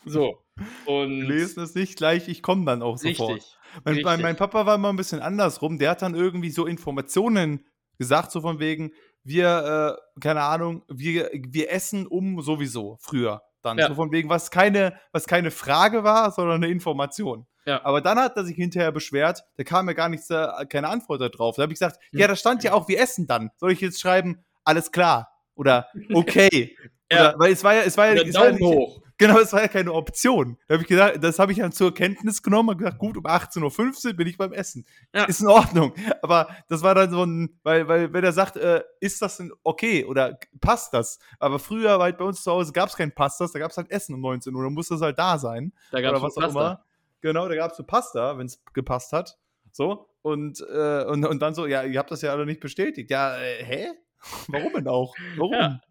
So. 0.05 0.43
Und 0.85 1.21
Lesen 1.21 1.63
ist 1.63 1.75
nicht 1.75 1.97
gleich, 1.97 2.27
ich 2.27 2.41
komme 2.41 2.65
dann 2.65 2.81
auch 2.81 2.97
sofort. 2.97 3.35
richtig. 3.35 3.57
Mein, 3.83 3.95
Richtig. 3.95 4.21
mein, 4.21 4.35
Papa 4.35 4.65
war 4.67 4.75
immer 4.75 4.89
ein 4.89 4.95
bisschen 4.97 5.19
andersrum. 5.19 5.79
Der 5.79 5.89
hat 5.91 6.01
dann 6.03 6.13
irgendwie 6.13 6.51
so 6.51 6.67
Informationen 6.67 7.65
gesagt, 7.97 8.31
so 8.31 8.41
von 8.41 8.59
wegen, 8.59 8.91
wir, 9.23 9.97
äh, 10.15 10.19
keine 10.21 10.41
Ahnung, 10.43 10.83
wir, 10.89 11.31
wir 11.33 11.71
essen 11.71 12.05
um 12.05 12.41
sowieso 12.41 12.97
früher. 13.01 13.41
Dann. 13.63 13.77
Ja. 13.77 13.87
So 13.87 13.95
von 13.95 14.11
wegen, 14.11 14.29
was 14.29 14.51
keine, 14.51 14.99
was 15.11 15.25
keine 15.25 15.51
Frage 15.51 16.03
war, 16.03 16.31
sondern 16.31 16.63
eine 16.63 16.71
Information. 16.71 17.47
Ja. 17.65 17.83
Aber 17.85 18.01
dann 18.01 18.19
hat 18.19 18.35
er 18.35 18.43
sich 18.43 18.55
hinterher 18.55 18.91
beschwert, 18.91 19.43
da 19.57 19.63
kam 19.63 19.87
ja 19.87 19.93
gar 19.93 20.09
nichts, 20.09 20.29
äh, 20.29 20.47
keine 20.69 20.89
Antwort 20.89 21.21
darauf. 21.21 21.55
Da 21.55 21.63
habe 21.63 21.73
ich 21.73 21.79
gesagt, 21.79 21.97
Hm. 22.11 22.19
ja, 22.19 22.27
da 22.27 22.35
stand 22.35 22.63
ja 22.63 22.73
auch, 22.73 22.87
wir 22.87 22.99
essen 22.99 23.25
dann. 23.25 23.51
Soll 23.55 23.71
ich 23.71 23.81
jetzt 23.81 24.01
schreiben, 24.01 24.43
alles 24.63 24.91
klar? 24.91 25.29
Oder 25.55 25.87
okay? 26.13 26.75
Ja. 27.11 27.29
Oder, 27.29 27.39
weil 27.39 27.51
es 27.51 27.63
war 27.63 27.75
ja, 27.75 27.81
es 27.81 27.95
war 27.95 28.07
ja, 28.07 28.23
es 28.23 28.33
war 28.33 28.45
ja 28.45 28.51
nicht, 28.53 28.63
hoch. 28.63 28.99
Genau, 29.27 29.39
das 29.39 29.53
war 29.53 29.61
ja 29.61 29.67
keine 29.67 29.93
Option. 29.93 30.57
Da 30.67 30.75
hab 30.75 30.81
ich 30.81 30.87
gesagt, 30.87 31.23
das 31.23 31.39
habe 31.39 31.51
ich 31.51 31.59
dann 31.59 31.71
zur 31.71 31.93
Kenntnis 31.93 32.43
genommen 32.43 32.69
und 32.69 32.77
gesagt, 32.77 32.99
gut, 32.99 33.17
um 33.17 33.25
18.15 33.25 34.07
Uhr 34.07 34.13
bin 34.13 34.27
ich 34.27 34.37
beim 34.37 34.51
Essen. 34.51 34.85
Ja. 35.13 35.25
Ist 35.25 35.41
in 35.41 35.47
Ordnung. 35.47 35.93
Aber 36.21 36.49
das 36.67 36.83
war 36.83 36.93
dann 36.93 37.11
so 37.11 37.23
ein, 37.23 37.57
weil, 37.63 37.87
weil 37.87 38.11
wenn 38.11 38.23
er 38.23 38.33
sagt, 38.33 38.57
äh, 38.57 38.83
ist 38.99 39.21
das 39.21 39.37
denn 39.37 39.53
okay 39.63 40.03
oder 40.05 40.37
passt 40.59 40.93
das? 40.93 41.19
Aber 41.39 41.59
früher 41.59 41.97
war 41.97 42.03
halt 42.03 42.17
bei 42.17 42.25
uns 42.25 42.43
zu 42.43 42.51
Hause 42.51 42.73
gab 42.73 42.89
es 42.89 42.95
kein 42.95 43.13
Pastas, 43.13 43.51
da 43.51 43.59
gab 43.59 43.71
es 43.71 43.77
halt 43.77 43.89
Essen 43.91 44.13
um 44.15 44.21
19 44.21 44.53
Uhr, 44.53 44.63
dann 44.63 44.73
musste 44.73 44.95
es 44.95 45.01
halt 45.01 45.17
da 45.17 45.37
sein. 45.37 45.73
Da 45.91 46.01
gab 46.01 46.11
oder 46.11 46.17
es 46.17 46.35
was 46.35 46.43
auch 46.43 46.49
immer. 46.49 46.85
Genau, 47.21 47.47
da 47.47 47.55
gab 47.55 47.71
es 47.71 47.77
so 47.77 47.83
Pasta, 47.83 48.37
wenn 48.37 48.47
es 48.47 48.61
gepasst 48.73 49.13
hat. 49.13 49.37
So. 49.71 50.09
Und, 50.21 50.59
äh, 50.69 51.05
und, 51.05 51.25
und 51.25 51.41
dann 51.41 51.53
so, 51.53 51.65
ja, 51.65 51.83
ihr 51.83 51.99
habt 51.99 52.11
das 52.11 52.21
ja 52.21 52.31
alle 52.31 52.45
nicht 52.45 52.59
bestätigt. 52.59 53.09
Ja, 53.09 53.37
äh, 53.37 53.63
hä? 53.63 53.87
Warum 54.47 54.73
denn 54.73 54.87
auch? 54.87 55.15
Warum? 55.37 55.53
Ja. 55.53 55.81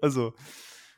Also, 0.00 0.34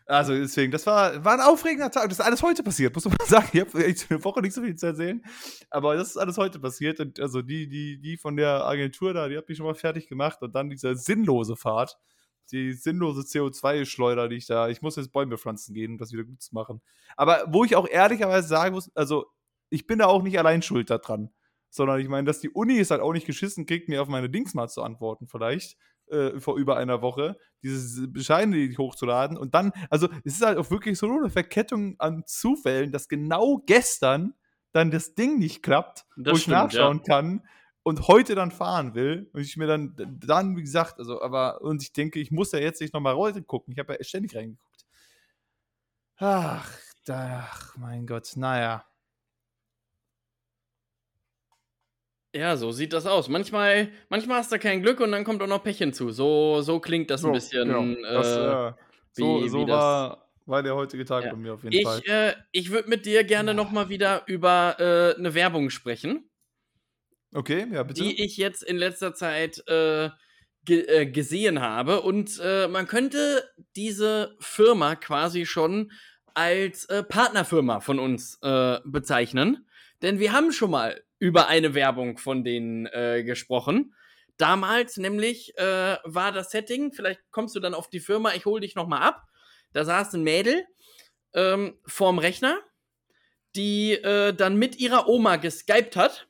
also 0.08 0.34
deswegen, 0.34 0.72
das 0.72 0.86
war, 0.86 1.22
war 1.22 1.34
ein 1.34 1.40
aufregender 1.40 1.90
Tag. 1.90 2.08
Das 2.08 2.18
ist 2.18 2.24
alles 2.24 2.42
heute 2.42 2.62
passiert, 2.62 2.94
muss 2.94 3.04
man 3.04 3.14
sagen. 3.26 3.50
Ich 3.52 3.60
habe 3.60 3.78
eine 3.78 4.24
Woche 4.24 4.40
nicht 4.40 4.54
so 4.54 4.62
viel 4.62 4.74
zu 4.74 4.86
erzählen. 4.86 5.22
Aber 5.68 5.96
das 5.96 6.08
ist 6.08 6.16
alles 6.16 6.38
heute 6.38 6.58
passiert. 6.58 6.98
Und 6.98 7.20
also 7.20 7.42
die, 7.42 7.68
die, 7.68 8.00
die 8.00 8.16
von 8.16 8.34
der 8.34 8.64
Agentur 8.64 9.12
da, 9.12 9.28
die 9.28 9.36
hat 9.36 9.46
mich 9.46 9.58
schon 9.58 9.66
mal 9.66 9.74
fertig 9.74 10.08
gemacht. 10.08 10.40
Und 10.40 10.54
dann 10.54 10.70
diese 10.70 10.96
sinnlose 10.96 11.56
Fahrt. 11.56 11.98
Die 12.50 12.72
sinnlose 12.72 13.20
CO2-Schleuder, 13.20 14.30
die 14.30 14.36
ich 14.36 14.46
da. 14.46 14.70
Ich 14.70 14.80
muss 14.80 14.96
jetzt 14.96 15.12
Bäume 15.12 15.36
pflanzen 15.36 15.74
gehen, 15.74 15.92
um 15.92 15.98
das 15.98 16.10
wieder 16.10 16.24
gut 16.24 16.40
zu 16.40 16.54
machen. 16.54 16.80
Aber 17.14 17.44
wo 17.48 17.64
ich 17.64 17.76
auch 17.76 17.86
ehrlicherweise 17.86 18.48
sagen 18.48 18.74
muss, 18.74 18.90
also 18.96 19.26
ich 19.68 19.86
bin 19.86 19.98
da 19.98 20.06
auch 20.06 20.22
nicht 20.22 20.38
allein 20.38 20.62
schuld 20.62 20.88
daran. 20.88 21.28
Sondern 21.68 22.00
ich 22.00 22.08
meine, 22.08 22.24
dass 22.24 22.40
die 22.40 22.48
Uni 22.48 22.78
es 22.78 22.90
halt 22.90 23.02
auch 23.02 23.12
nicht 23.12 23.26
geschissen 23.26 23.66
kriegt, 23.66 23.90
mir 23.90 24.00
auf 24.00 24.08
meine 24.08 24.30
Dings 24.30 24.54
mal 24.54 24.68
zu 24.68 24.82
antworten, 24.82 25.26
vielleicht, 25.26 25.76
äh, 26.10 26.40
vor 26.40 26.56
über 26.56 26.76
einer 26.76 27.02
Woche, 27.02 27.38
diese 27.62 28.08
Bescheide 28.08 28.52
die 28.52 28.76
hochzuladen. 28.76 29.36
Und 29.36 29.54
dann, 29.54 29.72
also 29.90 30.08
es 30.24 30.34
ist 30.34 30.44
halt 30.44 30.58
auch 30.58 30.70
wirklich 30.70 30.98
so 30.98 31.06
eine 31.06 31.30
Verkettung 31.30 31.96
an 31.98 32.24
Zufällen, 32.26 32.92
dass 32.92 33.08
genau 33.08 33.62
gestern 33.66 34.34
dann 34.72 34.90
das 34.90 35.14
Ding 35.14 35.38
nicht 35.38 35.62
klappt, 35.62 36.06
Das 36.16 36.32
wo 36.32 36.36
ich 36.36 36.42
stimmt, 36.42 36.56
nachschauen 36.56 37.02
kann 37.02 37.42
und 37.82 38.06
heute 38.06 38.34
dann 38.34 38.50
fahren 38.50 38.94
will. 38.94 39.30
Und 39.32 39.40
ich 39.40 39.56
mir 39.56 39.66
dann, 39.66 39.94
dann, 40.20 40.56
wie 40.56 40.62
gesagt, 40.62 40.98
also, 40.98 41.22
aber, 41.22 41.62
und 41.62 41.82
ich 41.82 41.92
denke, 41.92 42.20
ich 42.20 42.30
muss 42.30 42.52
ja 42.52 42.58
jetzt 42.58 42.80
nicht 42.80 42.92
nochmal 42.92 43.16
heute 43.16 43.42
gucken. 43.42 43.72
Ich 43.72 43.78
habe 43.78 43.94
ja 43.94 44.04
ständig 44.04 44.36
reingeguckt. 44.36 44.86
Ach, 46.16 46.70
ach, 47.08 47.76
mein 47.76 48.06
Gott, 48.06 48.32
naja. 48.36 48.84
Ja, 52.38 52.56
so 52.56 52.70
sieht 52.72 52.92
das 52.92 53.06
aus. 53.06 53.28
Manchmal, 53.28 53.88
manchmal 54.08 54.38
hast 54.38 54.52
du 54.52 54.58
kein 54.58 54.82
Glück 54.82 55.00
und 55.00 55.12
dann 55.12 55.24
kommt 55.24 55.42
auch 55.42 55.46
noch 55.48 55.62
Pech 55.62 55.78
hinzu. 55.78 56.10
So, 56.10 56.60
so 56.62 56.78
klingt 56.80 57.10
das 57.10 57.24
ein 57.24 57.32
bisschen. 57.32 57.68
genau. 57.68 58.02
Das, 58.12 58.26
äh, 58.28 58.40
äh, 58.68 58.72
so 59.12 59.42
wie- 59.44 59.48
so 59.48 59.60
wie 59.62 59.66
das- 59.66 59.74
war, 59.76 60.30
war 60.46 60.62
der 60.62 60.74
heutige 60.76 61.04
Tag 61.04 61.24
Ja. 61.24 61.30
bei 61.32 61.36
mir 61.36 61.54
auf 61.54 61.64
jeden 61.64 61.84
Fall. 61.84 62.00
ich 62.04 62.08
äh, 62.10 62.34
ich 62.52 62.70
würde 62.70 62.88
mit 62.88 63.04
dir 63.06 63.24
gerne 63.24 63.54
noch 63.54 63.70
mal 63.70 63.88
wieder 63.88 64.22
über 64.26 64.76
äh, 64.78 65.18
eine 65.18 65.34
Werbung 65.34 65.70
sprechen, 65.70 66.30
Okay, 67.34 67.66
ja, 67.72 67.82
bitte. 67.82 68.02
die 68.02 68.22
ich 68.24 68.36
jetzt 68.36 68.62
in 68.62 68.76
letzter 68.78 69.14
Zeit 69.14 69.62
äh, 69.68 70.08
ge 70.64 70.86
äh, 70.86 71.06
gesehen 71.06 71.60
habe. 71.60 72.00
Und 72.02 72.40
äh, 72.42 72.68
man 72.68 72.86
könnte 72.86 73.44
diese 73.76 74.36
Firma 74.38 74.94
quasi 74.96 75.44
schon 75.44 75.90
als 76.34 76.86
Partnerfirma 77.08 77.80
von 77.80 77.98
uns 77.98 78.38
bezeichnen. 78.84 79.66
Denn 80.02 80.20
wir 80.20 80.32
haben 80.32 80.52
schon 80.52 80.70
mal 80.70 81.02
über 81.18 81.48
eine 81.48 81.74
Werbung 81.74 82.18
von 82.18 82.44
denen 82.44 82.86
äh, 82.86 83.22
gesprochen. 83.24 83.94
Damals 84.36 84.96
nämlich 84.98 85.56
äh, 85.58 85.96
war 86.04 86.30
das 86.32 86.50
Setting, 86.50 86.92
vielleicht 86.92 87.20
kommst 87.30 87.56
du 87.56 87.60
dann 87.60 87.74
auf 87.74 87.88
die 87.90 88.00
Firma, 88.00 88.34
ich 88.34 88.46
hole 88.46 88.60
dich 88.60 88.74
noch 88.76 88.86
mal 88.86 89.00
ab. 89.00 89.26
Da 89.72 89.84
saß 89.84 90.14
ein 90.14 90.22
Mädel 90.22 90.64
ähm, 91.34 91.76
vorm 91.86 92.18
Rechner, 92.18 92.58
die 93.56 93.92
äh, 93.92 94.32
dann 94.32 94.56
mit 94.56 94.76
ihrer 94.78 95.08
Oma 95.08 95.36
geskypt 95.36 95.96
hat, 95.96 96.28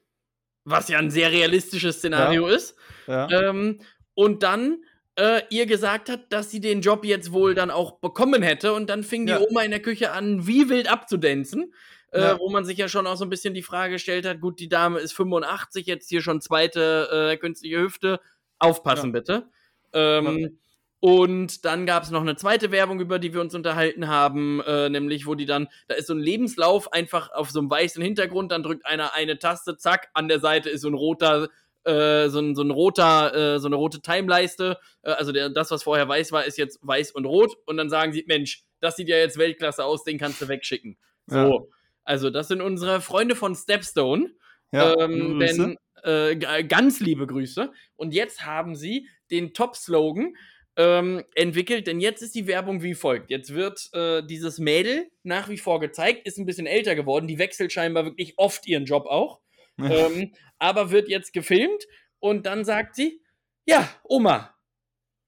was 0.64 0.88
ja 0.88 0.98
ein 0.98 1.10
sehr 1.10 1.30
realistisches 1.32 1.98
Szenario 1.98 2.46
ist. 2.46 2.76
ja. 3.06 3.28
Ähm, 3.30 3.80
und 4.14 4.42
dann 4.42 4.82
äh, 5.16 5.42
ihr 5.50 5.66
gesagt 5.66 6.08
hat, 6.08 6.32
dass 6.32 6.50
sie 6.50 6.60
den 6.60 6.80
Job 6.80 7.04
jetzt 7.04 7.32
wohl 7.32 7.54
dann 7.54 7.70
auch 7.70 8.00
bekommen 8.00 8.42
hätte. 8.42 8.72
Und 8.72 8.88
dann 8.88 9.02
fing 9.02 9.26
Ja. 9.28 9.38
die 9.38 9.44
Oma 9.46 9.62
in 9.62 9.70
der 9.70 9.82
Küche 9.82 10.12
an, 10.12 10.46
wie 10.46 10.68
wild 10.68 10.90
abzudanzen. 10.90 11.72
Äh, 12.10 12.20
Ja. 12.20 12.38
Wo 12.38 12.48
man 12.48 12.64
sich 12.64 12.78
ja 12.78 12.88
schon 12.88 13.06
auch 13.06 13.16
so 13.16 13.24
ein 13.24 13.30
bisschen 13.30 13.54
die 13.54 13.62
Frage 13.62 13.94
gestellt 13.94 14.26
hat: 14.26 14.40
gut, 14.40 14.60
die 14.60 14.68
Dame 14.68 14.98
ist 14.98 15.12
85, 15.12 15.86
jetzt 15.86 16.08
hier 16.08 16.22
schon 16.22 16.40
zweite 16.40 17.30
äh, 17.32 17.36
künstliche 17.36 17.80
Hüfte. 17.80 18.20
Aufpassen 18.58 19.12
bitte. 19.12 19.48
Ähm, 19.92 20.58
Und 21.00 21.64
dann 21.64 21.86
gab 21.86 22.02
es 22.02 22.10
noch 22.10 22.22
eine 22.22 22.34
zweite 22.34 22.72
Werbung, 22.72 22.98
über 22.98 23.20
die 23.20 23.32
wir 23.32 23.40
uns 23.40 23.54
unterhalten 23.54 24.08
haben, 24.08 24.60
äh, 24.62 24.88
nämlich 24.88 25.26
wo 25.26 25.36
die 25.36 25.46
dann, 25.46 25.68
da 25.86 25.94
ist 25.94 26.08
so 26.08 26.14
ein 26.14 26.18
Lebenslauf 26.18 26.92
einfach 26.92 27.30
auf 27.30 27.50
so 27.50 27.60
einem 27.60 27.70
weißen 27.70 28.02
Hintergrund, 28.02 28.50
dann 28.50 28.64
drückt 28.64 28.84
einer 28.84 29.14
eine 29.14 29.38
Taste, 29.38 29.76
zack, 29.76 30.08
an 30.14 30.26
der 30.26 30.40
Seite 30.40 30.70
ist 30.70 30.80
so 30.80 30.88
ein 30.88 30.94
roter, 30.94 31.50
äh, 31.84 32.28
so 32.28 32.40
ein, 32.40 32.56
so 32.56 32.62
ein 32.62 32.72
roter, 32.72 33.54
äh, 33.54 33.58
so 33.60 33.68
eine 33.68 33.76
rote 33.76 34.00
Timeleiste. 34.00 34.78
Äh, 35.02 35.12
also 35.12 35.30
der, 35.30 35.50
das, 35.50 35.70
was 35.70 35.84
vorher 35.84 36.08
weiß 36.08 36.32
war, 36.32 36.44
ist 36.44 36.58
jetzt 36.58 36.80
weiß 36.82 37.12
und 37.12 37.26
rot. 37.26 37.56
Und 37.66 37.76
dann 37.76 37.90
sagen 37.90 38.12
sie, 38.12 38.24
Mensch, 38.26 38.64
das 38.80 38.96
sieht 38.96 39.08
ja 39.08 39.18
jetzt 39.18 39.38
Weltklasse 39.38 39.84
aus, 39.84 40.02
den 40.02 40.18
kannst 40.18 40.42
du 40.42 40.48
wegschicken. 40.48 40.96
So. 41.26 41.36
Ja. 41.36 41.60
Also, 42.08 42.30
das 42.30 42.48
sind 42.48 42.62
unsere 42.62 43.02
Freunde 43.02 43.36
von 43.36 43.54
Stepstone. 43.54 44.30
Ja, 44.72 44.98
ähm, 44.98 45.38
denn 45.38 45.76
äh, 46.02 46.36
ganz 46.64 47.00
liebe 47.00 47.26
Grüße. 47.26 47.70
Und 47.96 48.14
jetzt 48.14 48.46
haben 48.46 48.74
sie 48.76 49.08
den 49.30 49.52
Top-Slogan 49.52 50.34
ähm, 50.76 51.22
entwickelt, 51.34 51.86
denn 51.86 52.00
jetzt 52.00 52.22
ist 52.22 52.34
die 52.34 52.46
Werbung 52.46 52.82
wie 52.82 52.94
folgt. 52.94 53.30
Jetzt 53.30 53.52
wird 53.52 53.90
äh, 53.92 54.22
dieses 54.22 54.58
Mädel 54.58 55.10
nach 55.22 55.50
wie 55.50 55.58
vor 55.58 55.80
gezeigt, 55.80 56.26
ist 56.26 56.38
ein 56.38 56.46
bisschen 56.46 56.66
älter 56.66 56.94
geworden, 56.94 57.26
die 57.26 57.38
wechselt 57.38 57.72
scheinbar 57.72 58.06
wirklich 58.06 58.34
oft 58.38 58.66
ihren 58.66 58.86
Job 58.86 59.04
auch, 59.06 59.40
ähm, 59.78 60.32
aber 60.58 60.90
wird 60.90 61.08
jetzt 61.08 61.34
gefilmt 61.34 61.84
und 62.20 62.46
dann 62.46 62.64
sagt 62.64 62.94
sie, 62.94 63.20
ja, 63.66 63.86
Oma, 64.04 64.54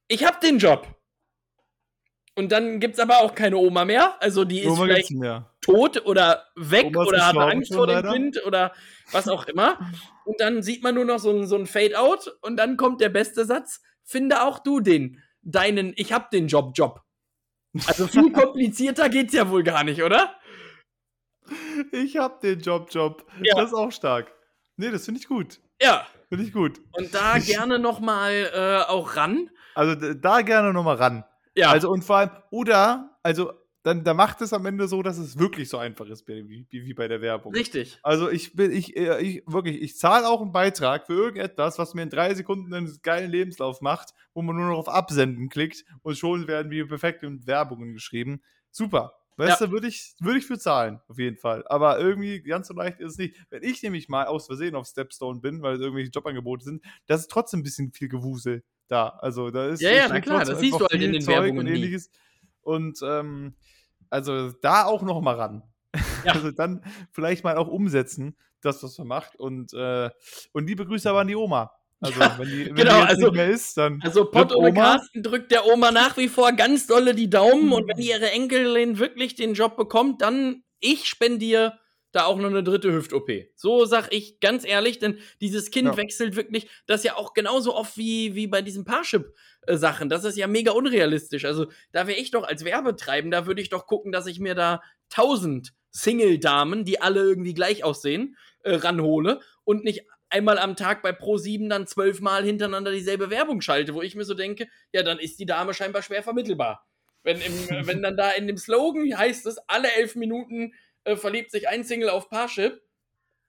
ich 0.09 0.25
hab 0.25 0.41
den 0.41 0.59
Job. 0.59 0.97
Und 2.37 2.53
dann 2.53 2.81
gibt's 2.81 3.01
aber 3.01 3.19
auch 3.19 3.35
keine 3.35 3.57
Oma 3.57 3.85
mehr, 3.85 4.23
also 4.23 4.45
die 4.45 4.61
ist 4.61 4.69
Oma 4.69 4.85
vielleicht 4.85 5.11
mehr. 5.11 5.50
Tot 5.61 6.05
oder 6.07 6.47
weg 6.57 6.87
Oma 6.87 7.03
ist 7.03 7.09
oder 7.09 7.19
gestorben 7.19 7.51
Angst 7.51 7.75
vor 7.75 7.87
dem. 7.87 8.13
Kind 8.13 8.47
oder 8.47 8.73
was 9.13 9.29
auch 9.29 9.47
immer. 9.47 9.79
Und 10.25 10.41
dann 10.41 10.63
sieht 10.63 10.83
man 10.83 10.95
nur 10.95 11.05
noch 11.05 11.19
so 11.19 11.31
ein, 11.31 11.47
so 11.47 11.57
ein 11.57 11.67
Fade-out 11.67 12.37
und 12.43 12.57
dann 12.57 12.77
kommt 12.77 13.01
der 13.01 13.09
beste 13.09 13.45
Satz: 13.45 13.81
Finde 14.05 14.43
auch 14.43 14.59
du 14.59 14.81
den, 14.81 15.23
deinen, 15.43 15.93
ich 15.97 16.13
hab 16.13 16.31
den 16.31 16.49
Job, 16.49 16.73
Job. 16.75 17.03
Also 17.87 18.07
viel 18.07 18.33
komplizierter 18.33 19.09
geht's 19.09 19.35
ja 19.35 19.49
wohl 19.49 19.63
gar 19.63 19.85
nicht, 19.85 20.03
oder? 20.03 20.35
Ich 21.93 22.17
hab 22.17 22.41
den 22.41 22.61
Job, 22.61 22.89
Job. 22.91 23.27
Ja. 23.43 23.55
Das 23.57 23.67
ist 23.67 23.75
auch 23.75 23.93
stark. 23.93 24.33
Nee, 24.77 24.91
das 24.91 25.05
finde 25.05 25.21
ich 25.21 25.29
gut. 25.29 25.61
Ja. 25.81 26.07
Finde 26.29 26.45
ich 26.45 26.53
gut. 26.53 26.81
Und 26.93 27.15
da 27.15 27.39
gerne 27.39 27.79
nochmal 27.79 28.51
äh, 28.55 28.89
auch 28.89 29.17
ran. 29.17 29.51
Also 29.75 29.95
da 30.15 30.43
gerne 30.43 30.73
nochmal 30.73 30.97
ran. 30.97 31.25
Ja. 31.57 31.71
Also 31.71 31.91
und 31.91 32.05
vor 32.05 32.19
allem, 32.19 32.31
oder, 32.51 33.19
also 33.23 33.53
dann 33.83 34.05
da 34.05 34.13
macht 34.13 34.43
es 34.43 34.53
am 34.53 34.67
Ende 34.67 34.89
so, 34.89 35.03
dass 35.03 35.19
es 35.19 35.39
wirklich 35.39 35.69
so 35.69 35.79
einfach 35.79 36.07
ist, 36.07 36.29
wie, 36.29 36.67
wie, 36.71 36.95
bei 36.95 37.09
der 37.09 37.23
Werbung. 37.23 37.55
richtig. 37.55 37.99
Also 38.03 38.31
ich 38.31 38.55
bin, 38.55 38.71
ich, 38.73 38.97
äh, 38.97 39.21
ich 39.21 39.43
wirklich, 39.47 39.81
ich 39.81 39.97
zahle 39.97 40.29
auch 40.29 40.43
einen 40.43 40.53
Beitrag 40.53 41.07
für 41.07 41.15
irgendetwas, 41.15 41.79
was 41.79 41.95
mir 41.95 42.03
in 42.03 42.11
drei 42.11 42.35
Sekunden 42.35 42.73
einen 42.75 42.99
geilen 43.03 43.31
Lebenslauf 43.31 43.81
macht, 43.81 44.15
wo 44.35 44.43
man 44.43 44.57
nur 44.57 44.69
noch 44.69 44.79
auf 44.79 44.89
Absenden 44.89 45.49
klickt 45.49 45.85
und 46.03 46.19
schon 46.19 46.47
werden 46.47 46.71
wie 46.71 46.85
perfekte 46.85 47.31
Werbungen 47.47 47.95
geschrieben. 47.95 48.43
Super. 48.71 49.15
Weißt 49.37 49.63
du, 49.63 49.71
würde 49.71 49.87
ich, 49.87 50.15
würde 50.21 50.39
ich 50.39 50.47
für 50.47 50.59
zahlen, 50.59 51.01
auf 51.09 51.19
jeden 51.19 51.39
Fall. 51.39 51.65
Aber 51.67 51.99
irgendwie 51.99 52.43
ganz 52.43 52.69
so 52.69 52.75
leicht 52.75 53.01
ist 53.01 53.13
es 53.13 53.19
nicht. 53.19 53.37
Wenn 53.49 53.63
ich 53.63 53.83
nämlich 53.83 54.11
mal 54.11 54.27
aus 54.27 54.45
Versehen 54.47 54.75
auf 54.75 54.87
Stepstone 54.87 55.41
bin, 55.41 55.63
weil 55.63 55.77
es 55.77 55.81
irgendwelche 55.81 56.11
Jobangebote 56.11 56.65
sind, 56.65 56.85
das 57.07 57.23
ist 57.23 57.31
trotzdem 57.31 57.61
ein 57.61 57.63
bisschen 57.63 57.91
viel 57.91 58.09
Gewusel 58.09 58.63
da. 58.89 59.09
Also 59.21 59.51
da 59.51 59.69
ist 59.69 59.81
Ja, 59.81 59.93
ja, 59.93 60.09
na 60.09 60.21
klar, 60.21 60.45
das 60.45 60.61
siehst 60.61 60.79
du 60.79 60.87
halt 60.87 61.01
in 61.01 61.13
den 61.13 61.23
Zeug 61.23 61.37
Werbungen 61.37 61.67
und 61.67 61.73
nie. 61.73 61.99
Und 62.63 62.99
ähm, 63.03 63.55
also 64.11 64.51
da 64.63 64.85
auch 64.85 65.03
noch 65.03 65.21
mal 65.21 65.35
ran. 65.37 65.63
Ja. 66.25 66.33
Also 66.35 66.51
dann 66.51 66.85
vielleicht 67.13 67.45
mal 67.45 67.57
auch 67.57 67.69
umsetzen, 67.69 68.37
das, 68.61 68.83
was 68.83 68.99
man 68.99 69.09
macht. 69.09 69.37
Und, 69.37 69.73
äh, 69.73 70.11
und 70.53 70.67
liebe 70.67 70.85
Grüße 70.87 71.09
aber 71.09 71.21
an 71.21 71.29
die 71.29 71.37
Oma. 71.37 71.73
Also, 72.03 72.19
Ja, 72.21 72.39
wenn 72.39 72.49
die, 72.49 72.67
wenn 72.67 72.75
genau, 72.77 73.01
die 73.03 73.07
also- 73.09 73.27
nicht 73.27 73.35
mehr 73.35 73.49
ist, 73.51 73.77
dann. 73.77 74.01
Also 74.03 74.25
Pott 74.25 74.55
ohne 74.55 74.73
Carsten 74.73 75.23
drückt 75.23 75.51
der 75.51 75.67
Oma 75.67 75.91
nach 75.91 76.17
wie 76.17 76.29
vor 76.29 76.53
ganz 76.53 76.87
dolle 76.87 77.15
die 77.15 77.29
Daumen 77.31 77.73
und 77.73 77.89
wenn 77.89 77.99
ihre 77.99 78.31
Enkelin 78.31 78.99
wirklich 78.99 79.35
den 79.35 79.55
Job 79.55 79.77
bekommt, 79.77 80.23
dann 80.23 80.63
ich 80.79 81.07
spendiere 81.07 81.79
da 82.13 82.25
auch 82.25 82.39
noch 82.39 82.49
eine 82.49 82.65
dritte 82.65 82.93
Hüft-OP. 82.93 83.31
So 83.55 83.85
sag 83.85 84.13
ich 84.13 84.41
ganz 84.41 84.65
ehrlich, 84.67 84.99
denn 84.99 85.19
dieses 85.41 85.71
Kind 85.71 85.89
Ja. 85.89 85.97
wechselt 85.97 86.37
wirklich, 86.37 86.69
das 86.87 87.05
ja 87.05 87.17
auch 87.17 87.35
genauso 87.35 87.75
oft 87.77 87.97
wie, 87.97 88.35
wie 88.35 88.47
bei 88.47 88.63
diesen 89.69 89.81
Parship-Sachen. 89.81 90.09
Das 90.09 90.25
ist 90.25 90.37
ja 90.37 90.47
mega 90.47 90.73
unrealistisch. 90.73 91.45
Also 91.45 91.67
da 91.93 92.07
wäre 92.07 92.19
ich 92.19 92.31
doch 92.31 92.45
als 92.45 92.65
Werbetreibender, 92.65 93.47
würde 93.47 93.63
ich 93.63 93.69
doch 93.71 93.87
gucken, 93.87 94.13
dass 94.13 94.27
ich 94.27 94.41
mir 94.41 94.55
da 94.55 94.83
tausend 95.09 95.73
Single-Damen, 95.91 96.85
die 96.85 97.01
alle 97.01 97.21
irgendwie 97.21 97.55
gleich 97.55 97.83
aussehen, 97.85 98.37
äh, 98.63 98.75
ranhole 98.75 99.41
und 99.65 99.85
nicht 99.85 100.05
einmal 100.29 100.59
am 100.59 100.77
Tag 100.77 101.03
bei 101.03 101.11
Pro7 101.11 101.69
dann 101.69 101.87
zwölfmal 101.89 102.45
hintereinander 102.45 102.93
dieselbe 102.93 103.31
Werbung 103.31 103.61
schalte, 103.61 103.95
wo 103.95 104.03
ich 104.03 104.15
mir 104.15 104.25
so 104.25 104.35
denke, 104.35 104.69
ja, 104.93 105.03
dann 105.03 105.19
ist 105.19 105.41
die 105.41 105.47
Dame 105.47 105.75
scheinbar 105.75 106.03
schwer 106.03 106.23
vermittelbar. 106.23 106.87
Wenn, 107.25 107.41
im, 107.41 107.69
äh, 107.69 107.87
wenn 107.87 108.03
dann 108.03 108.17
da 108.17 108.31
in 108.31 108.47
dem 108.47 108.57
Slogan 108.57 109.19
heißt 109.19 109.47
es, 109.47 109.59
alle 109.67 109.93
elf 109.93 110.15
Minuten 110.15 110.75
äh, 111.05 111.17
verliebt 111.17 111.51
sich 111.51 111.69
ein 111.69 111.83
Single 111.83 112.11
auf 112.11 112.31
Parship, 112.31 112.81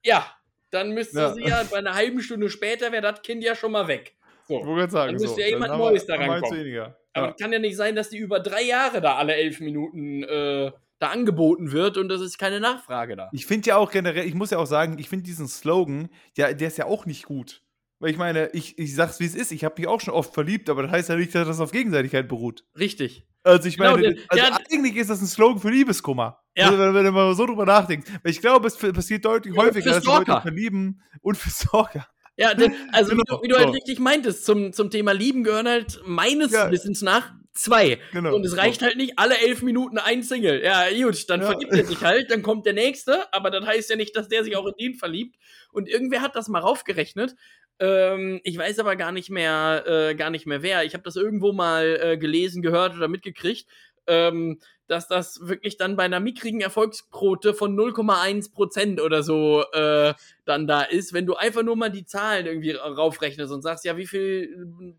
ja, 0.04 0.26
dann 0.70 0.90
müsste 0.90 1.18
Ja. 1.20 1.34
sie 1.34 1.42
ja 1.44 1.62
bei 1.70 1.76
einer 1.78 1.94
halben 1.94 2.20
Stunde 2.22 2.50
später 2.50 2.90
wäre 2.90 3.02
das 3.02 3.22
Kind 3.22 3.44
ja 3.44 3.54
schon 3.54 3.72
mal 3.72 3.86
weg. 3.86 4.16
So. 4.52 4.60
Ich 4.60 4.66
wollte 4.66 4.92
sagen, 4.92 5.12
Dann 5.12 5.20
müsste 5.22 5.36
so, 5.36 5.40
ja 5.40 5.46
jemand 5.48 5.76
Neues 5.78 6.06
da 6.06 6.14
rankommen. 6.16 6.58
weniger. 6.60 6.96
Aber 7.14 7.26
Ja. 7.26 7.32
es 7.32 7.42
kann 7.42 7.52
ja 7.52 7.58
nicht 7.58 7.76
sein, 7.76 7.94
dass 7.96 8.08
die 8.10 8.18
über 8.18 8.40
drei 8.40 8.62
Jahre 8.62 9.00
da 9.00 9.16
alle 9.16 9.34
elf 9.34 9.60
Minuten 9.60 10.22
äh, 10.24 10.72
da 10.98 11.08
angeboten 11.08 11.72
wird 11.72 11.96
und 11.98 12.10
es 12.12 12.20
ist 12.20 12.38
keine 12.38 12.60
Nachfrage 12.60 13.16
da. 13.16 13.28
Ich 13.32 13.46
finde 13.46 13.68
ja 13.68 13.76
auch 13.76 13.90
generell, 13.90 14.26
ich 14.26 14.34
muss 14.34 14.50
ja 14.50 14.58
auch 14.58 14.66
sagen, 14.66 14.98
ich 14.98 15.08
finde 15.08 15.24
diesen 15.24 15.48
Slogan, 15.48 16.08
ja, 16.36 16.52
der 16.52 16.68
ist 16.68 16.78
ja 16.78 16.86
auch 16.86 17.06
nicht 17.06 17.24
gut. 17.24 17.62
Weil 17.98 18.10
ich 18.10 18.16
meine, 18.18 18.48
ich, 18.52 18.78
ich 18.78 18.94
sag's 18.96 19.20
wie 19.20 19.26
es 19.26 19.34
ist, 19.36 19.52
ich 19.52 19.64
habe 19.64 19.76
mich 19.78 19.86
auch 19.88 20.00
schon 20.00 20.14
oft 20.14 20.34
verliebt, 20.34 20.68
aber 20.70 20.82
das 20.82 20.90
heißt 20.92 21.08
ja 21.08 21.16
nicht, 21.16 21.34
dass 21.34 21.46
das 21.46 21.60
auf 21.60 21.70
Gegenseitigkeit 21.70 22.28
beruht. 22.28 22.64
Richtig. 22.78 23.24
Also 23.44 23.68
ich 23.68 23.76
Genau, 23.76 23.92
meine, 23.92 24.14
der- 24.14 24.22
also 24.28 24.44
ja, 24.44 24.58
eigentlich 24.72 24.96
ist 24.96 25.10
das 25.10 25.20
ein 25.20 25.26
Slogan 25.26 25.58
für 25.60 25.70
Liebeskummer. 25.70 26.40
Ja. 26.56 26.66
Also, 26.66 26.78
wenn, 26.78 26.94
wenn 26.94 27.04
du 27.04 27.12
mal 27.12 27.34
so 27.34 27.46
drüber 27.46 27.64
nachdenkst. 27.66 28.08
Weil 28.22 28.30
ich 28.32 28.40
glaube, 28.40 28.66
es 28.68 28.76
passiert 28.76 29.24
deutlich 29.24 29.54
Ja, 29.54 29.62
häufiger, 29.62 29.82
für 29.94 30.00
dass 30.00 30.04
Leute 30.04 30.40
verlieben 30.40 31.02
und 31.20 31.36
für 31.36 31.50
Stalker. 31.50 32.06
Ja, 32.36 32.54
denn, 32.54 32.72
also 32.92 33.12
wie, 33.12 33.16
Genau, 33.16 33.36
du, 33.38 33.42
wie 33.42 33.48
du 33.48 33.56
halt 33.56 33.68
so. 33.68 33.72
richtig 33.72 33.98
meintest, 33.98 34.44
zum, 34.46 34.72
zum 34.72 34.90
Thema 34.90 35.12
Lieben 35.12 35.44
gehören 35.44 35.68
halt 35.68 36.00
meines 36.04 36.52
Ja. 36.52 36.70
Wissens 36.70 37.02
nach 37.02 37.32
zwei. 37.54 37.98
Genau. 38.12 38.34
Und 38.34 38.46
es 38.46 38.56
reicht 38.56 38.80
halt 38.80 38.96
nicht 38.96 39.18
alle 39.18 39.36
elf 39.38 39.62
Minuten 39.62 39.98
ein 39.98 40.22
Single. 40.22 40.62
Ja, 40.64 40.84
gut, 40.90 41.28
dann 41.28 41.40
Ja. 41.42 41.46
verliebt 41.50 41.72
er 41.72 41.84
sich 41.84 42.00
halt, 42.00 42.30
dann 42.30 42.42
kommt 42.42 42.64
der 42.64 42.72
nächste, 42.72 43.30
aber 43.34 43.50
das 43.50 43.66
heißt 43.66 43.90
ja 43.90 43.96
nicht, 43.96 44.16
dass 44.16 44.28
der 44.28 44.44
sich 44.44 44.56
auch 44.56 44.66
in 44.66 44.74
den 44.78 44.94
verliebt. 44.94 45.36
Und 45.72 45.88
irgendwer 45.88 46.22
hat 46.22 46.34
das 46.34 46.48
mal 46.48 46.60
raufgerechnet. 46.60 47.34
Ähm, 47.78 48.40
ich 48.44 48.56
weiß 48.56 48.78
aber 48.78 48.96
gar 48.96 49.12
nicht 49.12 49.28
mehr, 49.28 49.84
äh, 49.86 50.14
gar 50.14 50.30
nicht 50.30 50.46
mehr 50.46 50.62
wer. 50.62 50.84
Ich 50.84 50.94
habe 50.94 51.04
das 51.04 51.16
irgendwo 51.16 51.52
mal 51.52 51.98
äh, 52.02 52.16
gelesen, 52.16 52.62
gehört 52.62 52.96
oder 52.96 53.08
mitgekriegt, 53.08 53.66
ähm, 54.06 54.58
dass 54.92 55.08
das 55.08 55.40
wirklich 55.48 55.76
dann 55.78 55.96
bei 55.96 56.04
einer 56.04 56.20
mickrigen 56.20 56.60
Erfolgsquote 56.60 57.54
von 57.54 57.74
0,1 57.76 58.52
Prozent 58.52 59.00
oder 59.00 59.22
so 59.24 59.64
äh, 59.72 60.14
dann 60.44 60.66
da 60.68 60.82
ist, 60.82 61.12
wenn 61.12 61.26
du 61.26 61.34
einfach 61.34 61.62
nur 61.64 61.74
mal 61.76 61.90
die 61.90 62.04
Zahlen 62.04 62.46
irgendwie 62.46 62.70
ra- 62.72 62.86
raufrechnest 62.92 63.52
und 63.52 63.62
sagst, 63.62 63.84
ja, 63.84 63.96
wie 63.96 64.06
viele 64.06 64.48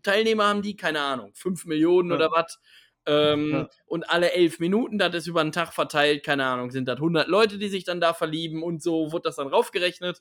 Teilnehmer 0.02 0.46
haben 0.48 0.60
die? 0.62 0.76
Keine 0.76 1.00
Ahnung, 1.00 1.32
5 1.34 1.64
Millionen 1.64 2.10
Ja. 2.10 2.16
oder 2.16 2.30
was? 2.32 2.60
Ähm, 3.06 3.50
Ja. 3.52 3.68
Und 3.86 4.10
alle 4.10 4.32
elf 4.32 4.58
Minuten, 4.58 4.98
das 4.98 5.14
ist 5.14 5.26
über 5.26 5.42
den 5.42 5.52
Tag 5.52 5.72
verteilt, 5.72 6.24
keine 6.24 6.44
Ahnung, 6.46 6.70
sind 6.70 6.86
das 6.88 6.96
100 6.98 7.28
Leute, 7.28 7.58
die 7.58 7.68
sich 7.68 7.84
dann 7.84 8.00
da 8.00 8.12
verlieben 8.14 8.62
und 8.62 8.82
so 8.82 9.12
wurde 9.12 9.24
das 9.24 9.36
dann 9.36 9.48
raufgerechnet. 9.48 10.20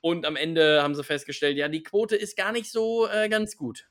Und 0.00 0.24
am 0.26 0.36
Ende 0.36 0.82
haben 0.82 0.94
sie 0.94 1.02
festgestellt, 1.04 1.56
ja, 1.56 1.68
die 1.68 1.82
Quote 1.82 2.14
ist 2.16 2.36
gar 2.36 2.52
nicht 2.52 2.70
so 2.70 3.08
äh, 3.08 3.28
ganz 3.28 3.56
gut. 3.56 3.88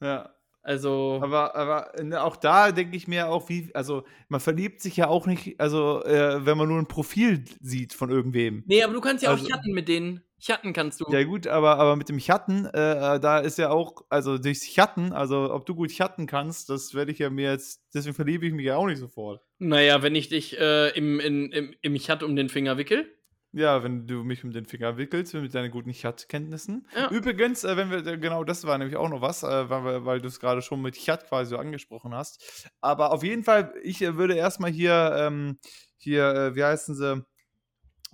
Ja. 0.00 0.33
Also, 0.64 1.20
Aber, 1.22 1.54
aber 1.54 1.92
ne, 2.02 2.22
auch 2.22 2.36
da 2.36 2.72
denke 2.72 2.96
ich 2.96 3.06
mir 3.06 3.28
auch, 3.28 3.50
wie, 3.50 3.70
also 3.74 4.02
man 4.28 4.40
verliebt 4.40 4.80
sich 4.80 4.96
ja 4.96 5.08
auch 5.08 5.26
nicht, 5.26 5.60
also 5.60 6.02
äh, 6.04 6.44
wenn 6.46 6.56
man 6.56 6.68
nur 6.68 6.78
ein 6.78 6.88
Profil 6.88 7.44
sieht 7.60 7.92
von 7.92 8.10
irgendwem. 8.10 8.64
nee, 8.66 8.82
aber 8.82 8.94
du 8.94 9.00
kannst 9.02 9.22
ja 9.22 9.30
Also- 9.30 9.44
auch 9.44 9.48
chatten 9.50 9.72
mit 9.72 9.88
denen. 9.88 10.22
Chatten 10.40 10.72
kannst 10.74 11.00
du. 11.00 11.06
Ja 11.10 11.22
gut, 11.24 11.46
aber, 11.46 11.78
aber 11.78 11.96
mit 11.96 12.08
dem 12.10 12.18
Chatten, 12.18 12.66
äh, 12.66 13.18
da 13.20 13.38
ist 13.38 13.56
ja 13.56 13.70
auch, 13.70 14.04
also 14.10 14.36
durchs 14.36 14.62
Chatten, 14.74 15.12
also 15.12 15.50
ob 15.52 15.64
du 15.64 15.74
gut 15.74 15.90
chatten 15.90 16.26
kannst, 16.26 16.68
das 16.68 16.92
werde 16.92 17.12
ich 17.12 17.18
ja 17.18 17.30
mir 17.30 17.50
jetzt, 17.52 17.80
deswegen 17.94 18.14
verliebe 18.14 18.46
ich 18.46 18.52
mich 18.52 18.66
ja 18.66 18.76
auch 18.76 18.86
nicht 18.86 18.98
sofort. 18.98 19.40
Naja, 19.58 20.02
wenn 20.02 20.14
ich 20.14 20.28
dich 20.28 20.58
äh, 20.58 20.90
im, 20.98 21.18
in, 21.20 21.50
im, 21.52 21.74
im 21.80 21.94
Chat 21.96 22.22
um 22.22 22.36
den 22.36 22.48
Finger 22.50 22.76
wickel. 22.76 23.06
Ja, 23.56 23.84
wenn 23.84 24.08
du 24.08 24.24
mich 24.24 24.42
um 24.42 24.50
den 24.50 24.66
Finger 24.66 24.96
wickelst 24.96 25.32
mit 25.34 25.54
deinen 25.54 25.70
guten 25.70 25.92
Chat-Kenntnissen. 25.92 26.88
Ja. 26.96 27.08
Übrigens, 27.10 27.62
äh, 27.62 27.76
wenn 27.76 27.88
wir, 27.88 28.04
äh, 28.04 28.18
genau 28.18 28.42
das 28.42 28.66
war 28.66 28.76
nämlich 28.78 28.96
auch 28.96 29.08
noch 29.08 29.20
was, 29.20 29.44
äh, 29.44 29.70
weil, 29.70 30.04
weil 30.04 30.20
du 30.20 30.26
es 30.26 30.40
gerade 30.40 30.60
schon 30.60 30.82
mit 30.82 30.96
Chat 30.96 31.28
quasi 31.28 31.50
so 31.50 31.58
angesprochen 31.58 32.12
hast. 32.14 32.68
Aber 32.80 33.12
auf 33.12 33.22
jeden 33.22 33.44
Fall, 33.44 33.72
ich 33.84 34.02
äh, 34.02 34.16
würde 34.16 34.34
erstmal 34.34 34.72
hier, 34.72 35.14
ähm, 35.16 35.58
hier, 35.96 36.24
äh, 36.34 36.56
wie 36.56 36.64
heißen 36.64 36.96
sie, 36.96 37.24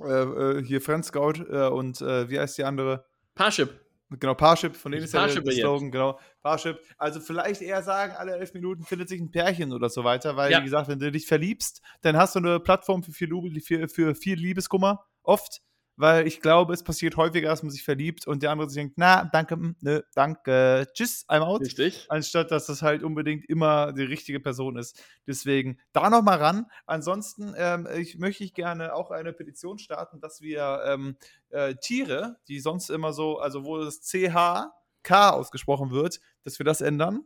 äh, 0.05 0.63
hier 0.63 0.83
Friendscout 0.83 1.43
äh, 1.51 1.69
und 1.69 2.01
wie 2.01 2.39
heißt 2.39 2.59
die 2.59 2.65
andere? 2.65 3.07
Parship. 3.35 3.81
Genau, 4.19 4.35
Parship, 4.35 4.77
von 4.77 4.91
denen 4.93 5.05
ist 5.05 5.15
ja 5.15 5.25
der, 5.27 5.41
der 5.41 5.53
jetzt. 5.53 5.61
Slogan, 5.61 5.91
genau. 5.91 6.19
Parship. 6.43 6.81
Also 6.99 7.21
vielleicht 7.21 7.63
eher 7.63 7.83
sagen, 7.83 8.13
alle 8.17 8.33
elf 8.37 8.53
Minuten 8.55 8.83
findet 8.83 9.09
sich 9.09 9.21
ein 9.21 9.31
Pärchen 9.31 9.73
oder 9.73 9.89
so 9.89 10.03
weiter, 10.03 10.37
weil, 10.37 10.51
Ja. 10.51 10.59
wie 10.59 10.65
gesagt, 10.65 10.89
wenn 10.89 10.99
du 10.99 11.13
dich 11.13 11.27
verliebst, 11.27 11.81
dann 12.03 12.17
hast 12.17 12.35
du 12.35 12.41
eine 12.41 12.59
Plattform 12.59 13.05
für 13.05 13.13
viel, 13.13 13.31
für, 13.61 13.89
für 13.89 14.15
viel 14.17 14.37
Liebeskummer, 14.37 15.07
oft. 15.23 15.63
Weil 15.97 16.27
ich 16.27 16.41
glaube, 16.41 16.73
es 16.73 16.83
passiert 16.83 17.19
häufiger, 17.19 17.51
dass 17.51 17.63
man 17.63 17.71
sich 17.71 17.83
verliebt 17.83 18.27
und 18.27 18.43
der 18.43 18.53
andere 18.53 18.71
sich 18.71 18.77
denkt, 18.77 18.95
na, 18.97 19.25
danke, 19.31 19.57
mm, 19.57 19.77
nö, 19.83 20.01
danke, 20.15 20.87
tschüss, 20.95 21.27
I'm 21.29 21.41
out. 21.41 21.61
Richtig. 21.61 22.07
Anstatt 22.09 22.51
dass 22.51 22.65
das 22.67 22.81
halt 22.81 23.03
unbedingt 23.03 23.45
immer 23.51 23.93
die 23.93 24.05
richtige 24.05 24.41
Person 24.41 24.79
ist. 24.79 25.03
Deswegen 25.27 25.79
da 25.93 26.09
noch 26.09 26.23
mal 26.23 26.39
ran. 26.39 26.65
Ansonsten 26.87 27.53
ähm, 27.55 27.87
ich, 27.99 28.17
möchte 28.19 28.45
ich 28.45 28.55
gerne 28.55 28.95
auch 28.95 29.11
eine 29.11 29.35
Petition 29.35 29.79
starten, 29.79 30.21
dass 30.21 30.41
wir 30.41 30.81
ähm, 30.87 31.17
äh, 31.51 31.75
Tiere, 31.75 32.37
die 32.49 32.61
sonst 32.61 32.89
immer 32.89 33.13
so, 33.13 33.39
also 33.39 33.65
wo 33.65 33.77
das 33.85 34.01
CH 34.01 34.71
ausgesprochen 35.11 35.91
wird, 35.91 36.21
dass 36.45 36.59
wir 36.59 36.65
das 36.65 36.81
ändern. 36.81 37.25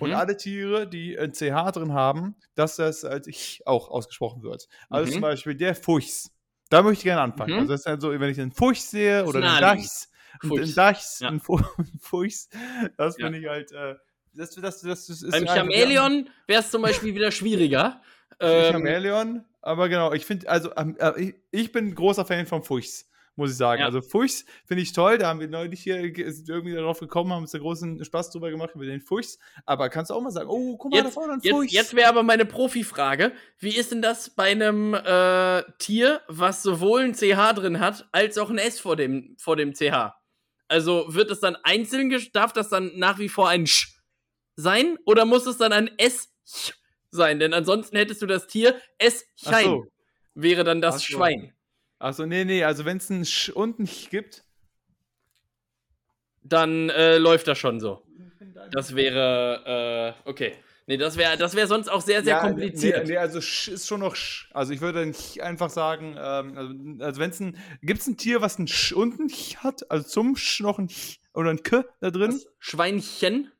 Und 0.00 0.10
Mhm. 0.10 0.14
alle 0.16 0.36
Tiere, 0.38 0.88
die 0.88 1.18
ein 1.18 1.32
CH 1.34 1.72
drin 1.72 1.92
haben, 1.92 2.36
dass 2.54 2.76
das 2.76 3.04
als 3.04 3.26
ich 3.26 3.60
auch 3.66 3.90
ausgesprochen 3.90 4.42
wird. 4.42 4.66
Also 4.88 5.08
Mhm. 5.10 5.12
zum 5.12 5.20
Beispiel 5.22 5.54
der 5.54 5.74
Fuchs. 5.74 6.30
Da 6.74 6.82
möchte 6.82 7.00
ich 7.00 7.04
gerne 7.04 7.22
anfangen. 7.22 7.52
Mhm. 7.52 7.58
Also 7.60 7.72
das 7.72 7.80
ist 7.82 7.86
halt 7.86 8.00
so, 8.00 8.10
wenn 8.10 8.30
ich 8.30 8.40
einen 8.40 8.52
Fuchs 8.52 8.90
sehe 8.90 9.24
oder 9.24 9.38
einen. 9.38 9.60
Dachs, 9.60 10.10
einen. 10.42 10.74
Dachs, 10.74 11.20
Ja. 11.20 11.28
einen 11.28 11.40
Fu- 11.40 11.56
einen 11.78 11.98
Fuchs, 12.00 12.48
das 12.96 13.16
Ja. 13.18 13.26
finde 13.26 13.38
ich 13.38 13.46
halt, 13.46 13.70
äh, 13.72 13.94
das, 14.34 14.50
das, 14.50 14.80
das, 14.80 15.06
das 15.06 15.08
ist 15.08 15.30
Beim 15.30 15.42
einfach- 15.42 15.54
Chameleon 15.56 16.28
wäre 16.48 16.60
es 16.60 16.70
zum 16.70 16.82
Beispiel 16.82 17.14
wieder 17.14 17.30
schwieriger. 17.30 18.00
Ähm, 18.40 18.72
Chameleon, 18.72 19.44
aber 19.62 19.88
genau, 19.88 20.12
ich 20.12 20.26
finde, 20.26 20.48
also 20.48 20.72
ähm, 20.76 20.96
äh, 20.98 21.20
ich, 21.22 21.34
ich 21.52 21.70
bin 21.72 21.86
ein 21.88 21.94
großer 21.94 22.24
Fan 22.24 22.46
von 22.46 22.64
Fuchs, 22.64 23.08
muss 23.36 23.50
ich 23.50 23.56
sagen. 23.56 23.80
Ja. 23.80 23.86
Also 23.86 24.00
Fuchs 24.00 24.44
finde 24.64 24.82
ich 24.82 24.92
toll, 24.92 25.18
da 25.18 25.28
haben 25.28 25.40
wir 25.40 25.48
neulich 25.48 25.82
hier 25.82 25.96
irgendwie 25.98 26.72
darauf 26.74 27.00
gekommen, 27.00 27.32
haben 27.32 27.42
uns 27.42 27.50
da 27.52 27.58
großen 27.58 28.04
Spaß 28.04 28.30
drüber 28.30 28.50
gemacht 28.50 28.70
über 28.74 28.84
den 28.86 29.00
Fuchs. 29.00 29.38
Aber 29.66 29.88
kannst 29.88 30.10
du 30.10 30.14
auch 30.14 30.20
mal 30.20 30.30
sagen, 30.30 30.48
oh, 30.48 30.76
guck 30.76 30.92
mal, 30.92 30.98
da 30.98 31.04
Jetzt, 31.04 31.14
vorne 31.14 31.32
ein 31.34 31.40
jetzt, 31.42 31.52
Fuchs. 31.54 31.72
jetzt 31.72 31.96
wäre 31.96 32.08
aber 32.08 32.22
meine 32.22 32.44
Profifrage: 32.44 33.32
Wie 33.58 33.76
ist 33.76 33.90
denn 33.92 34.02
das 34.02 34.30
bei 34.30 34.50
einem 34.50 34.94
äh, 34.94 35.62
Tier, 35.78 36.20
was 36.28 36.62
sowohl 36.62 37.02
ein 37.02 37.14
CH 37.14 37.54
drin 37.54 37.80
hat, 37.80 38.08
als 38.12 38.38
auch 38.38 38.50
ein 38.50 38.58
S 38.58 38.80
vor 38.80 38.96
dem, 38.96 39.36
vor 39.38 39.56
dem 39.56 39.72
CH? 39.74 40.14
Also 40.68 41.06
wird 41.08 41.30
es 41.30 41.40
dann 41.40 41.56
einzeln, 41.62 42.10
darf 42.32 42.52
das 42.52 42.68
dann 42.68 42.92
nach 42.96 43.18
wie 43.18 43.28
vor 43.28 43.48
ein 43.48 43.66
Sch 43.66 43.98
sein 44.56 44.98
oder 45.04 45.24
muss 45.24 45.46
es 45.46 45.58
dann 45.58 45.72
ein 45.72 45.90
S 45.98 46.32
sein? 47.10 47.38
Denn 47.38 47.52
ansonsten 47.52 47.96
hättest 47.96 48.22
du 48.22 48.26
das 48.26 48.46
Tier 48.46 48.80
S 48.98 49.26
Ach 49.46 49.60
so. 49.60 49.86
wäre 50.34 50.64
dann 50.64 50.80
das 50.80 50.96
so. 50.96 51.14
Schwein. 51.14 51.53
Achso, 52.04 52.26
nee, 52.26 52.44
nee, 52.44 52.62
also 52.62 52.84
wenn 52.84 52.98
es 52.98 53.08
ein 53.08 53.24
Sch 53.24 53.48
und 53.48 53.78
ein 53.78 53.86
Ch 53.86 54.10
gibt. 54.10 54.44
Dann 56.42 56.90
äh, 56.90 57.16
läuft 57.16 57.48
das 57.48 57.56
schon 57.56 57.80
so. 57.80 58.02
Das 58.72 58.94
wäre, 58.94 60.14
äh, 60.26 60.28
okay. 60.28 60.52
Nee, 60.86 60.98
das 60.98 61.16
wäre 61.16 61.38
das 61.38 61.56
wär 61.56 61.66
sonst 61.66 61.88
auch 61.88 62.02
sehr, 62.02 62.22
sehr 62.22 62.34
Ja, 62.34 62.40
kompliziert. 62.42 63.04
Nee, 63.04 63.12
nee, 63.12 63.16
also 63.16 63.40
Sch 63.40 63.68
ist 63.68 63.88
schon 63.88 64.00
noch 64.00 64.16
Sch. 64.16 64.50
Also 64.52 64.74
ich 64.74 64.82
würde 64.82 65.06
nicht 65.06 65.42
einfach 65.42 65.70
sagen, 65.70 66.14
ähm, 66.18 66.58
also, 66.58 66.74
also 67.02 67.20
wenn 67.22 67.30
es 67.30 67.40
ein, 67.40 67.56
gibt 67.80 68.00
es 68.02 68.06
ein 68.06 68.18
Tier, 68.18 68.42
was 68.42 68.58
ein 68.58 68.68
Sch 68.68 68.92
und 68.92 69.18
ein 69.18 69.28
Ch 69.28 69.56
hat, 69.64 69.90
also 69.90 70.06
zum 70.06 70.36
Sch 70.36 70.60
noch 70.60 70.78
ein 70.78 70.88
Ch 70.88 71.20
oder 71.32 71.48
ein 71.48 71.62
K 71.62 71.86
da 72.00 72.10
drin? 72.10 72.32
Das 72.32 72.46
Schweinchen. 72.58 73.50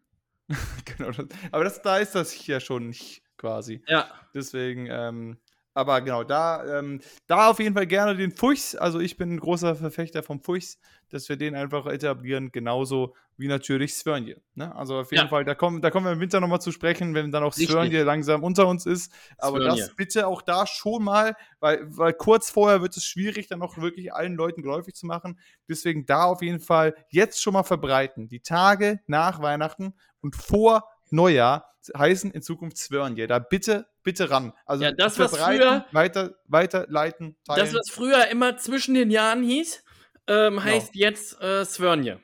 Genau, 0.85 1.13
das, 1.13 1.27
aber 1.51 1.65
das, 1.65 1.81
da 1.81 1.97
ist 1.97 2.15
das 2.15 2.47
ja 2.47 2.61
schon 2.61 2.93
Ch 2.93 3.23
quasi. 3.39 3.83
Ja. 3.89 4.07
Deswegen, 4.35 4.87
ähm, 4.91 5.39
aber 5.75 6.01
genau, 6.01 6.25
da, 6.25 6.79
ähm, 6.79 7.01
da 7.27 7.51
auf 7.51 7.59
jeden 7.59 7.75
Fall 7.75 7.87
gerne 7.87 8.17
den 8.17 8.31
Fuchs. 8.31 8.75
Also 8.77 9.01
ich 9.01 9.17
bin 9.17 9.35
ein 9.35 9.41
großer 9.41 9.75
Verfechter 9.75 10.23
vom 10.23 10.41
Fuchs, 10.41 10.79
dass 11.11 11.29
wir 11.29 11.37
den 11.37 11.55
einfach 11.55 11.87
etablieren, 11.87 12.51
genauso 12.53 13.15
wie 13.37 13.49
natürlich 13.49 13.95
Svörnje. 13.97 14.41
Ne? 14.55 14.75
Also 14.77 15.01
auf 15.01 15.11
jeden 15.11 15.25
Ja. 15.25 15.29
Fall, 15.29 15.45
da 15.45 15.57
kommen, 15.57 15.83
da 15.83 15.91
kommen 15.91 16.07
wir 16.07 16.13
im 16.13 16.21
Winter 16.21 16.41
nochmal 16.41 16.61
zu 16.61 16.71
sprechen, 16.71 17.15
wenn 17.15 17.33
dann 17.33 17.43
auch 17.43 17.57
Richtig. 17.57 17.69
Svörnje 17.69 18.05
langsam 18.05 18.45
unter 18.45 18.69
uns 18.69 18.87
ist. 18.87 19.13
Aber 19.39 19.59
Svörnje. 19.59 19.83
das 19.87 19.97
bitte 19.97 20.29
auch 20.29 20.41
da 20.41 20.67
schon 20.69 21.03
mal, 21.03 21.35
weil, 21.59 21.81
weil 21.89 22.13
kurz 22.13 22.51
vorher 22.51 22.81
wird 22.81 22.97
es 22.97 23.05
schwierig, 23.05 23.49
dann 23.49 23.61
auch 23.63 23.77
wirklich 23.77 24.15
allen 24.15 24.37
Leuten 24.37 24.63
geläufig 24.63 24.95
zu 24.95 25.07
machen. 25.07 25.41
Deswegen 25.69 26.07
da 26.07 26.25
auf 26.25 26.43
jeden 26.43 26.61
Fall 26.61 26.95
jetzt 27.09 27.43
schon 27.43 27.55
mal 27.55 27.65
verbreiten. 27.65 28.29
Die 28.29 28.41
Tage 28.41 29.01
nach 29.09 29.43
Weihnachten 29.43 29.95
und 30.21 30.37
vor 30.37 30.85
Neujahr 31.11 31.71
heißen 31.97 32.31
in 32.31 32.43
Zukunft 32.43 32.79
Svörnje. 32.79 33.27
Da 33.27 33.39
bitte, 33.39 33.87
bitte 34.03 34.31
ran. 34.31 34.53
Also 34.65 34.85
Ja, 34.85 34.93
das, 34.93 35.19
was 35.19 35.37
früher- 35.37 35.85
weiter, 35.93 36.35
weiterleiten, 36.47 37.37
teilen. 37.45 37.61
Das, 37.61 37.75
was 37.75 37.91
früher 37.91 38.29
immer 38.29 38.57
zwischen 38.57 38.95
den 38.95 39.11
Jahren 39.11 39.43
hieß, 39.43 39.83
ähm, 40.27 40.63
heißt 40.65 40.95
jetzt 40.95 41.41
äh, 41.41 41.65
Svörnje. 41.65 42.21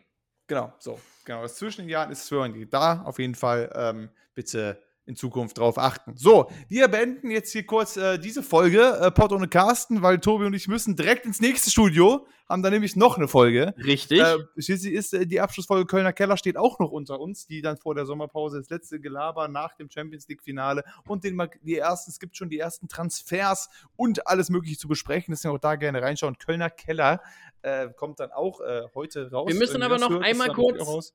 Genau, 0.46 0.72
so. 0.78 0.98
Genau, 1.26 1.42
das 1.42 1.56
zwischen 1.56 1.82
den 1.82 1.90
Jahren 1.90 2.10
ist 2.10 2.26
Svörnje. 2.26 2.66
Da 2.66 3.02
auf 3.02 3.18
jeden 3.18 3.34
Fall 3.34 3.70
ähm, 3.74 4.10
bitte 4.34 4.82
in 5.10 5.16
Zukunft 5.16 5.58
drauf 5.58 5.76
achten. 5.76 6.16
So, 6.16 6.50
wir 6.68 6.88
beenden 6.88 7.30
jetzt 7.30 7.52
hier 7.52 7.66
kurz 7.66 7.96
äh, 7.96 8.18
diese 8.18 8.42
Folge, 8.42 8.98
äh, 9.00 9.10
Pod 9.10 9.32
ohne 9.32 9.48
Carsten, 9.48 10.02
weil 10.02 10.18
Tobi 10.20 10.46
und 10.46 10.54
ich 10.54 10.68
müssen 10.68 10.96
direkt 10.96 11.26
ins 11.26 11.40
nächste 11.40 11.70
Studio, 11.70 12.26
haben 12.48 12.62
da 12.62 12.70
nämlich 12.70 12.96
noch 12.96 13.18
eine 13.18 13.28
Folge. 13.28 13.74
Richtig. 13.84 14.20
Äh, 14.20 14.38
schließlich 14.56 14.94
ist 14.94 15.12
äh, 15.12 15.26
die 15.26 15.40
Abschlussfolge 15.40 15.86
Kölner 15.86 16.12
Keller 16.12 16.36
steht 16.36 16.56
auch 16.56 16.78
noch 16.78 16.90
unter 16.90 17.20
uns, 17.20 17.46
die 17.46 17.60
dann 17.60 17.76
vor 17.76 17.94
der 17.94 18.06
Sommerpause 18.06 18.58
das 18.58 18.70
letzte 18.70 19.00
Gelaber 19.00 19.48
nach 19.48 19.74
dem 19.74 19.90
Champions 19.90 20.28
League 20.28 20.42
Finale 20.42 20.84
und 21.06 21.24
den 21.24 21.40
die 21.62 21.76
ersten, 21.76 22.10
es 22.10 22.20
gibt 22.20 22.36
schon 22.36 22.48
die 22.48 22.58
ersten 22.58 22.88
Transfers 22.88 23.68
und 23.96 24.26
alles 24.26 24.48
mögliche 24.48 24.78
zu 24.78 24.88
besprechen. 24.88 25.32
Deswegen 25.32 25.54
auch 25.54 25.58
da 25.58 25.74
gerne 25.74 26.00
reinschauen. 26.00 26.38
Kölner 26.38 26.70
Keller 26.70 27.20
äh, 27.62 27.88
kommt 27.96 28.20
dann 28.20 28.30
auch 28.30 28.60
äh, 28.60 28.82
heute 28.94 29.30
raus. 29.30 29.48
Wir 29.48 29.56
müssen 29.56 29.82
ihr 29.82 29.86
aber 29.86 29.98
noch 29.98 30.20
einmal 30.20 30.48
kurz-. 30.52 31.14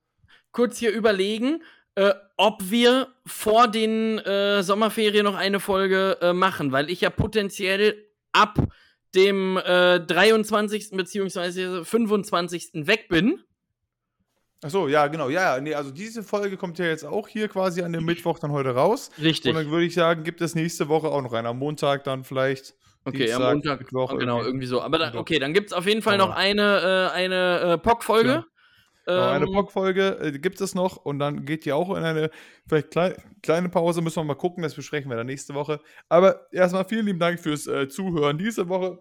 Kurz 0.51 0.77
hier 0.77 0.91
überlegen, 0.91 1.63
äh, 1.95 2.13
ob 2.37 2.69
wir 2.69 3.07
vor 3.25 3.67
den 3.67 4.19
äh, 4.19 4.61
Sommerferien 4.63 5.23
noch 5.23 5.35
eine 5.35 5.59
Folge 5.59 6.17
äh, 6.21 6.33
machen, 6.33 6.71
weil 6.71 6.89
ich 6.89 7.01
ja 7.01 7.09
potenziell 7.09 8.05
ab 8.33 8.59
dem 9.15 9.57
äh, 9.57 9.99
23. 10.01 10.91
bzw. 10.91 11.83
25. 11.85 12.87
weg 12.87 13.07
bin. 13.07 13.39
Achso, 14.61 14.87
ja, 14.87 15.07
genau. 15.07 15.29
Ja, 15.29 15.55
ja, 15.55 15.61
nee, 15.61 15.73
also 15.73 15.91
diese 15.91 16.23
Folge 16.23 16.57
kommt 16.57 16.79
ja 16.79 16.85
jetzt 16.85 17.05
auch 17.05 17.27
hier 17.27 17.47
quasi 17.47 17.81
an 17.81 17.93
dem 17.93 18.03
Mittwoch 18.03 18.39
dann 18.39 18.51
heute 18.51 18.71
raus. 18.71 19.11
Richtig. 19.21 19.51
Und 19.51 19.55
dann 19.55 19.71
würde 19.71 19.85
ich 19.85 19.93
sagen, 19.93 20.23
gibt 20.23 20.41
es 20.41 20.55
nächste 20.55 20.89
Woche 20.89 21.07
auch 21.07 21.21
noch 21.21 21.33
einen. 21.33 21.47
Am 21.47 21.59
Montag 21.59 22.03
dann 22.03 22.23
vielleicht. 22.23 22.73
Okay, 23.05 23.31
am 23.31 23.41
Dienstag, 23.41 23.53
Montag, 23.53 23.79
Mittwoch 23.81 24.17
genau, 24.17 24.37
irgendwie. 24.37 24.49
irgendwie 24.49 24.65
so. 24.65 24.81
Aber 24.81 24.97
dann, 24.97 25.09
Mittwoch. 25.09 25.21
okay, 25.21 25.39
dann 25.39 25.53
gibt 25.53 25.67
es 25.67 25.73
auf 25.73 25.85
jeden 25.85 26.01
Fall 26.01 26.17
noch 26.17 26.31
eine, 26.31 27.11
äh, 27.13 27.15
eine 27.15 27.59
äh, 27.59 27.77
POC-Folge. 27.77 28.45
Genau, 29.05 29.29
eine 29.29 29.45
Ähm, 29.45 29.51
Bock-Folge 29.51 30.17
äh, 30.19 30.39
gibt 30.39 30.59
es 30.61 30.73
noch 30.73 30.97
und 30.97 31.19
dann 31.19 31.45
geht 31.45 31.65
die 31.65 31.73
auch 31.73 31.95
in 31.95 32.03
eine 32.03 32.31
vielleicht 32.67 32.91
klei 32.91 33.15
kleine 33.43 33.69
Pause. 33.69 34.01
Müssen 34.01 34.17
wir 34.17 34.23
mal 34.23 34.33
gucken, 34.35 34.63
das 34.63 34.73
besprechen 34.73 35.09
wir 35.09 35.17
dann 35.17 35.27
nächste 35.27 35.53
Woche. 35.53 35.79
Aber 36.09 36.51
erstmal 36.51 36.85
vielen 36.85 37.05
lieben 37.05 37.19
Dank 37.19 37.39
fürs 37.39 37.67
äh, 37.67 37.87
Zuhören 37.87 38.37
diese 38.37 38.67
Woche. 38.67 38.99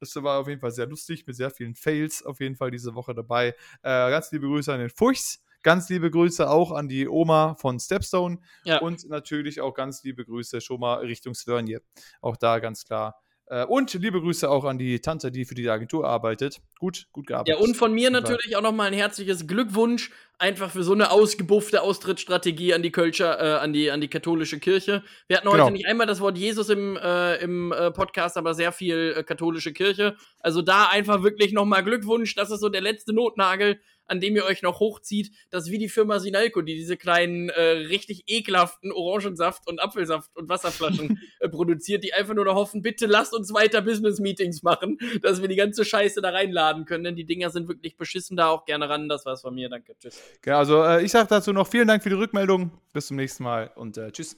Das 0.00 0.14
war 0.16 0.40
auf 0.40 0.48
jeden 0.48 0.60
Fall 0.60 0.70
sehr 0.70 0.86
lustig, 0.86 1.26
mit 1.26 1.36
sehr 1.36 1.50
vielen 1.50 1.74
Fails 1.74 2.24
auf 2.24 2.40
jeden 2.40 2.56
Fall 2.56 2.70
diese 2.70 2.94
Woche 2.94 3.14
dabei. 3.14 3.48
Äh, 3.82 4.10
ganz 4.10 4.32
liebe 4.32 4.46
Grüße 4.46 4.72
an 4.72 4.80
den 4.80 4.90
Fuchs. 4.90 5.42
Ganz 5.62 5.88
liebe 5.88 6.10
Grüße 6.10 6.48
auch 6.48 6.72
an 6.72 6.88
die 6.88 7.08
Oma 7.08 7.54
von 7.54 7.80
Stepstone. 7.80 8.38
Ja. 8.64 8.80
Und 8.80 9.08
natürlich 9.08 9.62
auch 9.62 9.72
ganz 9.72 10.02
liebe 10.04 10.24
Grüße 10.24 10.60
schon 10.60 10.80
mal 10.80 10.96
Richtung 10.96 11.34
Svörnje. 11.34 11.80
Auch 12.20 12.36
da 12.36 12.58
ganz 12.58 12.84
klar. 12.84 13.23
Äh, 13.46 13.64
und 13.66 13.92
liebe 13.94 14.20
Grüße 14.20 14.48
auch 14.48 14.64
an 14.64 14.78
die 14.78 15.00
Tante, 15.00 15.30
die 15.30 15.44
für 15.44 15.54
die 15.54 15.68
Agentur 15.68 16.06
arbeitet. 16.06 16.60
Gut, 16.78 17.06
gut 17.12 17.28
Ja, 17.28 17.42
gearbeitet. 17.42 17.60
und 17.68 17.76
von 17.76 17.92
mir 17.92 18.10
natürlich 18.10 18.56
auch 18.56 18.62
nochmal 18.62 18.86
ein 18.88 18.94
herzliches 18.94 19.46
Glückwunsch 19.46 20.10
einfach 20.38 20.70
für 20.70 20.82
so 20.82 20.92
eine 20.92 21.10
ausgebuffte 21.10 21.82
Austrittsstrategie 21.82 22.74
an 22.74 22.82
die 22.82 22.90
Kölscher, 22.90 23.38
äh, 23.40 23.58
an 23.60 23.72
die, 23.72 23.90
an 23.90 24.00
die 24.00 24.08
katholische 24.08 24.58
Kirche. 24.58 25.02
Wir 25.28 25.36
hatten 25.36 25.48
heute 25.48 25.58
Genau. 25.58 25.70
nicht 25.70 25.86
einmal 25.86 26.06
das 26.06 26.20
Wort 26.20 26.36
Jesus 26.38 26.70
im, 26.70 26.96
äh, 26.96 27.36
im 27.36 27.70
äh, 27.72 27.90
Podcast, 27.90 28.36
aber 28.36 28.54
sehr 28.54 28.72
viel 28.72 29.14
äh, 29.16 29.22
katholische 29.22 29.72
Kirche. 29.72 30.16
Also 30.40 30.60
da 30.62 30.86
einfach 30.86 31.22
wirklich 31.22 31.52
nochmal 31.52 31.84
Glückwunsch. 31.84 32.34
Das 32.34 32.50
ist 32.50 32.60
so 32.60 32.68
der 32.68 32.80
letzte 32.80 33.12
Notnagel, 33.14 33.78
an 34.06 34.20
dem 34.20 34.36
ihr 34.36 34.44
euch 34.44 34.62
noch 34.62 34.80
hochzieht. 34.80 35.32
Das 35.50 35.64
ist 35.64 35.70
wie 35.70 35.78
die 35.78 35.88
Firma 35.88 36.18
Sinalco, 36.18 36.62
die 36.62 36.74
diese 36.74 36.96
kleinen, 36.96 37.48
äh, 37.48 37.62
richtig 37.62 38.24
ekelhaften 38.26 38.92
Orangensaft 38.92 39.68
und 39.68 39.80
Apfelsaft 39.80 40.36
und 40.36 40.48
Wasserflaschen 40.48 41.20
äh, 41.40 41.48
produziert, 41.48 42.04
die 42.04 42.14
einfach 42.14 42.34
nur 42.34 42.44
noch 42.44 42.54
hoffen, 42.54 42.82
bitte 42.82 43.06
lasst 43.06 43.34
uns 43.34 43.52
weiter 43.52 43.82
Business-Meetings 43.82 44.62
machen, 44.62 44.98
dass 45.22 45.40
wir 45.40 45.48
die 45.48 45.56
ganze 45.56 45.84
Scheiße 45.84 46.20
da 46.20 46.30
reinladen 46.30 46.84
können, 46.84 47.04
denn 47.04 47.16
die 47.16 47.26
Dinger 47.26 47.50
sind 47.50 47.68
wirklich 47.68 47.96
beschissen, 47.96 48.36
da 48.36 48.48
auch 48.48 48.64
gerne 48.64 48.88
ran. 48.88 49.08
Das 49.08 49.26
war's 49.26 49.42
von 49.42 49.54
mir, 49.54 49.68
danke, 49.68 49.96
tschüss. 49.98 50.20
Genau, 50.42 50.58
also 50.58 50.82
äh, 50.82 51.04
ich 51.04 51.12
sage 51.12 51.28
dazu 51.28 51.52
noch 51.52 51.66
vielen 51.66 51.88
Dank 51.88 52.02
für 52.02 52.08
die 52.08 52.16
Rückmeldung. 52.16 52.70
Bis 52.92 53.08
zum 53.08 53.16
nächsten 53.16 53.42
Mal 53.44 53.70
und 53.74 53.96
äh, 53.96 54.12
tschüss. 54.12 54.36